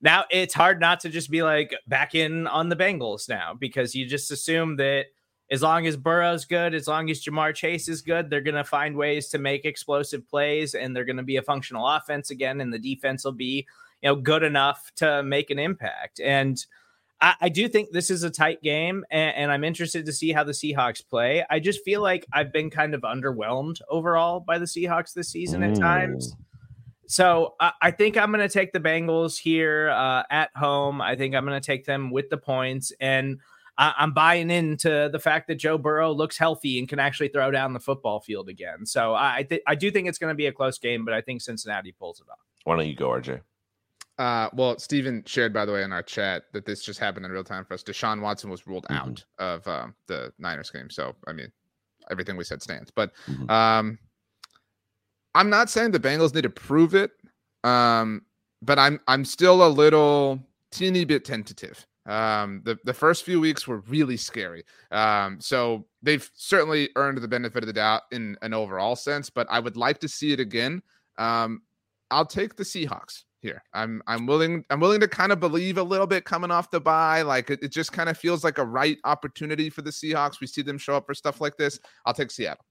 now 0.00 0.24
it's 0.30 0.54
hard 0.54 0.80
not 0.80 1.00
to 1.00 1.08
just 1.08 1.30
be 1.30 1.42
like 1.42 1.74
back 1.86 2.14
in 2.14 2.46
on 2.46 2.68
the 2.68 2.76
Bengals 2.76 3.28
now 3.28 3.54
because 3.58 3.94
you 3.94 4.06
just 4.06 4.30
assume 4.30 4.76
that 4.76 5.06
as 5.50 5.62
long 5.62 5.86
as 5.86 5.96
Burrow's 5.96 6.44
good, 6.44 6.74
as 6.74 6.86
long 6.86 7.10
as 7.10 7.22
Ja'Marr 7.24 7.54
Chase 7.54 7.88
is 7.88 8.02
good, 8.02 8.30
they're 8.30 8.40
going 8.40 8.54
to 8.54 8.64
find 8.64 8.96
ways 8.96 9.28
to 9.28 9.38
make 9.38 9.64
explosive 9.64 10.26
plays 10.28 10.74
and 10.74 10.94
they're 10.94 11.04
going 11.04 11.16
to 11.16 11.24
be 11.24 11.36
a 11.36 11.42
functional 11.42 11.86
offense 11.86 12.30
again. 12.30 12.60
And 12.60 12.72
the 12.72 12.78
defense 12.78 13.24
will 13.24 13.32
be 13.32 13.66
you 14.02 14.08
know 14.08 14.16
good 14.16 14.42
enough 14.42 14.90
to 14.96 15.22
make 15.22 15.50
an 15.50 15.58
impact. 15.58 16.20
And 16.20 16.64
I, 17.20 17.34
I 17.42 17.48
do 17.48 17.68
think 17.68 17.90
this 17.90 18.10
is 18.10 18.22
a 18.22 18.30
tight 18.30 18.62
game, 18.62 19.04
and, 19.10 19.36
and, 19.36 19.52
I'm 19.52 19.64
interested 19.64 20.06
to 20.06 20.12
see 20.12 20.32
how 20.32 20.44
the 20.44 20.52
Seahawks 20.52 21.06
play. 21.06 21.44
I 21.50 21.60
just 21.60 21.84
feel 21.84 22.00
like 22.00 22.26
I've 22.32 22.52
been 22.52 22.70
kind 22.70 22.94
of 22.94 23.02
underwhelmed 23.02 23.80
overall 23.88 24.40
by 24.40 24.58
the 24.58 24.64
Seahawks 24.64 25.12
this 25.12 25.28
season 25.28 25.62
at 25.62 25.76
times. 25.76 26.34
So 27.06 27.56
I, 27.60 27.72
I 27.82 27.90
think 27.90 28.16
I'm 28.16 28.30
going 28.30 28.46
to 28.46 28.52
take 28.52 28.72
the 28.72 28.80
Bengals 28.80 29.36
here 29.36 29.90
uh, 29.90 30.22
at 30.30 30.50
home. 30.54 31.00
I 31.00 31.16
think 31.16 31.34
I'm 31.34 31.44
going 31.44 31.60
to 31.60 31.66
take 31.66 31.84
them 31.84 32.10
with 32.10 32.30
the 32.30 32.38
points, 32.38 32.92
and 33.00 33.38
I, 33.76 33.94
am 33.98 34.12
buying 34.12 34.50
into 34.50 35.08
the 35.12 35.18
fact 35.18 35.48
that 35.48 35.56
Joe 35.56 35.76
Burrow 35.76 36.12
looks 36.12 36.38
healthy 36.38 36.78
and 36.78 36.88
can 36.88 36.98
actually 36.98 37.28
throw 37.28 37.50
down 37.50 37.72
the 37.72 37.80
football 37.80 38.20
field 38.20 38.48
again. 38.48 38.86
So 38.86 39.14
I 39.14 39.44
th- 39.48 39.62
I 39.66 39.74
do 39.74 39.90
think 39.90 40.06
it's 40.06 40.18
going 40.18 40.30
to 40.30 40.36
be 40.36 40.46
a 40.46 40.52
close 40.52 40.78
game, 40.78 41.04
but 41.04 41.12
I 41.12 41.20
think 41.20 41.42
Cincinnati 41.42 41.92
pulls 41.92 42.20
it 42.20 42.26
off. 42.30 42.38
Why 42.64 42.76
don't 42.76 42.86
you 42.86 42.94
go, 42.94 43.08
RJ? 43.08 43.40
Uh, 44.20 44.50
well, 44.52 44.78
Stephen 44.78 45.22
shared, 45.24 45.50
by 45.50 45.64
the 45.64 45.72
way, 45.72 45.82
in 45.82 45.94
our 45.94 46.02
chat 46.02 46.42
that 46.52 46.66
this 46.66 46.84
just 46.84 47.00
happened 47.00 47.24
in 47.24 47.32
real 47.32 47.42
time 47.42 47.64
for 47.64 47.72
us. 47.72 47.82
Deshaun 47.82 48.20
Watson 48.20 48.50
was 48.50 48.66
ruled 48.66 48.84
mm-hmm. 48.90 49.08
out 49.08 49.24
of 49.38 49.66
um, 49.66 49.94
the 50.08 50.30
Niners 50.38 50.70
game. 50.70 50.90
So, 50.90 51.16
I 51.26 51.32
mean, 51.32 51.50
everything 52.10 52.36
we 52.36 52.44
said 52.44 52.60
stands. 52.60 52.90
But 52.90 53.12
mm-hmm. 53.26 53.50
um, 53.50 53.98
I'm 55.34 55.48
not 55.48 55.70
saying 55.70 55.92
the 55.92 55.98
Bengals 55.98 56.34
need 56.34 56.42
to 56.42 56.50
prove 56.50 56.94
it, 56.94 57.12
um, 57.64 58.20
but 58.60 58.78
I'm 58.78 59.00
I'm 59.08 59.24
still 59.24 59.66
a 59.66 59.70
little 59.70 60.38
teeny 60.70 61.06
bit 61.06 61.24
tentative. 61.24 61.86
Um, 62.04 62.60
the 62.66 62.78
the 62.84 62.92
first 62.92 63.24
few 63.24 63.40
weeks 63.40 63.66
were 63.66 63.80
really 63.88 64.18
scary. 64.18 64.64
Um, 64.90 65.40
so 65.40 65.86
they've 66.02 66.30
certainly 66.34 66.90
earned 66.96 67.16
the 67.16 67.28
benefit 67.28 67.62
of 67.62 67.68
the 67.68 67.72
doubt 67.72 68.02
in 68.12 68.36
an 68.42 68.52
overall 68.52 68.96
sense, 68.96 69.30
but 69.30 69.46
I 69.48 69.60
would 69.60 69.78
like 69.78 69.98
to 70.00 70.08
see 70.08 70.32
it 70.32 70.40
again. 70.40 70.82
Um, 71.16 71.62
I'll 72.10 72.26
take 72.26 72.56
the 72.56 72.64
Seahawks 72.64 73.24
here. 73.40 73.62
I'm 73.72 74.02
I'm 74.06 74.26
willing 74.26 74.64
I'm 74.70 74.80
willing 74.80 75.00
to 75.00 75.08
kind 75.08 75.32
of 75.32 75.40
believe 75.40 75.78
a 75.78 75.82
little 75.82 76.06
bit 76.06 76.24
coming 76.24 76.50
off 76.50 76.70
the 76.70 76.80
bye. 76.80 77.22
Like 77.22 77.50
it, 77.50 77.60
it 77.62 77.72
just 77.72 77.92
kind 77.92 78.08
of 78.08 78.16
feels 78.16 78.44
like 78.44 78.58
a 78.58 78.64
right 78.64 78.98
opportunity 79.04 79.70
for 79.70 79.82
the 79.82 79.90
Seahawks. 79.90 80.40
We 80.40 80.46
see 80.46 80.62
them 80.62 80.78
show 80.78 80.96
up 80.96 81.06
for 81.06 81.14
stuff 81.14 81.40
like 81.40 81.56
this. 81.56 81.78
I'll 82.06 82.14
take 82.14 82.30
Seattle. 82.30 82.64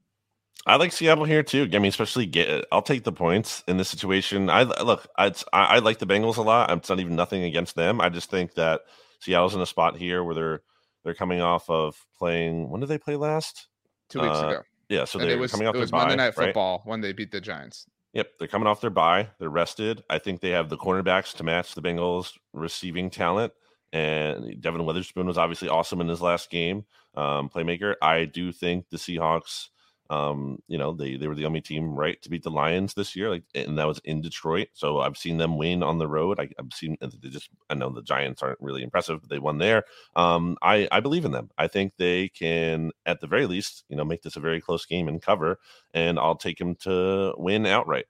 I 0.66 0.76
like 0.76 0.92
Seattle 0.92 1.26
here 1.26 1.44
too. 1.44 1.70
I 1.74 1.80
mean, 1.80 1.86
especially 1.90 2.26
get. 2.26 2.66
I'll 2.72 2.82
take 2.82 3.04
the 3.04 3.12
points 3.12 3.64
in 3.68 3.78
this 3.78 3.90
situation. 3.90 4.50
I 4.50 4.64
look. 4.64 5.08
I, 5.18 5.34
I 5.54 5.80
like 5.80 6.00
the 6.00 6.06
Bengals 6.06 6.38
a 6.38 6.42
lot. 6.42 6.72
It's 6.72 6.90
not 6.90 7.00
even 7.00 7.16
nothing 7.16 7.44
against 7.44 7.76
them. 7.76 8.02
I 8.02 8.10
just 8.10 8.30
think 8.30 8.56
that 8.56 8.82
Seattle's 9.20 9.56
in 9.56 9.62
a 9.62 9.66
spot 9.66 9.98
here 9.98 10.24
where 10.24 10.36
they're 10.36 10.62
they're 11.04 11.14
coming 11.14 11.42
off 11.42 11.70
of 11.70 11.96
playing. 12.18 12.70
When 12.70 12.82
did 12.82 12.90
they 12.90 12.98
play 12.98 13.16
last? 13.16 13.68
Two 14.10 14.22
weeks 14.22 14.38
uh, 14.38 14.48
ago. 14.48 14.62
Yeah, 14.90 15.06
so 15.06 15.20
they're 15.20 15.38
was, 15.38 15.52
coming 15.52 15.68
off. 15.68 15.76
It 15.76 15.80
was 15.80 15.92
Monday 15.92 16.16
Night 16.16 16.34
Football 16.34 16.82
when 16.84 17.00
they 17.00 17.14
beat 17.14 17.32
the 17.32 17.40
Giants. 17.40 17.86
Yep, 18.14 18.32
they're 18.40 18.48
coming 18.48 18.68
off 18.68 18.82
their 18.82 18.90
bye. 18.90 19.30
They're 19.40 19.50
rested. 19.50 20.04
I 20.10 20.18
think 20.18 20.42
they 20.42 20.50
have 20.50 20.70
the 20.70 20.78
cornerbacks 20.78 21.36
to 21.36 21.44
match 21.44 21.76
the 21.76 21.82
Bengals' 21.82 22.38
receiving 22.54 23.10
talent. 23.10 23.54
And 23.94 24.60
Devon 24.62 24.86
Witherspoon 24.86 25.28
was 25.28 25.38
obviously 25.38 25.70
awesome 25.70 26.02
in 26.02 26.08
his 26.08 26.22
last 26.22 26.50
game, 26.50 26.86
um, 27.16 27.50
playmaker. 27.50 27.96
I 28.02 28.26
do 28.26 28.52
think 28.52 28.90
the 28.90 28.98
Seahawks 28.98 29.70
um, 30.10 30.62
you 30.68 30.78
know, 30.78 30.94
they 30.94 31.18
they 31.18 31.28
were 31.28 31.36
the 31.36 31.46
only 31.46 31.62
team 31.62 31.94
right 31.94 32.20
to 32.24 32.30
beat 32.30 32.44
the 32.44 32.50
Lions 32.50 32.96
this 32.96 33.16
year, 33.16 33.30
like, 33.30 33.44
and 33.54 33.78
that 33.78 33.88
was 33.88 34.00
in 34.04 34.22
Detroit. 34.22 34.70
So 34.74 35.00
I've 35.00 35.18
seen 35.18 35.38
them 35.38 35.58
win 35.58 35.84
on 35.84 36.00
the 36.00 36.08
road. 36.08 36.40
I, 36.40 36.50
have 36.58 36.74
seen 36.74 36.98
they 37.00 37.30
just. 37.30 37.50
I 37.70 37.76
know 37.76 37.90
the 37.90 38.02
Giants 38.02 38.42
aren't 38.42 38.60
really 38.60 38.82
impressive, 38.82 39.22
but 39.22 39.30
they 39.30 39.38
won 39.38 39.60
there. 39.60 39.84
Um, 40.16 40.58
I 40.64 40.88
I 40.92 41.00
believe 41.00 41.26
in 41.26 41.32
them. 41.32 41.52
I 41.58 41.68
think 41.68 41.94
they 41.98 42.30
can, 42.30 42.92
at 43.06 43.22
the 43.22 43.28
very 43.28 43.46
least, 43.46 43.84
you 43.88 43.96
know, 43.96 44.04
make 44.04 44.24
this 44.24 44.36
a 44.36 44.40
very 44.40 44.60
close 44.60 44.86
game 44.86 45.08
and 45.08 45.22
cover. 45.22 45.60
And 45.94 46.18
I'll 46.18 46.36
take 46.36 46.58
them 46.58 46.76
to 46.82 47.36
win 47.38 47.68
outright. 47.68 48.06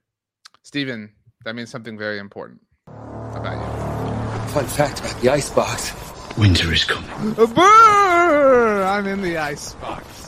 Stephen, 0.62 1.12
that 1.44 1.54
means 1.54 1.70
something 1.70 1.98
very 1.98 2.18
important 2.18 2.62
about 2.86 3.58
you. 3.58 4.52
Fun 4.52 4.66
fact 4.66 5.00
about 5.00 5.20
the 5.20 5.28
ice 5.28 5.50
box: 5.50 5.92
winter 6.38 6.72
is 6.72 6.84
coming. 6.84 7.34
Burr! 7.34 8.84
I'm 8.84 9.06
in 9.06 9.20
the 9.20 9.36
ice 9.36 9.74
box. 9.74 10.19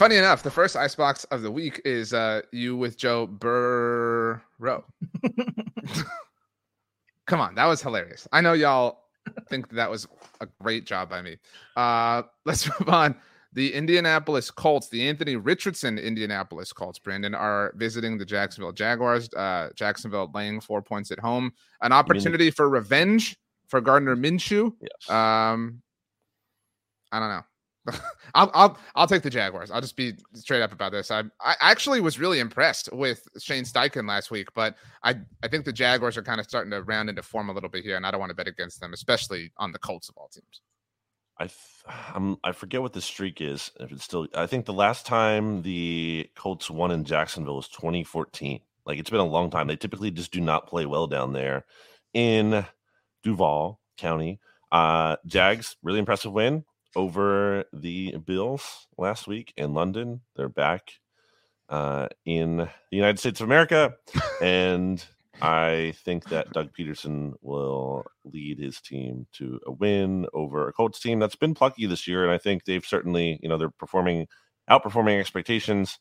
Funny 0.00 0.16
enough, 0.16 0.42
the 0.42 0.50
first 0.50 0.76
icebox 0.76 1.24
of 1.24 1.42
the 1.42 1.50
week 1.50 1.82
is 1.84 2.14
uh, 2.14 2.40
you 2.52 2.74
with 2.74 2.96
Joe 2.96 3.26
Burrow. 3.26 4.40
Come 7.26 7.40
on, 7.42 7.54
that 7.56 7.66
was 7.66 7.82
hilarious. 7.82 8.26
I 8.32 8.40
know 8.40 8.54
y'all 8.54 9.02
think 9.50 9.68
that 9.72 9.90
was 9.90 10.08
a 10.40 10.48
great 10.62 10.86
job 10.86 11.10
by 11.10 11.20
me. 11.20 11.36
Uh, 11.76 12.22
let's 12.46 12.66
move 12.80 12.88
on. 12.88 13.14
The 13.52 13.74
Indianapolis 13.74 14.50
Colts, 14.50 14.88
the 14.88 15.06
Anthony 15.06 15.36
Richardson 15.36 15.98
Indianapolis 15.98 16.72
Colts, 16.72 16.98
Brandon, 16.98 17.34
are 17.34 17.74
visiting 17.76 18.16
the 18.16 18.24
Jacksonville 18.24 18.72
Jaguars. 18.72 19.28
Uh, 19.34 19.68
Jacksonville 19.74 20.30
laying 20.32 20.62
four 20.62 20.80
points 20.80 21.10
at 21.10 21.18
home. 21.18 21.52
An 21.82 21.92
opportunity 21.92 22.50
for 22.50 22.70
revenge 22.70 23.36
for 23.68 23.82
Gardner 23.82 24.16
Minshew. 24.16 24.72
Yes. 24.80 25.10
Um, 25.10 25.82
I 27.12 27.18
don't 27.18 27.28
know. 27.28 27.42
I'll 28.34 28.50
I'll 28.54 28.78
I'll 28.94 29.06
take 29.06 29.22
the 29.22 29.30
Jaguars. 29.30 29.70
I'll 29.70 29.80
just 29.80 29.96
be 29.96 30.14
straight 30.34 30.62
up 30.62 30.72
about 30.72 30.92
this. 30.92 31.10
I 31.10 31.24
I 31.40 31.56
actually 31.60 32.00
was 32.00 32.18
really 32.18 32.38
impressed 32.38 32.92
with 32.92 33.26
Shane 33.38 33.64
Steichen 33.64 34.06
last 34.06 34.30
week, 34.30 34.48
but 34.54 34.76
I 35.02 35.16
I 35.42 35.48
think 35.48 35.64
the 35.64 35.72
Jaguars 35.72 36.16
are 36.16 36.22
kind 36.22 36.40
of 36.40 36.46
starting 36.46 36.70
to 36.72 36.82
round 36.82 37.08
into 37.08 37.22
form 37.22 37.48
a 37.48 37.52
little 37.52 37.70
bit 37.70 37.82
here, 37.82 37.96
and 37.96 38.06
I 38.06 38.10
don't 38.10 38.20
want 38.20 38.30
to 38.30 38.36
bet 38.36 38.48
against 38.48 38.80
them, 38.80 38.92
especially 38.92 39.52
on 39.56 39.72
the 39.72 39.78
Colts 39.78 40.08
of 40.08 40.16
all 40.16 40.28
teams. 40.28 40.60
I 41.38 41.48
I'm, 42.14 42.36
I 42.44 42.52
forget 42.52 42.82
what 42.82 42.92
the 42.92 43.00
streak 43.00 43.40
is. 43.40 43.70
If 43.80 43.90
it's 43.92 44.04
still, 44.04 44.28
I 44.34 44.46
think 44.46 44.66
the 44.66 44.74
last 44.74 45.06
time 45.06 45.62
the 45.62 46.28
Colts 46.36 46.70
won 46.70 46.90
in 46.90 47.04
Jacksonville 47.04 47.56
was 47.56 47.68
2014. 47.68 48.60
Like 48.84 48.98
it's 48.98 49.10
been 49.10 49.20
a 49.20 49.24
long 49.24 49.50
time. 49.50 49.66
They 49.66 49.76
typically 49.76 50.10
just 50.10 50.32
do 50.32 50.40
not 50.40 50.66
play 50.66 50.84
well 50.84 51.06
down 51.06 51.32
there 51.32 51.64
in 52.12 52.66
Duval 53.22 53.80
County. 53.96 54.38
Uh, 54.70 55.16
Jags 55.26 55.76
really 55.82 55.98
impressive 55.98 56.32
win 56.32 56.64
over 56.96 57.64
the 57.72 58.16
Bills 58.24 58.86
last 58.98 59.26
week 59.26 59.52
in 59.56 59.74
London. 59.74 60.20
They're 60.36 60.48
back 60.48 60.92
uh, 61.68 62.08
in 62.24 62.56
the 62.58 62.68
United 62.90 63.18
States 63.18 63.40
of 63.40 63.46
America. 63.46 63.94
and 64.42 65.04
I 65.40 65.94
think 66.04 66.24
that 66.28 66.50
Doug 66.52 66.70
Pederson 66.76 67.32
will 67.40 68.04
lead 68.24 68.58
his 68.58 68.80
team 68.80 69.26
to 69.34 69.60
a 69.66 69.72
win 69.72 70.26
over 70.34 70.68
a 70.68 70.72
Colts 70.72 71.00
team 71.00 71.18
that's 71.18 71.36
been 71.36 71.54
plucky 71.54 71.86
this 71.86 72.06
year. 72.06 72.24
And 72.24 72.32
I 72.32 72.38
think 72.38 72.64
they've 72.64 72.84
certainly, 72.84 73.38
you 73.42 73.48
know, 73.48 73.56
they're 73.56 73.70
performing, 73.70 74.26
outperforming 74.68 75.18
expectations. 75.18 75.98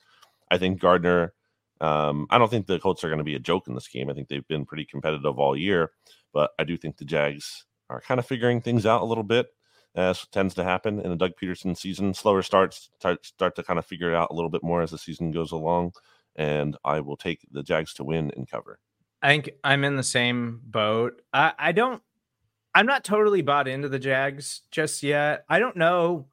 I 0.52 0.58
think 0.58 0.80
Gardner, 0.80 1.34
um, 1.80 2.28
I 2.30 2.38
don't 2.38 2.50
think 2.50 2.66
the 2.66 2.80
Colts 2.80 3.04
are 3.04 3.10
going 3.10 3.20
to 3.20 3.24
be 3.24 3.36
a 3.36 3.40
joke 3.40 3.68
in 3.68 3.76
this 3.76 3.88
game. 3.88 4.10
I 4.10 4.14
think 4.14 4.28
they've 4.28 4.48
been 4.48 4.66
pretty 4.66 4.86
competitive 4.86 5.38
all 5.38 5.56
year, 5.56 5.92
but 6.34 6.52
I 6.60 6.64
do 6.64 6.76
think 6.76 6.98
the 6.98 7.06
Jags 7.06 7.66
are 7.90 8.02
kind 8.02 8.20
of 8.20 8.26
figuring 8.26 8.62
things 8.62 8.86
out 8.86 9.02
a 9.02 9.06
little 9.06 9.24
bit 9.24 9.48
as 9.96 10.26
tends 10.32 10.54
to 10.56 10.64
happen 10.64 11.00
in 11.00 11.10
the 11.10 11.16
Doug 11.16 11.32
Pederson 11.42 11.78
season. 11.78 12.14
Slower 12.14 12.42
starts 12.42 12.90
start, 13.00 13.26
start 13.26 13.56
to 13.56 13.64
kind 13.64 13.80
of 13.80 13.86
figure 13.86 14.12
it 14.12 14.16
out 14.16 14.30
a 14.32 14.34
little 14.34 14.50
bit 14.50 14.64
more 14.64 14.82
as 14.82 14.92
the 14.92 14.98
season 14.98 15.32
goes 15.32 15.52
along. 15.52 15.94
And 16.36 16.78
I 16.86 17.00
will 17.02 17.18
take 17.18 17.46
the 17.52 17.64
Jags 17.64 17.94
to 17.96 18.04
win 18.04 18.32
and 18.36 18.50
cover. 18.50 18.80
I 19.22 19.30
think 19.30 19.52
I'm 19.64 19.84
in 19.84 19.98
the 19.98 20.04
same 20.04 20.62
boat. 20.64 21.22
I, 21.34 21.54
I 21.58 21.72
don't, 21.72 22.02
I'm 22.74 22.86
not 22.86 23.04
totally 23.04 23.42
bought 23.42 23.68
into 23.68 23.90
the 23.90 24.00
Jags 24.00 24.62
just 24.72 25.04
yet. 25.04 25.44
I 25.50 25.60
don't 25.60 25.76
know 25.76 26.28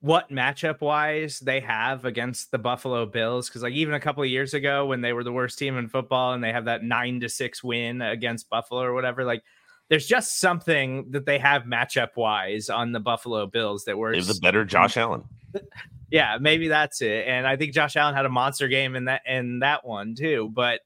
what 0.00 0.30
matchup 0.30 0.80
wise 0.80 1.40
they 1.40 1.60
have 1.60 2.04
against 2.04 2.50
the 2.50 2.58
Buffalo 2.58 3.06
Bills. 3.06 3.48
Cause 3.48 3.62
like 3.62 3.72
even 3.72 3.94
a 3.94 4.00
couple 4.00 4.22
of 4.22 4.28
years 4.28 4.54
ago 4.54 4.86
when 4.86 5.00
they 5.00 5.12
were 5.12 5.24
the 5.24 5.32
worst 5.32 5.58
team 5.58 5.76
in 5.76 5.88
football 5.88 6.34
and 6.34 6.44
they 6.44 6.52
have 6.52 6.66
that 6.66 6.84
nine 6.84 7.20
to 7.20 7.28
six 7.28 7.64
win 7.64 8.02
against 8.02 8.50
Buffalo 8.50 8.82
or 8.82 8.92
whatever, 8.92 9.24
like 9.24 9.42
there's 9.88 10.06
just 10.06 10.40
something 10.40 11.10
that 11.10 11.26
they 11.26 11.38
have 11.38 11.62
matchup 11.62 12.16
wise 12.16 12.68
on 12.68 12.92
the 12.92 13.00
Buffalo 13.00 13.46
Bills 13.46 13.84
that 13.84 13.96
works. 13.96 14.18
They 14.18 14.26
have 14.26 14.34
the 14.34 14.40
better 14.40 14.64
Josh 14.64 14.96
Allen. 14.96 15.24
yeah, 16.10 16.36
maybe 16.40 16.68
that's 16.68 17.00
it. 17.00 17.26
And 17.26 17.46
I 17.46 17.56
think 17.56 17.72
Josh 17.72 17.96
Allen 17.96 18.14
had 18.14 18.26
a 18.26 18.30
monster 18.30 18.68
game 18.68 18.96
in 18.96 19.06
that 19.06 19.22
in 19.26 19.60
that 19.60 19.86
one 19.86 20.14
too. 20.14 20.50
But 20.52 20.80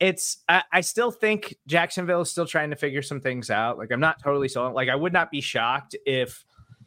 it's 0.00 0.38
I, 0.48 0.62
I 0.72 0.80
still 0.80 1.10
think 1.10 1.56
Jacksonville 1.66 2.22
is 2.22 2.30
still 2.30 2.46
trying 2.46 2.70
to 2.70 2.76
figure 2.76 3.02
some 3.02 3.20
things 3.20 3.50
out. 3.50 3.78
Like 3.78 3.92
I'm 3.92 4.00
not 4.00 4.22
totally 4.22 4.48
sold. 4.48 4.74
Like 4.74 4.88
I 4.88 4.96
would 4.96 5.12
not 5.12 5.30
be 5.30 5.40
shocked 5.40 5.94
if 6.06 6.44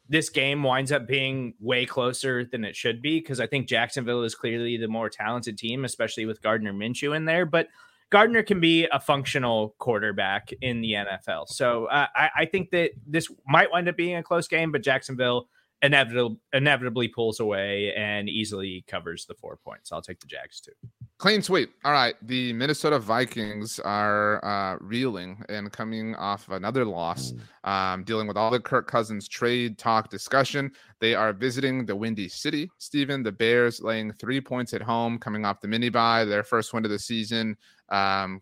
this 0.10 0.30
game 0.30 0.64
winds 0.64 0.92
up 0.92 1.06
being 1.06 1.54
way 1.60 1.86
closer 1.86 2.46
than 2.46 2.64
it 2.64 2.76
should 2.76 3.02
be 3.02 3.20
because 3.20 3.40
I 3.40 3.48
think 3.48 3.68
Jacksonville 3.68 4.24
is 4.24 4.36
clearly 4.36 4.78
the 4.78 4.88
more 4.88 5.10
talented 5.10 5.58
team, 5.58 5.86
especially 5.86 6.26
with 6.26 6.42
Gardner 6.42 6.74
Minshew 6.74 7.16
in 7.16 7.26
there. 7.26 7.46
But 7.46 7.68
Gardner 8.10 8.43
can 8.43 8.60
be 8.60 8.88
a 8.91 8.99
functional 8.99 9.76
quarterback 9.80 10.51
in 10.62 10.82
the 10.82 10.93
NFL. 10.93 11.49
So 11.49 11.86
uh, 11.86 12.08
I, 12.16 12.30
I, 12.38 12.45
think 12.45 12.72
that 12.72 12.91
this 13.05 13.30
might 13.45 13.70
wind 13.70 13.89
up 13.89 13.97
being 13.97 14.16
a 14.16 14.24
close 14.24 14.47
game, 14.47 14.72
but 14.72 14.82
Jacksonville 14.82 15.49
inevitably 15.82 16.38
inevitably 16.53 17.08
pulls 17.08 17.39
away 17.39 17.93
and 17.95 18.28
easily 18.28 18.84
covers 18.88 19.26
the 19.26 19.36
four 19.36 19.58
points. 19.58 19.91
I'll 19.91 20.01
take 20.01 20.20
the 20.20 20.28
Jags 20.28 20.60
too. 20.60 20.72
Clean 21.20 21.41
sweep. 21.41 21.74
All 21.84 21.91
right. 21.91 22.16
The 22.28 22.53
Minnesota 22.53 22.99
Vikings 22.99 23.80
are 23.80 24.43
uh, 24.45 24.78
reeling 24.80 25.43
and 25.49 25.72
coming 25.72 26.16
off 26.16 26.47
another 26.49 26.86
loss, 26.86 27.34
um, 27.64 28.03
dealing 28.03 28.28
with 28.28 28.38
all 28.38 28.51
the 28.51 28.60
Kirk 28.60 28.88
Cousins 28.88 29.28
trade 29.28 29.80
talk 29.80 30.10
discussion. 30.10 30.72
They 30.99 31.16
are 31.16 31.34
visiting 31.34 31.86
the 31.86 31.95
Windy 31.95 32.30
City. 32.30 32.70
Stephen, 32.78 33.24
the 33.24 33.32
Bears 33.32 33.82
laying 33.82 34.14
three 34.14 34.39
points 34.39 34.74
at 34.74 34.82
home, 34.82 35.18
coming 35.18 35.43
off 35.43 35.60
the 35.60 35.68
mini 35.68 35.89
bye, 35.89 36.24
their 36.24 36.43
first 36.43 36.72
win 36.74 36.86
of 36.86 36.91
the 36.91 36.99
season. 36.99 37.58
Um, 37.90 38.42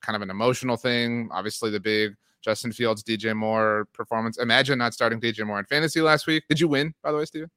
kind 0.00 0.16
of 0.16 0.22
an 0.22 0.30
emotional 0.30 0.76
thing. 0.76 1.28
Obviously, 1.32 1.70
the 1.70 1.80
big 1.80 2.14
Justin 2.42 2.72
Fields, 2.72 3.02
DJ 3.02 3.34
Moore 3.34 3.88
performance. 3.92 4.38
Imagine 4.38 4.78
not 4.78 4.94
starting 4.94 5.20
DJ 5.20 5.46
Moore 5.46 5.58
in 5.58 5.64
fantasy 5.64 6.00
last 6.00 6.26
week. 6.26 6.44
Did 6.48 6.60
you 6.60 6.68
win, 6.68 6.94
by 7.02 7.10
the 7.10 7.18
way, 7.18 7.24
Stephen? 7.24 7.50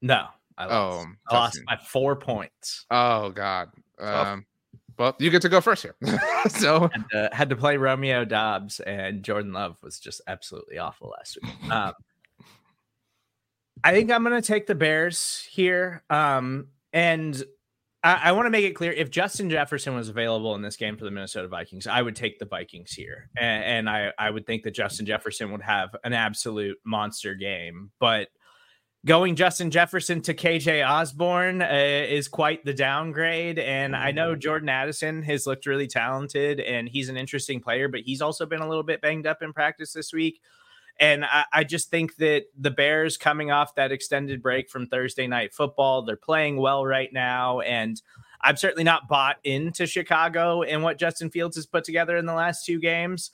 No. 0.00 0.26
I 0.56 0.66
lost. 0.66 1.06
Oh, 1.06 1.12
I 1.30 1.34
lost 1.34 1.60
by 1.66 1.76
four 1.76 2.16
points. 2.16 2.86
Oh 2.90 3.30
God. 3.30 3.70
Um, 3.98 4.46
well, 4.98 5.16
you 5.18 5.30
get 5.30 5.40
to 5.42 5.48
go 5.48 5.62
first 5.62 5.82
here. 5.82 5.94
so 6.48 6.80
had 6.92 7.04
to, 7.10 7.30
had 7.32 7.48
to, 7.48 7.56
play 7.56 7.78
Romeo 7.78 8.24
Doubs, 8.26 8.80
and 8.80 9.22
Jordan 9.22 9.52
Love 9.54 9.78
was 9.82 9.98
just 9.98 10.20
absolutely 10.26 10.78
awful 10.78 11.14
last 11.16 11.38
week. 11.42 11.52
Um, 11.70 11.92
I 13.82 13.92
think 13.92 14.10
I'm 14.10 14.22
going 14.22 14.40
to 14.40 14.46
take 14.46 14.66
the 14.66 14.74
Bears 14.74 15.46
here. 15.50 16.02
Um, 16.10 16.66
and 16.92 17.42
I, 18.02 18.20
I 18.24 18.32
want 18.32 18.46
to 18.46 18.50
make 18.50 18.64
it 18.64 18.72
clear 18.72 18.92
if 18.92 19.10
Justin 19.10 19.50
Jefferson 19.50 19.94
was 19.94 20.08
available 20.08 20.54
in 20.54 20.62
this 20.62 20.76
game 20.76 20.96
for 20.96 21.04
the 21.04 21.10
Minnesota 21.10 21.48
Vikings, 21.48 21.86
I 21.86 22.00
would 22.00 22.16
take 22.16 22.38
the 22.38 22.46
Vikings 22.46 22.92
here. 22.92 23.28
And, 23.38 23.64
and 23.64 23.90
I, 23.90 24.12
I 24.18 24.30
would 24.30 24.46
think 24.46 24.62
that 24.62 24.72
Justin 24.72 25.06
Jefferson 25.06 25.52
would 25.52 25.62
have 25.62 25.90
an 26.04 26.12
absolute 26.12 26.78
monster 26.84 27.34
game. 27.34 27.90
But 28.00 28.28
going 29.06 29.34
Justin 29.34 29.70
Jefferson 29.70 30.20
to 30.22 30.34
KJ 30.34 30.86
Osborn 30.86 31.62
uh, 31.62 32.06
is 32.08 32.28
quite 32.28 32.64
the 32.64 32.74
downgrade. 32.74 33.58
And 33.58 33.96
I 33.96 34.10
know 34.12 34.34
mm. 34.34 34.38
Jordan 34.38 34.68
Addison 34.68 35.22
has 35.22 35.46
looked 35.46 35.66
really 35.66 35.86
talented 35.86 36.60
and 36.60 36.88
he's 36.88 37.08
an 37.08 37.16
interesting 37.16 37.60
player, 37.60 37.88
but 37.88 38.00
he's 38.00 38.20
also 38.22 38.46
been 38.46 38.60
a 38.60 38.68
little 38.68 38.82
bit 38.82 39.00
banged 39.00 39.26
up 39.26 39.42
in 39.42 39.52
practice 39.52 39.92
this 39.92 40.12
week. 40.12 40.40
And 41.00 41.24
I, 41.24 41.46
I, 41.50 41.64
just 41.64 41.90
think 41.90 42.16
that 42.16 42.44
the 42.58 42.70
Bears 42.70 43.16
coming 43.16 43.50
off 43.50 43.74
that 43.74 43.90
extended 43.90 44.42
break 44.42 44.68
from 44.68 44.86
Thursday 44.86 45.26
night 45.26 45.54
football, 45.54 46.02
they're 46.02 46.14
playing 46.14 46.58
well 46.58 46.84
right 46.84 47.10
now. 47.10 47.60
And 47.60 48.00
I'm 48.42 48.56
certainly 48.56 48.84
not 48.84 49.08
bought 49.08 49.38
into 49.42 49.86
Chicago 49.86 50.62
and 50.62 50.82
what 50.82 50.98
Justin 50.98 51.30
Fields 51.30 51.56
has 51.56 51.64
put 51.64 51.84
together 51.84 52.18
in 52.18 52.26
the 52.26 52.34
last 52.34 52.66
two 52.66 52.78
games. 52.78 53.30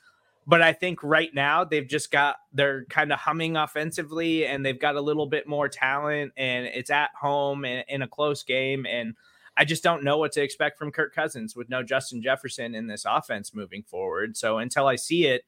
but 0.47 0.62
I 0.62 0.73
think 0.73 1.03
right 1.03 1.35
now 1.35 1.64
they've 1.64 1.87
just 1.87 2.12
got 2.12 2.37
they're 2.53 2.85
kind 2.85 3.12
of 3.12 3.19
humming 3.19 3.57
offensively 3.57 4.47
and 4.47 4.64
they've 4.64 4.81
got 4.81 4.95
a 4.95 5.01
little 5.01 5.27
bit 5.27 5.49
more 5.49 5.69
talent 5.69 6.33
and 6.37 6.67
it's 6.67 6.91
at 6.91 7.11
home 7.21 7.64
and 7.64 7.85
in 7.89 8.03
a 8.03 8.09
close 8.09 8.45
game 8.45 8.87
and 8.87 9.14
I 9.57 9.64
just 9.64 9.83
don't 9.83 10.05
know 10.05 10.19
what 10.19 10.33
to 10.33 10.43
expect 10.43 10.79
from 10.79 10.93
Kirk 10.93 11.14
Cousins 11.14 11.57
with 11.57 11.69
no 11.69 11.83
Justin 11.83 12.23
Jefferson 12.23 12.75
in 12.75 12.87
this 12.87 13.07
offense 13.09 13.55
moving 13.55 13.83
forward. 13.83 14.37
So 14.37 14.59
until 14.59 14.87
I 14.87 14.97
see 14.97 15.27
it, 15.27 15.45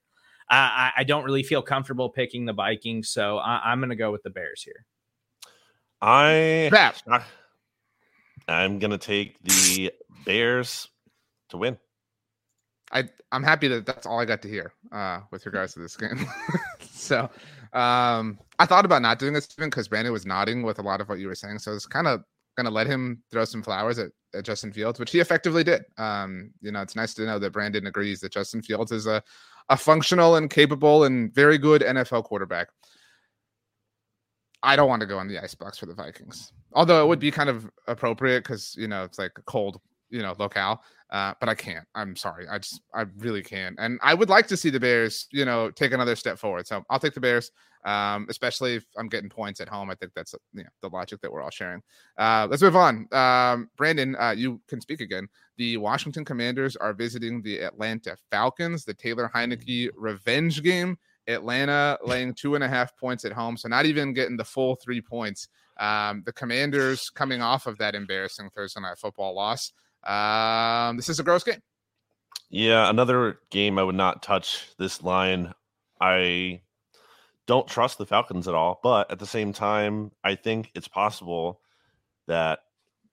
I, 0.50 0.92
I 0.98 1.04
don't 1.04 1.24
really 1.24 1.42
feel 1.42 1.62
comfortable 1.62 2.08
picking 2.08 2.46
the 2.46 2.52
Vikings. 2.52 3.10
So 3.10 3.38
I, 3.38 3.72
am 3.72 3.80
going 3.80 3.90
to 3.90 3.96
go 3.96 4.10
with 4.10 4.22
the 4.22 4.30
Bears 4.30 4.62
here. 4.62 4.84
I, 6.00 6.70
I 7.08 7.22
I'm 8.48 8.78
going 8.78 8.92
to 8.92 8.98
take 8.98 9.36
the 9.42 9.92
Bears 10.24 10.88
to 11.50 11.58
win. 11.58 11.76
I 12.92 13.08
I'm 13.30 13.42
happy 13.42 13.68
that 13.68 13.84
that's 13.84 14.06
all 14.06 14.18
I 14.18 14.24
got 14.24 14.40
to 14.42 14.48
hear 14.48 14.72
uh, 14.92 15.20
with 15.30 15.44
regards 15.44 15.74
to 15.74 15.80
this 15.80 15.96
game. 15.96 16.26
so 16.90 17.28
um, 17.74 18.38
I 18.58 18.64
thought 18.64 18.86
about 18.86 19.02
not 19.02 19.18
doing 19.18 19.34
this 19.34 19.48
even 19.58 19.68
because 19.68 19.88
Brandon 19.88 20.12
was 20.12 20.24
nodding 20.24 20.62
with 20.62 20.78
a 20.78 20.82
lot 20.82 21.02
of 21.02 21.08
what 21.08 21.18
you 21.18 21.26
were 21.26 21.34
saying. 21.34 21.58
So 21.58 21.74
it's 21.74 21.84
kind 21.84 22.06
of 22.06 22.22
gonna 22.56 22.70
let 22.70 22.86
him 22.86 23.22
throw 23.30 23.44
some 23.44 23.62
flowers 23.62 23.98
at, 23.98 24.10
at 24.34 24.44
Justin 24.44 24.72
Fields, 24.72 24.98
which 24.98 25.10
he 25.10 25.20
effectively 25.20 25.62
did. 25.62 25.84
Um, 25.98 26.50
you 26.62 26.72
know, 26.72 26.80
it's 26.80 26.96
nice 26.96 27.12
to 27.14 27.26
know 27.26 27.38
that 27.38 27.52
Brandon 27.52 27.86
agrees 27.86 28.20
that 28.20 28.32
Justin 28.32 28.62
Fields 28.62 28.90
is 28.90 29.06
a 29.06 29.22
a 29.68 29.76
functional 29.76 30.36
and 30.36 30.50
capable 30.50 31.04
and 31.04 31.32
very 31.34 31.58
good 31.58 31.82
NFL 31.82 32.24
quarterback. 32.24 32.68
I 34.62 34.76
don't 34.76 34.88
want 34.88 35.00
to 35.00 35.06
go 35.06 35.18
on 35.18 35.28
the 35.28 35.38
icebox 35.38 35.78
for 35.78 35.86
the 35.86 35.94
Vikings, 35.94 36.52
although 36.72 37.02
it 37.02 37.06
would 37.06 37.20
be 37.20 37.30
kind 37.30 37.48
of 37.48 37.70
appropriate 37.86 38.42
because 38.42 38.74
you 38.76 38.88
know 38.88 39.04
it's 39.04 39.18
like 39.18 39.32
a 39.38 39.42
cold 39.42 39.80
you 40.10 40.22
know 40.22 40.34
locale. 40.38 40.82
Uh, 41.10 41.32
but 41.40 41.48
I 41.48 41.54
can't. 41.54 41.86
I'm 41.94 42.16
sorry. 42.16 42.46
I 42.48 42.58
just 42.58 42.82
I 42.94 43.06
really 43.18 43.42
can't. 43.42 43.76
And 43.78 43.98
I 44.02 44.14
would 44.14 44.28
like 44.28 44.46
to 44.48 44.56
see 44.56 44.70
the 44.70 44.80
Bears, 44.80 45.26
you 45.32 45.44
know, 45.44 45.70
take 45.70 45.92
another 45.92 46.16
step 46.16 46.38
forward. 46.38 46.66
So 46.66 46.84
I'll 46.90 46.98
take 46.98 47.14
the 47.14 47.20
Bears, 47.20 47.50
um, 47.86 48.26
especially 48.28 48.74
if 48.74 48.84
I'm 48.96 49.08
getting 49.08 49.30
points 49.30 49.60
at 49.60 49.68
home. 49.68 49.90
I 49.90 49.94
think 49.94 50.12
that's 50.14 50.34
you 50.52 50.64
know, 50.64 50.68
the 50.82 50.90
logic 50.90 51.20
that 51.22 51.32
we're 51.32 51.40
all 51.40 51.50
sharing. 51.50 51.82
Uh, 52.18 52.46
let's 52.50 52.62
move 52.62 52.76
on. 52.76 53.08
Um, 53.12 53.70
Brandon, 53.76 54.16
uh, 54.16 54.34
you 54.36 54.60
can 54.68 54.82
speak 54.82 55.00
again. 55.00 55.28
The 55.56 55.78
Washington 55.78 56.26
Commanders 56.26 56.76
are 56.76 56.92
visiting 56.92 57.40
the 57.40 57.60
Atlanta 57.60 58.16
Falcons. 58.30 58.84
The 58.84 58.94
Taylor 58.94 59.30
Heinicke 59.34 59.88
revenge 59.96 60.62
game. 60.62 60.98
Atlanta 61.26 61.98
laying 62.04 62.34
two 62.34 62.54
and 62.54 62.64
a 62.64 62.68
half 62.68 62.96
points 62.96 63.24
at 63.24 63.32
home, 63.32 63.56
so 63.56 63.68
not 63.68 63.86
even 63.86 64.12
getting 64.12 64.36
the 64.36 64.44
full 64.44 64.76
three 64.76 65.00
points. 65.00 65.48
Um, 65.78 66.22
the 66.26 66.32
Commanders 66.32 67.08
coming 67.08 67.40
off 67.40 67.66
of 67.66 67.78
that 67.78 67.94
embarrassing 67.94 68.50
Thursday 68.50 68.80
night 68.80 68.98
football 68.98 69.34
loss. 69.34 69.72
Um, 70.04 70.96
this 70.96 71.08
is 71.08 71.20
a 71.20 71.22
gross 71.22 71.44
game. 71.44 71.60
Yeah, 72.50 72.88
another 72.88 73.40
game 73.50 73.78
I 73.78 73.82
would 73.82 73.94
not 73.94 74.22
touch 74.22 74.68
this 74.78 75.02
line. 75.02 75.52
I 76.00 76.62
don't 77.46 77.66
trust 77.68 77.98
the 77.98 78.06
Falcons 78.06 78.48
at 78.48 78.54
all, 78.54 78.80
but 78.82 79.10
at 79.10 79.18
the 79.18 79.26
same 79.26 79.52
time, 79.52 80.12
I 80.24 80.34
think 80.34 80.70
it's 80.74 80.88
possible 80.88 81.60
that 82.26 82.60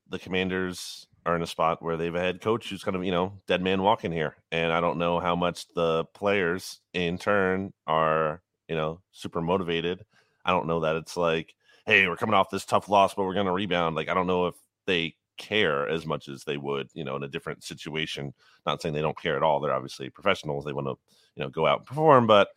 the 0.10 0.20
Commanders 0.20 1.08
are 1.26 1.36
in 1.36 1.42
a 1.42 1.48
spot 1.48 1.82
where 1.82 1.98
they've 1.98 2.14
a 2.14 2.20
head 2.20 2.40
coach 2.40 2.70
who's 2.70 2.84
kind 2.84 2.96
of, 2.96 3.04
you 3.04 3.12
know, 3.12 3.34
dead 3.48 3.62
man 3.62 3.82
walking 3.82 4.12
here. 4.12 4.36
And 4.52 4.72
I 4.72 4.80
don't 4.80 5.00
know 5.00 5.20
how 5.20 5.36
much 5.36 5.68
the 5.74 6.06
players 6.14 6.80
in 6.94 7.18
turn 7.18 7.74
are, 7.88 8.42
you 8.68 8.76
know, 8.76 9.02
super 9.12 9.42
motivated. 9.42 10.06
I 10.46 10.52
don't 10.52 10.68
know 10.68 10.82
that 10.82 10.96
it's 10.96 11.18
like, 11.18 11.56
hey, 11.86 12.08
we're 12.08 12.18
coming 12.18 12.36
off 12.36 12.52
this 12.52 12.66
tough 12.66 12.90
loss, 12.90 13.16
but 13.16 13.24
we're 13.24 13.34
going 13.34 13.48
to 13.48 13.52
rebound. 13.52 13.96
Like, 13.96 14.10
I 14.10 14.14
don't 14.14 14.28
know 14.28 14.48
if 14.48 14.56
they 14.86 15.16
care 15.38 15.88
as 15.88 16.06
much 16.06 16.28
as 16.28 16.44
they 16.44 16.58
would, 16.58 16.90
you 16.94 17.04
know, 17.04 17.16
in 17.16 17.24
a 17.24 17.28
different 17.28 17.64
situation. 17.64 18.34
Not 18.66 18.82
saying 18.82 18.94
they 18.94 19.02
don't 19.02 19.20
care 19.20 19.36
at 19.36 19.44
all. 19.44 19.60
They're 19.60 19.74
obviously 19.74 20.10
professionals. 20.10 20.66
They 20.66 20.74
want 20.74 20.88
to, 20.88 20.96
you 21.36 21.44
know, 21.44 21.50
go 21.50 21.66
out 21.66 21.80
and 21.80 21.88
perform, 21.88 22.28
but 22.28 22.50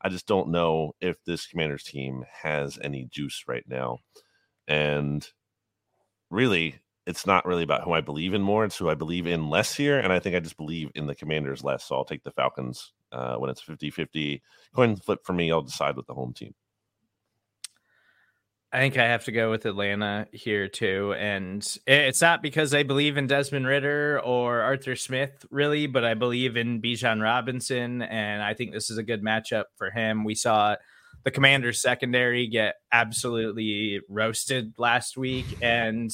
I 0.00 0.10
just 0.10 0.26
don't 0.26 0.50
know 0.50 0.94
if 1.00 1.16
this 1.24 1.46
Commanders 1.46 1.82
team 1.82 2.24
has 2.30 2.78
any 2.82 3.06
juice 3.06 3.44
right 3.48 3.64
now. 3.66 3.98
And 4.68 5.26
really, 6.30 6.76
it's 7.06 7.26
not 7.26 7.46
really 7.46 7.62
about 7.62 7.84
who 7.84 7.92
I 7.92 8.00
believe 8.00 8.34
in 8.34 8.42
more. 8.42 8.64
It's 8.64 8.76
who 8.76 8.90
I 8.90 8.94
believe 8.94 9.26
in 9.26 9.48
less 9.48 9.74
here. 9.74 9.98
And 9.98 10.12
I 10.12 10.18
think 10.18 10.36
I 10.36 10.40
just 10.40 10.56
believe 10.56 10.90
in 10.94 11.06
the 11.06 11.14
Commanders 11.14 11.64
less. 11.64 11.84
So 11.84 11.96
I'll 11.96 12.04
take 12.04 12.22
the 12.22 12.30
Falcons 12.30 12.92
uh, 13.12 13.36
when 13.36 13.50
it's 13.50 13.62
50 13.62 13.90
50. 13.90 14.42
Coin 14.74 14.96
flip 14.96 15.20
for 15.24 15.32
me. 15.32 15.50
I'll 15.50 15.62
decide 15.62 15.96
with 15.96 16.06
the 16.06 16.14
home 16.14 16.34
team. 16.34 16.54
I 18.74 18.78
think 18.78 18.98
I 18.98 19.04
have 19.04 19.24
to 19.26 19.32
go 19.32 19.52
with 19.52 19.66
Atlanta 19.66 20.26
here 20.32 20.66
too. 20.66 21.14
And 21.16 21.64
it's 21.86 22.20
not 22.20 22.42
because 22.42 22.74
I 22.74 22.82
believe 22.82 23.16
in 23.16 23.28
Desmond 23.28 23.68
Ridder 23.68 24.20
or 24.24 24.62
Arthur 24.62 24.96
Smith, 24.96 25.46
really, 25.48 25.86
but 25.86 26.04
I 26.04 26.14
believe 26.14 26.56
in 26.56 26.82
Bijan 26.82 27.22
Robinson. 27.22 28.02
And 28.02 28.42
I 28.42 28.52
think 28.54 28.72
this 28.72 28.90
is 28.90 28.98
a 28.98 29.04
good 29.04 29.22
matchup 29.22 29.66
for 29.76 29.92
him. 29.92 30.24
We 30.24 30.34
saw 30.34 30.74
the 31.22 31.30
Commanders 31.30 31.80
secondary 31.80 32.48
get 32.48 32.74
absolutely 32.90 34.00
roasted 34.08 34.74
last 34.76 35.16
week. 35.16 35.46
And 35.62 36.10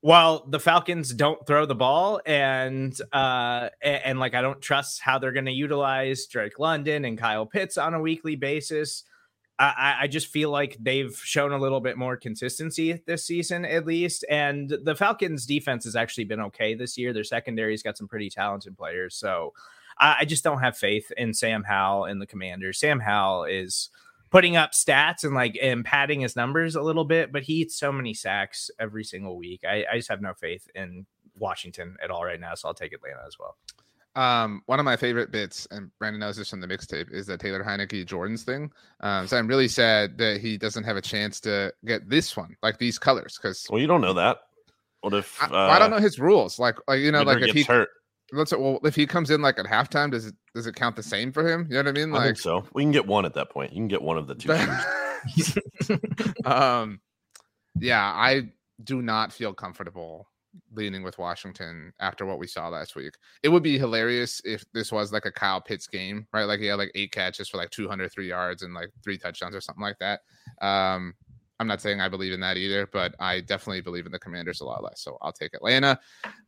while 0.00 0.46
the 0.48 0.58
Falcons 0.58 1.12
don't 1.12 1.46
throw 1.46 1.66
the 1.66 1.74
ball 1.74 2.22
and 2.24 2.98
uh 3.12 3.68
and, 3.82 4.18
like 4.18 4.34
I 4.34 4.40
don't 4.40 4.62
trust 4.62 5.02
how 5.02 5.18
they're 5.18 5.32
gonna 5.32 5.50
utilize 5.50 6.24
Drake 6.24 6.58
London 6.58 7.04
and 7.04 7.18
Kyle 7.18 7.44
Pitts 7.44 7.76
on 7.76 7.92
a 7.92 8.00
weekly 8.00 8.34
basis 8.34 9.04
I, 9.58 9.96
I 10.02 10.06
just 10.06 10.26
feel 10.26 10.50
like 10.50 10.76
they've 10.78 11.16
shown 11.16 11.52
a 11.52 11.58
little 11.58 11.80
bit 11.80 11.96
more 11.96 12.16
consistency 12.16 13.02
this 13.06 13.24
season, 13.24 13.64
at 13.64 13.86
least. 13.86 14.24
And 14.28 14.68
the 14.68 14.94
Falcons' 14.94 15.46
defense 15.46 15.84
has 15.84 15.96
actually 15.96 16.24
been 16.24 16.40
okay 16.40 16.74
this 16.74 16.98
year. 16.98 17.12
Their 17.12 17.24
secondary's 17.24 17.82
got 17.82 17.96
some 17.96 18.08
pretty 18.08 18.28
talented 18.28 18.76
players. 18.76 19.16
So 19.16 19.54
I, 19.98 20.16
I 20.20 20.24
just 20.26 20.44
don't 20.44 20.60
have 20.60 20.76
faith 20.76 21.10
in 21.16 21.32
Sam 21.32 21.62
Howell 21.62 22.04
and 22.04 22.20
the 22.20 22.26
Commanders. 22.26 22.78
Sam 22.78 23.00
Howell 23.00 23.44
is 23.44 23.88
putting 24.30 24.56
up 24.56 24.72
stats 24.72 25.24
and 25.24 25.34
like 25.34 25.58
and 25.62 25.84
padding 25.84 26.20
his 26.20 26.36
numbers 26.36 26.74
a 26.76 26.82
little 26.82 27.04
bit, 27.04 27.32
but 27.32 27.44
he 27.44 27.54
eats 27.54 27.78
so 27.78 27.90
many 27.90 28.12
sacks 28.12 28.70
every 28.78 29.04
single 29.04 29.38
week. 29.38 29.62
I, 29.66 29.86
I 29.90 29.96
just 29.96 30.10
have 30.10 30.20
no 30.20 30.34
faith 30.34 30.68
in 30.74 31.06
Washington 31.38 31.96
at 32.02 32.10
all 32.10 32.24
right 32.24 32.40
now. 32.40 32.54
So 32.54 32.68
I'll 32.68 32.74
take 32.74 32.92
Atlanta 32.92 33.22
as 33.26 33.38
well. 33.38 33.56
Um, 34.16 34.62
one 34.64 34.78
of 34.78 34.86
my 34.86 34.96
favorite 34.96 35.30
bits, 35.30 35.68
and 35.70 35.90
Brandon 35.98 36.18
knows 36.18 36.38
this 36.38 36.48
from 36.48 36.60
the 36.60 36.66
mixtape, 36.66 37.12
is 37.12 37.26
the 37.26 37.36
Taylor 37.36 37.62
Heinicke 37.62 38.06
Jordans 38.06 38.42
thing. 38.42 38.72
Um, 39.00 39.26
so 39.26 39.36
I'm 39.36 39.46
really 39.46 39.68
sad 39.68 40.16
that 40.16 40.40
he 40.40 40.56
doesn't 40.56 40.84
have 40.84 40.96
a 40.96 41.02
chance 41.02 41.38
to 41.40 41.72
get 41.84 42.08
this 42.08 42.34
one, 42.34 42.56
like 42.62 42.78
these 42.78 42.98
colors, 42.98 43.38
because 43.40 43.66
well, 43.68 43.78
you 43.78 43.86
don't 43.86 44.00
know 44.00 44.14
that. 44.14 44.38
What 45.02 45.12
if 45.12 45.40
uh, 45.42 45.54
I, 45.54 45.76
I, 45.76 45.78
don't 45.78 45.92
uh, 45.92 45.96
know 45.96 46.02
his 46.02 46.18
rules? 46.18 46.58
Like, 46.58 46.76
like 46.88 47.00
you 47.00 47.12
know, 47.12 47.22
like 47.22 47.42
if 47.42 47.54
he 47.54 47.62
hurt. 47.62 47.90
Let's 48.32 48.52
well, 48.52 48.80
if 48.82 48.96
he 48.96 49.06
comes 49.06 49.30
in 49.30 49.40
like 49.40 49.58
at 49.58 49.66
halftime, 49.66 50.10
does 50.10 50.26
it 50.26 50.34
does 50.54 50.66
it 50.66 50.74
count 50.74 50.96
the 50.96 51.02
same 51.02 51.30
for 51.30 51.46
him? 51.46 51.66
You 51.68 51.74
know 51.74 51.80
what 51.80 51.88
I 51.88 51.92
mean? 51.92 52.10
Like, 52.10 52.22
I 52.22 52.24
think 52.24 52.38
so. 52.38 52.64
We 52.72 52.82
can 52.82 52.90
get 52.90 53.06
one 53.06 53.24
at 53.24 53.34
that 53.34 53.50
point. 53.50 53.72
You 53.72 53.76
can 53.76 53.88
get 53.88 54.02
one 54.02 54.16
of 54.16 54.26
the 54.26 54.34
two. 54.34 54.50
um, 56.44 57.00
yeah, 57.78 58.02
I 58.02 58.48
do 58.82 59.00
not 59.02 59.32
feel 59.32 59.54
comfortable 59.54 60.26
leaning 60.72 61.02
with 61.02 61.18
Washington 61.18 61.92
after 62.00 62.26
what 62.26 62.38
we 62.38 62.46
saw 62.46 62.68
last 62.68 62.96
week. 62.96 63.14
It 63.42 63.48
would 63.48 63.62
be 63.62 63.78
hilarious 63.78 64.40
if 64.44 64.64
this 64.72 64.92
was 64.92 65.12
like 65.12 65.26
a 65.26 65.32
Kyle 65.32 65.60
Pitts 65.60 65.86
game, 65.86 66.26
right? 66.32 66.44
Like 66.44 66.60
he 66.60 66.66
had 66.66 66.78
like 66.78 66.92
eight 66.94 67.12
catches 67.12 67.48
for 67.48 67.56
like 67.56 67.70
203 67.70 68.28
yards 68.28 68.62
and 68.62 68.74
like 68.74 68.90
three 69.02 69.18
touchdowns 69.18 69.54
or 69.54 69.60
something 69.60 69.82
like 69.82 69.98
that. 69.98 70.20
Um, 70.60 71.14
I'm 71.58 71.66
not 71.66 71.80
saying 71.80 72.00
I 72.00 72.08
believe 72.08 72.32
in 72.32 72.40
that 72.40 72.56
either, 72.56 72.86
but 72.92 73.14
I 73.18 73.40
definitely 73.40 73.80
believe 73.80 74.06
in 74.06 74.12
the 74.12 74.18
Commanders 74.18 74.60
a 74.60 74.64
lot 74.64 74.84
less. 74.84 75.00
So 75.00 75.16
I'll 75.22 75.32
take 75.32 75.54
Atlanta. 75.54 75.98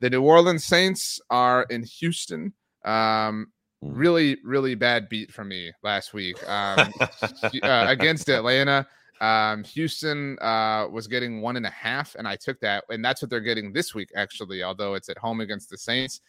The 0.00 0.10
New 0.10 0.22
Orleans 0.22 0.64
Saints 0.64 1.20
are 1.30 1.62
in 1.64 1.82
Houston. 1.82 2.52
Um, 2.84 3.48
hmm. 3.82 3.92
really, 3.92 4.36
really 4.44 4.74
bad 4.74 5.08
beat 5.08 5.32
for 5.32 5.44
me 5.44 5.72
last 5.82 6.12
week 6.12 6.36
um, 6.48 6.92
uh, 7.62 7.86
against 7.88 8.28
Atlanta. 8.28 8.86
Um, 9.20 9.64
Houston 9.64 10.38
uh, 10.40 10.86
was 10.90 11.06
getting 11.06 11.40
one 11.40 11.56
and 11.56 11.66
a 11.66 11.70
half, 11.70 12.14
and 12.14 12.26
I 12.26 12.36
took 12.36 12.60
that, 12.60 12.84
and 12.88 13.04
that's 13.04 13.20
what 13.22 13.30
they're 13.30 13.40
getting 13.40 13.72
this 13.72 13.94
week, 13.94 14.10
actually, 14.14 14.62
although 14.62 14.94
it's 14.94 15.08
at 15.08 15.18
home 15.18 15.40
against 15.40 15.70
the 15.70 15.78
Saints. 15.78 16.20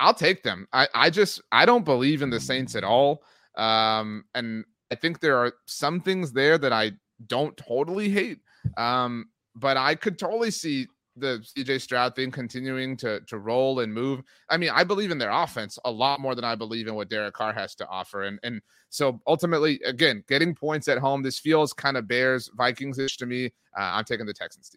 I'll 0.00 0.14
take 0.14 0.42
them. 0.42 0.66
I, 0.72 0.88
I 0.94 1.10
just 1.10 1.40
I 1.52 1.64
don't 1.64 1.84
believe 1.84 2.22
in 2.22 2.30
the 2.30 2.40
Saints 2.40 2.74
at 2.74 2.84
all. 2.84 3.22
Um, 3.56 4.24
and 4.34 4.64
I 4.90 4.94
think 4.94 5.20
there 5.20 5.36
are 5.36 5.52
some 5.66 6.00
things 6.00 6.32
there 6.32 6.58
that 6.58 6.72
I 6.72 6.92
don't 7.26 7.56
totally 7.56 8.08
hate. 8.08 8.38
Um, 8.76 9.26
but 9.54 9.76
I 9.76 9.94
could 9.94 10.18
totally 10.18 10.50
see 10.50 10.86
the 11.16 11.44
CJ 11.56 11.80
Stroud 11.80 12.16
thing 12.16 12.30
continuing 12.30 12.96
to 12.98 13.20
to 13.20 13.38
roll 13.38 13.80
and 13.80 13.92
move. 13.92 14.22
I 14.48 14.56
mean, 14.56 14.70
I 14.70 14.84
believe 14.84 15.10
in 15.10 15.18
their 15.18 15.30
offense 15.30 15.78
a 15.84 15.90
lot 15.90 16.20
more 16.20 16.34
than 16.34 16.44
I 16.44 16.54
believe 16.54 16.86
in 16.86 16.94
what 16.94 17.10
Derek 17.10 17.34
Carr 17.34 17.52
has 17.52 17.74
to 17.76 17.86
offer. 17.88 18.22
And 18.24 18.38
and 18.42 18.60
so 18.88 19.20
ultimately, 19.26 19.80
again, 19.84 20.24
getting 20.28 20.54
points 20.54 20.88
at 20.88 20.98
home, 20.98 21.22
this 21.22 21.38
feels 21.38 21.72
kind 21.72 21.96
of 21.96 22.08
Bears 22.08 22.50
Vikings 22.56 22.98
ish 22.98 23.16
to 23.18 23.26
me. 23.26 23.46
Uh, 23.76 23.92
I'm 23.94 24.04
taking 24.04 24.26
the 24.26 24.34
Texans. 24.34 24.70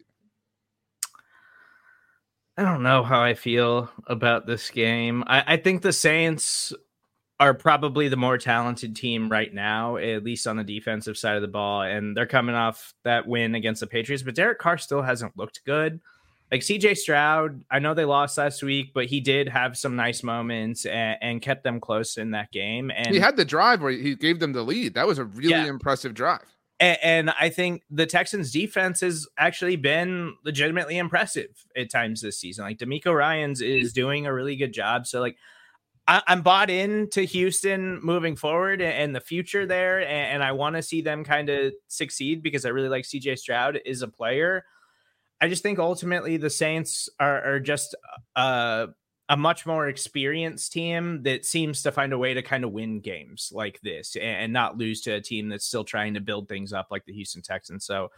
I 2.58 2.62
don't 2.62 2.82
know 2.82 3.02
how 3.02 3.20
I 3.20 3.34
feel 3.34 3.90
about 4.06 4.46
this 4.46 4.70
game. 4.70 5.22
I, 5.26 5.44
I 5.46 5.56
think 5.58 5.82
the 5.82 5.92
Saints 5.92 6.72
are 7.38 7.52
probably 7.52 8.08
the 8.08 8.16
more 8.16 8.38
talented 8.38 8.96
team 8.96 9.28
right 9.28 9.52
now, 9.52 9.98
at 9.98 10.24
least 10.24 10.46
on 10.46 10.56
the 10.56 10.64
defensive 10.64 11.18
side 11.18 11.36
of 11.36 11.42
the 11.42 11.48
ball. 11.48 11.82
And 11.82 12.16
they're 12.16 12.26
coming 12.26 12.54
off 12.54 12.94
that 13.04 13.26
win 13.26 13.54
against 13.54 13.80
the 13.80 13.86
Patriots, 13.86 14.22
but 14.22 14.34
Derek 14.34 14.58
Carr 14.58 14.78
still 14.78 15.02
hasn't 15.02 15.36
looked 15.36 15.62
good. 15.66 16.00
Like 16.52 16.60
CJ 16.60 16.96
Stroud, 16.96 17.64
I 17.70 17.80
know 17.80 17.92
they 17.92 18.04
lost 18.04 18.38
last 18.38 18.62
week, 18.62 18.92
but 18.94 19.06
he 19.06 19.20
did 19.20 19.48
have 19.48 19.76
some 19.76 19.96
nice 19.96 20.22
moments 20.22 20.86
and, 20.86 21.18
and 21.20 21.42
kept 21.42 21.64
them 21.64 21.80
close 21.80 22.16
in 22.18 22.30
that 22.32 22.52
game. 22.52 22.92
And 22.94 23.08
he 23.08 23.18
had 23.18 23.36
the 23.36 23.44
drive 23.44 23.82
where 23.82 23.90
he 23.90 24.14
gave 24.14 24.38
them 24.38 24.52
the 24.52 24.62
lead. 24.62 24.94
That 24.94 25.06
was 25.08 25.18
a 25.18 25.24
really 25.24 25.50
Yeah. 25.50 25.66
impressive 25.66 26.14
drive. 26.14 26.44
and, 26.78 26.98
and 27.02 27.30
I 27.40 27.48
think 27.48 27.82
the 27.90 28.06
Texans 28.06 28.52
defense 28.52 29.00
has 29.00 29.26
actually 29.38 29.74
been 29.76 30.34
legitimately 30.44 30.98
impressive 30.98 31.48
at 31.76 31.90
times 31.90 32.20
this 32.20 32.38
season. 32.38 32.64
Like 32.64 32.78
DeMeco 32.78 33.12
Ryans 33.16 33.60
is 33.60 33.92
doing 33.92 34.26
a 34.26 34.32
really 34.32 34.54
good 34.54 34.72
job. 34.72 35.06
So 35.08 35.20
like 35.20 35.36
I, 36.06 36.22
I'm 36.28 36.42
bought 36.42 36.70
into 36.70 37.22
Houston 37.22 37.98
moving 38.04 38.36
forward 38.36 38.80
and, 38.80 38.92
and 38.92 39.16
the 39.16 39.20
future 39.20 39.66
there, 39.66 39.98
and, 39.98 40.34
and 40.34 40.44
I 40.44 40.52
want 40.52 40.76
to 40.76 40.82
see 40.82 41.00
them 41.00 41.24
kind 41.24 41.48
of 41.48 41.72
succeed 41.88 42.40
because 42.40 42.64
I 42.64 42.68
really 42.68 42.88
like 42.88 43.02
CJ 43.04 43.36
Stroud 43.40 43.80
is 43.84 44.02
a 44.02 44.08
player. 44.08 44.64
I 45.40 45.48
just 45.48 45.62
think 45.62 45.78
ultimately 45.78 46.36
the 46.36 46.50
Saints 46.50 47.08
are, 47.20 47.42
are 47.54 47.60
just 47.60 47.94
uh, 48.36 48.86
a 49.28 49.36
much 49.36 49.66
more 49.66 49.88
experienced 49.88 50.72
team 50.72 51.22
that 51.24 51.44
seems 51.44 51.82
to 51.82 51.92
find 51.92 52.12
a 52.12 52.18
way 52.18 52.32
to 52.34 52.42
kind 52.42 52.64
of 52.64 52.72
win 52.72 53.00
games 53.00 53.50
like 53.52 53.80
this 53.82 54.16
and, 54.16 54.24
and 54.24 54.52
not 54.52 54.78
lose 54.78 55.00
to 55.02 55.12
a 55.12 55.20
team 55.20 55.48
that's 55.48 55.66
still 55.66 55.84
trying 55.84 56.14
to 56.14 56.20
build 56.20 56.48
things 56.48 56.72
up 56.72 56.88
like 56.90 57.04
the 57.04 57.12
Houston 57.12 57.42
Texans. 57.42 57.84
So 57.84 58.10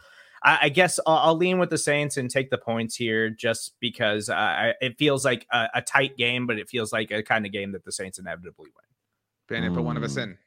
I, 0.43 0.59
I 0.63 0.69
guess 0.69 0.99
I'll, 1.05 1.17
I'll 1.17 1.35
lean 1.35 1.59
with 1.59 1.69
the 1.69 1.77
Saints 1.77 2.15
and 2.17 2.29
take 2.29 2.49
the 2.49 2.57
points 2.57 2.95
here 2.95 3.29
just 3.29 3.75
because 3.81 4.29
I, 4.29 4.73
it 4.79 4.97
feels 4.97 5.25
like 5.25 5.45
a, 5.51 5.67
a 5.75 5.81
tight 5.81 6.15
game, 6.15 6.47
but 6.47 6.57
it 6.57 6.69
feels 6.69 6.93
like 6.93 7.11
a 7.11 7.21
kind 7.21 7.45
of 7.45 7.51
game 7.51 7.73
that 7.73 7.83
the 7.83 7.91
Saints 7.91 8.19
inevitably 8.19 8.69
win. 8.69 8.85
Brandon 9.47 9.73
put 9.73 9.83
one 9.83 9.97
of 9.97 10.03
us 10.03 10.15
Mm. 10.15 10.23
in. 10.23 10.37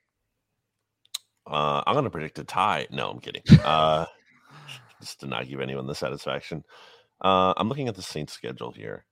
Uh, 1.47 1.83
I'm 1.87 1.95
going 1.95 2.05
to 2.05 2.11
predict 2.11 2.39
a 2.39 2.45
tie. 2.45 2.87
No, 2.91 3.11
I'm 3.11 3.21
kidding. 3.21 3.43
Uh, 3.65 4.07
just 5.03 5.21
to 5.21 5.27
not 5.27 5.49
give 5.49 5.61
anyone 5.61 5.87
the 5.87 5.95
satisfaction. 5.95 6.65
Uh, 7.23 7.53
I'm 7.57 7.69
looking 7.69 7.89
at 7.89 7.95
the 7.95 8.03
Saints 8.03 8.33
schedule 8.33 8.73
here, 8.73 9.05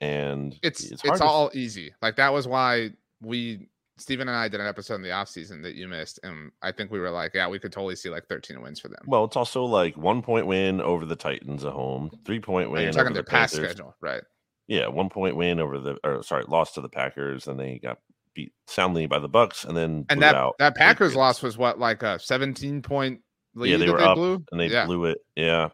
and 0.00 0.56
It's 0.62 0.84
it's, 0.84 1.02
to- 1.02 1.24
all 1.24 1.50
easy. 1.54 1.92
Like 2.00 2.16
that 2.16 2.32
was 2.32 2.46
why 2.46 2.90
we 3.20 3.68
Stephen 3.98 4.28
and 4.28 4.36
I 4.36 4.46
did 4.48 4.60
an 4.60 4.66
episode 4.66 4.94
in 4.94 5.02
the 5.02 5.08
offseason 5.08 5.62
that 5.64 5.74
you 5.74 5.88
missed. 5.88 6.20
And 6.22 6.52
I 6.62 6.70
think 6.70 6.90
we 6.92 7.00
were 7.00 7.10
like, 7.10 7.32
yeah, 7.34 7.48
we 7.48 7.58
could 7.58 7.72
totally 7.72 7.96
see 7.96 8.08
like 8.10 8.26
13 8.28 8.62
wins 8.62 8.78
for 8.78 8.86
them. 8.88 9.00
Well, 9.06 9.24
it's 9.24 9.36
also 9.36 9.64
like 9.64 9.96
one 9.96 10.22
point 10.22 10.46
win 10.46 10.80
over 10.80 11.04
the 11.04 11.16
Titans 11.16 11.64
at 11.64 11.72
home, 11.72 12.10
three 12.24 12.38
point 12.40 12.70
win. 12.70 12.84
you're 12.84 12.92
talking 12.92 13.06
over 13.08 13.14
their 13.14 13.22
the 13.24 13.30
past 13.30 13.54
Panthers. 13.54 13.72
schedule, 13.72 13.96
right? 14.00 14.22
Yeah, 14.68 14.86
one 14.86 15.08
point 15.08 15.34
win 15.36 15.58
over 15.60 15.80
the 15.80 15.96
or 16.04 16.22
sorry, 16.22 16.44
lost 16.46 16.74
to 16.74 16.80
the 16.80 16.88
Packers, 16.88 17.48
and 17.48 17.58
they 17.58 17.80
got 17.82 17.98
beat 18.34 18.52
soundly 18.66 19.06
by 19.06 19.18
the 19.18 19.28
Bucs, 19.28 19.64
and 19.66 19.76
then 19.76 20.04
And 20.10 20.22
that 20.22 20.34
out 20.36 20.54
that 20.58 20.74
the 20.74 20.78
Packers 20.78 21.16
loss 21.16 21.42
was 21.42 21.58
what 21.58 21.78
like 21.80 22.02
a 22.02 22.18
17 22.20 22.82
point 22.82 23.22
Yeah, 23.66 23.76
they 23.76 23.90
were 23.90 23.98
they 23.98 24.04
up 24.04 24.16
blew, 24.16 24.44
and 24.50 24.60
they 24.60 24.68
yeah. 24.68 24.86
blew 24.86 25.06
it. 25.06 25.18
Yeah, 25.36 25.70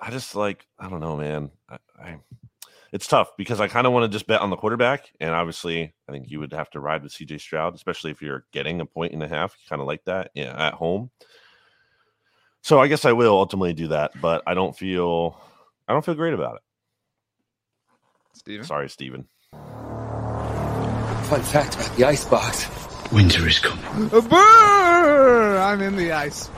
I 0.00 0.10
just 0.10 0.34
like 0.34 0.66
I 0.78 0.88
don't 0.88 1.00
know, 1.00 1.16
man. 1.16 1.50
I, 1.68 1.78
I 1.98 2.18
it's 2.92 3.06
tough 3.06 3.36
because 3.36 3.60
I 3.60 3.68
kind 3.68 3.86
of 3.86 3.92
want 3.92 4.10
to 4.10 4.14
just 4.14 4.26
bet 4.26 4.40
on 4.40 4.50
the 4.50 4.56
quarterback, 4.56 5.10
and 5.20 5.30
obviously, 5.30 5.94
I 6.08 6.12
think 6.12 6.30
you 6.30 6.40
would 6.40 6.52
have 6.52 6.70
to 6.70 6.80
ride 6.80 7.02
with 7.02 7.12
CJ 7.12 7.40
Stroud, 7.40 7.74
especially 7.74 8.10
if 8.10 8.22
you're 8.22 8.46
getting 8.52 8.80
a 8.80 8.86
point 8.86 9.12
and 9.12 9.22
a 9.22 9.28
half. 9.28 9.54
You 9.58 9.68
kind 9.68 9.82
of 9.82 9.86
like 9.86 10.04
that, 10.04 10.30
yeah, 10.34 10.54
at 10.56 10.74
home. 10.74 11.10
So 12.62 12.80
I 12.80 12.88
guess 12.88 13.04
I 13.04 13.12
will 13.12 13.36
ultimately 13.36 13.74
do 13.74 13.88
that, 13.88 14.12
but 14.20 14.42
I 14.46 14.54
don't 14.54 14.76
feel 14.76 15.40
I 15.86 15.92
don't 15.92 16.04
feel 16.04 16.14
great 16.14 16.34
about 16.34 16.56
it. 16.56 16.62
Stephen? 18.32 18.64
Sorry, 18.64 18.88
Stephen. 18.88 19.26
Fun 21.28 21.42
fact 21.42 21.74
about 21.74 21.96
the 21.96 22.04
icebox. 22.04 22.68
Winter 23.12 23.46
is 23.46 23.58
coming. 23.58 24.08
Brr! 24.08 25.58
I'm 25.58 25.80
in 25.82 25.96
the 25.96 26.12
ice 26.12 26.48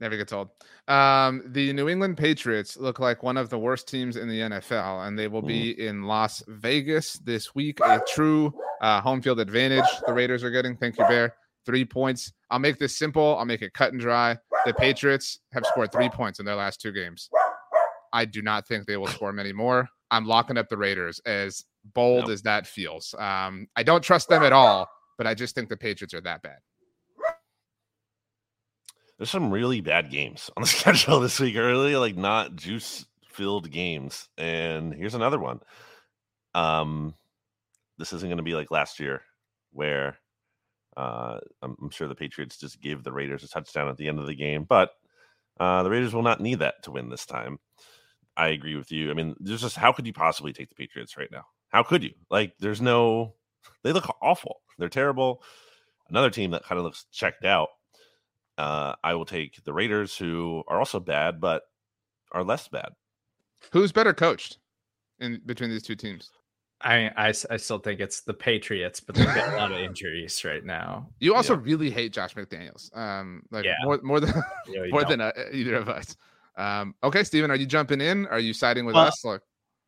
Never 0.00 0.16
gets 0.16 0.32
old. 0.32 0.50
Um, 0.86 1.42
the 1.46 1.72
New 1.72 1.88
England 1.88 2.16
Patriots 2.16 2.76
look 2.76 3.00
like 3.00 3.22
one 3.24 3.36
of 3.36 3.50
the 3.50 3.58
worst 3.58 3.88
teams 3.88 4.16
in 4.16 4.28
the 4.28 4.40
NFL, 4.40 5.06
and 5.08 5.18
they 5.18 5.26
will 5.26 5.42
be 5.42 5.84
in 5.84 6.04
Las 6.04 6.42
Vegas 6.46 7.14
this 7.24 7.54
week. 7.54 7.80
A 7.80 8.00
true 8.08 8.54
uh, 8.80 9.00
home 9.00 9.20
field 9.20 9.40
advantage 9.40 9.84
the 10.06 10.12
Raiders 10.12 10.44
are 10.44 10.50
getting. 10.50 10.76
Thank 10.76 10.98
you, 10.98 11.04
Bear. 11.08 11.34
Three 11.66 11.84
points. 11.84 12.32
I'll 12.50 12.60
make 12.60 12.78
this 12.78 12.96
simple. 12.96 13.36
I'll 13.38 13.44
make 13.44 13.60
it 13.60 13.72
cut 13.74 13.92
and 13.92 14.00
dry. 14.00 14.38
The 14.66 14.72
Patriots 14.74 15.40
have 15.52 15.66
scored 15.66 15.90
three 15.90 16.08
points 16.08 16.38
in 16.38 16.46
their 16.46 16.54
last 16.54 16.80
two 16.80 16.92
games. 16.92 17.28
I 18.12 18.24
do 18.24 18.40
not 18.40 18.66
think 18.68 18.86
they 18.86 18.96
will 18.96 19.08
score 19.08 19.32
many 19.32 19.52
more. 19.52 19.88
I'm 20.10 20.26
locking 20.26 20.56
up 20.56 20.68
the 20.68 20.78
Raiders 20.78 21.20
as 21.26 21.64
bold 21.92 22.26
Yep. 22.26 22.30
as 22.30 22.42
that 22.42 22.66
feels. 22.66 23.14
Um, 23.18 23.66
I 23.76 23.82
don't 23.82 24.02
trust 24.02 24.28
them 24.28 24.42
at 24.44 24.52
all, 24.52 24.88
but 25.18 25.26
I 25.26 25.34
just 25.34 25.54
think 25.54 25.68
the 25.68 25.76
Patriots 25.76 26.14
are 26.14 26.20
that 26.22 26.40
bad. 26.42 26.58
There's 29.18 29.30
some 29.30 29.50
really 29.50 29.80
bad 29.80 30.10
games 30.10 30.50
on 30.56 30.62
the 30.62 30.68
schedule 30.68 31.20
this 31.20 31.40
week. 31.40 31.56
Really, 31.56 31.96
like 31.96 32.16
not 32.16 32.56
juice 32.56 33.04
filled 33.28 33.70
games. 33.70 34.28
And 34.38 34.94
here's 34.94 35.14
another 35.14 35.38
one. 35.38 35.60
Um, 36.54 37.14
this 37.98 38.12
isn't 38.12 38.28
going 38.28 38.38
to 38.38 38.42
be 38.42 38.54
like 38.54 38.70
last 38.70 39.00
year, 39.00 39.22
where 39.72 40.18
uh, 40.96 41.38
I'm, 41.62 41.76
I'm 41.80 41.90
sure 41.90 42.08
the 42.08 42.14
Patriots 42.14 42.58
just 42.58 42.80
gave 42.80 43.02
the 43.02 43.12
Raiders 43.12 43.44
a 43.44 43.48
touchdown 43.48 43.88
at 43.88 43.96
the 43.96 44.08
end 44.08 44.18
of 44.18 44.26
the 44.26 44.34
game, 44.34 44.64
but 44.64 44.90
uh, 45.60 45.82
the 45.82 45.90
Raiders 45.90 46.14
will 46.14 46.22
not 46.22 46.40
need 46.40 46.60
that 46.60 46.82
to 46.84 46.92
win 46.92 47.08
this 47.10 47.26
time. 47.26 47.58
I 48.36 48.48
agree 48.48 48.76
with 48.76 48.92
you. 48.92 49.10
I 49.10 49.14
mean, 49.14 49.34
there's 49.40 49.62
just 49.62 49.76
how 49.76 49.92
could 49.92 50.06
you 50.06 50.12
possibly 50.12 50.52
take 50.52 50.68
the 50.68 50.76
Patriots 50.76 51.16
right 51.16 51.30
now? 51.30 51.44
How 51.68 51.82
could 51.82 52.04
you? 52.04 52.12
Like, 52.30 52.54
there's 52.60 52.80
no. 52.80 53.34
They 53.82 53.92
look 53.92 54.08
awful. 54.22 54.60
They're 54.78 54.88
terrible. 54.88 55.42
Another 56.08 56.30
team 56.30 56.52
that 56.52 56.64
kind 56.64 56.78
of 56.78 56.84
looks 56.84 57.06
checked 57.12 57.44
out. 57.44 57.68
Uh, 58.58 58.94
I 59.04 59.14
will 59.14 59.24
take 59.24 59.62
the 59.64 59.72
Raiders, 59.72 60.16
who 60.16 60.64
are 60.68 60.78
also 60.78 60.98
bad, 61.00 61.40
but 61.40 61.62
are 62.32 62.42
less 62.44 62.68
bad. 62.68 62.90
Who's 63.72 63.92
better 63.92 64.12
coached 64.12 64.58
in 65.20 65.40
between 65.46 65.70
these 65.70 65.84
two 65.84 65.94
teams? 65.96 66.30
I 66.80 67.10
I 67.16 67.56
still 67.56 67.78
think 67.78 68.00
it's 68.00 68.20
the 68.20 68.34
Patriots, 68.34 69.00
but 69.00 69.14
they've 69.14 69.34
got 69.34 69.48
a 69.48 69.56
lot 69.56 69.72
of 69.72 69.78
injuries 69.88 70.44
right 70.44 70.64
now. 70.64 71.08
You 71.20 71.34
also 71.34 71.54
Yeah. 71.54 71.62
really 71.64 71.90
hate 71.90 72.12
Josh 72.12 72.34
McDaniels. 72.34 72.94
Um, 72.96 73.42
like 73.50 73.64
Yeah. 73.64 73.74
more 73.82 74.00
more 74.02 74.20
than 74.20 74.30
You 74.66 74.78
know, 74.78 74.84
you 74.84 74.92
more 74.92 75.00
don't. 75.02 75.10
than 75.10 75.20
uh, 75.20 75.32
either 75.52 75.74
of 75.76 75.88
us. 75.88 76.16
Um, 76.56 76.94
okay, 77.02 77.24
Stephen, 77.24 77.50
are 77.50 77.56
you 77.56 77.66
jumping 77.66 78.00
in? 78.00 78.26
Are 78.26 78.40
you 78.40 78.52
siding 78.52 78.84
with 78.84 78.94
Well, 78.96 79.06
us? 79.06 79.24
Look, 79.24 79.42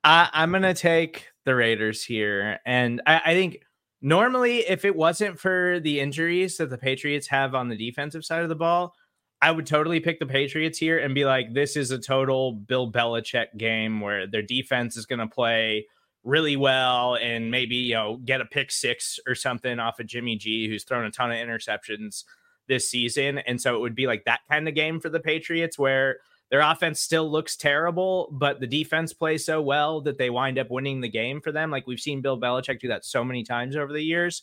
I, 0.04 0.30
I'm 0.32 0.52
gonna 0.52 0.74
take 0.74 1.28
the 1.44 1.54
Raiders 1.54 2.04
here, 2.04 2.58
and 2.64 3.02
I, 3.06 3.20
I 3.26 3.34
think 3.34 3.58
normally 4.03 4.59
if 4.61 4.84
it 4.84 4.96
wasn't 4.96 5.38
for 5.38 5.80
the 5.80 6.01
injuries 6.01 6.57
that 6.57 6.70
the 6.70 6.78
Patriots 6.78 7.28
have 7.28 7.55
on 7.55 7.68
the 7.68 7.76
defensive 7.76 8.24
side 8.24 8.42
of 8.42 8.48
the 8.48 8.55
ball, 8.55 8.94
I 9.42 9.51
would 9.51 9.66
totally 9.66 10.01
pick 10.01 10.18
the 10.18 10.26
Patriots 10.26 10.78
here 10.78 10.98
and 10.98 11.14
be 11.14 11.24
like, 11.24 11.55
this 11.55 11.76
is 11.76 11.90
a 11.90 11.98
total 11.98 12.53
Bill 12.53 12.90
Belichick 12.90 13.57
game 13.57 14.01
where 14.01 14.26
their 14.26 14.42
defense 14.42 14.96
is 14.96 15.07
gonna 15.07 15.28
play 15.28 15.86
really 16.22 16.57
well 16.57 17.14
and 17.14 17.51
maybe 17.51 17.76
you 17.76 17.94
know 17.94 18.18
get 18.22 18.42
a 18.42 18.44
pick 18.44 18.70
six 18.70 19.18
or 19.26 19.34
something 19.34 19.78
off 19.78 20.01
of 20.01 20.07
Jimmy 20.07 20.36
G, 20.36 20.68
who's 20.68 20.84
thrown 20.84 21.07
a 21.07 21.11
ton 21.11 21.30
of 21.30 21.38
interceptions 21.38 22.24
this 22.68 22.88
season, 22.90 23.38
and 23.38 23.61
so 23.61 23.74
it 23.74 23.80
would 23.80 23.94
be 23.94 24.07
like 24.07 24.24
that 24.26 24.40
kind 24.51 24.68
of 24.68 24.74
game 24.74 25.01
for 25.01 25.09
the 25.09 25.20
Patriots 25.20 25.78
where 25.78 26.18
their 26.51 26.61
offense 26.61 27.01
still 27.01 27.30
looks 27.30 27.57
terrible, 27.57 28.28
but 28.32 28.59
the 28.59 28.66
defense 28.66 29.12
plays 29.12 29.44
so 29.44 29.62
well 29.62 30.01
that 30.03 30.18
they 30.18 30.30
wind 30.30 30.59
up 30.59 30.70
winning 30.70 31.01
the 31.01 31.09
game 31.09 31.40
for 31.40 31.53
them. 31.53 31.70
Like 31.70 31.86
we've 31.86 32.01
seen 32.01 32.20
Bill 32.20 32.40
Belichick 32.40 32.80
do 32.80 32.88
that 32.88 33.05
so 33.05 33.24
many 33.24 33.44
times 33.44 33.76
over 33.76 33.92
the 33.92 34.03
years. 34.03 34.42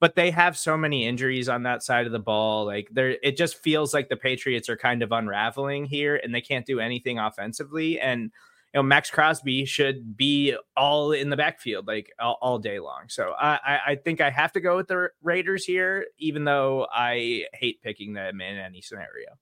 But 0.00 0.14
they 0.14 0.30
have 0.30 0.56
so 0.56 0.76
many 0.76 1.06
injuries 1.06 1.48
on 1.48 1.64
that 1.64 1.82
side 1.82 2.06
of 2.06 2.12
the 2.12 2.20
ball. 2.20 2.64
Like 2.64 2.88
there, 2.92 3.16
it 3.22 3.36
just 3.36 3.60
feels 3.62 3.92
like 3.92 4.08
the 4.08 4.16
Patriots 4.16 4.68
are 4.68 4.76
kind 4.76 5.02
of 5.02 5.10
unraveling 5.10 5.86
here, 5.86 6.20
and 6.22 6.32
they 6.32 6.40
can't 6.40 6.66
do 6.66 6.78
anything 6.78 7.18
offensively. 7.18 7.98
And 7.98 8.30
you 8.74 8.78
know, 8.78 8.82
Maxx 8.84 9.10
Crosby 9.10 9.64
should 9.64 10.16
be 10.16 10.56
all 10.76 11.10
in 11.10 11.30
the 11.30 11.36
backfield 11.36 11.88
like 11.88 12.12
all, 12.20 12.38
all 12.40 12.58
day 12.60 12.78
long. 12.78 13.04
So 13.08 13.34
I, 13.40 13.54
I, 13.54 13.80
I 13.86 13.94
think 13.96 14.20
I 14.20 14.30
have 14.30 14.52
to 14.52 14.60
go 14.60 14.76
with 14.76 14.86
the 14.86 15.08
Raiders 15.20 15.64
here, 15.64 16.06
even 16.18 16.44
though 16.44 16.86
I 16.92 17.46
hate 17.54 17.82
picking 17.82 18.12
them 18.12 18.40
in 18.40 18.56
any 18.56 18.82
scenario. 18.82 19.36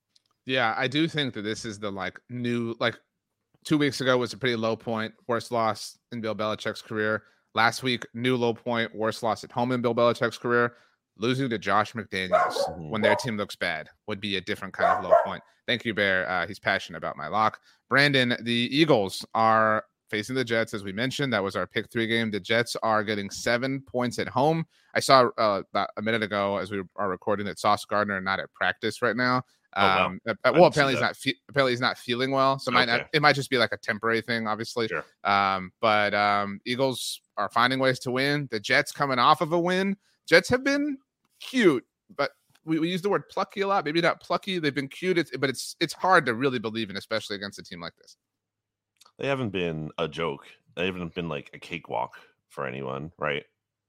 Yeah, 0.46 0.74
I 0.76 0.86
do 0.86 1.08
think 1.08 1.34
that 1.34 1.42
this 1.42 1.64
is 1.64 1.78
the 1.78 1.90
like 1.90 2.18
new 2.30 2.74
like 2.78 2.98
two 3.64 3.76
weeks 3.76 4.00
ago 4.00 4.16
was 4.16 4.32
a 4.32 4.38
pretty 4.38 4.56
low 4.56 4.76
point, 4.76 5.12
worst 5.26 5.50
loss 5.50 5.98
in 6.12 6.20
Bill 6.20 6.34
Belichick's 6.34 6.80
career. 6.80 7.24
Last 7.54 7.82
week, 7.82 8.06
new 8.14 8.36
low 8.36 8.54
point, 8.54 8.94
worst 8.94 9.22
loss 9.22 9.42
at 9.42 9.50
home 9.50 9.72
in 9.72 9.82
Bill 9.82 9.94
Belichick's 9.94 10.38
career. 10.38 10.74
Losing 11.18 11.48
to 11.48 11.58
Josh 11.58 11.94
McDaniels 11.94 12.78
when 12.90 13.00
their 13.00 13.16
team 13.16 13.38
looks 13.38 13.56
bad 13.56 13.88
would 14.06 14.20
be 14.20 14.36
a 14.36 14.40
different 14.40 14.74
kind 14.74 14.98
of 14.98 15.10
low 15.10 15.16
point. 15.24 15.42
Thank 15.66 15.84
you, 15.84 15.94
Bear. 15.94 16.28
Uh, 16.28 16.46
he's 16.46 16.58
passionate 16.58 16.98
about 16.98 17.16
my 17.16 17.26
lock. 17.26 17.58
Brandon, 17.88 18.36
the 18.42 18.68
Eagles 18.70 19.24
are 19.34 19.84
facing 20.10 20.36
the 20.36 20.44
Jets, 20.44 20.74
as 20.74 20.84
we 20.84 20.92
mentioned. 20.92 21.32
That 21.32 21.42
was 21.42 21.56
our 21.56 21.66
pick 21.66 21.90
three 21.90 22.06
game. 22.06 22.30
The 22.30 22.38
Jets 22.38 22.76
are 22.82 23.02
getting 23.02 23.30
seven 23.30 23.80
points 23.80 24.18
at 24.18 24.28
home. 24.28 24.66
I 24.94 25.00
saw 25.00 25.30
uh, 25.38 25.62
about 25.70 25.88
a 25.96 26.02
minute 26.02 26.22
ago 26.22 26.58
as 26.58 26.70
we 26.70 26.82
are 26.96 27.08
recording 27.08 27.46
that 27.46 27.58
Sauce 27.58 27.84
Gardner 27.86 28.20
not 28.20 28.38
at 28.38 28.52
practice 28.52 29.00
right 29.00 29.16
now. 29.16 29.42
Oh, 29.78 29.82
wow. 29.82 30.06
Um, 30.06 30.20
well, 30.24 30.64
apparently 30.64 30.94
he's 30.94 31.00
that. 31.00 31.08
not. 31.08 31.16
Fe- 31.16 31.36
apparently 31.50 31.72
he's 31.72 31.80
not 31.80 31.98
feeling 31.98 32.30
well, 32.30 32.58
so 32.58 32.70
it 32.70 32.74
might 32.74 32.86
not, 32.86 33.08
it 33.12 33.20
might 33.20 33.34
just 33.34 33.50
be 33.50 33.58
like 33.58 33.72
a 33.72 33.76
temporary 33.76 34.22
thing, 34.22 34.46
obviously. 34.46 34.88
Sure. 34.88 35.04
Um, 35.22 35.70
but 35.82 36.14
um, 36.14 36.60
Eagles 36.64 37.20
are 37.36 37.50
finding 37.50 37.78
ways 37.78 37.98
to 38.00 38.10
win. 38.10 38.48
The 38.50 38.58
Jets 38.58 38.90
coming 38.90 39.18
off 39.18 39.42
of 39.42 39.52
a 39.52 39.58
win. 39.58 39.96
Jets 40.26 40.48
have 40.48 40.64
been 40.64 40.96
cute, 41.40 41.84
but 42.16 42.30
we, 42.64 42.78
we 42.78 42.90
use 42.90 43.02
the 43.02 43.10
word 43.10 43.28
plucky 43.28 43.60
a 43.60 43.66
lot. 43.68 43.84
Maybe 43.84 44.00
not 44.00 44.20
plucky. 44.20 44.58
They've 44.58 44.74
been 44.74 44.88
cute, 44.88 45.18
it's, 45.18 45.30
but 45.36 45.50
it's 45.50 45.76
it's 45.78 45.92
hard 45.92 46.24
to 46.26 46.34
really 46.34 46.58
believe 46.58 46.88
in, 46.88 46.96
especially 46.96 47.36
against 47.36 47.58
a 47.58 47.62
team 47.62 47.80
like 47.80 47.94
this. 48.00 48.16
They 49.18 49.28
haven't 49.28 49.50
been 49.50 49.90
a 49.98 50.08
joke. 50.08 50.46
They 50.74 50.86
haven't 50.86 51.14
been 51.14 51.28
like 51.28 51.50
a 51.52 51.58
cakewalk 51.58 52.16
for 52.48 52.66
anyone, 52.66 53.12
right? 53.18 53.44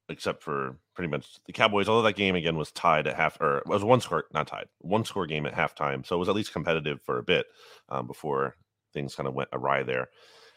Except 0.10 0.42
for 0.42 0.78
pretty 0.96 1.10
much 1.10 1.28
the 1.46 1.54
Cowboys. 1.54 1.90
Although 1.90 2.04
that 2.04 2.16
game 2.16 2.36
again 2.36 2.56
was 2.56 2.72
tied 2.72 3.08
at 3.08 3.18
half, 3.18 3.40
or 3.42 3.58
it 3.58 3.68
was 3.68 3.84
one 3.84 4.00
score, 4.00 4.26
not 4.34 4.48
tied, 4.48 4.68
one 4.80 5.04
score 5.04 5.28
game 5.28 5.46
at 5.46 5.54
halftime. 5.54 6.06
So 6.06 6.16
it 6.16 6.20
was 6.20 6.30
at 6.30 6.36
least 6.36 6.54
competitive 6.54 7.02
for 7.02 7.20
a 7.20 7.24
bit 7.24 7.46
um, 7.90 8.08
before 8.08 8.56
things 8.94 9.16
kind 9.16 9.28
of 9.28 9.34
went 9.34 9.50
awry 9.52 9.84
there. 9.84 10.08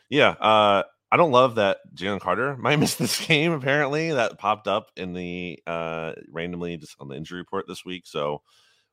Yeah, 0.09 0.31
uh, 0.31 0.85
I 1.13 1.17
don't 1.17 1.33
love 1.33 1.57
that 1.57 1.79
Jalen 1.95 2.21
Carter 2.21 2.57
might 2.61 2.79
miss 2.79 2.95
this 2.95 3.27
game. 3.27 3.53
Apparently, 3.53 4.13
that 4.13 4.39
popped 4.39 4.69
up 4.69 4.91
in 4.97 5.13
the 5.13 5.59
uh, 5.67 6.13
randomly 6.31 6.77
just 6.77 6.97
on 7.01 7.09
the 7.09 7.17
injury 7.17 7.41
report 7.41 7.67
this 7.67 7.85
week. 7.85 8.07
So 8.07 8.43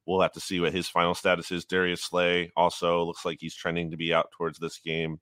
we'll 0.06 0.22
have 0.22 0.34
to 0.34 0.40
see 0.40 0.60
what 0.60 0.74
his 0.74 0.88
final 0.88 1.14
status 1.14 1.52
is. 1.52 1.66
Darius 1.66 2.04
Slay 2.04 2.52
also 2.56 3.04
looks 3.04 3.26
like 3.26 3.38
he's 3.40 3.56
trending 3.56 3.92
to 3.92 3.98
be 3.98 4.14
out 4.14 4.32
towards 4.32 4.58
this 4.58 4.80
game. 4.80 5.20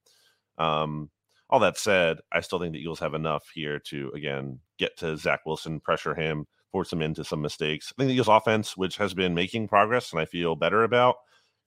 Um, 0.58 1.10
all 1.50 1.60
that 1.60 1.78
said, 1.78 2.20
I 2.32 2.42
still 2.42 2.60
think 2.60 2.74
the 2.74 2.80
Eagles 2.80 3.00
have 3.00 3.14
enough 3.14 3.44
here 3.54 3.80
to 3.88 4.12
again 4.16 4.60
get 4.78 4.98
to 4.98 5.18
Zach 5.18 5.42
Wilson, 5.46 5.80
pressure 5.80 6.16
him, 6.16 6.46
force 6.72 6.92
him 6.92 7.02
into 7.02 7.24
some 7.24 7.42
mistakes. 7.42 7.92
I 7.92 8.02
think 8.02 8.10
the 8.10 8.14
Eagles 8.14 8.28
offense, 8.28 8.76
which 8.76 8.98
has 8.98 9.14
been 9.14 9.34
making 9.34 9.68
progress 9.68 10.12
and 10.12 10.20
I 10.20 10.26
feel 10.26 10.56
better 10.56 10.84
about, 10.84 11.16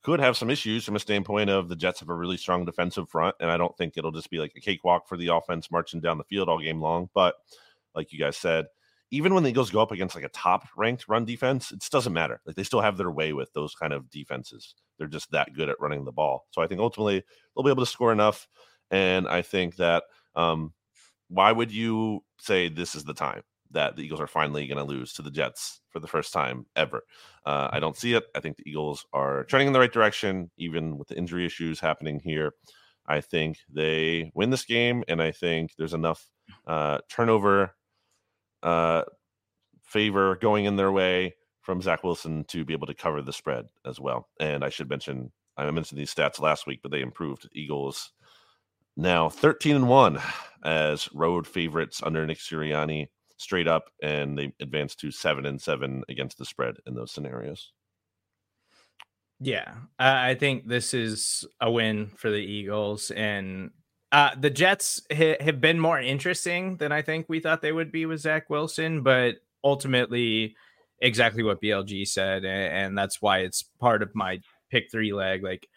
could 0.03 0.21
have 0.21 0.37
some 0.37 0.51
issues 0.51 0.85
from 0.85 0.97
a 0.97 1.01
standpoint 1.01 1.51
of 1.51 1.69
the 1.69 1.77
Jets 1.77 2.01
have 2.01 2.09
a 2.09 2.15
really 2.15 2.37
strong 2.37 2.65
defensive 2.65 3.09
front, 3.09 3.35
and 3.41 3.51
I 3.51 3.57
don't 3.57 3.77
think 3.77 3.95
it'll 3.97 4.13
just 4.13 4.31
be 4.31 4.39
like 4.39 4.53
a 4.57 4.61
cakewalk 4.61 5.09
for 5.09 5.17
the 5.17 5.29
offense 5.29 5.71
marching 5.71 6.01
down 6.01 6.19
the 6.19 6.25
field 6.25 6.49
all 6.49 6.61
game 6.61 6.81
long. 6.81 7.09
But 7.15 7.35
like 7.95 8.13
you 8.13 8.19
guys 8.19 8.37
said, 8.37 8.67
even 9.11 9.35
when 9.35 9.43
the 9.43 9.51
Eagles 9.51 9.71
go 9.71 9.81
up 9.81 9.91
against 9.91 10.15
like 10.15 10.25
a 10.25 10.31
top 10.31 10.67
ranked 10.77 11.09
run 11.09 11.25
defense, 11.25 11.73
it 11.73 11.85
doesn't 11.91 12.13
matter. 12.13 12.41
Like 12.47 12.57
they 12.57 12.63
still 12.63 12.81
have 12.81 12.97
their 12.97 13.11
way 13.11 13.33
with 13.33 13.53
those 13.55 13.75
kind 13.75 13.93
of 13.93 14.11
defenses. 14.11 14.75
They're 14.99 15.09
just 15.09 15.31
that 15.31 15.55
good 15.55 15.69
at 15.69 15.81
running 15.81 16.05
the 16.05 16.13
ball. 16.13 16.47
So 16.51 16.63
I 16.63 16.67
think 16.67 16.81
ultimately 16.81 17.23
they'll 17.55 17.65
be 17.65 17.71
able 17.71 17.85
to 17.85 17.91
score 17.91 18.13
enough. 18.13 18.47
And 18.91 19.27
I 19.27 19.43
think 19.43 19.77
that 19.77 20.05
um, 20.35 20.75
why 21.29 21.53
would 21.53 21.73
you 21.73 22.23
say 22.41 22.69
this 22.69 22.95
is 22.95 23.05
the 23.05 23.15
time? 23.15 23.43
that 23.71 23.97
the 23.97 24.03
Eagles 24.03 24.21
are 24.21 24.27
finally 24.27 24.67
going 24.67 24.79
to 24.79 24.85
lose 24.85 25.13
to 25.15 25.23
the 25.23 25.31
Jets 25.31 25.81
for 25.91 26.01
the 26.01 26.07
first 26.07 26.33
time 26.33 26.67
ever. 26.77 27.03
Uh, 27.45 27.69
I 27.71 27.81
don't 27.81 27.97
see 27.97 28.15
it. 28.15 28.25
I 28.35 28.41
think 28.41 28.57
the 28.57 28.69
Eagles 28.69 29.05
are 29.13 29.45
trending 29.45 29.67
in 29.67 29.73
the 29.73 29.81
right 29.81 29.93
direction, 29.93 30.51
even 30.57 30.97
with 30.97 31.09
the 31.09 31.19
injury 31.19 31.45
issues 31.45 31.81
happening 31.81 32.21
here. 32.21 32.53
I 33.07 33.21
think 33.21 33.59
they 33.71 34.31
win 34.35 34.51
this 34.51 34.65
game, 34.65 35.03
and 35.09 35.23
I 35.23 35.33
think 35.33 35.73
there's 35.77 35.95
enough 35.95 36.27
uh, 36.67 36.99
turnover 37.09 37.75
uh, 38.63 39.05
favor 39.83 40.37
going 40.37 40.67
in 40.67 40.77
their 40.77 40.93
way 40.93 41.35
from 41.63 41.81
Zach 41.81 42.05
Wilson 42.05 42.45
to 42.45 42.65
be 42.65 42.73
able 42.73 42.87
to 42.87 42.95
cover 42.95 43.23
the 43.23 43.33
spread 43.33 43.67
as 43.87 43.99
well. 44.01 44.29
And 44.41 44.65
I 44.65 44.69
should 44.69 44.91
mention, 44.91 45.33
I 45.57 45.71
mentioned 45.71 45.99
these 45.99 46.15
stats 46.15 46.41
last 46.41 46.67
week, 46.67 46.81
but 46.83 46.91
they 46.91 47.01
improved. 47.01 47.49
Eagles 47.53 48.13
now 48.99 49.29
13 49.29 49.77
and 49.77 49.89
1 49.89 50.19
as 50.65 51.09
road 51.15 51.47
favorites 51.47 52.01
under 52.03 52.27
Nick 52.27 52.39
Sirianni 52.39 53.07
straight 53.39 53.69
up, 53.69 53.85
and 54.03 54.37
they 54.37 54.53
advanced 54.61 54.99
to 55.01 55.13
seven 55.13 55.47
and 55.47 55.61
seven 55.63 56.03
against 56.09 56.37
the 56.37 56.45
spread 56.45 56.75
in 56.87 56.95
those 56.95 57.13
scenarios. 57.13 57.73
Yeah, 59.41 59.75
I 60.01 60.35
think 60.35 60.67
this 60.67 60.93
is 60.93 61.47
a 61.61 61.71
win 61.71 62.11
for 62.17 62.29
the 62.29 62.39
Eagles, 62.39 63.13
and 63.13 63.71
uh, 64.11 64.31
the 64.37 64.51
Jets 64.51 65.01
ha- 65.13 65.37
have 65.41 65.61
been 65.61 65.79
more 65.79 66.01
interesting 66.01 66.77
than 66.79 66.91
I 66.91 67.03
think 67.03 67.27
we 67.29 67.39
thought 67.39 67.63
they 67.63 67.73
would 67.73 67.93
be 67.93 68.05
with 68.05 68.21
Zach 68.21 68.51
Wilson, 68.51 69.05
but 69.05 69.37
ultimately, 69.63 70.57
exactly 71.01 71.45
what 71.45 71.63
BLG 71.63 72.09
said, 72.09 72.45
and, 72.45 72.87
and 72.87 72.99
that's 72.99 73.23
why 73.23 73.39
it's 73.39 73.63
part 73.81 74.03
of 74.03 74.11
my 74.13 74.41
pick 74.73 74.91
three 74.91 75.13
leg. 75.13 75.45
Like, 75.45 75.69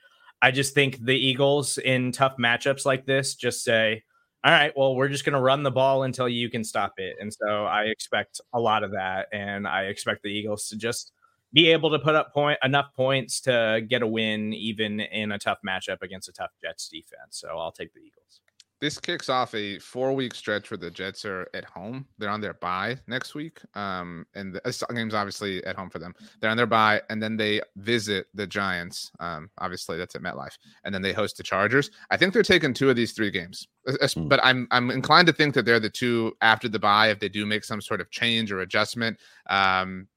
I 0.41 0.51
just 0.51 0.73
think 0.73 1.03
the 1.03 1.15
Eagles 1.15 1.77
in 1.77 2.11
tough 2.11 2.37
matchups 2.37 2.85
like 2.85 3.05
this 3.05 3.35
just 3.35 3.63
say, 3.63 4.03
all 4.43 4.51
right, 4.51 4.73
well, 4.75 4.95
we're 4.95 5.07
just 5.07 5.23
going 5.23 5.35
to 5.35 5.41
run 5.41 5.61
the 5.61 5.71
ball 5.71 6.03
until 6.03 6.27
you 6.27 6.49
can 6.49 6.63
stop 6.63 6.93
it. 6.97 7.15
And 7.19 7.31
so 7.31 7.65
I 7.65 7.83
expect 7.83 8.41
a 8.53 8.59
lot 8.59 8.83
of 8.83 8.91
that. 8.91 9.27
And 9.31 9.67
I 9.67 9.83
expect 9.83 10.23
the 10.23 10.29
Eagles 10.29 10.67
to 10.69 10.77
just 10.77 11.11
be 11.53 11.69
able 11.69 11.91
to 11.91 11.99
put 11.99 12.15
up 12.15 12.33
point 12.33 12.57
enough 12.63 12.87
points 12.95 13.41
to 13.41 13.85
get 13.87 14.01
a 14.01 14.07
win, 14.07 14.53
even 14.53 14.99
in 14.99 15.31
a 15.31 15.37
tough 15.37 15.59
matchup 15.67 16.01
against 16.01 16.27
a 16.27 16.31
tough 16.31 16.51
Jets 16.61 16.89
defense. 16.89 17.37
So 17.37 17.49
I'll 17.49 17.71
take 17.71 17.93
the 17.93 17.99
Eagles 17.99 18.41
this 18.81 18.97
kicks 18.97 19.29
off 19.29 19.53
a 19.53 19.77
four 19.77 20.13
week 20.13 20.33
stretch 20.33 20.71
where 20.71 20.77
the 20.77 20.89
Jets 20.89 21.23
are 21.23 21.47
at 21.53 21.63
home. 21.63 22.07
They're 22.17 22.31
on 22.31 22.41
their 22.41 22.55
bye 22.55 22.97
next 23.07 23.35
week. 23.35 23.59
Um, 23.75 24.25
and 24.33 24.55
the 24.55 24.67
uh, 24.67 24.93
game's 24.93 25.13
obviously 25.13 25.63
at 25.65 25.75
home 25.75 25.89
for 25.91 25.99
them. 25.99 26.15
They're 26.39 26.49
on 26.49 26.57
their 26.57 26.65
bye, 26.65 27.01
and 27.09 27.21
then 27.21 27.37
they 27.37 27.61
visit 27.77 28.25
the 28.33 28.47
Giants. 28.47 29.11
Um, 29.19 29.51
obviously 29.59 29.97
that's 29.97 30.15
at 30.15 30.23
MetLife, 30.23 30.57
and 30.83 30.93
then 30.93 31.03
they 31.03 31.13
host 31.13 31.37
the 31.37 31.43
Chargers. 31.43 31.91
I 32.09 32.17
think 32.17 32.33
they're 32.33 32.41
taking 32.41 32.73
two 32.73 32.89
of 32.89 32.95
these 32.95 33.13
three 33.13 33.29
games, 33.29 33.67
hmm. 33.85 34.27
but 34.27 34.39
I'm 34.43 34.67
I'm 34.71 34.89
inclined 34.89 35.27
to 35.27 35.33
think 35.33 35.53
that 35.53 35.65
they're 35.65 35.79
the 35.79 35.89
two 35.89 36.35
after 36.41 36.67
the 36.67 36.79
bye 36.79 37.11
if 37.11 37.19
they 37.19 37.29
do 37.29 37.45
make 37.45 37.63
some 37.63 37.81
sort 37.81 38.01
of 38.01 38.09
change 38.09 38.51
or 38.51 38.61
adjustment. 38.61 39.19
Um, 39.47 40.07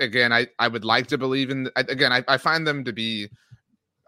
again, 0.00 0.32
I 0.32 0.46
I 0.58 0.68
would 0.68 0.84
like 0.84 1.08
to 1.08 1.18
believe 1.18 1.50
in. 1.50 1.68
Again, 1.76 2.12
I, 2.12 2.24
I 2.26 2.38
find 2.38 2.66
them 2.66 2.84
to 2.84 2.92
be 2.92 3.28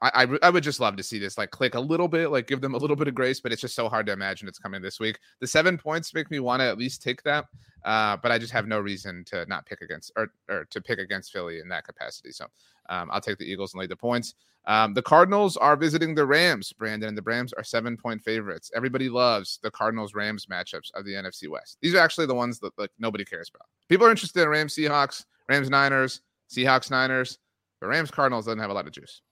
I, 0.02 0.24
I, 0.24 0.38
I 0.42 0.50
would 0.50 0.62
just 0.62 0.80
love 0.80 0.96
to 0.96 1.02
see 1.02 1.18
this 1.18 1.38
like 1.38 1.50
click 1.50 1.74
a 1.74 1.80
little 1.80 2.08
bit, 2.08 2.30
like 2.30 2.46
give 2.46 2.60
them 2.60 2.74
a 2.74 2.78
little 2.78 2.96
bit 2.96 3.08
of 3.08 3.14
grace, 3.14 3.40
but 3.40 3.52
it's 3.52 3.62
just 3.62 3.74
so 3.74 3.88
hard 3.88 4.06
to 4.06 4.12
imagine 4.12 4.46
it's 4.46 4.58
coming 4.58 4.82
this 4.82 5.00
week. 5.00 5.18
The 5.40 5.46
seven 5.46 5.78
points 5.78 6.12
make 6.12 6.30
me 6.30 6.38
want 6.38 6.60
to 6.60 6.66
at 6.66 6.76
least 6.76 7.02
take 7.02 7.22
that, 7.22 7.46
uh, 7.84 8.16
but 8.18 8.30
I 8.30 8.38
just 8.38 8.52
have 8.52 8.66
no 8.66 8.78
reason 8.78 9.24
to 9.28 9.46
not 9.46 9.64
pick 9.64 9.80
against 9.80 10.12
or, 10.16 10.28
or 10.50 10.66
to 10.66 10.80
pick 10.82 10.98
against 10.98 11.32
Philly 11.32 11.60
in 11.60 11.68
that 11.68 11.84
capacity. 11.84 12.32
So 12.32 12.46
um, 12.90 13.08
I'll 13.10 13.20
take 13.20 13.38
the 13.38 13.50
Eagles 13.50 13.72
and 13.72 13.80
lay 13.80 13.86
the 13.86 13.96
points. 13.96 14.34
Um, 14.66 14.94
the 14.94 15.02
Cardinals 15.02 15.56
are 15.56 15.76
visiting 15.76 16.14
the 16.14 16.26
Rams, 16.26 16.72
Brandon, 16.72 17.08
and 17.08 17.16
the 17.16 17.22
Rams 17.22 17.52
are 17.52 17.62
seven 17.64 17.96
point 17.96 18.20
favorites. 18.20 18.70
Everybody 18.74 19.08
loves 19.08 19.60
the 19.62 19.70
Cardinals 19.70 20.14
Rams 20.14 20.46
matchups 20.46 20.92
of 20.94 21.04
the 21.04 21.12
NFC 21.12 21.48
West. 21.48 21.78
These 21.80 21.94
are 21.94 22.00
actually 22.00 22.26
the 22.26 22.34
ones 22.34 22.58
that 22.60 22.76
like 22.76 22.90
nobody 22.98 23.24
cares 23.24 23.48
about. 23.54 23.68
People 23.88 24.06
are 24.06 24.10
interested 24.10 24.42
in 24.42 24.48
Rams 24.48 24.74
Seahawks, 24.74 25.24
Rams 25.48 25.70
Niners, 25.70 26.20
Seahawks 26.50 26.90
Niners, 26.90 27.38
but 27.80 27.86
Rams 27.86 28.10
Cardinals 28.10 28.46
doesn't 28.46 28.58
have 28.58 28.70
a 28.70 28.74
lot 28.74 28.86
of 28.86 28.92
juice. 28.92 29.22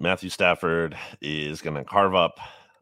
Matthew 0.00 0.30
Stafford 0.30 0.96
is 1.20 1.60
going 1.60 1.76
to 1.76 1.84
carve 1.84 2.14
up 2.14 2.38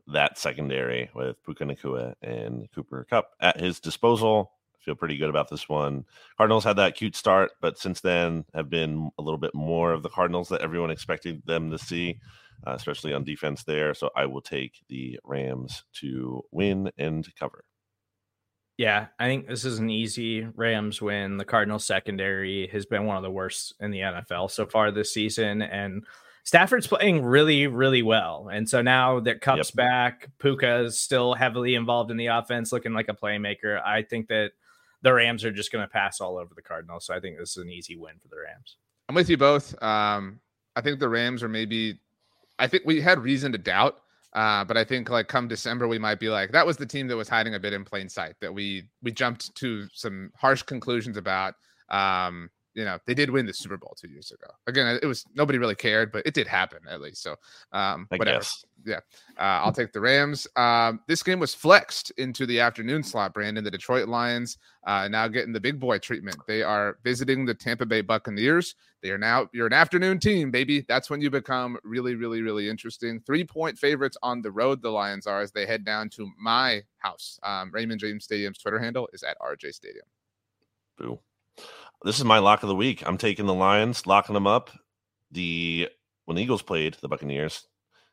that 0.06 0.38
secondary 0.38 1.10
with 1.14 1.42
Puka 1.44 1.64
Nacua 1.64 2.14
and 2.22 2.68
Cooper 2.74 3.06
Kupp 3.08 3.30
at 3.40 3.58
his 3.58 3.80
disposal. 3.80 4.52
I 4.74 4.84
feel 4.84 4.94
pretty 4.94 5.16
good 5.16 5.30
about 5.30 5.48
this 5.48 5.68
one. 5.68 6.04
Cardinals 6.36 6.64
had 6.64 6.76
that 6.76 6.94
cute 6.94 7.16
start, 7.16 7.52
but 7.60 7.78
since 7.78 8.00
then 8.00 8.44
have 8.54 8.68
been 8.68 9.10
a 9.18 9.22
little 9.22 9.38
bit 9.38 9.54
more 9.54 9.92
of 9.92 10.02
the 10.02 10.10
Cardinals 10.10 10.50
that 10.50 10.60
everyone 10.60 10.90
expected 10.90 11.42
them 11.46 11.70
to 11.70 11.78
see, 11.78 12.20
uh, 12.66 12.72
especially 12.72 13.14
on 13.14 13.24
defense 13.24 13.64
there. 13.64 13.94
So 13.94 14.10
I 14.14 14.26
will 14.26 14.42
take 14.42 14.84
the 14.88 15.18
Rams 15.24 15.84
to 16.00 16.42
win 16.52 16.90
and 16.98 17.26
cover. 17.34 17.64
Yeah, 18.76 19.06
I 19.18 19.26
think 19.26 19.48
this 19.48 19.64
is 19.64 19.78
an 19.78 19.88
easy 19.88 20.46
Rams 20.54 21.00
win. 21.00 21.38
The 21.38 21.46
Cardinals 21.46 21.86
secondary 21.86 22.68
has 22.68 22.84
been 22.84 23.06
one 23.06 23.16
of 23.16 23.22
the 23.22 23.30
worst 23.30 23.74
in 23.80 23.90
the 23.90 24.00
NFL 24.00 24.50
so 24.50 24.66
far 24.66 24.90
this 24.90 25.14
season, 25.14 25.62
and 25.62 26.04
Stafford's 26.46 26.86
playing 26.86 27.24
really, 27.24 27.66
really 27.66 28.02
well. 28.02 28.48
And 28.52 28.68
so 28.68 28.80
now 28.80 29.18
that 29.20 29.40
Kupp's 29.40 29.70
yep. 29.70 29.74
back, 29.74 30.30
Puka 30.38 30.84
is 30.84 30.96
still 30.96 31.34
heavily 31.34 31.74
involved 31.74 32.12
in 32.12 32.16
the 32.16 32.26
offense, 32.26 32.70
looking 32.70 32.92
like 32.92 33.08
a 33.08 33.14
playmaker. 33.14 33.84
I 33.84 34.02
think 34.02 34.28
that 34.28 34.52
the 35.02 35.12
Rams 35.12 35.44
are 35.44 35.50
just 35.50 35.72
going 35.72 35.82
to 35.82 35.90
pass 35.92 36.20
all 36.20 36.38
over 36.38 36.54
the 36.54 36.62
Cardinals. 36.62 37.04
So 37.04 37.14
I 37.14 37.18
think 37.18 37.36
this 37.36 37.56
is 37.56 37.64
an 37.64 37.68
easy 37.68 37.96
win 37.96 38.14
for 38.22 38.28
the 38.28 38.36
Rams. 38.36 38.76
I'm 39.08 39.16
with 39.16 39.28
you 39.28 39.36
both. 39.36 39.74
Um, 39.82 40.38
I 40.76 40.82
think 40.82 41.00
the 41.00 41.08
Rams 41.08 41.42
are 41.42 41.48
maybe, 41.48 41.98
I 42.60 42.68
think 42.68 42.84
we 42.86 43.00
had 43.00 43.18
reason 43.18 43.50
to 43.50 43.58
doubt. 43.58 43.98
Uh, 44.32 44.64
but 44.64 44.76
I 44.76 44.84
think 44.84 45.10
like 45.10 45.26
come 45.26 45.48
December, 45.48 45.88
we 45.88 45.98
might 45.98 46.20
be 46.20 46.28
like, 46.28 46.52
that 46.52 46.64
was 46.64 46.76
the 46.76 46.86
team 46.86 47.08
that 47.08 47.16
was 47.16 47.28
hiding 47.28 47.56
a 47.56 47.58
bit 47.58 47.72
in 47.72 47.84
plain 47.84 48.08
sight 48.08 48.36
that 48.40 48.54
we 48.54 48.84
we 49.02 49.10
jumped 49.10 49.52
to 49.56 49.88
some 49.92 50.30
harsh 50.36 50.62
conclusions 50.62 51.16
about. 51.16 51.54
Um, 51.90 52.50
you 52.76 52.84
know 52.84 52.98
they 53.06 53.14
did 53.14 53.30
win 53.30 53.46
the 53.46 53.54
Super 53.54 53.78
Bowl 53.78 53.96
two 53.98 54.08
years 54.08 54.30
ago. 54.30 54.46
Again, 54.66 54.98
it 55.02 55.06
was 55.06 55.24
nobody 55.34 55.58
really 55.58 55.74
cared, 55.74 56.12
but 56.12 56.24
it 56.26 56.34
did 56.34 56.46
happen 56.46 56.78
at 56.88 57.00
least. 57.00 57.22
So 57.22 57.34
um, 57.72 58.06
whatever. 58.10 58.38
Guess. 58.38 58.64
Yeah, 58.84 59.00
uh, 59.38 59.64
I'll 59.64 59.72
take 59.72 59.92
the 59.92 60.00
Rams. 60.00 60.46
Um, 60.54 61.00
this 61.08 61.22
game 61.22 61.40
was 61.40 61.54
flexed 61.54 62.12
into 62.18 62.44
the 62.44 62.60
afternoon 62.60 63.02
slot. 63.02 63.32
Brandon, 63.32 63.64
the 63.64 63.70
Detroit 63.70 64.08
Lions 64.08 64.58
uh, 64.86 65.08
now 65.08 65.26
getting 65.26 65.54
the 65.54 65.60
big 65.60 65.80
boy 65.80 65.98
treatment. 65.98 66.36
They 66.46 66.62
are 66.62 66.98
visiting 67.02 67.46
the 67.46 67.54
Tampa 67.54 67.86
Bay 67.86 68.02
Buccaneers. 68.02 68.74
They 69.02 69.10
are 69.10 69.18
now 69.18 69.48
you're 69.54 69.66
an 69.66 69.72
afternoon 69.72 70.20
team, 70.20 70.50
baby. 70.50 70.84
That's 70.86 71.08
when 71.08 71.22
you 71.22 71.30
become 71.30 71.78
really, 71.82 72.14
really, 72.14 72.42
really 72.42 72.68
interesting. 72.68 73.20
Three 73.20 73.44
point 73.44 73.78
favorites 73.78 74.18
on 74.22 74.42
the 74.42 74.52
road. 74.52 74.82
The 74.82 74.90
Lions 74.90 75.26
are 75.26 75.40
as 75.40 75.50
they 75.50 75.64
head 75.64 75.82
down 75.82 76.10
to 76.10 76.30
my 76.38 76.82
house. 76.98 77.40
Um, 77.42 77.70
Raymond 77.72 78.00
James 78.00 78.24
Stadium's 78.24 78.58
Twitter 78.58 78.78
handle 78.78 79.08
is 79.14 79.22
at 79.22 79.38
RJ 79.40 79.72
Stadium. 79.72 80.04
Boo 80.98 81.18
this 82.04 82.18
is 82.18 82.24
my 82.24 82.38
lock 82.38 82.62
of 82.62 82.68
the 82.68 82.74
week. 82.74 83.06
I'm 83.06 83.18
taking 83.18 83.46
the 83.46 83.54
Lions, 83.54 84.06
locking 84.06 84.34
them 84.34 84.46
up. 84.46 84.70
The 85.30 85.88
when 86.24 86.36
the 86.36 86.42
Eagles 86.42 86.62
played 86.62 86.96
the 87.00 87.08
Buccaneers, 87.08 87.66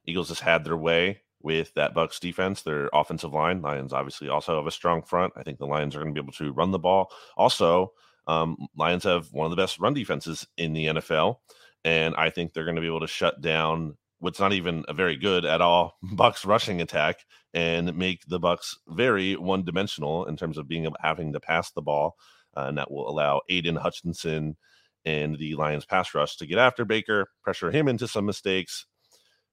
Eagles 0.06 0.30
just 0.30 0.42
had 0.42 0.64
their 0.64 0.78
way 0.78 1.22
with 1.42 1.74
that 1.74 1.94
Bucs 1.94 2.20
defense, 2.20 2.62
their 2.62 2.90
offensive 2.94 3.34
line. 3.34 3.62
Lions 3.62 3.94
obviously 3.94 4.30
also 4.30 4.56
have 4.56 4.68
a 4.68 4.72
strong 4.72 5.02
front. 5.04 5.34
I 5.36 5.44
think 5.44 5.60
the 5.60 5.68
Lions 5.68 5.96
are 5.96 6.00
going 6.00 6.14
to 6.14 6.22
be 6.22 6.24
able 6.24 6.34
to 6.34 6.54
run 6.54 6.72
the 6.72 6.80
ball. 6.80 7.12
Also, 7.38 7.94
Um, 8.28 8.56
Lions 8.78 9.04
have 9.04 9.28
one 9.34 9.46
of 9.46 9.52
the 9.52 9.62
best 9.62 9.80
run 9.80 9.94
defenses 9.94 10.48
in 10.58 10.72
the 10.74 10.86
NFL, 10.88 11.40
and 11.84 12.16
I 12.16 12.30
think 12.30 12.54
they're 12.54 12.64
going 12.64 12.78
to 12.78 12.82
be 12.82 12.88
able 12.88 13.02
to 13.02 13.08
shut 13.08 13.42
down 13.42 13.98
what's 14.20 14.40
not 14.40 14.54
even 14.54 14.86
a 14.88 14.94
very 14.94 15.18
good 15.18 15.44
at 15.44 15.60
all 15.60 15.98
Bucs 16.04 16.46
rushing 16.46 16.80
attack 16.82 17.26
and 17.54 17.94
make 17.98 18.26
the 18.28 18.40
Bucs 18.40 18.76
very 18.88 19.36
one 19.36 19.66
dimensional 19.66 20.26
in 20.26 20.38
terms 20.38 20.58
of 20.58 20.68
being 20.70 20.88
having 21.02 21.34
to 21.34 21.42
pass 21.42 21.72
the 21.72 21.82
ball, 21.82 22.16
uh, 22.56 22.66
and 22.68 22.78
that 22.78 22.92
will 22.92 23.10
allow 23.10 23.42
Aidan 23.50 23.76
Hutchinson 23.76 24.58
and 25.06 25.38
the 25.38 25.56
Lions 25.56 25.86
pass 25.86 26.14
rush 26.14 26.38
to 26.38 26.46
get 26.46 26.58
after 26.58 26.86
Baker, 26.86 27.28
pressure 27.44 27.72
him 27.72 27.88
into 27.88 28.08
some 28.08 28.26
mistakes. 28.26 28.86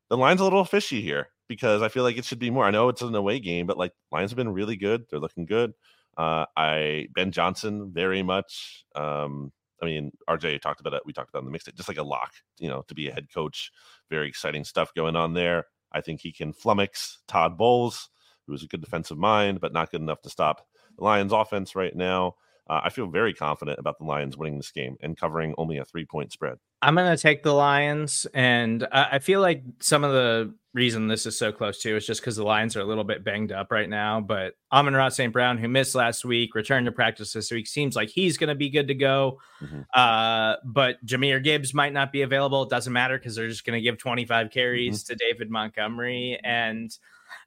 The 0.09 0.17
line's 0.17 0.41
a 0.41 0.45
little 0.45 0.65
fishy 0.65 1.01
here 1.01 1.29
because 1.49 1.83
I 1.83 1.89
feel 1.89 2.03
like 2.03 2.17
it 2.17 2.25
should 2.25 2.39
be 2.39 2.51
more. 2.51 2.65
I 2.65 2.71
know 2.71 2.89
it's 2.89 3.03
an 3.03 3.15
away 3.15 3.41
game, 3.41 3.67
but 3.67 3.79
like 3.79 3.93
Lions 4.13 4.31
have 4.31 4.37
been 4.37 4.53
really 4.53 4.77
good. 4.77 5.05
They're 5.11 5.21
looking 5.21 5.47
good. 5.47 5.73
Uh, 6.17 6.47
I 6.57 7.09
Ben 7.15 7.33
Johnson 7.33 7.93
very 7.93 8.23
much. 8.23 8.85
Um, 8.95 9.53
I 9.83 9.87
mean, 9.87 10.13
RJ 10.29 10.61
talked 10.61 10.81
about 10.81 10.95
it. 10.95 11.03
We 11.07 11.13
talked 11.13 11.31
about 11.31 11.43
it 11.43 11.47
in 11.47 11.53
the 11.53 11.59
mixtape, 11.59 11.77
just 11.77 11.89
like 11.89 11.99
a 11.99 12.03
lock, 12.03 12.33
you 12.59 12.69
know, 12.69 12.83
to 12.89 12.95
be 12.95 13.09
a 13.09 13.13
head 13.13 13.29
coach. 13.33 13.73
Very 14.11 14.29
exciting 14.29 14.65
stuff 14.65 14.93
going 14.95 15.17
on 15.17 15.33
there. 15.33 15.67
I 15.93 16.01
think 16.01 16.21
he 16.21 16.33
can 16.33 16.53
flummox 16.53 17.19
Todd 17.27 17.57
Bowles, 17.57 18.11
who 18.47 18.53
is 18.53 18.63
a 18.63 18.67
good 18.67 18.81
defensive 18.81 19.19
mind, 19.19 19.61
but 19.61 19.73
not 19.73 19.91
good 19.91 20.03
enough 20.03 20.21
to 20.23 20.31
stop 20.31 20.67
the 20.97 21.05
Lions 21.05 21.33
offense 21.33 21.75
right 21.75 21.95
now. 21.95 22.35
Uh, 22.71 22.83
I 22.85 22.91
feel 22.91 23.09
very 23.09 23.35
confident 23.35 23.81
about 23.81 23.99
the 23.99 24.05
Lions 24.05 24.37
winning 24.37 24.57
this 24.57 24.71
game 24.71 24.97
and 25.01 25.17
covering 25.17 25.55
only 25.59 25.79
a 25.79 25.85
three 25.85 26.05
point 26.05 26.31
spread. 26.31 26.59
I'm 26.81 26.95
going 26.95 27.15
to 27.15 27.21
take 27.21 27.43
the 27.43 27.53
Lions, 27.53 28.29
and 28.33 28.87
I 28.93 29.19
feel 29.19 29.41
like 29.41 29.65
some 29.81 30.05
of 30.05 30.13
the 30.13 30.55
reason 30.73 31.09
this 31.09 31.27
is 31.27 31.37
so 31.37 31.51
close 31.51 31.83
too 31.83 31.97
is 31.97 32.07
just 32.07 32.21
because 32.21 32.37
the 32.37 32.45
Lions 32.45 32.77
are 32.77 32.81
a 32.81 32.85
little 32.85 33.03
bit 33.03 33.25
banged 33.25 33.51
up 33.51 33.73
right 33.73 33.89
now. 33.89 34.21
But 34.21 34.55
Amon-Ra 34.73 35.09
St. 35.09 35.33
Brown, 35.33 35.59
who 35.59 35.69
missed 35.69 35.97
last 35.97 36.25
week, 36.25 36.55
returned 36.55 36.87
to 36.87 36.93
practice 36.93 37.33
this 37.33 37.51
week, 37.51 37.67
seems 37.67 37.97
like 37.97 38.09
he's 38.09 38.39
going 38.39 38.49
to 38.49 38.55
be 38.55 38.71
good 38.71 38.87
to 38.87 38.95
go. 38.95 39.41
Mm-hmm. 39.61 39.81
Uh, 39.93 40.55
but 40.65 41.05
Jahmyr 41.05 41.43
Gibbs 41.43 41.75
might 41.75 41.93
not 41.93 42.13
be 42.13 42.23
available. 42.23 42.63
It 42.63 42.71
doesn't 42.71 42.93
matter 42.93 43.19
because 43.19 43.35
they're 43.35 43.49
just 43.49 43.65
going 43.65 43.77
to 43.77 43.83
give 43.83 43.99
25 43.99 44.53
carries 44.53 45.03
mm-hmm. 45.03 45.13
to 45.13 45.17
David 45.17 45.51
Montgomery. 45.51 46.39
And 46.45 46.97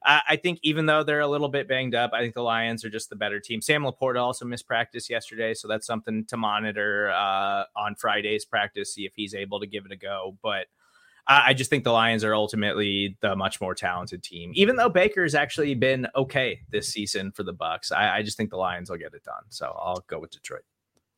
I 0.04 0.36
think 0.36 0.58
even 0.62 0.86
though 0.86 1.02
they're 1.02 1.20
a 1.20 1.28
little 1.28 1.48
bit 1.48 1.68
banged 1.68 1.94
up, 1.94 2.12
I 2.12 2.20
think 2.20 2.34
the 2.34 2.42
Lions 2.42 2.84
are 2.84 2.90
just 2.90 3.10
the 3.10 3.16
better 3.16 3.40
team. 3.40 3.60
Sam 3.60 3.84
LaPorta 3.84 4.20
also 4.20 4.44
missed 4.44 4.66
practice 4.66 5.08
yesterday, 5.08 5.54
so 5.54 5.66
that's 5.68 5.86
something 5.86 6.24
to 6.26 6.36
monitor 6.36 7.10
uh, 7.10 7.64
on 7.76 7.94
Friday's 7.94 8.44
practice, 8.44 8.92
see 8.92 9.06
if 9.06 9.12
he's 9.14 9.34
able 9.34 9.60
to 9.60 9.66
give 9.66 9.86
it 9.86 9.92
a 9.92 9.96
go. 9.96 10.36
But 10.42 10.66
I 11.26 11.54
just 11.54 11.70
think 11.70 11.84
the 11.84 11.92
Lions 11.92 12.22
are 12.22 12.34
ultimately 12.34 13.16
the 13.20 13.34
much 13.34 13.58
more 13.58 13.74
talented 13.74 14.22
team. 14.22 14.52
Even 14.54 14.76
though 14.76 14.90
Baker's 14.90 15.34
actually 15.34 15.74
been 15.74 16.06
okay 16.14 16.60
this 16.70 16.88
season 16.88 17.32
for 17.32 17.44
the 17.44 17.54
Bucs, 17.54 17.90
I, 17.90 18.18
I 18.18 18.22
just 18.22 18.36
think 18.36 18.50
the 18.50 18.58
Lions 18.58 18.90
will 18.90 18.98
get 18.98 19.14
it 19.14 19.24
done. 19.24 19.44
So 19.48 19.74
I'll 19.80 20.04
go 20.06 20.18
with 20.18 20.32
Detroit 20.32 20.64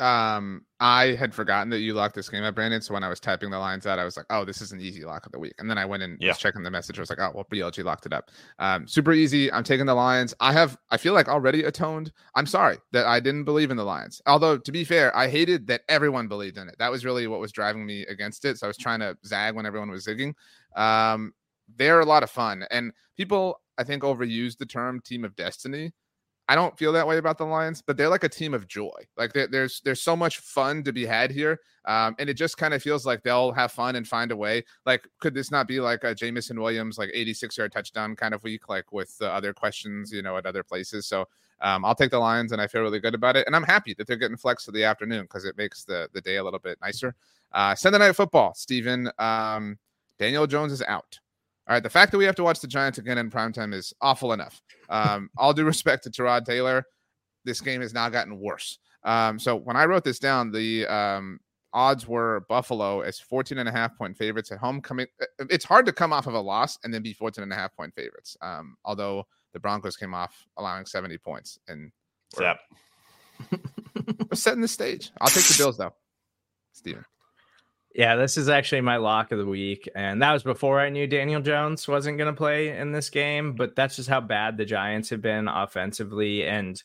um 0.01 0.63
i 0.79 1.15
had 1.15 1.35
forgotten 1.35 1.71
that 1.71 1.79
you 1.79 1.95
locked 1.95 2.15
this 2.15 2.29
game 2.29 2.45
up 2.45 2.55
brandon 2.55 2.83
so 2.83 2.93
when 2.93 3.03
i 3.03 3.09
was 3.09 3.19
typing 3.19 3.51
the 3.51 3.59
lines 3.59 3.87
out 3.87 3.99
i 3.99 4.05
was 4.05 4.15
like 4.15 4.27
oh 4.29 4.45
this 4.45 4.61
is 4.61 4.71
an 4.71 4.81
easy 4.81 5.05
lock 5.05 5.25
of 5.25 5.33
the 5.33 5.39
week 5.39 5.55
and 5.59 5.71
then 5.71 5.79
i 5.79 5.87
went 5.87 6.03
and 6.03 6.19
yeah. 6.21 6.29
was 6.29 6.39
checking 6.39 6.63
the 6.63 6.71
message. 6.71 6.99
I 6.99 7.03
was 7.03 7.09
like 7.09 7.19
oh 7.19 7.33
well 7.35 7.47
blg 7.51 7.83
locked 7.83 8.05
it 8.05 8.13
up. 8.13 8.31
Um 8.59 8.87
super 8.87 9.13
easy. 9.13 9.51
I'm 9.53 9.65
taking 9.65 9.87
the 9.87 9.95
lions 9.95 10.35
i 10.39 10.53
have 10.53 10.77
i 10.91 10.99
feel 10.99 11.15
like 11.15 11.29
already 11.29 11.63
atoned. 11.63 12.13
I'm 12.35 12.47
sorry 12.47 12.77
that 12.93 13.07
i 13.07 13.21
didn't 13.21 13.45
believe 13.45 13.71
in 13.71 13.77
the 13.79 13.85
lions 13.85 14.21
although 14.27 14.59
to 14.59 14.73
be 14.73 14.85
fair 14.85 15.17
i 15.17 15.29
hated 15.29 15.67
that 15.69 15.83
everyone 15.89 16.29
believed 16.29 16.59
in 16.59 16.69
it. 16.69 16.77
That 16.79 16.91
was 16.91 17.05
really 17.05 17.27
what 17.27 17.41
was 17.41 17.53
driving 17.53 17.87
me 17.87 18.03
against 18.03 18.45
it 18.45 18.59
so 18.59 18.67
i 18.67 18.69
was 18.69 18.77
trying 18.77 19.01
to 19.01 19.17
zag 19.25 19.55
when 19.55 19.67
everyone 19.67 19.91
was 19.91 20.07
zigging. 20.07 20.35
Um 20.77 21.33
they're 21.77 22.01
a 22.01 22.07
lot 22.07 22.23
of 22.23 22.31
fun 22.31 22.65
and 22.71 22.93
people 23.17 23.61
i 23.79 23.85
think 23.85 24.03
overuse 24.03 24.57
the 24.59 24.67
term 24.67 25.01
team 25.01 25.25
of 25.25 25.35
destiny 25.37 25.93
I 26.49 26.55
don't 26.55 26.79
feel 26.79 26.93
that 26.93 27.07
way 27.07 27.19
about 27.19 27.39
the 27.39 27.45
Lions, 27.45 27.83
but 27.83 27.97
they're 27.97 28.09
like 28.09 28.23
a 28.23 28.29
team 28.29 28.55
of 28.55 28.69
joy. 28.69 29.03
Like 29.17 29.33
there's 29.33 29.81
there's 29.81 30.01
so 30.01 30.15
much 30.15 30.39
fun 30.39 30.85
to 30.85 30.93
be 30.93 31.05
had 31.05 31.33
here, 31.33 31.61
um, 31.87 32.15
and 32.21 32.31
it 32.31 32.35
just 32.35 32.57
kind 32.57 32.73
of 32.73 32.83
feels 32.83 33.05
like 33.05 33.23
they'll 33.23 33.51
have 33.53 33.73
fun 33.73 33.97
and 33.97 34.07
find 34.07 34.31
a 34.31 34.37
way. 34.37 34.65
Like, 34.85 35.09
could 35.19 35.35
this 35.35 35.51
not 35.51 35.67
be 35.67 35.81
like 35.81 36.05
a 36.05 36.15
Jameson 36.15 36.61
Williams 36.61 36.99
like 36.99 37.11
86 37.13 37.59
yard 37.59 37.73
touchdown 37.73 38.15
kind 38.15 38.33
of 38.33 38.45
week, 38.45 38.69
like 38.69 38.93
with 38.93 39.17
the 39.19 39.31
other 39.33 39.53
questions, 39.53 40.13
you 40.13 40.23
know, 40.23 40.37
at 40.37 40.47
other 40.47 40.63
places? 40.63 41.07
So 41.07 41.27
um, 41.63 41.85
I'll 41.85 41.97
take 41.97 42.13
the 42.13 42.19
Lions, 42.21 42.53
and 42.53 42.63
I 42.63 42.69
feel 42.69 42.83
really 42.83 43.01
good 43.01 43.15
about 43.15 43.37
it, 43.37 43.47
and 43.49 43.57
I'm 43.57 43.65
happy 43.65 43.95
that 43.95 44.07
they're 44.07 44.17
getting 44.17 44.37
flex 44.37 44.65
for 44.65 44.73
the 44.73 44.85
afternoon 44.85 45.23
because 45.23 45.45
it 45.45 45.57
makes 45.57 45.85
the 45.85 46.09
the 46.13 46.21
day 46.21 46.37
a 46.37 46.45
little 46.45 46.61
bit 46.61 46.79
nicer. 46.81 47.17
Uh, 47.51 47.75
Sunday 47.75 47.99
night 47.99 48.15
football, 48.15 48.55
Stephen. 48.55 49.11
Um, 49.19 49.79
Daniel 50.19 50.47
Jones 50.47 50.73
is 50.73 50.83
out. 50.83 51.19
All 51.69 51.75
right, 51.75 51.83
the 51.83 51.91
fact 51.91 52.13
that 52.13 52.19
we 52.19 52.25
have 52.25 52.37
to 52.37 52.45
watch 52.45 52.61
the 52.61 52.69
Giants 52.69 52.99
again 52.99 53.19
in 53.19 53.29
primetime 53.29 53.75
is 53.75 53.93
awful 54.01 54.33
enough. 54.33 54.61
Um, 54.89 55.31
all 55.39 55.53
due 55.53 55.65
respect 55.65 56.05
to 56.05 56.11
Tyrod 56.11 56.45
Taylor, 56.45 56.85
this 57.45 57.61
game 57.61 57.81
has 57.81 57.93
now 57.93 58.09
gotten 58.09 58.39
worse. 58.39 58.79
Um, 59.03 59.39
so 59.39 59.57
when 59.57 59.77
I 59.77 59.85
wrote 59.85 60.05
this 60.05 60.19
down, 60.21 60.53
the 60.53 60.87
um, 60.87 61.41
odds 61.73 62.07
were 62.07 62.45
Buffalo 62.49 63.01
as 63.01 63.19
14 63.19 63.59
and 63.59 63.69
a 63.69 63.73
half 63.73 63.97
point 63.97 64.17
favorites 64.17 64.53
at 64.53 64.59
home. 64.59 64.81
Coming, 64.81 65.07
uh, 65.21 65.27
uh, 65.41 65.47
it's 65.51 65.65
hard 65.65 65.87
to 65.87 65.93
come 65.93 66.13
off 66.13 66.27
of 66.27 66.35
a 66.35 66.41
loss 66.41 66.79
and 66.85 66.93
then 66.93 67.03
be 67.03 67.13
14 67.13 67.43
and 67.43 67.53
a 67.53 67.57
half 67.57 67.75
point 67.75 67.95
favorites. 67.95 68.37
Um, 68.43 68.77
although 68.85 69.27
the 69.53 69.61
Broncos 69.61 69.97
came 69.97 70.15
off 70.15 70.47
allowing 70.57 70.87
70 70.87 71.19
points 71.19 71.59
and 71.69 71.91
we're, 72.37 72.55
we're 74.31 74.37
setting 74.37 74.61
the 74.61 74.69
stage. 74.69 75.11
I'll 75.21 75.29
take 75.29 75.45
the 75.45 75.57
Bills 75.59 75.77
though, 75.77 75.95
Stephen. 76.73 77.05
Yeah, 77.97 78.17
this 78.17 78.37
is 78.37 78.51
actually 78.51 78.83
my 78.83 78.99
lock 78.99 79.33
of 79.33 79.39
the 79.39 79.47
week. 79.47 79.89
And 79.95 80.21
that 80.21 80.33
was 80.35 80.43
before 80.43 80.79
I 80.79 80.91
knew 80.91 81.07
Daniel 81.07 81.41
Jones 81.41 81.89
wasn't 81.89 82.19
going 82.19 82.31
to 82.31 82.37
play 82.37 82.77
in 82.77 82.93
this 82.93 83.09
game. 83.09 83.55
But 83.55 83.75
that's 83.75 83.97
just 83.97 84.11
how 84.11 84.21
bad 84.21 84.59
the 84.59 84.67
Giants 84.67 85.09
have 85.09 85.23
been 85.23 85.49
offensively. 85.49 86.45
And, 86.45 86.77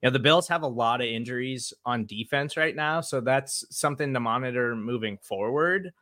you 0.00 0.06
know, 0.06 0.12
the 0.12 0.20
Bills 0.20 0.46
have 0.46 0.62
a 0.62 0.68
lot 0.68 1.00
of 1.00 1.08
injuries 1.08 1.74
on 1.84 2.06
defense 2.06 2.56
right 2.56 2.76
now. 2.76 3.00
So 3.00 3.20
that's 3.20 3.64
something 3.76 4.14
to 4.14 4.20
monitor 4.20 4.76
moving 4.76 5.18
forward. 5.20 5.92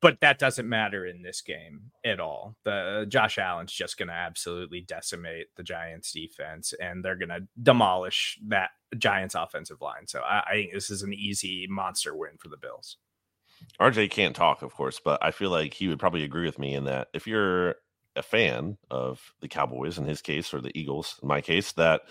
But 0.00 0.18
that 0.20 0.40
doesn't 0.40 0.68
matter 0.68 1.06
in 1.06 1.22
this 1.22 1.40
game 1.40 1.92
at 2.04 2.18
all. 2.18 2.56
The 2.64 3.06
Josh 3.08 3.38
Allen's 3.38 3.70
just 3.70 3.98
going 3.98 4.08
to 4.08 4.14
absolutely 4.14 4.80
decimate 4.80 5.54
the 5.54 5.62
Giants 5.62 6.10
defense 6.10 6.74
and 6.82 7.04
they're 7.04 7.14
going 7.14 7.28
to 7.28 7.46
demolish 7.62 8.40
that 8.48 8.70
Giants 8.98 9.36
offensive 9.36 9.80
line. 9.80 10.08
So 10.08 10.22
I, 10.22 10.40
I 10.40 10.52
think 10.54 10.72
this 10.72 10.90
is 10.90 11.02
an 11.02 11.14
easy 11.14 11.68
monster 11.70 12.16
win 12.16 12.32
for 12.40 12.48
the 12.48 12.56
Bills. 12.56 12.96
RJ 13.80 14.10
can't 14.10 14.36
talk, 14.36 14.62
of 14.62 14.74
course, 14.74 15.00
but 15.04 15.22
I 15.22 15.30
feel 15.30 15.50
like 15.50 15.74
he 15.74 15.88
would 15.88 15.98
probably 15.98 16.24
agree 16.24 16.46
with 16.46 16.58
me 16.58 16.74
in 16.74 16.84
that 16.84 17.08
if 17.12 17.26
you're 17.26 17.76
a 18.14 18.22
fan 18.22 18.76
of 18.90 19.20
the 19.40 19.48
Cowboys 19.48 19.98
in 19.98 20.04
his 20.04 20.20
case 20.20 20.52
or 20.52 20.60
the 20.60 20.76
Eagles 20.78 21.18
in 21.22 21.28
my 21.28 21.40
case, 21.40 21.72
that 21.72 22.02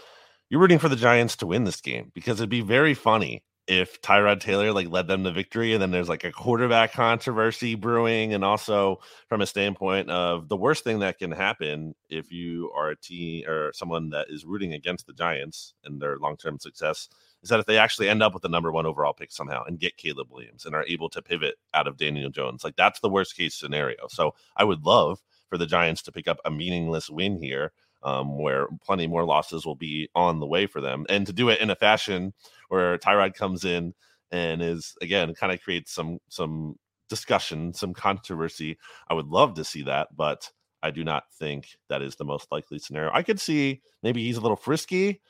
you're 0.49 0.60
rooting 0.60 0.80
for 0.80 0.89
the 0.89 0.95
Giants 0.95 1.38
to 1.38 1.47
win 1.47 1.64
this 1.64 1.82
game 1.82 2.12
because 2.14 2.39
it'd 2.39 2.49
be 2.49 2.62
very 2.62 2.93
funny 2.93 3.43
if 3.68 4.02
Tyrod 4.02 4.41
Taylor 4.41 4.74
like 4.74 4.89
led 4.89 5.08
them 5.08 5.24
to 5.24 5.32
victory 5.32 5.74
and 5.74 5.82
then 5.82 5.91
there's 5.91 6.10
like 6.10 6.24
a 6.24 6.32
quarterback 6.32 6.91
controversy 6.93 7.76
brewing 7.76 8.34
and 8.34 8.43
also 8.43 8.99
from 9.30 9.39
a 9.39 9.45
standpoint 9.45 10.10
of 10.10 10.49
the 10.49 10.58
worst 10.58 10.84
thing 10.84 10.99
that 10.99 11.20
can 11.20 11.32
happen 11.32 11.95
if 12.10 12.32
you 12.32 12.72
are 12.76 12.89
a 12.89 12.97
team 12.97 13.47
or 13.47 13.72
someone 13.74 14.10
that 14.10 14.28
is 14.30 14.43
rooting 14.43 14.74
against 14.74 15.08
the 15.08 15.14
Giants 15.14 15.74
and 15.86 16.02
their 16.02 16.18
long-term 16.18 16.60
success 16.60 17.08
is 17.44 17.50
that 17.50 17.60
if 17.60 17.66
they 17.66 17.78
actually 17.78 18.10
end 18.10 18.22
up 18.22 18.34
with 18.34 18.44
the 18.44 18.50
number 18.50 18.72
one 18.72 18.86
overall 18.86 19.14
pick 19.14 19.32
somehow 19.32 19.64
and 19.64 19.80
get 19.80 19.98
Caleb 19.98 20.28
Williams 20.30 20.66
and 20.66 20.76
are 20.76 20.86
able 20.88 21.10
to 21.10 21.22
pivot 21.22 21.56
out 21.74 21.88
of 21.88 21.98
Daniel 21.98 22.30
Jones, 22.30 22.64
like 22.64 22.76
that's 22.76 23.00
the 23.00 23.10
worst 23.10 23.36
case 23.36 23.56
scenario. 23.56 24.08
So 24.10 24.36
I 24.56 24.64
would 24.64 24.86
love 24.86 25.22
for 25.50 25.58
the 25.58 25.66
Giants 25.66 26.02
to 26.04 26.12
pick 26.12 26.28
up 26.28 26.39
a 26.46 26.52
meaningless 26.52 27.10
win 27.10 27.42
here, 27.42 27.72
um, 28.04 28.38
where 28.39 28.68
plenty 28.84 29.08
more 29.08 29.26
losses 29.26 29.66
will 29.66 29.76
be 29.76 30.10
on 30.16 30.39
the 30.39 30.48
way 30.48 30.66
for 30.66 30.82
them, 30.82 31.06
and 31.10 31.26
to 31.28 31.34
do 31.34 31.50
it 31.50 31.60
in 31.60 31.70
a 31.70 31.76
fashion 31.76 32.34
where 32.70 32.98
Tyrod 32.98 33.36
comes 33.36 33.66
in 33.66 33.94
and 34.32 34.62
is 34.62 34.96
again 35.02 35.34
kind 35.34 35.52
of 35.52 35.62
creates 35.62 35.92
some 35.92 36.20
some 36.30 36.76
discussion, 37.10 37.74
some 37.74 37.94
controversy. 37.94 38.78
I 39.10 39.14
would 39.14 39.28
love 39.28 39.56
to 39.56 39.66
see 39.66 39.84
that, 39.84 40.16
but 40.16 40.50
I 40.82 40.92
do 40.92 41.04
not 41.04 41.26
think 41.38 41.78
that 41.89 42.02
is 42.02 42.16
the 42.16 42.26
most 42.26 42.52
likely 42.52 42.80
scenario. 42.80 43.12
I 43.14 43.24
could 43.24 43.39
see 43.39 43.82
maybe 44.02 44.24
he's 44.24 44.38
a 44.38 44.42
little 44.42 44.58
frisky 44.58 45.22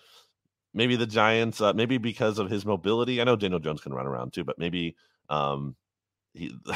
maybe 0.73 0.95
the 0.95 1.05
Giants, 1.05 1.61
uh, 1.61 1.73
maybe 1.73 1.97
because 1.97 2.39
of 2.39 2.49
his 2.49 2.65
mobility. 2.65 3.21
I 3.21 3.23
know 3.23 3.35
Daniel 3.35 3.59
Jones 3.59 3.81
can 3.81 3.93
run 3.93 4.07
around 4.07 4.33
too, 4.33 4.43
but 4.43 4.57
maybe 4.59 4.95
um, 5.29 5.75
he. 6.33 6.55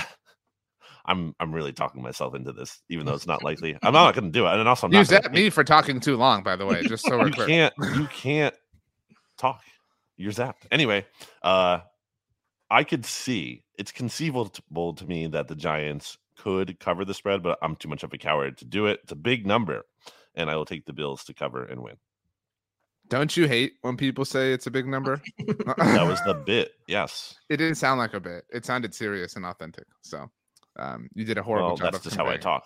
I'm 1.08 1.36
I'm 1.40 1.54
really 1.54 1.72
talking 1.72 2.02
myself 2.02 2.34
into 2.34 2.52
this, 2.52 2.82
even 2.90 3.06
though 3.06 3.14
it's 3.14 3.28
not 3.28 3.44
likely. 3.44 3.78
I'm 3.84 3.94
not 3.94 4.16
going 4.16 4.26
to 4.26 4.32
do 4.32 4.48
it, 4.48 4.54
and 4.54 4.68
also 4.68 4.88
I'm 4.88 4.94
use 4.94 5.10
that 5.10 5.32
me 5.32 5.52
for 5.52 5.64
talking 5.64 6.00
too 6.00 6.18
long. 6.18 6.42
By 6.42 6.56
the 6.56 6.66
way, 6.66 6.82
just 6.82 7.06
so 7.06 7.20
we're 7.20 7.28
you 7.28 7.34
clear. 7.34 7.48
can't 7.48 7.74
you 7.96 8.08
can't 8.08 8.56
talk. 9.38 9.62
You're 10.18 10.32
zapped. 10.32 10.66
Anyway, 10.72 11.06
uh, 11.44 11.82
I 12.72 12.84
could 12.84 13.06
see 13.06 13.64
it's 13.78 13.92
conceivable 13.92 14.94
to 14.96 15.06
me 15.06 15.28
that 15.28 15.48
the 15.48 15.56
Giants 15.56 16.18
could 16.38 16.80
cover 16.80 17.06
the 17.06 17.14
spread, 17.14 17.44
but 17.44 17.60
I'm 17.62 17.76
too 17.76 17.88
much 17.88 18.04
of 18.04 18.14
a 18.14 18.18
coward 18.18 18.58
to 18.58 18.66
do 18.66 18.88
it. 18.88 19.02
It's 19.04 19.12
a 19.12 19.16
big 19.16 19.46
number, 19.46 19.84
and 20.34 20.50
I 20.50 20.56
will 20.56 20.66
take 20.66 20.86
the 20.86 20.94
Bills 20.94 21.24
to 21.26 21.34
cover 21.34 21.64
and 21.64 21.82
win. 21.82 21.98
Don't 23.10 23.36
you 23.38 23.48
hate 23.48 23.74
when 23.82 23.98
people 23.98 24.26
say 24.26 24.52
it's 24.52 24.68
a 24.68 24.72
big 24.72 24.88
number? 24.88 25.22
that 25.78 26.08
was 26.08 26.22
the 26.24 26.34
bit. 26.34 26.74
Yes. 26.88 27.36
It 27.50 27.58
didn't 27.58 27.76
sound 27.76 28.00
like 28.00 28.14
a 28.14 28.20
bit. 28.20 28.46
It 28.52 28.66
sounded 28.66 28.94
serious 28.94 29.36
and 29.36 29.46
authentic. 29.46 29.86
So 30.02 30.30
um, 30.78 31.10
you 31.14 31.26
did 31.26 31.38
a 31.38 31.44
horrible 31.44 31.70
well, 31.70 31.78
job. 31.78 31.94
That's 31.94 32.04
just 32.04 32.16
how 32.16 32.28
I 32.28 32.38
talk. 32.38 32.66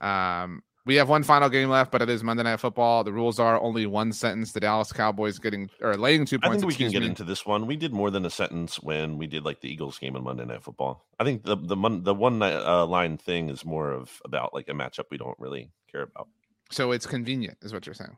Um, 0.00 0.62
we 0.84 0.94
have 0.96 1.08
one 1.08 1.24
final 1.24 1.48
game 1.48 1.68
left, 1.68 1.90
but 1.90 2.00
it 2.00 2.08
is 2.08 2.22
Monday 2.22 2.44
Night 2.44 2.60
Football. 2.60 3.02
The 3.02 3.12
rules 3.12 3.40
are 3.40 3.60
only 3.60 3.86
one 3.86 4.12
sentence. 4.12 4.52
The 4.52 4.60
Dallas 4.60 4.92
Cowboys 4.92 5.40
getting 5.40 5.68
or 5.80 5.96
laying 5.96 6.24
two 6.24 6.38
points. 6.38 6.58
I 6.58 6.60
think 6.60 6.68
we 6.68 6.74
can 6.76 6.92
get 6.92 7.02
me. 7.02 7.08
into 7.08 7.24
this 7.24 7.44
one. 7.44 7.66
We 7.66 7.74
did 7.74 7.92
more 7.92 8.08
than 8.08 8.24
a 8.24 8.30
sentence 8.30 8.80
when 8.80 9.18
we 9.18 9.26
did 9.26 9.44
like 9.44 9.60
the 9.60 9.68
Eagles 9.68 9.98
game 9.98 10.14
on 10.14 10.22
Monday 10.22 10.44
Night 10.44 10.62
Football. 10.62 11.04
I 11.18 11.24
think 11.24 11.42
the 11.42 11.56
the 11.56 11.74
mon- 11.74 12.04
the 12.04 12.14
one 12.14 12.40
uh, 12.40 12.86
line 12.86 13.18
thing 13.18 13.48
is 13.48 13.64
more 13.64 13.90
of 13.90 14.22
about 14.24 14.54
like 14.54 14.68
a 14.68 14.72
matchup 14.72 15.06
we 15.10 15.18
don't 15.18 15.38
really 15.40 15.72
care 15.90 16.02
about. 16.02 16.28
So 16.70 16.92
it's 16.92 17.06
convenient, 17.06 17.58
is 17.62 17.72
what 17.72 17.84
you're 17.84 17.94
saying. 17.94 18.16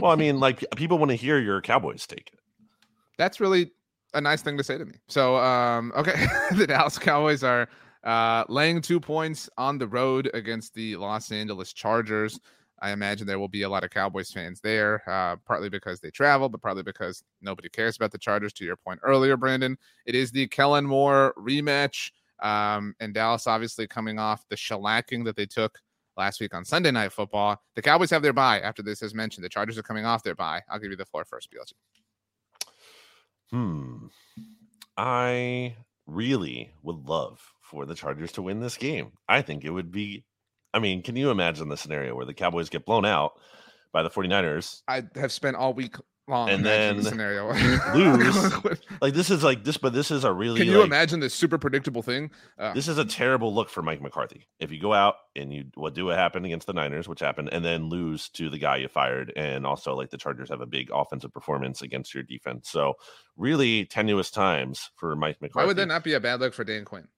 Well, 0.00 0.10
I 0.10 0.16
mean, 0.16 0.40
like 0.40 0.64
people 0.76 0.98
want 0.98 1.10
to 1.10 1.16
hear 1.16 1.38
your 1.38 1.60
Cowboys 1.60 2.06
take 2.06 2.30
it. 2.32 2.40
That's 3.18 3.40
really 3.40 3.72
a 4.14 4.20
nice 4.20 4.42
thing 4.42 4.56
to 4.56 4.64
say 4.64 4.78
to 4.78 4.84
me. 4.84 4.94
So, 5.08 5.36
um, 5.36 5.92
okay, 5.96 6.26
the 6.56 6.66
Dallas 6.66 6.98
Cowboys 6.98 7.44
are 7.44 7.68
uh, 8.04 8.44
laying 8.48 8.80
two 8.80 9.00
points 9.00 9.48
on 9.58 9.78
the 9.78 9.86
road 9.86 10.30
against 10.34 10.74
the 10.74 10.96
Los 10.96 11.30
Angeles 11.30 11.72
Chargers. 11.72 12.40
I 12.82 12.92
imagine 12.92 13.26
there 13.26 13.38
will 13.38 13.48
be 13.48 13.62
a 13.62 13.68
lot 13.68 13.84
of 13.84 13.90
Cowboys 13.90 14.30
fans 14.30 14.60
there, 14.60 15.02
uh, 15.06 15.36
partly 15.46 15.68
because 15.68 16.00
they 16.00 16.10
travel, 16.10 16.48
but 16.48 16.62
partly 16.62 16.82
because 16.82 17.22
nobody 17.42 17.68
cares 17.68 17.96
about 17.96 18.10
the 18.10 18.18
Chargers. 18.18 18.54
To 18.54 18.64
your 18.64 18.76
point 18.76 19.00
earlier, 19.02 19.36
Brandon, 19.36 19.76
it 20.06 20.14
is 20.14 20.30
the 20.30 20.46
Kellen 20.46 20.86
Moore 20.86 21.34
rematch. 21.36 22.10
Um, 22.42 22.94
and 23.00 23.12
Dallas 23.12 23.46
obviously 23.46 23.86
coming 23.86 24.18
off 24.18 24.48
the 24.48 24.56
shellacking 24.56 25.24
that 25.26 25.36
they 25.36 25.44
took 25.44 25.78
last 26.20 26.38
week 26.38 26.54
on 26.54 26.66
Sunday 26.66 26.90
Night 26.90 27.12
Football. 27.12 27.56
The 27.74 27.82
Cowboys 27.82 28.10
have 28.10 28.20
their 28.20 28.34
bye 28.34 28.60
after 28.60 28.82
this, 28.82 29.02
as 29.02 29.14
mentioned. 29.14 29.42
The 29.42 29.48
Chargers 29.48 29.78
are 29.78 29.82
coming 29.82 30.04
off 30.04 30.22
their 30.22 30.34
bye. 30.34 30.60
I'll 30.68 30.78
give 30.78 30.90
you 30.90 30.96
the 30.96 31.06
floor 31.06 31.24
first, 31.24 31.48
BLG. 31.50 31.72
Hmm. 33.50 34.06
I 34.98 35.76
really 36.06 36.72
would 36.82 37.08
love 37.08 37.40
for 37.62 37.86
the 37.86 37.94
Chargers 37.94 38.32
to 38.32 38.42
win 38.42 38.60
this 38.60 38.76
game. 38.76 39.12
I 39.28 39.40
think 39.40 39.64
it 39.64 39.70
would 39.70 39.90
be. 39.90 40.24
I 40.74 40.78
mean, 40.78 41.02
can 41.02 41.16
you 41.16 41.30
imagine 41.30 41.68
the 41.68 41.76
scenario 41.76 42.14
where 42.14 42.26
the 42.26 42.34
Cowboys 42.34 42.68
get 42.68 42.84
blown 42.84 43.06
out 43.06 43.32
by 43.92 44.02
the 44.02 44.10
49ers? 44.10 44.82
I 44.86 45.04
have 45.14 45.32
spent 45.32 45.56
all 45.56 45.72
week 45.72 45.96
long 46.30 46.48
And 46.48 46.64
then 46.64 47.02
scenario. 47.02 47.52
lose. 47.94 48.52
Like 49.00 49.14
this 49.14 49.30
is 49.30 49.42
like 49.42 49.64
this, 49.64 49.76
but 49.76 49.92
this 49.92 50.10
is 50.10 50.24
a 50.24 50.32
really 50.32 50.60
Can 50.60 50.68
you 50.68 50.78
like, 50.78 50.86
imagine 50.86 51.20
this 51.20 51.34
super 51.34 51.58
predictable 51.58 52.02
thing? 52.02 52.30
Uh, 52.58 52.72
This 52.72 52.88
is 52.88 52.98
a 52.98 53.04
terrible 53.04 53.54
look 53.54 53.68
for 53.68 53.82
Mike 53.82 54.00
McCarthy. 54.00 54.46
If 54.58 54.70
you 54.70 54.80
go 54.80 54.92
out 54.92 55.16
and 55.36 55.52
you 55.52 55.66
what 55.74 55.94
do 55.94 56.06
what 56.06 56.16
happened 56.16 56.46
against 56.46 56.66
the 56.66 56.72
Niners, 56.72 57.08
which 57.08 57.20
happened, 57.20 57.50
and 57.52 57.64
then 57.64 57.88
lose 57.88 58.28
to 58.30 58.48
the 58.48 58.58
guy 58.58 58.76
you 58.76 58.88
fired, 58.88 59.32
and 59.36 59.66
also 59.66 59.94
like 59.94 60.10
the 60.10 60.18
Chargers 60.18 60.48
have 60.48 60.60
a 60.60 60.66
big 60.66 60.90
offensive 60.92 61.32
performance 61.32 61.82
against 61.82 62.14
your 62.14 62.22
defense. 62.22 62.70
So 62.70 62.94
really 63.36 63.84
tenuous 63.84 64.30
times 64.30 64.90
for 64.96 65.16
Mike 65.16 65.40
McCarthy. 65.40 65.64
why 65.64 65.66
would 65.66 65.76
that 65.76 65.86
not 65.86 66.04
be 66.04 66.14
a 66.14 66.20
bad 66.20 66.40
look 66.40 66.54
for 66.54 66.64
Dan 66.64 66.84
Quinn? 66.84 67.08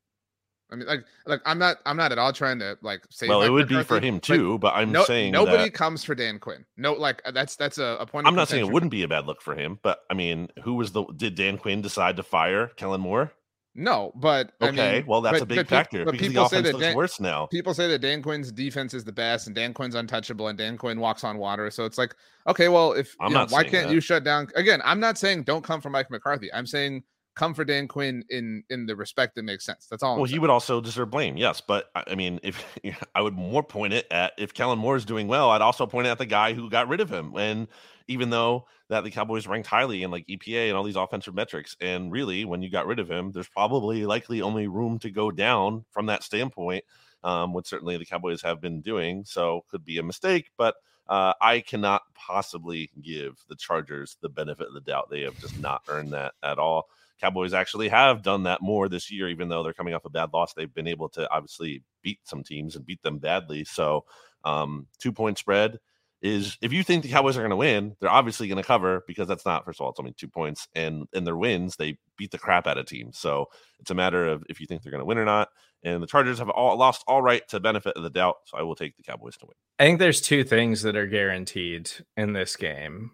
I 0.72 0.74
mean, 0.74 0.86
like, 0.86 1.04
like 1.26 1.40
I'm 1.44 1.58
not, 1.58 1.76
I'm 1.84 1.96
not 1.96 2.12
at 2.12 2.18
all 2.18 2.32
trying 2.32 2.58
to 2.60 2.78
like 2.82 3.02
say. 3.10 3.28
Well, 3.28 3.42
it 3.42 3.50
would 3.50 3.68
be 3.68 3.82
for 3.82 4.00
him 4.00 4.18
too, 4.20 4.58
but 4.58 4.74
I'm 4.74 4.90
no, 4.90 5.04
saying 5.04 5.32
nobody 5.32 5.64
that- 5.64 5.74
comes 5.74 6.02
for 6.02 6.14
Dan 6.14 6.38
Quinn. 6.38 6.64
No, 6.76 6.94
like 6.94 7.20
uh, 7.24 7.30
that's 7.30 7.56
that's 7.56 7.78
a, 7.78 7.98
a 8.00 8.06
point. 8.06 8.26
I'm 8.26 8.34
not 8.34 8.48
saying 8.48 8.66
it 8.66 8.72
wouldn't 8.72 8.90
be 8.90 9.02
a 9.02 9.08
bad 9.08 9.26
look 9.26 9.42
for 9.42 9.54
him, 9.54 9.78
but 9.82 10.00
I 10.10 10.14
mean, 10.14 10.48
who 10.62 10.74
was 10.74 10.92
the 10.92 11.04
did 11.16 11.34
Dan 11.34 11.58
Quinn 11.58 11.82
decide 11.82 12.16
to 12.16 12.22
fire 12.22 12.68
Kellen 12.76 13.00
Moore? 13.02 13.32
No, 13.74 14.12
but 14.16 14.52
I 14.60 14.68
Okay, 14.68 14.92
mean, 14.98 15.06
well 15.06 15.22
that's 15.22 15.38
but- 15.38 15.44
a 15.44 15.46
big 15.46 15.56
but 15.58 15.68
factor 15.68 16.04
but 16.04 16.12
because 16.12 16.28
the 16.28 16.32
people 16.34 16.48
say 16.48 16.56
offense 16.58 16.66
that 16.68 16.72
looks 16.74 16.86
Dan- 16.86 16.96
worse 16.96 17.20
now. 17.20 17.46
People 17.46 17.72
say 17.72 17.88
that 17.88 18.00
Dan 18.00 18.22
Quinn's 18.22 18.52
defense 18.52 18.92
is 18.92 19.02
the 19.02 19.12
best, 19.12 19.46
and 19.46 19.56
Dan 19.56 19.72
Quinn's 19.72 19.94
untouchable, 19.94 20.48
and 20.48 20.58
Dan 20.58 20.76
Quinn 20.76 21.00
walks 21.00 21.24
on 21.24 21.38
water. 21.38 21.70
So 21.70 21.84
it's 21.86 21.96
like, 21.96 22.14
okay, 22.46 22.68
well, 22.68 22.92
if 22.92 23.16
I'm 23.20 23.28
you 23.28 23.34
know, 23.34 23.40
not 23.40 23.50
why 23.50 23.62
can't 23.64 23.88
that. 23.88 23.94
you 23.94 24.00
shut 24.00 24.24
down? 24.24 24.48
Again, 24.56 24.82
I'm 24.84 25.00
not 25.00 25.16
saying 25.16 25.44
don't 25.44 25.64
come 25.64 25.80
for 25.80 25.88
Mike 25.88 26.10
McCarthy. 26.10 26.52
I'm 26.52 26.66
saying 26.66 27.02
come 27.34 27.54
for 27.54 27.64
Dan 27.64 27.88
Quinn 27.88 28.24
in 28.30 28.64
in 28.70 28.86
the 28.86 28.96
respect 28.96 29.34
that 29.36 29.42
makes 29.44 29.64
sense. 29.64 29.86
That's 29.86 30.02
all. 30.02 30.14
I'm 30.14 30.18
Well, 30.18 30.26
saying. 30.26 30.34
he 30.34 30.38
would 30.38 30.50
also 30.50 30.80
deserve 30.80 31.10
blame, 31.10 31.36
yes. 31.36 31.60
But 31.60 31.90
I 31.94 32.14
mean, 32.14 32.40
if 32.42 32.64
I 33.14 33.22
would 33.22 33.34
more 33.34 33.62
point 33.62 33.92
it 33.92 34.06
at 34.10 34.32
if 34.38 34.54
Kellen 34.54 34.78
Moore 34.78 34.96
is 34.96 35.04
doing 35.04 35.28
well, 35.28 35.50
I'd 35.50 35.62
also 35.62 35.86
point 35.86 36.06
it 36.06 36.10
at 36.10 36.18
the 36.18 36.26
guy 36.26 36.52
who 36.52 36.68
got 36.70 36.88
rid 36.88 37.00
of 37.00 37.10
him. 37.10 37.34
And 37.36 37.68
even 38.08 38.30
though 38.30 38.66
that 38.88 39.04
the 39.04 39.10
Cowboys 39.10 39.46
ranked 39.46 39.68
highly 39.68 40.02
in 40.02 40.10
like 40.10 40.26
EPA 40.26 40.68
and 40.68 40.76
all 40.76 40.84
these 40.84 40.96
offensive 40.96 41.34
metrics, 41.34 41.76
and 41.80 42.12
really 42.12 42.44
when 42.44 42.62
you 42.62 42.70
got 42.70 42.86
rid 42.86 42.98
of 42.98 43.10
him, 43.10 43.32
there's 43.32 43.48
probably 43.48 44.04
likely 44.04 44.42
only 44.42 44.66
room 44.68 44.98
to 45.00 45.10
go 45.10 45.30
down 45.30 45.84
from 45.90 46.06
that 46.06 46.22
standpoint, 46.22 46.84
um, 47.24 47.54
which 47.54 47.66
certainly 47.66 47.96
the 47.96 48.04
Cowboys 48.04 48.42
have 48.42 48.60
been 48.60 48.80
doing. 48.82 49.24
So 49.24 49.64
could 49.70 49.84
be 49.84 49.98
a 49.98 50.02
mistake, 50.02 50.50
but 50.58 50.74
uh, 51.08 51.34
I 51.40 51.60
cannot 51.60 52.02
possibly 52.14 52.90
give 53.00 53.36
the 53.48 53.56
Chargers 53.56 54.16
the 54.20 54.28
benefit 54.28 54.68
of 54.68 54.74
the 54.74 54.80
doubt. 54.80 55.10
They 55.10 55.22
have 55.22 55.38
just 55.40 55.58
not 55.58 55.82
earned 55.88 56.12
that 56.12 56.34
at 56.42 56.58
all. 56.58 56.88
Cowboys 57.20 57.54
actually 57.54 57.88
have 57.88 58.22
done 58.22 58.44
that 58.44 58.62
more 58.62 58.88
this 58.88 59.10
year, 59.10 59.28
even 59.28 59.48
though 59.48 59.62
they're 59.62 59.72
coming 59.72 59.94
off 59.94 60.04
a 60.04 60.10
bad 60.10 60.30
loss. 60.32 60.54
They've 60.54 60.72
been 60.72 60.88
able 60.88 61.08
to 61.10 61.30
obviously 61.30 61.82
beat 62.02 62.20
some 62.24 62.42
teams 62.42 62.76
and 62.76 62.86
beat 62.86 63.02
them 63.02 63.18
badly. 63.18 63.64
So, 63.64 64.04
um, 64.44 64.86
two 64.98 65.12
point 65.12 65.38
spread 65.38 65.78
is 66.20 66.56
if 66.62 66.72
you 66.72 66.84
think 66.84 67.02
the 67.02 67.08
Cowboys 67.08 67.36
are 67.36 67.40
going 67.40 67.50
to 67.50 67.56
win, 67.56 67.96
they're 68.00 68.10
obviously 68.10 68.46
going 68.46 68.62
to 68.62 68.66
cover 68.66 69.02
because 69.08 69.26
that's 69.26 69.44
not, 69.44 69.64
first 69.64 69.80
of 69.80 69.84
all, 69.84 69.90
it's 69.90 69.98
only 69.98 70.12
two 70.12 70.28
points. 70.28 70.68
And 70.74 71.06
in 71.12 71.24
their 71.24 71.36
wins, 71.36 71.76
they 71.76 71.98
beat 72.16 72.30
the 72.30 72.38
crap 72.38 72.66
out 72.66 72.78
of 72.78 72.86
teams. 72.86 73.18
So 73.18 73.46
it's 73.80 73.90
a 73.90 73.94
matter 73.94 74.28
of 74.28 74.44
if 74.48 74.60
you 74.60 74.66
think 74.66 74.82
they're 74.82 74.92
going 74.92 75.00
to 75.00 75.04
win 75.04 75.18
or 75.18 75.24
not. 75.24 75.48
And 75.82 76.00
the 76.00 76.06
Chargers 76.06 76.38
have 76.38 76.48
all 76.48 76.76
lost 76.76 77.02
all 77.08 77.22
right 77.22 77.46
to 77.48 77.58
benefit 77.58 77.96
of 77.96 78.04
the 78.04 78.10
doubt. 78.10 78.36
So 78.46 78.56
I 78.56 78.62
will 78.62 78.76
take 78.76 78.96
the 78.96 79.02
Cowboys 79.02 79.36
to 79.38 79.46
win. 79.46 79.56
I 79.80 79.84
think 79.84 79.98
there's 79.98 80.20
two 80.20 80.44
things 80.44 80.82
that 80.82 80.94
are 80.94 81.08
guaranteed 81.08 81.90
in 82.16 82.34
this 82.34 82.54
game 82.54 83.10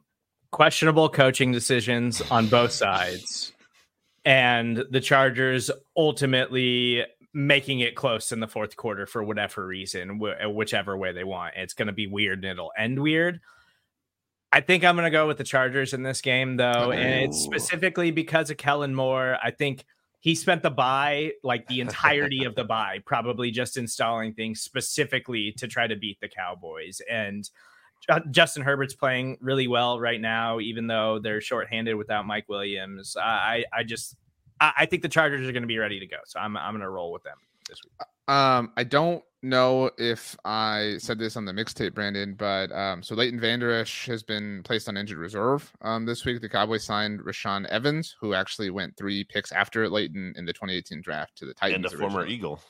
questionable 0.50 1.08
coaching 1.08 1.52
decisions 1.52 2.20
on 2.30 2.48
both 2.48 2.72
sides, 2.72 3.52
and 4.28 4.84
the 4.90 5.00
Chargers 5.00 5.70
ultimately 5.96 7.02
making 7.32 7.80
it 7.80 7.94
close 7.94 8.30
in 8.30 8.40
the 8.40 8.46
fourth 8.46 8.76
quarter 8.76 9.06
for 9.06 9.22
whatever 9.22 9.66
reason, 9.66 10.20
wh- 10.20 10.44
uh, 10.44 10.50
whichever 10.50 10.98
way 10.98 11.12
they 11.12 11.24
want. 11.24 11.54
It's 11.56 11.72
going 11.72 11.86
to 11.86 11.94
be 11.94 12.06
weird 12.06 12.44
and 12.44 12.52
it'll 12.52 12.72
end 12.76 13.00
weird. 13.00 13.40
I 14.52 14.60
think 14.60 14.84
I'm 14.84 14.96
going 14.96 15.06
to 15.06 15.10
go 15.10 15.26
with 15.26 15.38
the 15.38 15.44
Chargers 15.44 15.94
in 15.94 16.02
this 16.02 16.20
game, 16.20 16.58
though, 16.58 16.92
and 16.92 17.24
it's 17.24 17.38
oh. 17.38 17.44
specifically 17.44 18.10
because 18.10 18.50
of 18.50 18.58
Kellen 18.58 18.94
Moore. 18.94 19.38
I 19.42 19.50
think 19.50 19.86
he 20.20 20.34
spent 20.34 20.62
the 20.62 20.70
bye, 20.70 21.32
like 21.42 21.66
the 21.66 21.80
entirety 21.80 22.44
of 22.44 22.54
the 22.54 22.64
bye, 22.64 22.98
probably 23.06 23.50
just 23.50 23.78
installing 23.78 24.34
things 24.34 24.60
specifically 24.60 25.52
to 25.52 25.66
try 25.66 25.86
to 25.86 25.96
beat 25.96 26.20
the 26.20 26.28
Cowboys. 26.28 27.00
And 27.10 27.48
Justin 28.30 28.62
Herbert's 28.62 28.94
playing 28.94 29.38
really 29.40 29.68
well 29.68 30.00
right 30.00 30.20
now, 30.20 30.60
even 30.60 30.86
though 30.86 31.18
they're 31.18 31.40
shorthanded 31.40 31.96
without 31.96 32.26
Mike 32.26 32.48
Williams. 32.48 33.16
I, 33.16 33.64
I 33.72 33.78
I 33.78 33.82
just, 33.82 34.16
I, 34.60 34.72
I 34.78 34.86
think 34.86 35.02
the 35.02 35.08
Chargers 35.08 35.46
are 35.46 35.52
going 35.52 35.62
to 35.62 35.68
be 35.68 35.78
ready 35.78 36.00
to 36.00 36.06
go, 36.06 36.18
so 36.26 36.40
I'm, 36.40 36.56
I'm 36.56 36.72
going 36.72 36.82
to 36.82 36.90
roll 36.90 37.12
with 37.12 37.22
them 37.22 37.36
this 37.68 37.80
week. 37.84 38.34
Um, 38.34 38.72
I 38.76 38.84
don't 38.84 39.22
know 39.42 39.90
if 39.98 40.36
I 40.44 40.96
said 40.98 41.18
this 41.18 41.36
on 41.36 41.44
the 41.44 41.52
mixtape, 41.52 41.94
Brandon, 41.94 42.34
but 42.34 42.72
um, 42.72 43.02
so 43.02 43.14
Leighton 43.14 43.40
Vander 43.40 43.72
Esch 43.72 44.06
has 44.06 44.22
been 44.22 44.62
placed 44.64 44.88
on 44.88 44.96
injured 44.96 45.18
reserve. 45.18 45.72
Um, 45.82 46.04
this 46.04 46.24
week 46.24 46.40
the 46.40 46.48
Cowboys 46.48 46.84
signed 46.84 47.20
Rashaan 47.20 47.66
Evans, 47.66 48.16
who 48.20 48.34
actually 48.34 48.70
went 48.70 48.96
three 48.96 49.24
picks 49.24 49.52
after 49.52 49.88
Leighton 49.88 50.34
in 50.36 50.44
the 50.44 50.52
2018 50.52 51.00
draft 51.00 51.36
to 51.36 51.46
the 51.46 51.54
Titans. 51.54 51.92
and 51.92 51.94
a 51.94 51.98
former. 51.98 52.26
Eagle. 52.26 52.60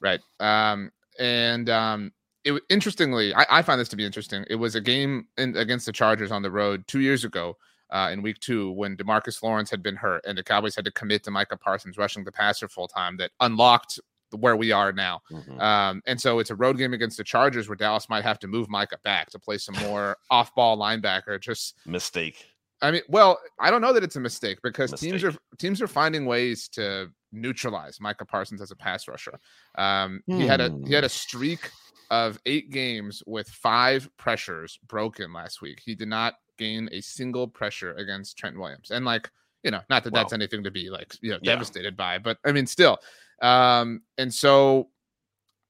right? 0.00 0.20
Um, 0.40 0.92
and 1.18 1.68
um, 1.70 2.12
it 2.56 2.62
interestingly, 2.68 3.34
I, 3.34 3.46
I 3.50 3.62
find 3.62 3.80
this 3.80 3.88
to 3.90 3.96
be 3.96 4.04
interesting. 4.04 4.44
It 4.48 4.56
was 4.56 4.74
a 4.74 4.80
game 4.80 5.26
in, 5.36 5.56
against 5.56 5.86
the 5.86 5.92
Chargers 5.92 6.30
on 6.30 6.42
the 6.42 6.50
road 6.50 6.86
two 6.86 7.00
years 7.00 7.24
ago. 7.24 7.56
Uh, 7.90 8.10
in 8.12 8.20
week 8.20 8.38
two, 8.40 8.70
when 8.72 8.98
Demarcus 8.98 9.42
Lawrence 9.42 9.70
had 9.70 9.82
been 9.82 9.96
hurt 9.96 10.22
and 10.26 10.36
the 10.36 10.42
Cowboys 10.42 10.76
had 10.76 10.84
to 10.84 10.90
commit 10.92 11.24
to 11.24 11.30
Micah 11.30 11.56
Parsons 11.56 11.96
rushing 11.96 12.22
the 12.22 12.30
passer 12.30 12.68
full 12.68 12.86
time, 12.86 13.16
that 13.16 13.30
unlocked 13.40 13.98
where 14.36 14.56
we 14.56 14.72
are 14.72 14.92
now. 14.92 15.22
Mhm. 15.30 15.58
Um, 15.58 16.02
and 16.06 16.20
so 16.20 16.38
it's 16.38 16.50
a 16.50 16.54
road 16.54 16.76
game 16.76 16.92
against 16.92 17.16
the 17.16 17.24
Chargers 17.24 17.66
where 17.66 17.76
Dallas 17.76 18.10
might 18.10 18.24
have 18.24 18.38
to 18.40 18.46
move 18.46 18.68
Micah 18.68 18.98
back 19.04 19.30
to 19.30 19.38
play 19.38 19.56
some 19.56 19.74
more 19.76 20.18
off 20.30 20.54
ball 20.54 20.76
linebacker. 20.76 21.40
Just, 21.40 21.76
Mistake. 21.86 22.46
I 22.80 22.90
mean, 22.90 23.02
well, 23.08 23.40
I 23.58 23.70
don't 23.70 23.80
know 23.80 23.92
that 23.92 24.04
it's 24.04 24.16
a 24.16 24.20
mistake 24.20 24.58
because 24.62 24.92
teams 24.92 25.24
are 25.24 25.34
teams 25.58 25.82
are 25.82 25.88
finding 25.88 26.26
ways 26.26 26.68
to 26.68 27.10
neutralize 27.32 28.00
Micah 28.00 28.24
Parsons 28.24 28.60
as 28.62 28.70
a 28.70 28.76
pass 28.76 29.08
rusher. 29.08 29.38
Um, 29.76 30.22
he 30.26 30.46
had 30.46 30.60
a 30.60 30.78
he 30.86 30.92
had 30.92 31.04
a 31.04 31.08
streak 31.08 31.70
of 32.10 32.38
eight 32.46 32.70
games 32.70 33.22
with 33.26 33.48
five 33.48 34.08
pressures 34.16 34.78
broken 34.86 35.32
last 35.32 35.60
week. 35.60 35.80
He 35.84 35.94
did 35.94 36.08
not 36.08 36.34
gain 36.56 36.88
a 36.92 37.00
single 37.00 37.46
pressure 37.46 37.94
against 37.94 38.36
Trent 38.36 38.58
Williams, 38.58 38.90
and 38.90 39.04
like 39.04 39.30
you 39.62 39.70
know, 39.70 39.80
not 39.90 40.04
that 40.04 40.12
that's 40.14 40.32
anything 40.32 40.62
to 40.64 40.70
be 40.70 40.88
like 40.88 41.14
you 41.20 41.30
know 41.30 41.38
Yeah. 41.42 41.52
devastated 41.54 41.96
by, 41.96 42.18
but 42.18 42.38
I 42.44 42.52
mean, 42.52 42.66
still. 42.66 42.98
Um, 43.42 44.02
and 44.16 44.32
so 44.32 44.90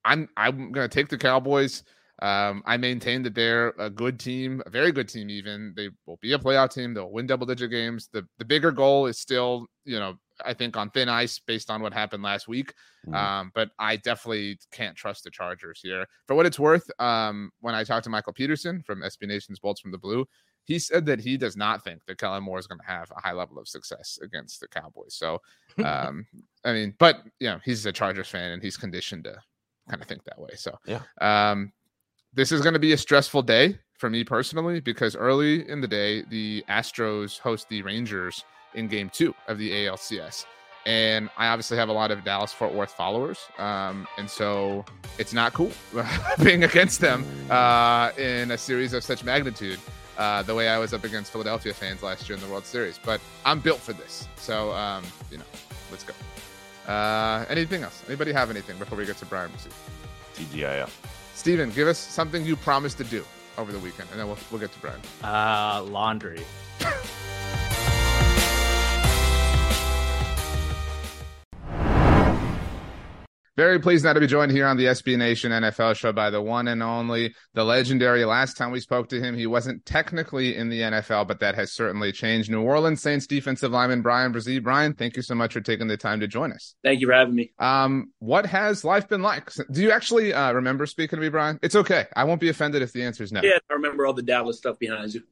I'm 0.05 0.29
I'm 0.37 0.71
gonna 0.71 0.87
take 0.87 1.09
the 1.09 1.17
Cowboys. 1.17 1.83
Um, 2.21 2.63
I 2.65 2.75
maintain 2.77 3.23
that 3.23 3.33
they're 3.33 3.69
a 3.79 3.89
good 3.89 4.19
team, 4.19 4.61
a 4.65 4.69
very 4.69 4.91
good 4.91 5.07
team. 5.07 5.29
Even 5.29 5.73
they 5.75 5.89
will 6.05 6.17
be 6.21 6.33
a 6.33 6.39
playoff 6.39 6.73
team. 6.73 6.93
They'll 6.93 7.11
win 7.11 7.27
double 7.27 7.45
digit 7.45 7.71
games. 7.71 8.09
The 8.11 8.27
the 8.37 8.45
bigger 8.45 8.71
goal 8.71 9.05
is 9.05 9.19
still, 9.19 9.67
you 9.85 9.99
know, 9.99 10.15
I 10.45 10.53
think 10.53 10.77
on 10.77 10.89
thin 10.91 11.09
ice 11.09 11.39
based 11.39 11.69
on 11.69 11.81
what 11.81 11.93
happened 11.93 12.23
last 12.23 12.47
week. 12.47 12.73
Mhm. 13.07 13.15
Um, 13.15 13.51
but 13.53 13.71
I 13.79 13.95
definitely 13.95 14.59
can't 14.71 14.95
trust 14.95 15.23
the 15.23 15.31
Chargers 15.31 15.79
here. 15.81 16.05
For 16.27 16.35
what 16.35 16.45
it's 16.45 16.59
worth, 16.59 16.89
um, 16.99 17.51
when 17.61 17.75
I 17.75 17.83
talked 17.83 18.03
to 18.05 18.09
Michael 18.09 18.33
Peterson 18.33 18.83
from 18.83 19.01
SB 19.03 19.27
Nation's 19.27 19.59
Bolts 19.59 19.81
from 19.81 19.91
the 19.91 19.97
Blue, 19.97 20.27
he 20.65 20.77
said 20.77 21.05
that 21.07 21.19
he 21.19 21.37
does 21.37 21.57
not 21.57 21.83
think 21.83 22.05
that 22.05 22.17
Kellen 22.19 22.43
Moore 22.43 22.59
is 22.59 22.67
going 22.67 22.79
to 22.79 22.85
have 22.85 23.11
a 23.11 23.21
high 23.21 23.31
level 23.33 23.57
of 23.57 23.67
success 23.67 24.19
against 24.21 24.59
the 24.59 24.67
Cowboys. 24.67 25.15
So, 25.15 25.41
um, 25.83 26.25
I 26.63 26.73
mean, 26.73 26.93
but 26.99 27.23
you 27.39 27.47
know, 27.49 27.59
he's 27.63 27.85
a 27.85 27.91
Chargers 27.91 28.27
fan 28.27 28.51
and 28.51 28.61
he's 28.61 28.77
conditioned 28.77 29.23
to 29.23 29.41
kind 29.89 30.01
of 30.01 30.07
think 30.07 30.23
that 30.25 30.39
way. 30.39 30.51
So, 30.55 30.77
Yeah. 30.85 31.01
um, 31.21 31.73
this 32.33 32.51
is 32.51 32.61
going 32.61 32.73
to 32.73 32.79
be 32.79 32.93
a 32.93 32.97
stressful 32.97 33.41
day 33.41 33.79
for 33.97 34.09
me 34.09 34.23
personally 34.23 34.79
because 34.79 35.15
early 35.15 35.67
in 35.67 35.81
the 35.81 35.87
day, 35.87 36.21
the 36.29 36.63
Astros 36.69 37.39
host 37.39 37.67
the 37.69 37.81
Rangers 37.81 38.43
in 38.73 38.87
game 38.87 39.09
two 39.09 39.33
of 39.47 39.57
the 39.57 39.71
ALCS. 39.71 40.45
And 40.85 41.29
I 41.37 41.47
obviously 41.47 41.77
have 41.77 41.89
a 41.89 41.93
lot 41.93 42.09
of 42.09 42.23
Dallas 42.23 42.53
Fort 42.53 42.73
Worth 42.73 42.91
followers. 42.91 43.39
Um, 43.57 44.07
and 44.17 44.29
so 44.29 44.85
it's 45.17 45.33
not 45.33 45.53
cool 45.53 45.71
being 46.43 46.63
against 46.63 47.01
them 47.01 47.25
uh, 47.49 48.11
in 48.17 48.51
a 48.51 48.57
series 48.57 48.93
of 48.93 49.03
such 49.03 49.23
magnitude. 49.23 49.79
Uh, 50.17 50.43
the 50.43 50.53
way 50.53 50.67
I 50.67 50.77
was 50.77 50.93
up 50.93 51.03
against 51.05 51.31
Philadelphia 51.31 51.73
fans 51.73 52.03
last 52.03 52.27
year 52.27 52.35
in 52.37 52.43
the 52.43 52.49
World 52.49 52.65
Series, 52.65 52.99
but 53.05 53.21
I'm 53.45 53.61
built 53.61 53.79
for 53.79 53.93
this. 53.93 54.27
So, 54.35 54.73
um, 54.73 55.03
you 55.31 55.37
know, 55.37 55.45
let's 55.91 56.03
go. 56.03 56.13
Uh, 56.91 57.45
anything 57.47 57.83
else? 57.83 58.03
Anybody 58.07 58.33
have 58.33 58.49
anything 58.49 58.77
before 58.79 58.97
we 58.97 59.05
get 59.05 59.15
to 59.17 59.25
Bryan 59.25 59.51
TGIF. 60.35 60.89
Stephen, 61.35 61.69
give 61.69 61.87
us 61.87 61.97
something 61.97 62.43
you 62.43 62.57
promised 62.57 62.97
to 62.97 63.05
do 63.05 63.23
over 63.57 63.71
the 63.71 63.79
weekend, 63.79 64.09
and 64.11 64.19
then 64.19 64.27
we'll, 64.27 64.37
we'll 64.51 64.59
get 64.59 64.73
to 64.73 64.79
Bryan. 64.79 64.99
Uh, 65.23 65.83
laundry. 65.83 66.43
Very 73.59 73.77
pleased 73.77 74.05
now 74.05 74.13
to 74.13 74.21
be 74.21 74.25
joined 74.25 74.53
here 74.53 74.65
on 74.65 74.77
the 74.77 74.85
SB 74.85 75.17
Nation 75.17 75.51
NFL 75.51 75.93
show 75.97 76.13
by 76.13 76.29
the 76.29 76.41
one 76.41 76.69
and 76.69 76.81
only, 76.81 77.35
the 77.55 77.65
legendary. 77.65 78.23
Last 78.23 78.55
time 78.55 78.71
we 78.71 78.79
spoke 78.79 79.09
to 79.09 79.19
him, 79.19 79.35
he 79.35 79.47
wasn't 79.47 79.85
technically 79.85 80.55
in 80.55 80.69
the 80.69 80.79
NFL, 80.79 81.27
but 81.27 81.41
that 81.41 81.55
has 81.55 81.73
certainly 81.73 82.13
changed. 82.13 82.49
New 82.49 82.61
Orleans 82.61 83.01
Saints 83.01 83.27
defensive 83.27 83.73
lineman 83.73 84.01
Bryan 84.01 84.31
Bresee. 84.31 84.63
Bryan, 84.63 84.93
thank 84.93 85.17
you 85.17 85.21
so 85.21 85.35
much 85.35 85.51
for 85.51 85.59
taking 85.59 85.87
the 85.87 85.97
time 85.97 86.21
to 86.21 86.27
join 86.27 86.53
us. 86.53 86.75
Thank 86.85 87.01
you 87.01 87.07
for 87.07 87.13
having 87.13 87.35
me. 87.35 87.51
Um, 87.59 88.13
what 88.19 88.45
has 88.45 88.85
life 88.85 89.09
been 89.09 89.23
like? 89.23 89.51
Do 89.69 89.81
you 89.81 89.91
actually 89.91 90.33
uh, 90.33 90.53
remember 90.53 90.85
speaking 90.85 91.17
to 91.17 91.21
me, 91.21 91.27
Bryan? 91.27 91.59
It's 91.61 91.75
okay. 91.75 92.05
I 92.15 92.23
won't 92.23 92.39
be 92.39 92.47
offended 92.47 92.81
if 92.81 92.93
the 92.93 93.03
answer 93.03 93.23
is 93.23 93.33
no. 93.33 93.41
Yeah, 93.43 93.57
I 93.69 93.73
remember 93.73 94.05
all 94.05 94.13
the 94.13 94.23
Dallas 94.23 94.55
stuff 94.55 94.79
behind 94.79 95.13
you. 95.13 95.23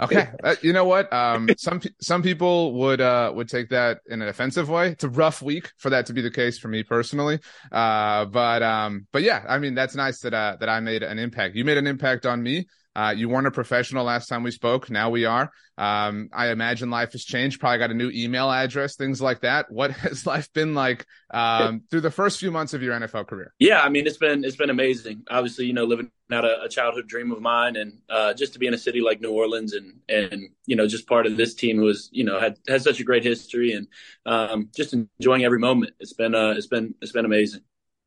Okay, 0.00 0.28
uh, 0.42 0.54
you 0.62 0.72
know 0.72 0.84
what? 0.84 1.12
Um, 1.12 1.48
some 1.56 1.80
some 2.00 2.22
people 2.22 2.74
would 2.74 3.00
uh 3.00 3.32
would 3.34 3.48
take 3.48 3.68
that 3.70 4.00
in 4.08 4.22
an 4.22 4.28
offensive 4.28 4.68
way. 4.68 4.90
It's 4.90 5.04
a 5.04 5.08
rough 5.08 5.42
week 5.42 5.72
for 5.78 5.90
that 5.90 6.06
to 6.06 6.12
be 6.12 6.20
the 6.20 6.30
case 6.30 6.58
for 6.58 6.68
me 6.68 6.82
personally. 6.82 7.38
Uh, 7.70 8.24
but 8.26 8.62
um, 8.62 9.06
but 9.12 9.22
yeah, 9.22 9.44
I 9.48 9.58
mean 9.58 9.74
that's 9.74 9.94
nice 9.94 10.20
that 10.20 10.34
uh 10.34 10.56
that 10.60 10.68
I 10.68 10.80
made 10.80 11.02
an 11.02 11.18
impact. 11.18 11.54
You 11.54 11.64
made 11.64 11.78
an 11.78 11.86
impact 11.86 12.26
on 12.26 12.42
me. 12.42 12.66
Uh, 12.96 13.14
you 13.16 13.28
weren't 13.28 13.46
a 13.46 13.50
professional 13.50 14.04
last 14.04 14.28
time 14.28 14.42
we 14.42 14.50
spoke. 14.50 14.90
Now 14.90 15.10
we 15.10 15.24
are. 15.24 15.50
Um, 15.76 16.28
I 16.32 16.48
imagine 16.48 16.90
life 16.90 17.12
has 17.12 17.24
changed. 17.24 17.58
Probably 17.58 17.78
got 17.78 17.90
a 17.90 17.94
new 17.94 18.10
email 18.10 18.50
address, 18.50 18.96
things 18.96 19.20
like 19.20 19.40
that. 19.40 19.70
What 19.70 19.90
has 20.04 20.26
life 20.26 20.52
been 20.52 20.74
like 20.74 21.04
um, 21.30 21.82
through 21.90 22.02
the 22.02 22.10
first 22.10 22.38
few 22.38 22.50
months 22.50 22.74
of 22.74 22.82
your 22.82 22.98
NFL 22.98 23.26
career? 23.26 23.52
Yeah, 23.58 23.80
I 23.80 23.88
mean 23.88 24.06
it's 24.06 24.16
been 24.16 24.44
it's 24.44 24.56
been 24.56 24.70
amazing. 24.70 25.24
Obviously, 25.28 25.66
you 25.66 25.72
know, 25.72 25.84
living 25.84 26.10
out 26.32 26.44
a, 26.44 26.62
a 26.62 26.68
childhood 26.68 27.08
dream 27.08 27.32
of 27.32 27.40
mine, 27.40 27.76
and 27.76 27.98
uh, 28.08 28.34
just 28.34 28.52
to 28.52 28.58
be 28.58 28.66
in 28.66 28.74
a 28.74 28.78
city 28.78 29.00
like 29.00 29.20
New 29.20 29.32
Orleans, 29.32 29.74
and 29.74 30.00
and 30.08 30.50
you 30.66 30.76
know, 30.76 30.86
just 30.86 31.08
part 31.08 31.26
of 31.26 31.36
this 31.36 31.54
team 31.54 31.76
who 31.76 31.84
was 31.84 32.08
you 32.12 32.24
know 32.24 32.38
had 32.38 32.56
had 32.68 32.82
such 32.82 33.00
a 33.00 33.04
great 33.04 33.24
history, 33.24 33.72
and 33.72 33.88
um, 34.26 34.70
just 34.74 34.94
enjoying 34.94 35.44
every 35.44 35.58
moment. 35.58 35.94
It's 35.98 36.12
been 36.12 36.34
uh, 36.34 36.54
it's 36.56 36.68
been 36.68 36.94
it's 37.00 37.12
been 37.12 37.24
amazing. 37.24 37.62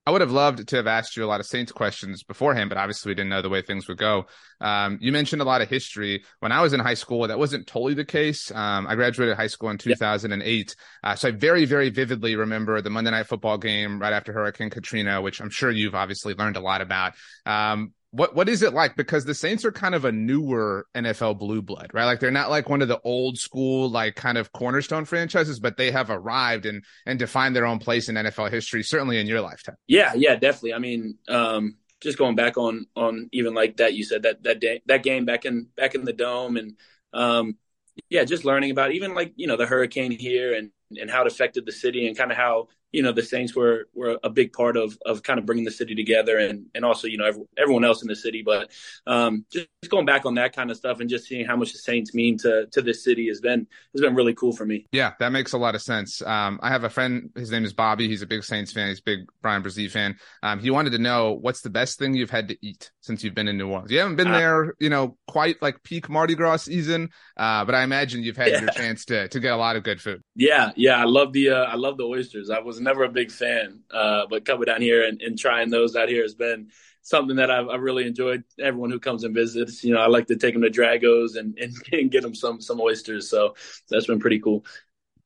I 0.08 0.10
would 0.10 0.22
have 0.22 0.32
loved 0.32 0.66
to 0.70 0.78
have 0.78 0.88
asked 0.88 1.18
you 1.18 1.26
a 1.26 1.28
lot 1.28 1.42
of 1.42 1.46
Saints 1.46 1.74
questions 1.74 2.24
beforehand, 2.24 2.70
but 2.70 2.78
obviously 2.78 3.10
we 3.10 3.16
didn't 3.16 3.30
know 3.30 3.42
the 3.42 3.50
way 3.50 3.62
things 3.62 3.90
would 3.90 3.98
go. 3.98 4.28
Um, 4.62 4.98
you 5.02 5.12
mentioned 5.12 5.42
a 5.42 5.46
lot 5.46 5.62
of 5.62 5.68
history. 5.68 6.24
When 6.40 6.54
I 6.54 6.62
was 6.62 6.72
in 6.72 6.80
high 6.80 6.94
school, 6.94 7.28
that 7.28 7.38
wasn't 7.38 7.68
totally 7.68 7.94
the 7.94 8.06
case. 8.06 8.50
Um, 8.52 8.88
I 8.88 8.96
graduated 8.96 9.36
high 9.36 9.48
school 9.48 9.70
in 9.70 9.78
2008. 9.78 10.76
Uh, 11.04 11.16
so 11.16 11.28
I 11.28 11.32
very, 11.32 11.66
very 11.66 11.90
vividly 11.90 12.38
remember 12.38 12.80
the 12.80 12.90
Monday 12.90 13.12
Night 13.12 13.28
Football 13.28 13.58
game 13.58 14.00
right 14.00 14.14
after 14.14 14.32
Hurricane 14.32 14.70
Katrina, 14.70 15.22
which 15.22 15.42
I'm 15.42 15.50
sure 15.50 15.72
you've 15.72 15.94
obviously 15.94 16.34
learned 16.36 16.56
a 16.56 16.62
lot 16.62 16.80
about. 16.80 17.12
Um, 17.46 17.92
what 18.18 18.36
what 18.36 18.50
is 18.50 18.64
it 18.64 18.74
like? 18.74 18.96
Because 18.96 19.26
the 19.26 19.36
Saints 19.36 19.64
are 19.64 19.72
kind 19.72 19.94
of 19.94 20.04
a 20.04 20.12
newer 20.12 20.88
NFL 20.96 21.38
blue 21.38 21.62
blood, 21.62 21.92
right? 21.94 22.06
Like 22.06 22.20
they're 22.20 22.32
not 22.32 22.50
like 22.50 22.68
one 22.68 22.82
of 22.82 22.88
the 22.88 23.00
old 23.04 23.38
school, 23.38 23.90
like 23.90 24.16
kind 24.16 24.40
of 24.40 24.52
cornerstone 24.52 25.06
franchises, 25.06 25.60
but 25.60 25.78
they 25.78 25.92
have 25.92 26.10
arrived 26.10 26.66
and 26.66 26.84
and 27.06 27.20
defined 27.20 27.56
their 27.56 27.68
own 27.68 27.78
place 27.78 28.10
in 28.10 28.16
NFL 28.16 28.50
history, 28.50 28.84
certainly 28.84 29.20
in 29.20 29.28
your 29.28 29.42
lifetime. 29.42 29.76
Yeah, 29.86 30.14
yeah, 30.16 30.36
definitely. 30.36 30.74
I 30.74 30.80
mean, 30.80 31.20
um, 31.28 31.78
just 32.02 32.18
going 32.18 32.36
back 32.36 32.58
on 32.58 32.88
on 32.96 33.30
even 33.34 33.54
like 33.54 33.78
that, 33.78 33.94
you 33.94 34.04
said 34.04 34.24
that 34.24 34.42
that 34.44 34.60
day 34.60 34.82
that 34.88 35.04
game 35.04 35.26
back 35.26 35.46
in 35.46 35.68
back 35.76 35.94
in 35.94 36.04
the 36.04 36.14
dome, 36.14 36.58
and 36.58 36.76
um, 37.14 37.56
yeah, 38.10 38.24
just 38.24 38.46
learning 38.46 38.72
about 38.72 38.94
even 38.94 39.14
like 39.14 39.34
you 39.36 39.46
know 39.46 39.58
the 39.58 39.68
hurricane 39.68 40.12
here 40.12 40.56
and 40.56 40.72
and 41.00 41.12
how 41.12 41.22
it 41.22 41.32
affected 41.32 41.68
the 41.68 41.72
city 41.72 42.08
and 42.08 42.18
kind 42.18 42.32
of 42.32 42.38
how 42.38 42.68
you 42.92 43.04
know 43.04 43.12
the 43.12 43.24
Saints 43.24 43.56
were 43.56 43.88
were 43.94 44.18
a 44.24 44.30
big 44.30 44.54
part 44.54 44.78
of 44.78 44.98
of 45.06 45.24
kind 45.24 45.40
of 45.40 45.46
bringing 45.46 45.66
the 45.66 45.72
city 45.72 45.96
together 45.96 46.38
and 46.38 46.68
and 46.74 46.86
also 46.86 47.08
you 47.08 47.18
know 47.18 47.26
every, 47.26 47.44
everyone 47.58 47.84
else 47.84 48.02
in 48.02 48.08
the 48.08 48.16
city. 48.16 48.44
But 48.44 48.72
um, 49.06 49.46
just, 49.52 49.68
going 49.90 50.06
back 50.06 50.26
on 50.26 50.36
that 50.36 50.54
kind 50.54 50.70
of 50.70 50.76
stuff 50.76 51.00
and 51.00 51.10
just 51.10 51.28
seeing 51.28 51.46
how 51.46 51.56
much 51.56 51.72
the 51.72 51.78
Saints 51.78 52.14
mean 52.14 52.38
to 52.40 52.68
to 52.72 52.82
this 52.82 53.04
city 53.04 53.28
has 53.28 53.40
been 53.40 53.68
has 53.94 54.02
been 54.02 54.16
really 54.16 54.34
cool 54.34 54.52
for 54.52 54.66
me. 54.66 54.86
Yeah, 54.92 55.14
that 55.20 55.32
makes 55.32 55.54
a 55.54 55.58
lot 55.58 55.76
of 55.76 55.82
sense. 55.82 56.22
Um, 56.22 56.60
I 56.62 56.70
have 56.70 56.84
a 56.84 56.90
friend. 56.90 57.30
His 57.36 57.52
name 57.52 57.64
is 57.64 57.74
Bobby. 57.74 58.08
He's 58.08 58.22
a 58.22 58.28
big 58.28 58.44
Saints 58.44 58.72
fan. 58.72 58.90
He's 58.90 59.00
a 59.00 59.04
big 59.04 59.20
Bryan 59.42 59.64
Bresee 59.64 59.90
fan. 59.90 60.18
Um, 60.44 60.60
he 60.60 60.72
wanted 60.72 60.92
to 60.92 60.98
know 60.98 61.34
what's 61.34 61.62
the 61.62 61.70
best 61.70 62.00
thing 62.00 62.14
you've 62.14 62.30
had 62.30 62.50
to 62.50 62.58
eat 62.62 62.92
since 63.02 63.24
you've 63.24 63.36
been 63.36 63.48
in 63.48 63.58
New 63.58 63.70
Orleans. 63.70 63.92
You 63.92 64.00
haven't 64.00 64.18
been 64.18 64.28
uh, 64.28 64.38
there, 64.38 64.74
you 64.80 64.90
know, 64.90 65.18
quite 65.28 65.62
like 65.62 65.84
peak 65.84 66.10
Mardi 66.10 66.36
Gras 66.36 66.64
season, 66.64 67.10
uh, 67.38 67.64
but 67.66 67.76
I 67.76 67.84
imagine 67.84 68.24
you've 68.24 68.38
had 68.38 68.52
yeah. 68.52 68.62
your 68.62 68.72
chance 68.72 69.06
to 69.06 69.28
to 69.28 69.40
get 69.40 69.52
a 69.52 69.58
lot 69.58 69.76
of 69.76 69.84
good 69.84 70.02
food. 70.02 70.22
Yeah, 70.36 70.72
yeah, 70.76 70.98
I 70.98 71.06
love 71.06 71.34
the 71.34 71.50
uh, 71.50 71.64
I 71.64 71.76
love 71.76 71.98
the 71.98 72.04
oysters. 72.04 72.50
I 72.50 72.60
was 72.60 72.80
never 72.88 73.04
a 73.04 73.10
big 73.10 73.32
fan, 73.32 73.82
uh, 73.92 74.26
but 74.30 74.46
coming 74.46 74.66
down 74.66 74.82
here 74.82 75.06
and, 75.06 75.22
and, 75.22 75.38
trying 75.38 75.70
those 75.70 75.96
out 75.96 76.08
here 76.08 76.22
has 76.22 76.34
been 76.34 76.70
something 77.02 77.36
that 77.36 77.52
I've, 77.52 77.68
I've, 77.68 77.82
really 77.82 78.08
enjoyed. 78.08 78.44
Everyone 78.60 78.90
who 78.90 79.00
comes 79.00 79.26
and 79.26 79.36
visits, 79.36 79.84
you 79.84 79.94
know, 79.94 80.00
I 80.00 80.08
like 80.08 80.28
to 80.28 80.38
take 80.38 80.54
them 80.54 80.64
to 80.64 80.70
Drago's 80.70 81.36
and, 81.36 81.58
and, 81.60 81.74
and 81.92 82.10
get 82.10 82.24
them 82.24 82.34
some 82.34 82.62
some 82.62 82.80
oysters. 82.80 83.30
So 83.30 83.56
that's 83.90 84.08
been 84.08 84.20
pretty 84.20 84.40
cool. 84.40 84.66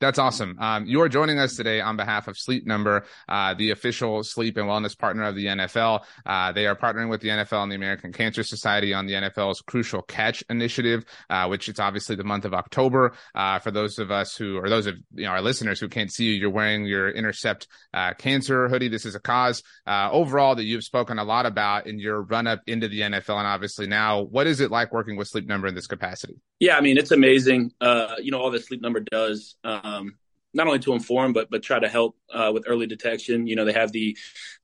That's 0.01 0.17
awesome. 0.17 0.57
Um, 0.59 0.87
you 0.87 0.99
are 1.01 1.09
joining 1.09 1.37
us 1.37 1.55
today 1.55 1.79
on 1.79 1.95
behalf 1.95 2.27
of 2.27 2.35
Sleep 2.35 2.65
Number, 2.65 3.05
uh, 3.29 3.53
the 3.53 3.69
official 3.69 4.23
sleep 4.23 4.57
and 4.57 4.65
wellness 4.65 4.97
partner 4.97 5.25
of 5.25 5.35
the 5.35 5.45
NFL. 5.45 6.03
Uh, 6.25 6.51
they 6.51 6.65
are 6.65 6.75
partnering 6.75 7.07
with 7.07 7.21
the 7.21 7.29
NFL 7.29 7.61
and 7.61 7.71
the 7.71 7.75
American 7.75 8.11
Cancer 8.11 8.41
Society 8.41 8.95
on 8.95 9.05
the 9.05 9.13
NFL's 9.13 9.61
Crucial 9.61 10.01
Catch 10.01 10.43
initiative, 10.49 11.05
uh, 11.29 11.45
which 11.45 11.69
it's 11.69 11.79
obviously 11.79 12.15
the 12.15 12.23
month 12.23 12.45
of 12.45 12.55
October. 12.55 13.13
Uh, 13.35 13.59
for 13.59 13.69
those 13.69 13.99
of 13.99 14.09
us 14.09 14.35
who, 14.35 14.57
or 14.57 14.69
those 14.69 14.87
of 14.87 14.95
you 15.13 15.25
know 15.25 15.29
our 15.29 15.41
listeners 15.43 15.79
who 15.79 15.87
can't 15.87 16.11
see 16.11 16.25
you, 16.25 16.31
you're 16.31 16.49
wearing 16.49 16.83
your 16.87 17.11
Intercept 17.11 17.67
uh, 17.93 18.15
Cancer 18.15 18.67
hoodie. 18.69 18.87
This 18.87 19.05
is 19.05 19.13
a 19.13 19.19
cause 19.19 19.61
uh, 19.85 20.09
overall 20.11 20.55
that 20.55 20.63
you've 20.63 20.83
spoken 20.83 21.19
a 21.19 21.23
lot 21.23 21.45
about 21.45 21.85
in 21.85 21.99
your 21.99 22.23
run 22.23 22.47
up 22.47 22.61
into 22.65 22.87
the 22.87 23.01
NFL, 23.01 23.37
and 23.37 23.45
obviously 23.45 23.85
now, 23.85 24.21
what 24.21 24.47
is 24.47 24.61
it 24.61 24.71
like 24.71 24.91
working 24.91 25.15
with 25.15 25.27
Sleep 25.27 25.45
Number 25.45 25.67
in 25.67 25.75
this 25.75 25.85
capacity? 25.85 26.41
Yeah, 26.59 26.75
I 26.75 26.81
mean 26.81 26.97
it's 26.97 27.11
amazing. 27.11 27.71
you 27.79 28.31
know 28.31 28.41
all 28.41 28.49
that 28.49 28.65
Sleep 28.65 28.81
Number 28.81 28.99
does. 28.99 29.57
Um, 29.91 30.17
not 30.53 30.67
only 30.67 30.79
to 30.79 30.93
inform 30.93 31.33
but 31.33 31.49
but 31.49 31.63
try 31.63 31.79
to 31.79 31.87
help 31.87 32.17
uh, 32.33 32.51
with 32.53 32.65
early 32.67 32.87
detection. 32.87 33.47
You 33.47 33.55
know, 33.55 33.65
they 33.65 33.73
have 33.73 33.91
the 33.91 34.17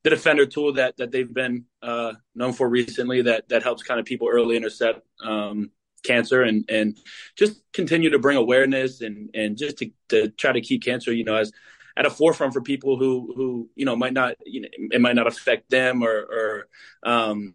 the 0.03 0.09
defender 0.09 0.45
tool 0.45 0.73
that 0.73 0.97
that 0.97 1.11
they've 1.11 1.33
been 1.33 1.65
uh, 1.81 2.13
known 2.35 2.53
for 2.53 2.67
recently 2.69 3.21
that 3.23 3.49
that 3.49 3.63
helps 3.63 3.83
kind 3.83 3.99
of 3.99 4.05
people 4.05 4.27
early 4.31 4.57
intercept 4.57 5.01
um, 5.23 5.71
cancer 6.03 6.43
and 6.43 6.65
and 6.69 6.97
just 7.35 7.61
continue 7.73 8.09
to 8.09 8.19
bring 8.19 8.37
awareness 8.37 9.01
and 9.01 9.29
and 9.33 9.57
just 9.57 9.77
to, 9.77 9.91
to 10.09 10.29
try 10.29 10.51
to 10.51 10.61
keep 10.61 10.83
cancer, 10.83 11.13
you 11.13 11.23
know, 11.23 11.35
as 11.35 11.51
at 11.95 12.05
a 12.05 12.09
forefront 12.09 12.53
for 12.53 12.61
people 12.61 12.97
who 12.97 13.33
who 13.35 13.69
you 13.75 13.85
know 13.85 13.95
might 13.95 14.13
not 14.13 14.35
you 14.45 14.61
know 14.61 14.69
it 14.91 15.01
might 15.01 15.15
not 15.15 15.27
affect 15.27 15.69
them 15.69 16.03
or 16.03 16.09
or 16.11 16.67
um, 17.03 17.53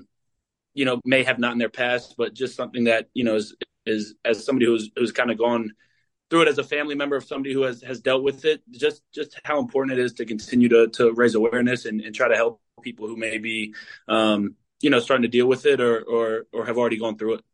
you 0.75 0.85
know 0.85 1.01
may 1.05 1.23
have 1.23 1.39
not 1.39 1.53
in 1.53 1.59
their 1.59 1.69
past, 1.69 2.15
but 2.17 2.35
just 2.35 2.57
something 2.57 2.85
that 2.85 3.09
you 3.15 3.25
know 3.25 3.37
is 3.37 3.55
is 3.87 4.15
as 4.25 4.45
somebody 4.45 4.67
who's 4.67 4.91
who's 4.97 5.13
kind 5.13 5.31
of 5.31 5.39
gone 5.39 5.73
through 6.33 6.41
it 6.41 6.49
as 6.49 6.57
a 6.57 6.65
family 6.65 6.95
member 6.95 7.15
of 7.15 7.25
somebody 7.25 7.53
who 7.53 7.61
has, 7.61 7.83
has 7.83 8.01
dealt 8.01 8.23
with 8.23 8.47
it, 8.47 8.63
just 8.71 9.03
just 9.13 9.39
how 9.45 9.61
important 9.61 9.99
it 9.99 10.03
is 10.03 10.15
to 10.15 10.25
continue 10.25 10.67
to 10.67 10.89
to 10.89 11.13
raise 11.13 11.35
awareness 11.35 11.85
and, 11.85 12.01
and 12.01 12.15
try 12.15 12.27
to 12.27 12.35
help 12.35 12.59
people 12.81 13.07
who 13.07 13.19
may 13.19 13.37
be 13.37 13.75
um, 14.09 14.55
you 14.81 14.89
know 14.89 14.99
starting 14.99 15.23
to 15.23 15.29
deal 15.29 15.47
with 15.47 15.67
it 15.67 15.79
or 15.79 16.01
or 16.01 16.47
or 16.51 16.65
have 16.65 16.79
already 16.79 16.97
gone 16.97 17.19
through 17.19 17.35
it. 17.35 17.45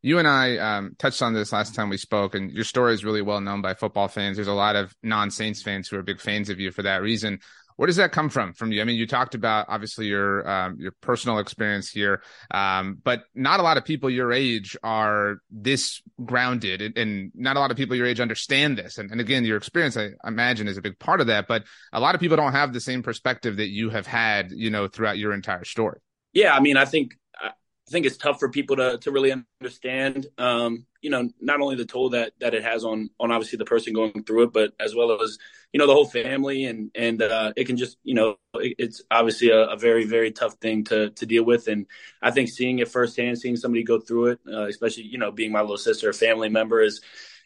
You 0.00 0.18
and 0.18 0.26
I 0.26 0.56
um, 0.56 0.96
touched 0.98 1.20
on 1.20 1.34
this 1.34 1.52
last 1.52 1.74
time 1.74 1.90
we 1.90 1.98
spoke, 1.98 2.34
and 2.34 2.50
your 2.50 2.64
story 2.64 2.94
is 2.94 3.04
really 3.04 3.20
well 3.20 3.42
known 3.42 3.60
by 3.60 3.74
football 3.74 4.08
fans. 4.08 4.38
There's 4.38 4.48
a 4.48 4.54
lot 4.54 4.76
of 4.76 4.96
non 5.02 5.30
Saints 5.30 5.60
fans 5.60 5.88
who 5.88 5.98
are 5.98 6.02
big 6.02 6.18
fans 6.18 6.48
of 6.48 6.58
you 6.58 6.70
for 6.70 6.84
that 6.84 7.02
reason. 7.02 7.38
Where 7.76 7.86
does 7.86 7.96
that 7.96 8.12
come 8.12 8.28
from 8.28 8.52
from 8.52 8.72
you? 8.72 8.80
I 8.80 8.84
mean, 8.84 8.96
you 8.96 9.06
talked 9.06 9.34
about 9.34 9.66
obviously 9.68 10.06
your 10.06 10.48
um, 10.48 10.76
your 10.78 10.92
personal 11.00 11.38
experience 11.38 11.90
here, 11.90 12.22
um, 12.50 12.98
but 13.02 13.24
not 13.34 13.60
a 13.60 13.62
lot 13.62 13.76
of 13.76 13.84
people 13.84 14.10
your 14.10 14.32
age 14.32 14.76
are 14.82 15.38
this 15.50 16.02
grounded, 16.24 16.82
and, 16.82 16.96
and, 16.96 17.32
not 17.34 17.56
a 17.56 17.60
lot 17.60 17.70
of 17.70 17.76
people 17.76 17.96
your 17.96 18.06
age 18.06 18.20
understand 18.20 18.76
this. 18.78 18.98
And, 18.98 19.10
and 19.10 19.20
again, 19.20 19.44
your 19.44 19.56
experience, 19.56 19.96
I 19.96 20.10
imagine, 20.24 20.68
is 20.68 20.76
a 20.76 20.82
big 20.82 20.98
part 20.98 21.20
of 21.20 21.26
that. 21.28 21.46
But 21.46 21.64
a 21.92 22.00
lot 22.00 22.14
of 22.14 22.20
people 22.20 22.36
don't 22.36 22.52
have 22.52 22.72
the 22.72 22.80
same 22.80 23.02
perspective 23.02 23.56
that 23.56 23.68
you 23.68 23.90
have 23.90 24.06
had, 24.06 24.50
you 24.52 24.70
know, 24.70 24.88
throughout 24.88 25.18
your 25.18 25.32
entire 25.32 25.64
story. 25.64 26.00
Yeah, 26.32 26.54
I 26.54 26.60
mean, 26.60 26.76
I 26.76 26.84
think 26.84 27.14
I 27.40 27.50
think 27.90 28.06
it's 28.06 28.16
tough 28.16 28.38
for 28.38 28.48
people 28.48 28.76
to 28.76 28.98
to 28.98 29.10
really 29.10 29.32
understand. 29.60 30.26
Um, 30.38 30.86
you 31.02 31.10
know, 31.10 31.28
not 31.40 31.60
only 31.60 31.76
the 31.76 31.84
toll 31.84 32.10
that 32.10 32.32
that 32.40 32.54
it 32.54 32.62
has 32.62 32.84
on 32.84 33.10
on 33.20 33.30
obviously 33.30 33.58
the 33.58 33.64
person 33.64 33.92
going 33.92 34.22
through 34.24 34.44
it, 34.44 34.52
but 34.52 34.72
as 34.80 34.94
well 34.94 35.20
as 35.20 35.36
you 35.72 35.78
know 35.78 35.86
the 35.86 35.92
whole 35.92 36.06
family, 36.06 36.64
and 36.64 36.90
and 36.94 37.20
uh, 37.20 37.52
it 37.56 37.64
can 37.64 37.76
just 37.76 37.98
you 38.04 38.14
know 38.14 38.36
it, 38.54 38.76
it's 38.78 39.02
obviously 39.10 39.50
a, 39.50 39.64
a, 39.64 39.76
very 39.76 40.04
very 40.04 40.30
tough 40.30 40.54
thing 40.54 40.84
to 40.84 41.10
to 41.10 41.26
deal 41.26 41.44
with, 41.44 41.68
and 41.68 41.86
I 42.22 42.30
think 42.30 42.48
seeing 42.48 42.78
it 42.78 42.88
firsthand, 42.88 43.38
seeing 43.38 43.56
somebody 43.56 43.82
go 43.82 44.00
through 44.00 44.26
it, 44.28 44.40
uh, 44.50 44.66
especially 44.66 45.04
you 45.04 45.18
know 45.18 45.32
being 45.32 45.52
my 45.52 45.60
little 45.60 45.76
sister, 45.76 46.08
a 46.08 46.14
family 46.14 46.48
member, 46.48 46.80
is 46.80 47.00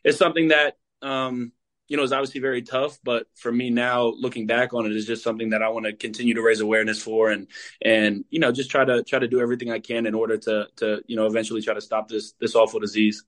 is 0.04 0.18
something 0.18 0.48
that 0.48 0.76
um, 1.02 1.52
you 1.88 1.96
know, 1.96 2.02
is 2.02 2.12
obviously 2.12 2.40
very 2.40 2.62
tough. 2.62 2.98
But 3.02 3.26
for 3.34 3.52
me 3.52 3.70
now, 3.70 4.06
looking 4.06 4.46
back 4.46 4.74
on 4.74 4.86
it, 4.86 4.92
is 4.92 5.06
just 5.06 5.22
something 5.22 5.50
that 5.50 5.62
I 5.62 5.68
want 5.68 5.86
to 5.86 5.92
continue 5.92 6.34
to 6.34 6.42
raise 6.42 6.60
awareness 6.60 7.00
for, 7.02 7.30
and 7.30 7.46
and 7.82 8.24
you 8.30 8.40
know, 8.40 8.52
just 8.52 8.70
try 8.70 8.84
to 8.84 9.02
try 9.02 9.18
to 9.18 9.28
do 9.28 9.40
everything 9.40 9.70
I 9.70 9.78
can 9.78 10.06
in 10.06 10.14
order 10.14 10.36
to 10.38 10.66
to 10.76 11.02
you 11.06 11.16
know 11.16 11.26
eventually 11.26 11.62
try 11.62 11.74
to 11.74 11.80
stop 11.80 12.08
this 12.08 12.32
this 12.40 12.54
awful 12.54 12.80
disease. 12.80 13.24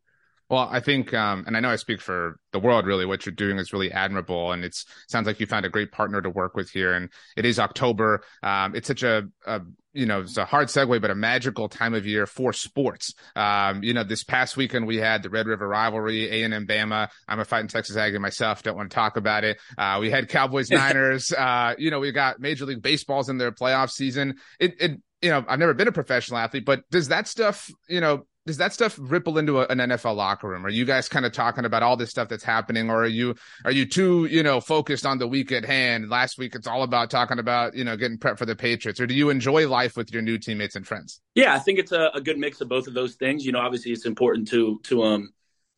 Well, 0.51 0.69
I 0.71 0.81
think, 0.81 1.13
um, 1.13 1.45
and 1.47 1.57
I 1.57 1.61
know 1.61 1.69
I 1.69 1.77
speak 1.77 2.01
for 2.01 2.39
the 2.53 2.59
world. 2.59 2.87
Really, 2.87 3.05
what 3.05 3.27
you're 3.27 3.35
doing 3.35 3.59
is 3.59 3.73
really 3.73 3.93
admirable, 3.93 4.53
and 4.53 4.65
it 4.65 4.75
sounds 5.07 5.27
like 5.27 5.41
you 5.41 5.47
found 5.47 5.67
a 5.67 5.71
great 5.71 5.93
partner 5.93 6.23
to 6.23 6.31
work 6.31 6.57
with 6.57 6.71
here. 6.71 6.95
And 6.95 7.11
it 7.37 7.45
is 7.45 7.59
October. 7.59 8.23
Um, 8.43 8.75
it's 8.75 8.89
such 8.89 9.03
a, 9.03 9.25
a 9.47 9.61
you 9.93 10.07
know, 10.07 10.21
it's 10.21 10.37
a 10.37 10.45
hard 10.45 10.69
segue, 10.69 11.01
but 11.03 11.11
a 11.11 11.15
magical 11.15 11.69
time 11.69 11.93
of 11.93 12.07
year 12.07 12.25
for 12.25 12.53
sports. 12.53 13.13
Um, 13.35 13.83
you 13.83 13.93
know, 13.93 14.05
this 14.05 14.23
past 14.23 14.57
weekend 14.57 14.87
we 14.87 14.97
had 14.97 15.23
the 15.23 15.29
Red 15.29 15.47
River 15.47 15.67
rivalry, 15.67 16.31
A 16.31 16.45
and 16.45 16.55
M 16.55 16.67
Bama. 16.67 17.09
I'm 17.27 17.41
a 17.41 17.45
fighting 17.45 17.69
Texas 17.69 17.97
Aggie 17.97 18.19
myself. 18.19 18.63
Don't 18.63 18.77
want 18.77 18.91
to 18.91 18.95
talk 18.95 19.17
about 19.17 19.45
it. 19.45 19.59
Uh, 19.77 19.99
we 20.01 20.11
had 20.11 20.29
Cowboys 20.29 20.71
Niners. 20.71 21.33
uh, 21.33 21.75
you 21.79 21.91
know, 21.91 22.01
we 22.01 22.13
got 22.13 22.41
Major 22.41 22.65
League 22.65 22.81
Baseball's 22.81 23.29
in 23.29 23.39
their 23.39 23.53
playoff 23.53 23.91
season. 23.91 24.37
It, 24.61 24.81
it, 24.81 25.01
you 25.21 25.31
know, 25.31 25.45
I've 25.49 25.59
never 25.59 25.75
been 25.75 25.89
a 25.89 25.93
professional 25.93 26.39
athlete, 26.39 26.65
but 26.65 26.89
does 26.91 27.09
that 27.09 27.27
stuff, 27.27 27.69
you 27.89 28.01
know, 28.01 28.25
does 28.49 28.57
that 28.57 28.73
stuff 28.73 28.99
ripple 28.99 29.37
into 29.37 29.61
a, 29.61 29.67
an 29.67 29.77
NFL 29.77 30.17
locker 30.17 30.49
room? 30.49 30.65
Are 30.65 30.71
you 30.71 30.87
guys 30.87 31.07
kind 31.07 31.27
of 31.27 31.33
talking 31.33 31.67
about 31.67 31.83
all 31.83 31.99
this 31.99 32.09
stuff 32.09 32.29
that's 32.29 32.43
happening, 32.43 32.89
or 32.89 33.03
are 33.03 33.07
you 33.07 33.35
are 33.67 33.71
you 33.71 33.85
too 33.85 34.25
you 34.25 34.43
know 34.43 34.59
focused 34.59 35.05
on 35.05 35.19
the 35.19 35.29
week 35.29 35.53
at 35.53 35.67
hand? 35.67 36.09
Last 36.09 36.39
week 36.39 36.55
it's 36.55 36.67
all 36.67 36.83
about 36.83 37.11
talking 37.11 37.39
about 37.39 37.75
you 37.75 37.85
know 37.85 37.95
getting 37.95 38.17
prep 38.17 38.39
for 38.39 38.47
the 38.47 38.57
Patriots, 38.57 39.01
or 39.01 39.07
do 39.07 39.13
you 39.13 39.29
enjoy 39.29 39.69
life 39.69 39.99
with 39.99 40.11
your 40.15 40.23
new 40.23 40.39
teammates 40.39 40.77
and 40.77 40.87
friends? 40.87 41.21
Yeah, 41.35 41.55
I 41.55 41.59
think 41.59 41.79
it's 41.79 41.93
a, 41.93 42.11
a 42.15 42.23
good 42.23 42.39
mix 42.39 42.63
of 42.63 42.71
both 42.71 42.87
of 42.87 42.95
those 42.95 43.17
things. 43.17 43.45
You 43.45 43.53
know, 43.53 43.61
obviously 43.61 43.93
it's 43.93 44.07
important 44.07 44.49
to 44.49 44.81
to 44.85 45.03
um 45.03 45.29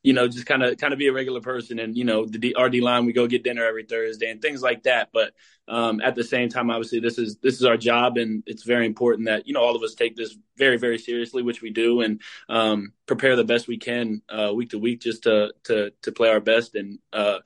you 0.03 0.13
know, 0.13 0.29
just 0.29 0.47
kind 0.47 0.63
of 0.63 0.79
kind 0.79 0.93
of 0.93 0.99
be 0.99 1.09
a 1.09 1.13
regular 1.13 1.41
person, 1.41 1.79
and 1.79 1.97
you 1.97 2.05
know, 2.05 2.25
the 2.25 2.39
D, 2.39 2.55
RD 2.59 2.77
line 2.77 3.05
we 3.05 3.13
go 3.13 3.27
get 3.27 3.45
dinner 3.45 3.65
every 3.65 3.85
Thursday 3.85 4.31
and 4.31 4.41
things 4.41 4.63
like 4.63 4.85
that. 4.85 5.11
But 5.13 5.35
um, 5.69 6.01
at 6.01 6.15
the 6.15 6.25
same 6.25 6.49
time, 6.49 6.71
obviously, 6.71 7.01
this 7.01 7.19
is 7.19 7.37
this 7.37 7.55
is 7.55 7.65
our 7.65 7.77
job, 7.77 8.17
and 8.17 8.43
it's 8.47 8.65
very 8.65 8.87
important 8.87 9.27
that 9.27 9.47
you 9.47 9.53
know 9.55 9.61
all 9.61 9.77
of 9.77 9.83
us 9.83 9.95
take 9.95 10.17
this 10.17 10.37
very 10.57 10.79
very 10.79 10.99
seriously, 10.99 11.43
which 11.43 11.63
we 11.63 11.71
do, 11.71 12.01
and 12.01 12.21
um, 12.49 12.93
prepare 13.07 13.37
the 13.37 13.45
best 13.45 13.69
we 13.69 13.79
can 13.79 14.23
uh, 14.29 14.53
week 14.55 14.71
to 14.71 14.79
week 14.79 15.01
just 15.01 15.25
to 15.25 15.53
to 15.65 15.93
to 16.03 16.13
play 16.13 16.31
our 16.31 16.41
best 16.41 16.75
and 16.75 16.99
uh, 17.13 17.39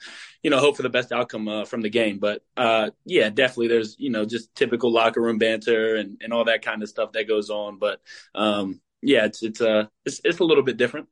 you 0.43 0.51
know 0.51 0.59
hope 0.59 0.77
for 0.77 0.83
the 0.83 0.89
best 0.89 1.13
outcome 1.13 1.49
uh, 1.49 1.65
from 1.65 1.83
the 1.83 1.91
game. 1.91 2.19
But 2.19 2.43
uh, 2.57 2.91
yeah, 3.05 3.31
definitely, 3.31 3.69
there's 3.69 3.97
you 3.99 4.11
know 4.11 4.25
just 4.25 4.55
typical 4.55 4.93
locker 4.93 5.21
room 5.21 5.39
banter 5.39 5.97
and 5.97 6.21
and 6.23 6.33
all 6.33 6.45
that 6.45 6.63
kind 6.63 6.83
of 6.83 6.89
stuff 6.89 7.13
that 7.13 7.29
goes 7.29 7.51
on. 7.51 7.79
But 7.79 8.01
um, 8.35 8.81
yeah, 9.03 9.27
it's 9.27 9.43
it's 9.43 9.61
uh 9.61 9.87
it's 10.05 10.21
it's 10.25 10.39
a 10.39 10.45
little 10.45 10.65
bit 10.65 10.77
different. 10.77 11.09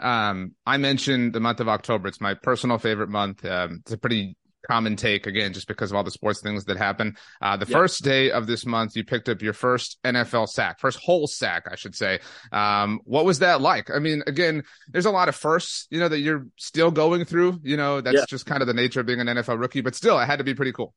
Um, 0.00 0.54
I 0.66 0.76
mentioned 0.76 1.32
the 1.32 1.40
month 1.40 1.60
of 1.60 1.68
October. 1.68 2.08
It's 2.08 2.20
my 2.20 2.34
personal 2.34 2.78
favorite 2.78 3.08
month. 3.08 3.44
Um, 3.44 3.80
it's 3.82 3.92
a 3.92 3.98
pretty 3.98 4.36
common 4.66 4.96
take 4.96 5.26
again, 5.26 5.52
just 5.52 5.68
because 5.68 5.90
of 5.90 5.96
all 5.96 6.04
the 6.04 6.10
sports 6.10 6.40
things 6.40 6.64
that 6.66 6.76
happen. 6.76 7.16
Uh, 7.40 7.56
the 7.56 7.66
yep. 7.66 7.72
first 7.72 8.02
day 8.02 8.30
of 8.30 8.46
this 8.46 8.66
month, 8.66 8.96
you 8.96 9.04
picked 9.04 9.28
up 9.28 9.42
your 9.42 9.52
first 9.52 9.98
NFL 10.04 10.48
sack, 10.48 10.80
first 10.80 10.98
whole 10.98 11.26
sack, 11.26 11.64
I 11.70 11.76
should 11.76 11.94
say. 11.94 12.20
Um, 12.52 13.00
what 13.04 13.24
was 13.24 13.40
that 13.40 13.60
like? 13.60 13.90
I 13.90 13.98
mean, 13.98 14.22
again, 14.26 14.62
there's 14.88 15.06
a 15.06 15.10
lot 15.10 15.28
of 15.28 15.36
firsts, 15.36 15.86
you 15.90 15.98
know, 16.00 16.08
that 16.08 16.20
you're 16.20 16.46
still 16.56 16.90
going 16.90 17.24
through. 17.24 17.60
You 17.62 17.76
know, 17.76 18.00
that's 18.00 18.16
yeah. 18.16 18.24
just 18.28 18.46
kind 18.46 18.60
of 18.60 18.66
the 18.66 18.74
nature 18.74 19.00
of 19.00 19.06
being 19.06 19.20
an 19.20 19.26
NFL 19.26 19.60
rookie, 19.60 19.80
but 19.80 19.94
still, 19.94 20.18
it 20.18 20.26
had 20.26 20.38
to 20.38 20.44
be 20.44 20.54
pretty 20.54 20.72
cool. 20.72 20.94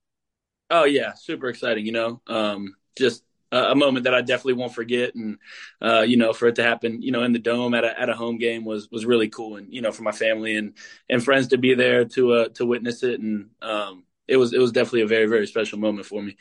Oh 0.69 0.85
yeah, 0.85 1.13
super 1.13 1.49
exciting. 1.49 1.85
You 1.85 1.91
know, 1.91 2.21
um, 2.27 2.75
just 2.97 3.23
a 3.53 3.75
moment 3.75 4.05
that 4.05 4.15
I 4.15 4.21
definitely 4.21 4.53
won't 4.53 4.73
forget. 4.73 5.15
And 5.15 5.37
uh, 5.81 6.01
you 6.01 6.17
know, 6.17 6.33
for 6.33 6.47
it 6.47 6.55
to 6.55 6.63
happen, 6.63 7.01
you 7.01 7.11
know, 7.11 7.23
in 7.23 7.33
the 7.33 7.39
dome 7.39 7.73
at 7.73 7.83
a 7.83 7.99
at 7.99 8.09
a 8.09 8.13
home 8.13 8.37
game 8.37 8.65
was 8.65 8.89
was 8.91 9.05
really 9.05 9.29
cool. 9.29 9.57
And 9.57 9.71
you 9.73 9.81
know, 9.81 9.91
for 9.91 10.03
my 10.03 10.11
family 10.11 10.55
and 10.55 10.73
and 11.09 11.23
friends 11.23 11.49
to 11.49 11.57
be 11.57 11.75
there 11.75 12.05
to 12.05 12.33
uh, 12.33 12.49
to 12.55 12.65
witness 12.65 13.03
it, 13.03 13.19
and 13.19 13.49
um, 13.61 14.03
it 14.27 14.37
was 14.37 14.53
it 14.53 14.59
was 14.59 14.71
definitely 14.71 15.01
a 15.01 15.07
very 15.07 15.27
very 15.27 15.47
special 15.47 15.79
moment 15.79 16.05
for 16.05 16.21
me. 16.21 16.35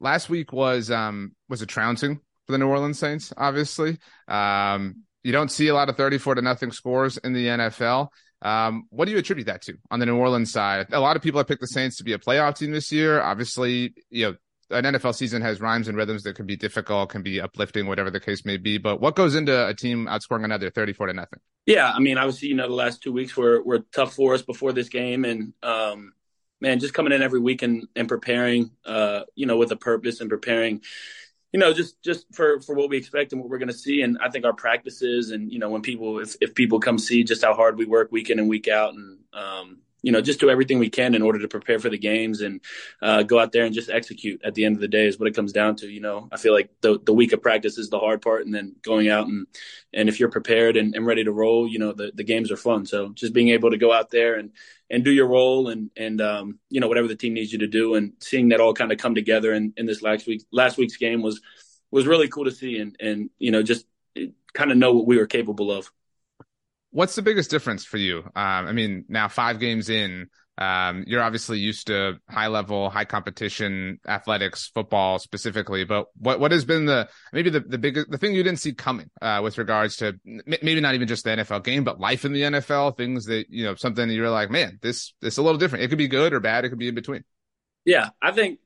Last 0.00 0.30
week 0.30 0.52
was 0.52 0.90
um 0.90 1.32
was 1.48 1.62
a 1.62 1.66
trouncing 1.66 2.20
for 2.46 2.52
the 2.52 2.58
New 2.58 2.68
Orleans 2.68 2.98
Saints. 2.98 3.32
Obviously, 3.36 3.98
um, 4.28 5.02
you 5.22 5.32
don't 5.32 5.50
see 5.50 5.68
a 5.68 5.74
lot 5.74 5.88
of 5.88 5.96
thirty 5.96 6.18
four 6.18 6.34
to 6.34 6.42
nothing 6.42 6.72
scores 6.72 7.16
in 7.18 7.32
the 7.32 7.46
NFL. 7.46 8.08
Um, 8.42 8.84
what 8.88 9.04
do 9.04 9.12
you 9.12 9.18
attribute 9.18 9.48
that 9.48 9.62
to 9.62 9.74
on 9.90 10.00
the 10.00 10.06
New 10.06 10.16
Orleans 10.16 10.50
side? 10.50 10.86
A 10.92 11.00
lot 11.00 11.16
of 11.16 11.22
people 11.22 11.38
have 11.38 11.46
picked 11.46 11.60
the 11.60 11.66
Saints 11.66 11.98
to 11.98 12.04
be 12.04 12.14
a 12.14 12.18
playoff 12.18 12.56
team 12.56 12.70
this 12.70 12.90
year. 12.90 13.20
Obviously, 13.20 13.94
you 14.08 14.26
know 14.30 14.36
an 14.70 14.84
NFL 14.84 15.14
season 15.14 15.42
has 15.42 15.60
rhymes 15.60 15.88
and 15.88 15.96
rhythms 15.96 16.22
that 16.24 16.36
can 16.36 16.46
be 16.46 16.56
difficult, 16.56 17.10
can 17.10 17.22
be 17.22 17.40
uplifting, 17.40 17.86
whatever 17.86 18.10
the 18.10 18.20
case 18.20 18.44
may 18.44 18.56
be. 18.56 18.78
But 18.78 19.00
what 19.00 19.16
goes 19.16 19.34
into 19.34 19.66
a 19.66 19.74
team 19.74 20.06
outscoring 20.06 20.44
another 20.44 20.70
34 20.70 21.08
to 21.08 21.12
nothing? 21.12 21.40
Yeah, 21.66 21.90
I 21.90 21.98
mean, 21.98 22.18
obviously, 22.18 22.48
you 22.48 22.54
know, 22.54 22.68
the 22.68 22.74
last 22.74 23.02
two 23.02 23.12
weeks 23.12 23.36
were 23.36 23.62
were 23.62 23.80
tough 23.94 24.14
for 24.14 24.34
us 24.34 24.42
before 24.42 24.72
this 24.72 24.88
game, 24.88 25.24
and 25.24 25.52
um, 25.62 26.12
man, 26.60 26.80
just 26.80 26.94
coming 26.94 27.12
in 27.12 27.22
every 27.22 27.40
week 27.40 27.62
and, 27.62 27.86
and 27.96 28.08
preparing, 28.08 28.70
uh, 28.84 29.22
you 29.34 29.46
know, 29.46 29.56
with 29.56 29.72
a 29.72 29.76
purpose 29.76 30.20
and 30.20 30.30
preparing, 30.30 30.82
you 31.52 31.60
know, 31.60 31.72
just 31.72 32.02
just 32.02 32.26
for 32.34 32.60
for 32.60 32.74
what 32.74 32.88
we 32.88 32.96
expect 32.96 33.32
and 33.32 33.40
what 33.40 33.50
we're 33.50 33.58
going 33.58 33.68
to 33.68 33.74
see. 33.74 34.02
And 34.02 34.18
I 34.22 34.30
think 34.30 34.44
our 34.44 34.52
practices 34.52 35.30
and 35.30 35.52
you 35.52 35.58
know, 35.58 35.70
when 35.70 35.82
people 35.82 36.20
if 36.20 36.36
if 36.40 36.54
people 36.54 36.80
come 36.80 36.98
see 36.98 37.24
just 37.24 37.44
how 37.44 37.54
hard 37.54 37.76
we 37.76 37.86
work 37.86 38.12
week 38.12 38.30
in 38.30 38.38
and 38.38 38.48
week 38.48 38.68
out, 38.68 38.94
and 38.94 39.18
um, 39.32 39.78
you 40.02 40.12
know, 40.12 40.20
just 40.20 40.40
do 40.40 40.50
everything 40.50 40.78
we 40.78 40.90
can 40.90 41.14
in 41.14 41.22
order 41.22 41.38
to 41.38 41.48
prepare 41.48 41.78
for 41.78 41.90
the 41.90 41.98
games 41.98 42.40
and 42.40 42.60
uh, 43.02 43.22
go 43.22 43.38
out 43.38 43.52
there 43.52 43.64
and 43.64 43.74
just 43.74 43.90
execute. 43.90 44.40
At 44.44 44.54
the 44.54 44.64
end 44.64 44.76
of 44.76 44.80
the 44.80 44.88
day, 44.88 45.06
is 45.06 45.18
what 45.18 45.28
it 45.28 45.34
comes 45.34 45.52
down 45.52 45.76
to. 45.76 45.88
You 45.88 46.00
know, 46.00 46.28
I 46.32 46.36
feel 46.36 46.52
like 46.52 46.70
the 46.80 46.98
the 47.04 47.12
week 47.12 47.32
of 47.32 47.42
practice 47.42 47.78
is 47.78 47.90
the 47.90 47.98
hard 47.98 48.22
part, 48.22 48.44
and 48.44 48.54
then 48.54 48.76
going 48.82 49.08
out 49.08 49.26
and 49.26 49.46
and 49.92 50.08
if 50.08 50.20
you're 50.20 50.30
prepared 50.30 50.76
and, 50.76 50.94
and 50.94 51.06
ready 51.06 51.24
to 51.24 51.32
roll, 51.32 51.68
you 51.68 51.78
know, 51.78 51.92
the 51.92 52.12
the 52.14 52.24
games 52.24 52.50
are 52.50 52.56
fun. 52.56 52.86
So 52.86 53.10
just 53.10 53.32
being 53.32 53.48
able 53.48 53.70
to 53.70 53.78
go 53.78 53.92
out 53.92 54.10
there 54.10 54.36
and 54.36 54.50
and 54.88 55.04
do 55.04 55.10
your 55.10 55.26
role 55.26 55.68
and 55.68 55.90
and 55.96 56.20
um, 56.20 56.58
you 56.68 56.80
know 56.80 56.88
whatever 56.88 57.08
the 57.08 57.16
team 57.16 57.34
needs 57.34 57.52
you 57.52 57.58
to 57.60 57.66
do, 57.66 57.94
and 57.94 58.12
seeing 58.20 58.48
that 58.48 58.60
all 58.60 58.74
kind 58.74 58.92
of 58.92 58.98
come 58.98 59.14
together 59.14 59.52
in, 59.52 59.72
in 59.76 59.86
this 59.86 60.02
last 60.02 60.26
week 60.26 60.44
last 60.52 60.78
week's 60.78 60.96
game 60.96 61.22
was 61.22 61.40
was 61.90 62.06
really 62.06 62.28
cool 62.28 62.44
to 62.44 62.50
see, 62.50 62.78
and 62.78 62.96
and 63.00 63.30
you 63.38 63.50
know 63.50 63.62
just 63.62 63.86
kind 64.52 64.70
of 64.70 64.76
know 64.76 64.92
what 64.92 65.06
we 65.06 65.16
were 65.16 65.26
capable 65.26 65.70
of. 65.70 65.90
What's 66.90 67.14
the 67.14 67.22
biggest 67.22 67.50
difference 67.50 67.84
for 67.84 67.98
you? 67.98 68.18
Um, 68.18 68.66
I 68.66 68.72
mean, 68.72 69.04
now 69.08 69.28
five 69.28 69.60
games 69.60 69.88
in, 69.88 70.28
um, 70.58 71.04
you're 71.06 71.22
obviously 71.22 71.58
used 71.58 71.86
to 71.86 72.18
high 72.28 72.48
level, 72.48 72.90
high 72.90 73.06
competition 73.06 73.98
athletics, 74.06 74.70
football 74.74 75.18
specifically. 75.18 75.84
But 75.84 76.06
what 76.16 76.38
what 76.38 76.52
has 76.52 76.66
been 76.66 76.84
the 76.84 77.08
maybe 77.32 77.48
the 77.48 77.60
the 77.60 77.78
biggest 77.78 78.10
the 78.10 78.18
thing 78.18 78.34
you 78.34 78.42
didn't 78.42 78.58
see 78.58 78.74
coming 78.74 79.10
uh, 79.22 79.40
with 79.42 79.56
regards 79.56 79.96
to 79.96 80.20
maybe 80.24 80.80
not 80.80 80.94
even 80.94 81.08
just 81.08 81.24
the 81.24 81.30
NFL 81.30 81.64
game, 81.64 81.82
but 81.84 81.98
life 81.98 82.26
in 82.26 82.34
the 82.34 82.42
NFL, 82.42 82.96
things 82.96 83.24
that 83.26 83.46
you 83.48 83.64
know 83.64 83.74
something 83.74 84.10
you're 84.10 84.28
like, 84.28 84.50
man, 84.50 84.78
this 84.82 85.14
this 85.22 85.38
a 85.38 85.42
little 85.42 85.58
different. 85.58 85.84
It 85.84 85.88
could 85.88 85.98
be 85.98 86.08
good 86.08 86.34
or 86.34 86.40
bad. 86.40 86.64
It 86.64 86.68
could 86.68 86.78
be 86.78 86.88
in 86.88 86.94
between. 86.94 87.24
Yeah, 87.86 88.10
I 88.20 88.32
think 88.32 88.58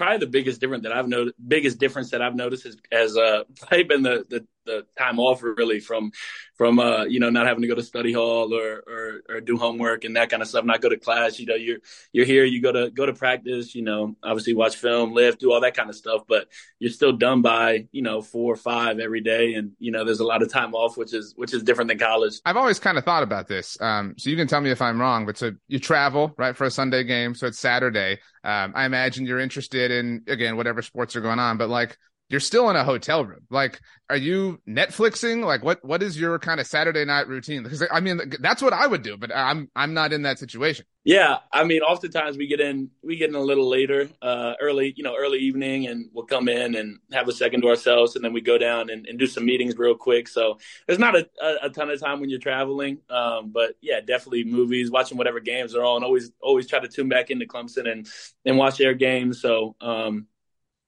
probably 0.00 0.18
the 0.18 0.26
biggest 0.26 0.60
difference 0.60 0.84
that 0.84 0.92
I've 0.92 1.08
noticed, 1.08 1.36
biggest 1.46 1.78
difference 1.78 2.10
that 2.10 2.22
I've 2.22 2.34
noticed 2.34 2.66
is, 2.90 3.16
uh, 3.16 3.44
probably 3.56 3.84
been 3.84 4.02
the, 4.02 4.24
the, 4.28 4.46
the 4.64 4.86
time 4.98 5.18
off 5.18 5.42
really 5.42 5.80
from 5.80 6.12
from 6.60 6.78
uh, 6.78 7.04
you 7.04 7.20
know 7.20 7.30
not 7.30 7.46
having 7.46 7.62
to 7.62 7.68
go 7.68 7.74
to 7.74 7.82
study 7.82 8.12
hall 8.12 8.52
or, 8.54 8.82
or, 8.86 9.22
or 9.28 9.40
do 9.40 9.56
homework 9.56 10.04
and 10.04 10.16
that 10.16 10.28
kind 10.28 10.42
of 10.42 10.48
stuff, 10.48 10.64
not 10.64 10.82
go 10.82 10.90
to 10.90 10.98
class. 10.98 11.38
You 11.38 11.46
know, 11.46 11.54
you're 11.54 11.78
you're 12.12 12.26
here, 12.26 12.44
you 12.44 12.60
go 12.60 12.70
to 12.70 12.90
go 12.90 13.06
to 13.06 13.14
practice. 13.14 13.74
You 13.74 13.82
know, 13.82 14.16
obviously 14.22 14.54
watch 14.54 14.76
film, 14.76 15.12
lift, 15.12 15.40
do 15.40 15.52
all 15.52 15.62
that 15.62 15.74
kind 15.74 15.88
of 15.88 15.96
stuff, 15.96 16.24
but 16.28 16.48
you're 16.78 16.90
still 16.90 17.12
done 17.12 17.40
by 17.40 17.88
you 17.92 18.02
know 18.02 18.20
four 18.20 18.52
or 18.52 18.56
five 18.56 18.98
every 18.98 19.22
day, 19.22 19.54
and 19.54 19.72
you 19.78 19.90
know 19.90 20.04
there's 20.04 20.20
a 20.20 20.24
lot 20.24 20.42
of 20.42 20.52
time 20.52 20.74
off, 20.74 20.96
which 20.96 21.14
is 21.14 21.32
which 21.36 21.54
is 21.54 21.62
different 21.62 21.88
than 21.88 21.98
college. 21.98 22.34
I've 22.44 22.58
always 22.58 22.78
kind 22.78 22.98
of 22.98 23.04
thought 23.04 23.22
about 23.22 23.48
this, 23.48 23.80
um, 23.80 24.14
so 24.18 24.28
you 24.28 24.36
can 24.36 24.46
tell 24.46 24.60
me 24.60 24.70
if 24.70 24.82
I'm 24.82 25.00
wrong. 25.00 25.24
But 25.24 25.38
so 25.38 25.52
you 25.68 25.78
travel 25.78 26.34
right 26.36 26.56
for 26.56 26.64
a 26.64 26.70
Sunday 26.70 27.04
game, 27.04 27.34
so 27.34 27.46
it's 27.46 27.58
Saturday. 27.58 28.18
Um, 28.44 28.72
I 28.74 28.84
imagine 28.84 29.26
you're 29.26 29.40
interested 29.40 29.90
in 29.90 30.24
again 30.26 30.56
whatever 30.56 30.82
sports 30.82 31.16
are 31.16 31.20
going 31.20 31.38
on, 31.38 31.56
but 31.56 31.70
like 31.70 31.96
you're 32.30 32.40
still 32.40 32.70
in 32.70 32.76
a 32.76 32.84
hotel 32.84 33.24
room. 33.24 33.40
Like, 33.50 33.80
are 34.08 34.16
you 34.16 34.60
Netflixing? 34.66 35.44
Like, 35.44 35.64
what 35.64 35.84
what 35.84 36.02
is 36.02 36.18
your 36.18 36.38
kind 36.38 36.60
of 36.60 36.66
Saturday 36.66 37.04
night 37.04 37.26
routine? 37.28 37.64
Because 37.64 37.84
I 37.90 38.00
mean, 38.00 38.20
that's 38.40 38.62
what 38.62 38.72
I 38.72 38.86
would 38.86 39.02
do, 39.02 39.16
but 39.16 39.34
I'm 39.34 39.68
I'm 39.74 39.94
not 39.94 40.12
in 40.12 40.22
that 40.22 40.38
situation. 40.38 40.86
Yeah, 41.02 41.38
I 41.52 41.64
mean, 41.64 41.80
oftentimes 41.80 42.36
we 42.36 42.46
get 42.46 42.60
in 42.60 42.90
we 43.02 43.16
get 43.16 43.30
in 43.30 43.34
a 43.34 43.40
little 43.40 43.68
later, 43.68 44.08
uh, 44.22 44.54
early, 44.60 44.94
you 44.96 45.02
know, 45.02 45.16
early 45.18 45.38
evening, 45.38 45.88
and 45.88 46.08
we'll 46.12 46.26
come 46.26 46.48
in 46.48 46.76
and 46.76 46.98
have 47.12 47.26
a 47.28 47.32
second 47.32 47.62
to 47.62 47.68
ourselves, 47.68 48.14
and 48.14 48.24
then 48.24 48.32
we 48.32 48.40
go 48.40 48.58
down 48.58 48.90
and, 48.90 49.06
and 49.06 49.18
do 49.18 49.26
some 49.26 49.44
meetings 49.44 49.76
real 49.76 49.96
quick. 49.96 50.28
So 50.28 50.58
there's 50.86 50.98
not 50.98 51.16
a, 51.16 51.28
a, 51.42 51.56
a 51.64 51.70
ton 51.70 51.90
of 51.90 51.98
time 52.00 52.20
when 52.20 52.30
you're 52.30 52.38
traveling, 52.38 52.98
um, 53.08 53.50
but 53.50 53.74
yeah, 53.80 54.00
definitely 54.00 54.44
movies, 54.44 54.90
watching 54.90 55.18
whatever 55.18 55.40
games 55.40 55.74
are 55.74 55.84
on. 55.84 56.04
Always 56.04 56.30
always 56.40 56.68
try 56.68 56.78
to 56.78 56.88
tune 56.88 57.08
back 57.08 57.30
into 57.30 57.46
Clemson 57.46 57.90
and 57.90 58.06
and 58.44 58.56
watch 58.56 58.78
their 58.78 58.94
games. 58.94 59.40
So 59.40 59.74
um, 59.80 60.26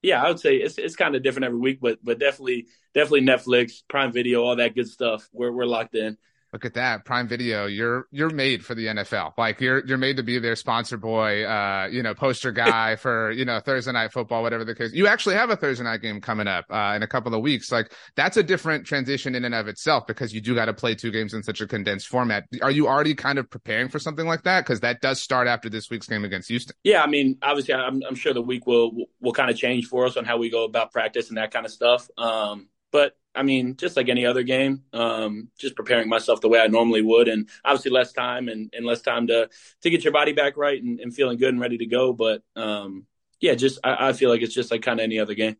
yeah, 0.02 0.22
I 0.22 0.28
would 0.28 0.40
say 0.40 0.56
it's 0.56 0.78
it's 0.78 0.96
kind 0.96 1.14
of 1.14 1.22
different 1.22 1.46
every 1.46 1.58
week, 1.58 1.78
but 1.80 1.98
but 2.04 2.18
definitely 2.18 2.66
definitely 2.94 3.22
Netflix, 3.22 3.82
Prime 3.88 4.12
Video, 4.12 4.42
all 4.42 4.56
that 4.56 4.74
good 4.74 4.88
stuff. 4.88 5.28
We're 5.32 5.52
we're 5.52 5.66
locked 5.66 5.94
in. 5.94 6.18
Look 6.52 6.66
at 6.66 6.74
that 6.74 7.06
Prime 7.06 7.28
Video. 7.28 7.64
You're 7.64 8.06
you're 8.10 8.28
made 8.28 8.62
for 8.62 8.74
the 8.74 8.86
NFL. 8.86 9.32
Like 9.38 9.58
you're 9.60 9.84
you're 9.86 9.96
made 9.96 10.18
to 10.18 10.22
be 10.22 10.38
their 10.38 10.54
sponsor 10.54 10.98
boy, 10.98 11.44
uh, 11.44 11.88
you 11.90 12.02
know, 12.02 12.14
poster 12.14 12.52
guy 12.52 12.96
for 13.02 13.30
you 13.30 13.46
know 13.46 13.58
Thursday 13.60 13.92
night 13.92 14.12
football, 14.12 14.42
whatever 14.42 14.62
the 14.62 14.74
case. 14.74 14.92
You 14.92 15.06
actually 15.06 15.36
have 15.36 15.48
a 15.48 15.56
Thursday 15.56 15.84
night 15.84 16.02
game 16.02 16.20
coming 16.20 16.46
up 16.46 16.66
uh, 16.68 16.92
in 16.94 17.02
a 17.02 17.06
couple 17.06 17.34
of 17.34 17.40
weeks. 17.40 17.72
Like 17.72 17.94
that's 18.16 18.36
a 18.36 18.42
different 18.42 18.86
transition 18.86 19.34
in 19.34 19.46
and 19.46 19.54
of 19.54 19.66
itself 19.66 20.06
because 20.06 20.34
you 20.34 20.42
do 20.42 20.54
got 20.54 20.66
to 20.66 20.74
play 20.74 20.94
two 20.94 21.10
games 21.10 21.32
in 21.32 21.42
such 21.42 21.62
a 21.62 21.66
condensed 21.66 22.08
format. 22.08 22.44
Are 22.60 22.70
you 22.70 22.86
already 22.86 23.14
kind 23.14 23.38
of 23.38 23.48
preparing 23.48 23.88
for 23.88 23.98
something 23.98 24.26
like 24.26 24.42
that? 24.42 24.66
Because 24.66 24.80
that 24.80 25.00
does 25.00 25.22
start 25.22 25.48
after 25.48 25.70
this 25.70 25.88
week's 25.88 26.06
game 26.06 26.24
against 26.24 26.48
Houston. 26.48 26.76
Yeah, 26.84 27.02
I 27.02 27.06
mean, 27.06 27.38
obviously, 27.42 27.72
I'm, 27.72 28.02
I'm 28.06 28.14
sure 28.14 28.34
the 28.34 28.42
week 28.42 28.66
will 28.66 28.92
will 29.22 29.32
kind 29.32 29.50
of 29.50 29.56
change 29.56 29.86
for 29.86 30.04
us 30.04 30.18
on 30.18 30.26
how 30.26 30.36
we 30.36 30.50
go 30.50 30.64
about 30.64 30.92
practice 30.92 31.30
and 31.30 31.38
that 31.38 31.50
kind 31.50 31.64
of 31.64 31.72
stuff. 31.72 32.10
Um, 32.18 32.68
but 32.92 33.16
I 33.34 33.42
mean, 33.42 33.76
just 33.76 33.96
like 33.96 34.08
any 34.08 34.26
other 34.26 34.42
game, 34.42 34.84
um, 34.92 35.48
just 35.58 35.74
preparing 35.74 36.08
myself 36.08 36.40
the 36.40 36.48
way 36.48 36.60
I 36.60 36.66
normally 36.66 37.02
would, 37.02 37.28
and 37.28 37.48
obviously 37.64 37.90
less 37.90 38.12
time 38.12 38.48
and, 38.48 38.70
and 38.74 38.84
less 38.84 39.00
time 39.00 39.26
to 39.28 39.48
to 39.80 39.90
get 39.90 40.04
your 40.04 40.12
body 40.12 40.32
back 40.32 40.56
right 40.56 40.80
and, 40.82 41.00
and 41.00 41.14
feeling 41.14 41.38
good 41.38 41.48
and 41.48 41.60
ready 41.60 41.78
to 41.78 41.86
go. 41.86 42.12
But 42.12 42.42
um, 42.54 43.06
yeah, 43.40 43.54
just 43.54 43.80
I, 43.82 44.08
I 44.08 44.12
feel 44.12 44.30
like 44.30 44.42
it's 44.42 44.54
just 44.54 44.70
like 44.70 44.82
kind 44.82 45.00
of 45.00 45.04
any 45.04 45.18
other 45.18 45.34
game. 45.34 45.56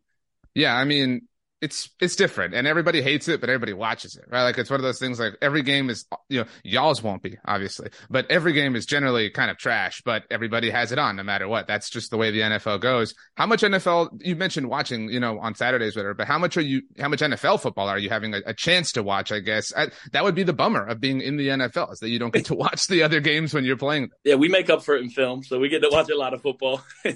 Yeah, 0.54 0.76
I 0.76 0.84
mean, 0.84 1.28
it's 1.62 1.90
it's 2.00 2.16
different 2.16 2.54
and 2.54 2.66
everybody 2.66 3.00
hates 3.00 3.28
it 3.28 3.40
but 3.40 3.48
everybody 3.48 3.72
watches 3.72 4.16
it 4.16 4.24
right? 4.28 4.42
Like 4.42 4.58
it's 4.58 4.68
one 4.68 4.80
of 4.80 4.84
those 4.84 4.98
things 4.98 5.20
like 5.20 5.34
every 5.40 5.62
game 5.62 5.88
is 5.90 6.04
you 6.28 6.40
know 6.40 6.46
y'all's 6.64 7.02
won't 7.02 7.22
be 7.22 7.38
obviously 7.46 7.88
but 8.10 8.28
every 8.30 8.52
game 8.52 8.74
is 8.74 8.84
generally 8.84 9.30
kind 9.30 9.48
of 9.48 9.56
trash 9.58 10.02
but 10.04 10.24
everybody 10.30 10.70
has 10.70 10.90
it 10.90 10.98
on 10.98 11.14
no 11.14 11.22
matter 11.22 11.46
what. 11.46 11.68
That's 11.68 11.88
just 11.88 12.10
the 12.10 12.16
way 12.16 12.32
the 12.32 12.40
nfl 12.40 12.80
goes. 12.80 13.14
How 13.36 13.46
much 13.46 13.62
nfl 13.62 14.10
you 14.20 14.34
mentioned 14.34 14.68
watching 14.68 15.08
you 15.08 15.20
know 15.20 15.38
on 15.38 15.54
saturdays 15.54 15.94
whatever 15.94 16.14
but 16.14 16.26
how 16.26 16.38
much 16.38 16.56
are 16.56 16.62
you 16.62 16.82
how 16.98 17.08
much 17.08 17.20
nfl 17.20 17.60
football 17.60 17.86
are 17.86 17.98
you 17.98 18.10
having 18.10 18.34
a, 18.34 18.40
a 18.44 18.54
chance 18.54 18.92
to 18.92 19.02
watch 19.02 19.30
i 19.30 19.38
guess? 19.38 19.72
I, 19.76 19.90
that 20.10 20.24
would 20.24 20.34
be 20.34 20.42
the 20.42 20.52
bummer 20.52 20.84
of 20.84 21.00
being 21.00 21.20
in 21.20 21.36
the 21.36 21.46
nfl 21.48 21.92
is 21.92 22.00
that 22.00 22.08
you 22.08 22.18
don't 22.18 22.34
get 22.34 22.46
to 22.46 22.54
watch 22.54 22.88
the 22.88 23.04
other 23.04 23.20
games 23.20 23.54
when 23.54 23.64
you're 23.64 23.76
playing 23.76 24.10
yeah 24.24 24.34
we 24.34 24.48
make 24.48 24.68
up 24.68 24.82
for 24.82 24.96
it 24.96 25.02
in 25.02 25.10
film 25.10 25.44
so 25.44 25.60
we 25.60 25.68
get 25.68 25.80
to 25.82 25.90
watch 25.92 26.10
a 26.10 26.16
lot 26.16 26.34
of 26.34 26.42
football. 26.42 26.82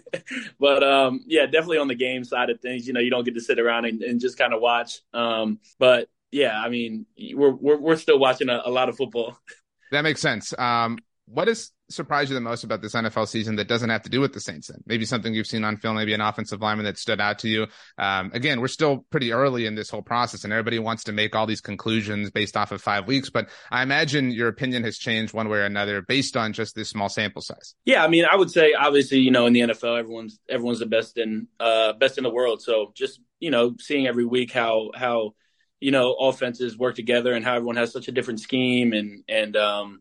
But 0.59 0.83
um 0.83 1.21
yeah 1.27 1.47
definitely 1.47 1.79
on 1.79 1.89
the 1.89 1.95
game 1.95 2.25
side 2.25 2.51
of 2.51 2.61
things 2.61 2.87
you 2.87 2.93
know 2.93 3.01
you 3.01 3.11
don't 3.11 3.25
get 3.25 3.35
to 3.35 3.41
sit 3.41 3.59
around 3.59 3.85
and, 3.85 4.03
and 4.03 4.21
just 4.21 4.36
kind 4.37 4.55
of 4.55 4.61
watch. 4.61 5.01
Um, 5.13 5.61
but 5.79 6.09
yeah, 6.31 6.59
I 6.59 6.69
mean, 6.69 7.07
we're 7.35 7.55
we're, 7.55 7.79
we're 7.79 7.97
still 7.97 8.19
watching 8.19 8.49
a, 8.49 8.63
a 8.65 8.71
lot 8.71 8.89
of 8.89 8.97
football. 8.97 9.39
That 9.93 10.03
makes 10.03 10.21
sense. 10.21 10.53
Um, 10.59 10.99
what 11.27 11.49
has 11.49 11.73
surprised 11.89 12.31
you 12.31 12.35
the 12.35 12.41
most 12.41 12.65
about 12.65 12.83
this 12.83 12.95
NFL 12.95 13.27
season 13.29 13.57
that 13.57 13.69
doesn't 13.69 13.91
have 13.91 14.03
to 14.03 14.11
do 14.11 14.21
with 14.21 14.33
the 14.33 14.41
Saints? 14.41 14.69
Then 14.69 14.83
maybe 14.87 15.05
something 15.05 15.35
you've 15.35 15.47
seen 15.47 15.65
on 15.65 15.77
film, 15.77 15.97
maybe 15.97 16.15
an 16.15 16.21
offensive 16.21 16.61
lineman 16.61 16.85
that 16.85 16.99
stood 16.99 17.21
out 17.21 17.41
to 17.41 17.49
you. 17.49 17.67
Um, 17.99 18.31
again, 18.33 18.61
we're 18.61 18.69
still 18.69 19.05
pretty 19.11 19.33
early 19.33 19.67
in 19.67 19.75
this 19.75 19.91
whole 19.91 20.03
process, 20.03 20.45
and 20.45 20.53
everybody 20.53 20.79
wants 20.79 21.05
to 21.05 21.13
make 21.13 21.35
all 21.35 21.47
these 21.47 21.61
conclusions 21.61 22.31
based 22.31 22.57
off 22.57 22.71
of 22.71 22.81
five 22.81 23.09
weeks. 23.09 23.29
But 23.31 23.49
I 23.71 23.83
imagine 23.83 24.31
your 24.31 24.49
opinion 24.49 24.85
has 24.85 24.99
changed 24.99 25.35
one 25.35 25.49
way 25.49 25.59
or 25.59 25.65
another 25.65 26.01
based 26.01 26.37
on 26.37 26.53
just 26.53 26.77
this 26.77 26.89
small 26.89 27.09
sample 27.09 27.43
size. 27.43 27.75
Yeah, 27.85 28.05
I 28.05 28.09
mean, 28.09 28.25
I 28.31 28.37
would 28.37 28.51
say 28.51 28.73
obviously, 28.75 29.19
you 29.19 29.33
know, 29.33 29.47
in 29.47 29.53
the 29.53 29.61
NFL, 29.61 29.99
everyone's 29.99 30.39
everyone's 30.49 30.79
the 30.79 30.87
best 30.87 31.19
in 31.19 31.49
uh, 31.59 31.93
best 31.95 32.19
in 32.19 32.25
the 32.25 32.31
world. 32.31 32.63
So 32.63 32.93
just 32.95 33.21
you 33.41 33.51
know, 33.51 33.75
seeing 33.81 34.07
every 34.07 34.25
week 34.25 34.53
how 34.53 34.91
how 34.95 35.35
you 35.81 35.91
know 35.91 36.15
offenses 36.15 36.79
work 36.79 36.95
together 36.95 37.33
and 37.35 37.45
how 37.45 37.55
everyone 37.57 37.77
has 37.77 37.93
such 37.93 38.09
a 38.09 38.13
different 38.13 38.41
scheme 38.41 38.93
and 38.93 39.25
and 39.29 39.57
um, 39.57 40.01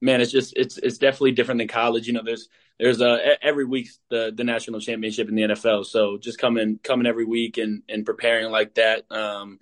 man, 0.00 0.20
it's 0.20 0.32
just 0.32 0.54
it's 0.56 0.78
it's 0.78 0.98
definitely 0.98 1.32
different 1.32 1.58
than 1.58 1.68
college. 1.68 2.06
You 2.06 2.14
know, 2.14 2.22
there's 2.24 2.48
there's 2.78 3.00
uh 3.00 3.18
every 3.42 3.64
week 3.64 3.88
the 4.10 4.32
the 4.34 4.44
national 4.44 4.80
championship 4.80 5.28
in 5.28 5.34
the 5.34 5.42
NFL. 5.42 5.84
So 5.84 6.18
just 6.18 6.38
coming 6.38 6.78
coming 6.82 7.06
every 7.06 7.24
week 7.24 7.58
and 7.58 7.82
and 7.88 8.06
preparing 8.06 8.50
like 8.50 8.74
that. 8.74 9.10
Um, 9.10 9.58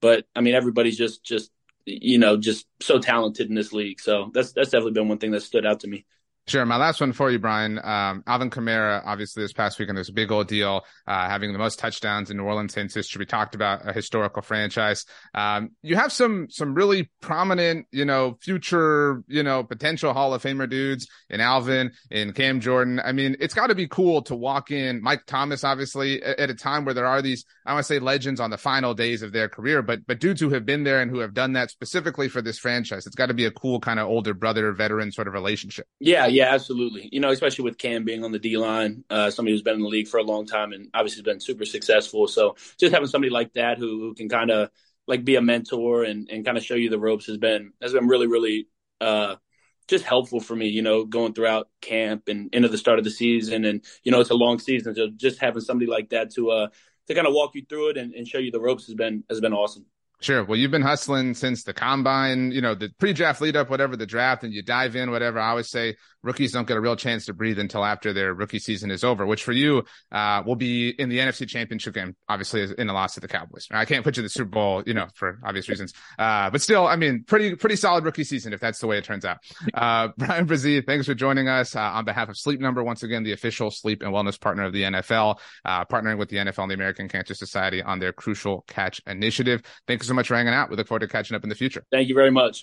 but 0.00 0.26
I 0.34 0.40
mean, 0.40 0.54
everybody's 0.54 0.98
just 0.98 1.24
just 1.24 1.50
you 1.86 2.18
know 2.18 2.36
just 2.36 2.66
so 2.80 2.98
talented 2.98 3.48
in 3.48 3.54
this 3.54 3.72
league. 3.72 4.00
So 4.00 4.30
that's 4.32 4.52
that's 4.52 4.70
definitely 4.70 4.92
been 4.92 5.08
one 5.08 5.18
thing 5.18 5.32
that 5.32 5.42
stood 5.42 5.66
out 5.66 5.80
to 5.80 5.88
me. 5.88 6.06
Sure. 6.46 6.66
My 6.66 6.76
last 6.76 7.00
one 7.00 7.14
for 7.14 7.30
you, 7.30 7.38
Bryan. 7.38 7.78
Um, 7.82 8.22
Alvin 8.26 8.50
Kamara, 8.50 9.00
obviously 9.06 9.42
this 9.42 9.54
past 9.54 9.78
weekend, 9.78 9.96
there's 9.96 10.10
a 10.10 10.12
big 10.12 10.30
old 10.30 10.46
deal, 10.46 10.82
uh, 11.06 11.26
having 11.26 11.54
the 11.54 11.58
most 11.58 11.78
touchdowns 11.78 12.30
in 12.30 12.36
New 12.36 12.44
Orleans 12.44 12.74
history. 12.74 13.18
We 13.18 13.24
talked 13.24 13.54
about 13.54 13.88
a 13.88 13.94
historical 13.94 14.42
franchise. 14.42 15.06
Um, 15.32 15.70
you 15.80 15.96
have 15.96 16.12
some, 16.12 16.48
some 16.50 16.74
really 16.74 17.10
prominent, 17.22 17.86
you 17.92 18.04
know, 18.04 18.36
future, 18.42 19.22
you 19.26 19.42
know, 19.42 19.64
potential 19.64 20.12
Hall 20.12 20.34
of 20.34 20.42
Famer 20.42 20.68
dudes 20.68 21.08
in 21.30 21.40
Alvin, 21.40 21.92
in 22.10 22.34
Cam 22.34 22.60
Jordan. 22.60 23.00
I 23.02 23.12
mean, 23.12 23.36
it's 23.40 23.54
got 23.54 23.68
to 23.68 23.74
be 23.74 23.88
cool 23.88 24.20
to 24.22 24.34
walk 24.34 24.70
in 24.70 25.02
Mike 25.02 25.24
Thomas, 25.26 25.64
obviously 25.64 26.22
at, 26.22 26.38
at 26.38 26.50
a 26.50 26.54
time 26.54 26.84
where 26.84 26.92
there 26.92 27.06
are 27.06 27.22
these, 27.22 27.46
I 27.64 27.72
want 27.72 27.86
to 27.86 27.88
say 27.88 28.00
legends 28.00 28.38
on 28.38 28.50
the 28.50 28.58
final 28.58 28.92
days 28.92 29.22
of 29.22 29.32
their 29.32 29.48
career, 29.48 29.80
but, 29.80 30.06
but 30.06 30.20
dudes 30.20 30.42
who 30.42 30.50
have 30.50 30.66
been 30.66 30.84
there 30.84 31.00
and 31.00 31.10
who 31.10 31.20
have 31.20 31.32
done 31.32 31.54
that 31.54 31.70
specifically 31.70 32.28
for 32.28 32.42
this 32.42 32.58
franchise. 32.58 33.06
It's 33.06 33.16
got 33.16 33.26
to 33.26 33.34
be 33.34 33.46
a 33.46 33.50
cool 33.50 33.80
kind 33.80 33.98
of 33.98 34.08
older 34.08 34.34
brother, 34.34 34.70
veteran 34.72 35.10
sort 35.10 35.26
of 35.26 35.32
relationship. 35.32 35.86
Yeah 36.00 36.33
yeah, 36.34 36.52
absolutely. 36.52 37.08
You 37.12 37.20
know, 37.20 37.30
especially 37.30 37.64
with 37.64 37.78
Cam 37.78 38.04
being 38.04 38.24
on 38.24 38.32
the 38.32 38.38
D 38.38 38.56
line, 38.58 39.04
uh, 39.08 39.30
somebody 39.30 39.54
who's 39.54 39.62
been 39.62 39.74
in 39.74 39.82
the 39.82 39.88
league 39.88 40.08
for 40.08 40.18
a 40.18 40.22
long 40.22 40.46
time 40.46 40.72
and 40.72 40.90
obviously 40.92 41.22
been 41.22 41.40
super 41.40 41.64
successful. 41.64 42.26
So 42.28 42.56
just 42.78 42.92
having 42.92 43.08
somebody 43.08 43.30
like 43.30 43.52
that 43.54 43.78
who, 43.78 44.00
who 44.00 44.14
can 44.14 44.28
kind 44.28 44.50
of 44.50 44.70
like 45.06 45.24
be 45.24 45.36
a 45.36 45.40
mentor 45.40 46.04
and, 46.04 46.28
and 46.30 46.44
kind 46.44 46.58
of 46.58 46.64
show 46.64 46.74
you 46.74 46.90
the 46.90 46.98
ropes 46.98 47.26
has 47.26 47.36
been 47.36 47.72
has 47.80 47.92
been 47.92 48.08
really 48.08 48.26
really 48.26 48.68
uh, 49.00 49.36
just 49.88 50.04
helpful 50.04 50.40
for 50.40 50.56
me. 50.56 50.68
You 50.68 50.82
know, 50.82 51.04
going 51.04 51.34
throughout 51.34 51.68
camp 51.80 52.28
and 52.28 52.54
into 52.54 52.68
the 52.68 52.78
start 52.78 52.98
of 52.98 53.04
the 53.04 53.10
season, 53.10 53.64
and 53.64 53.84
you 54.02 54.12
know, 54.12 54.20
it's 54.20 54.30
a 54.30 54.34
long 54.34 54.58
season, 54.58 54.94
so 54.94 55.08
just 55.14 55.40
having 55.40 55.62
somebody 55.62 55.90
like 55.90 56.10
that 56.10 56.32
to 56.34 56.50
uh 56.50 56.68
to 57.08 57.14
kind 57.14 57.26
of 57.26 57.34
walk 57.34 57.54
you 57.54 57.64
through 57.68 57.90
it 57.90 57.96
and, 57.98 58.14
and 58.14 58.26
show 58.26 58.38
you 58.38 58.50
the 58.50 58.60
ropes 58.60 58.86
has 58.86 58.94
been 58.94 59.24
has 59.28 59.40
been 59.40 59.52
awesome. 59.52 59.86
Sure. 60.20 60.42
Well, 60.42 60.58
you've 60.58 60.70
been 60.70 60.80
hustling 60.80 61.34
since 61.34 61.64
the 61.64 61.74
combine, 61.74 62.50
you 62.50 62.62
know, 62.62 62.74
the 62.74 62.88
pre-draft 62.98 63.42
lead 63.42 63.56
up, 63.56 63.68
whatever 63.68 63.94
the 63.94 64.06
draft, 64.06 64.42
and 64.42 64.54
you 64.54 64.62
dive 64.62 64.96
in, 64.96 65.10
whatever. 65.10 65.38
I 65.38 65.50
always 65.50 65.68
say 65.68 65.96
rookies 66.24 66.52
don't 66.52 66.66
get 66.66 66.76
a 66.76 66.80
real 66.80 66.96
chance 66.96 67.26
to 67.26 67.34
breathe 67.34 67.58
until 67.58 67.84
after 67.84 68.12
their 68.12 68.34
rookie 68.34 68.58
season 68.58 68.90
is 68.90 69.04
over, 69.04 69.26
which 69.26 69.44
for 69.44 69.52
you, 69.52 69.84
uh, 70.10 70.42
will 70.44 70.56
be 70.56 70.88
in 70.90 71.08
the 71.08 71.18
NFC 71.18 71.46
championship 71.46 71.94
game, 71.94 72.16
obviously 72.28 72.66
in 72.78 72.86
the 72.86 72.92
loss 72.92 73.14
to 73.14 73.20
the 73.20 73.28
Cowboys. 73.28 73.68
I 73.70 73.84
can't 73.84 74.02
put 74.02 74.16
you 74.16 74.22
in 74.22 74.24
the 74.24 74.30
Super 74.30 74.50
Bowl, 74.50 74.82
you 74.86 74.94
know, 74.94 75.06
for 75.14 75.38
obvious 75.44 75.68
reasons. 75.68 75.92
Uh, 76.18 76.50
but 76.50 76.62
still, 76.62 76.86
I 76.86 76.96
mean, 76.96 77.24
pretty, 77.24 77.54
pretty 77.54 77.76
solid 77.76 78.04
rookie 78.04 78.24
season 78.24 78.52
if 78.52 78.60
that's 78.60 78.78
the 78.80 78.86
way 78.86 78.98
it 78.98 79.04
turns 79.04 79.24
out. 79.24 79.38
Uh, 79.72 80.08
Bryan 80.18 80.46
Bresee, 80.46 80.84
thanks 80.84 81.06
for 81.06 81.14
joining 81.14 81.48
us, 81.48 81.76
uh, 81.76 81.80
on 81.80 82.04
behalf 82.04 82.28
of 82.28 82.38
Sleep 82.38 82.60
Number, 82.60 82.82
once 82.82 83.02
again, 83.02 83.22
the 83.22 83.32
official 83.32 83.70
sleep 83.70 84.02
and 84.02 84.12
wellness 84.12 84.40
partner 84.40 84.64
of 84.64 84.72
the 84.72 84.82
NFL, 84.82 85.38
uh, 85.64 85.84
partnering 85.84 86.18
with 86.18 86.30
the 86.30 86.36
NFL 86.36 86.62
and 86.62 86.70
the 86.70 86.74
American 86.74 87.08
Cancer 87.08 87.34
Society 87.34 87.82
on 87.82 87.98
their 87.98 88.12
crucial 88.12 88.64
catch 88.66 89.00
initiative. 89.06 89.62
Thank 89.86 90.02
you 90.02 90.06
so 90.06 90.14
much 90.14 90.28
for 90.28 90.36
hanging 90.36 90.54
out. 90.54 90.70
We 90.70 90.76
look 90.76 90.88
forward 90.88 91.00
to 91.00 91.08
catching 91.08 91.36
up 91.36 91.42
in 91.42 91.48
the 91.48 91.54
future. 91.54 91.84
Thank 91.90 92.08
you 92.08 92.14
very 92.14 92.30
much. 92.30 92.62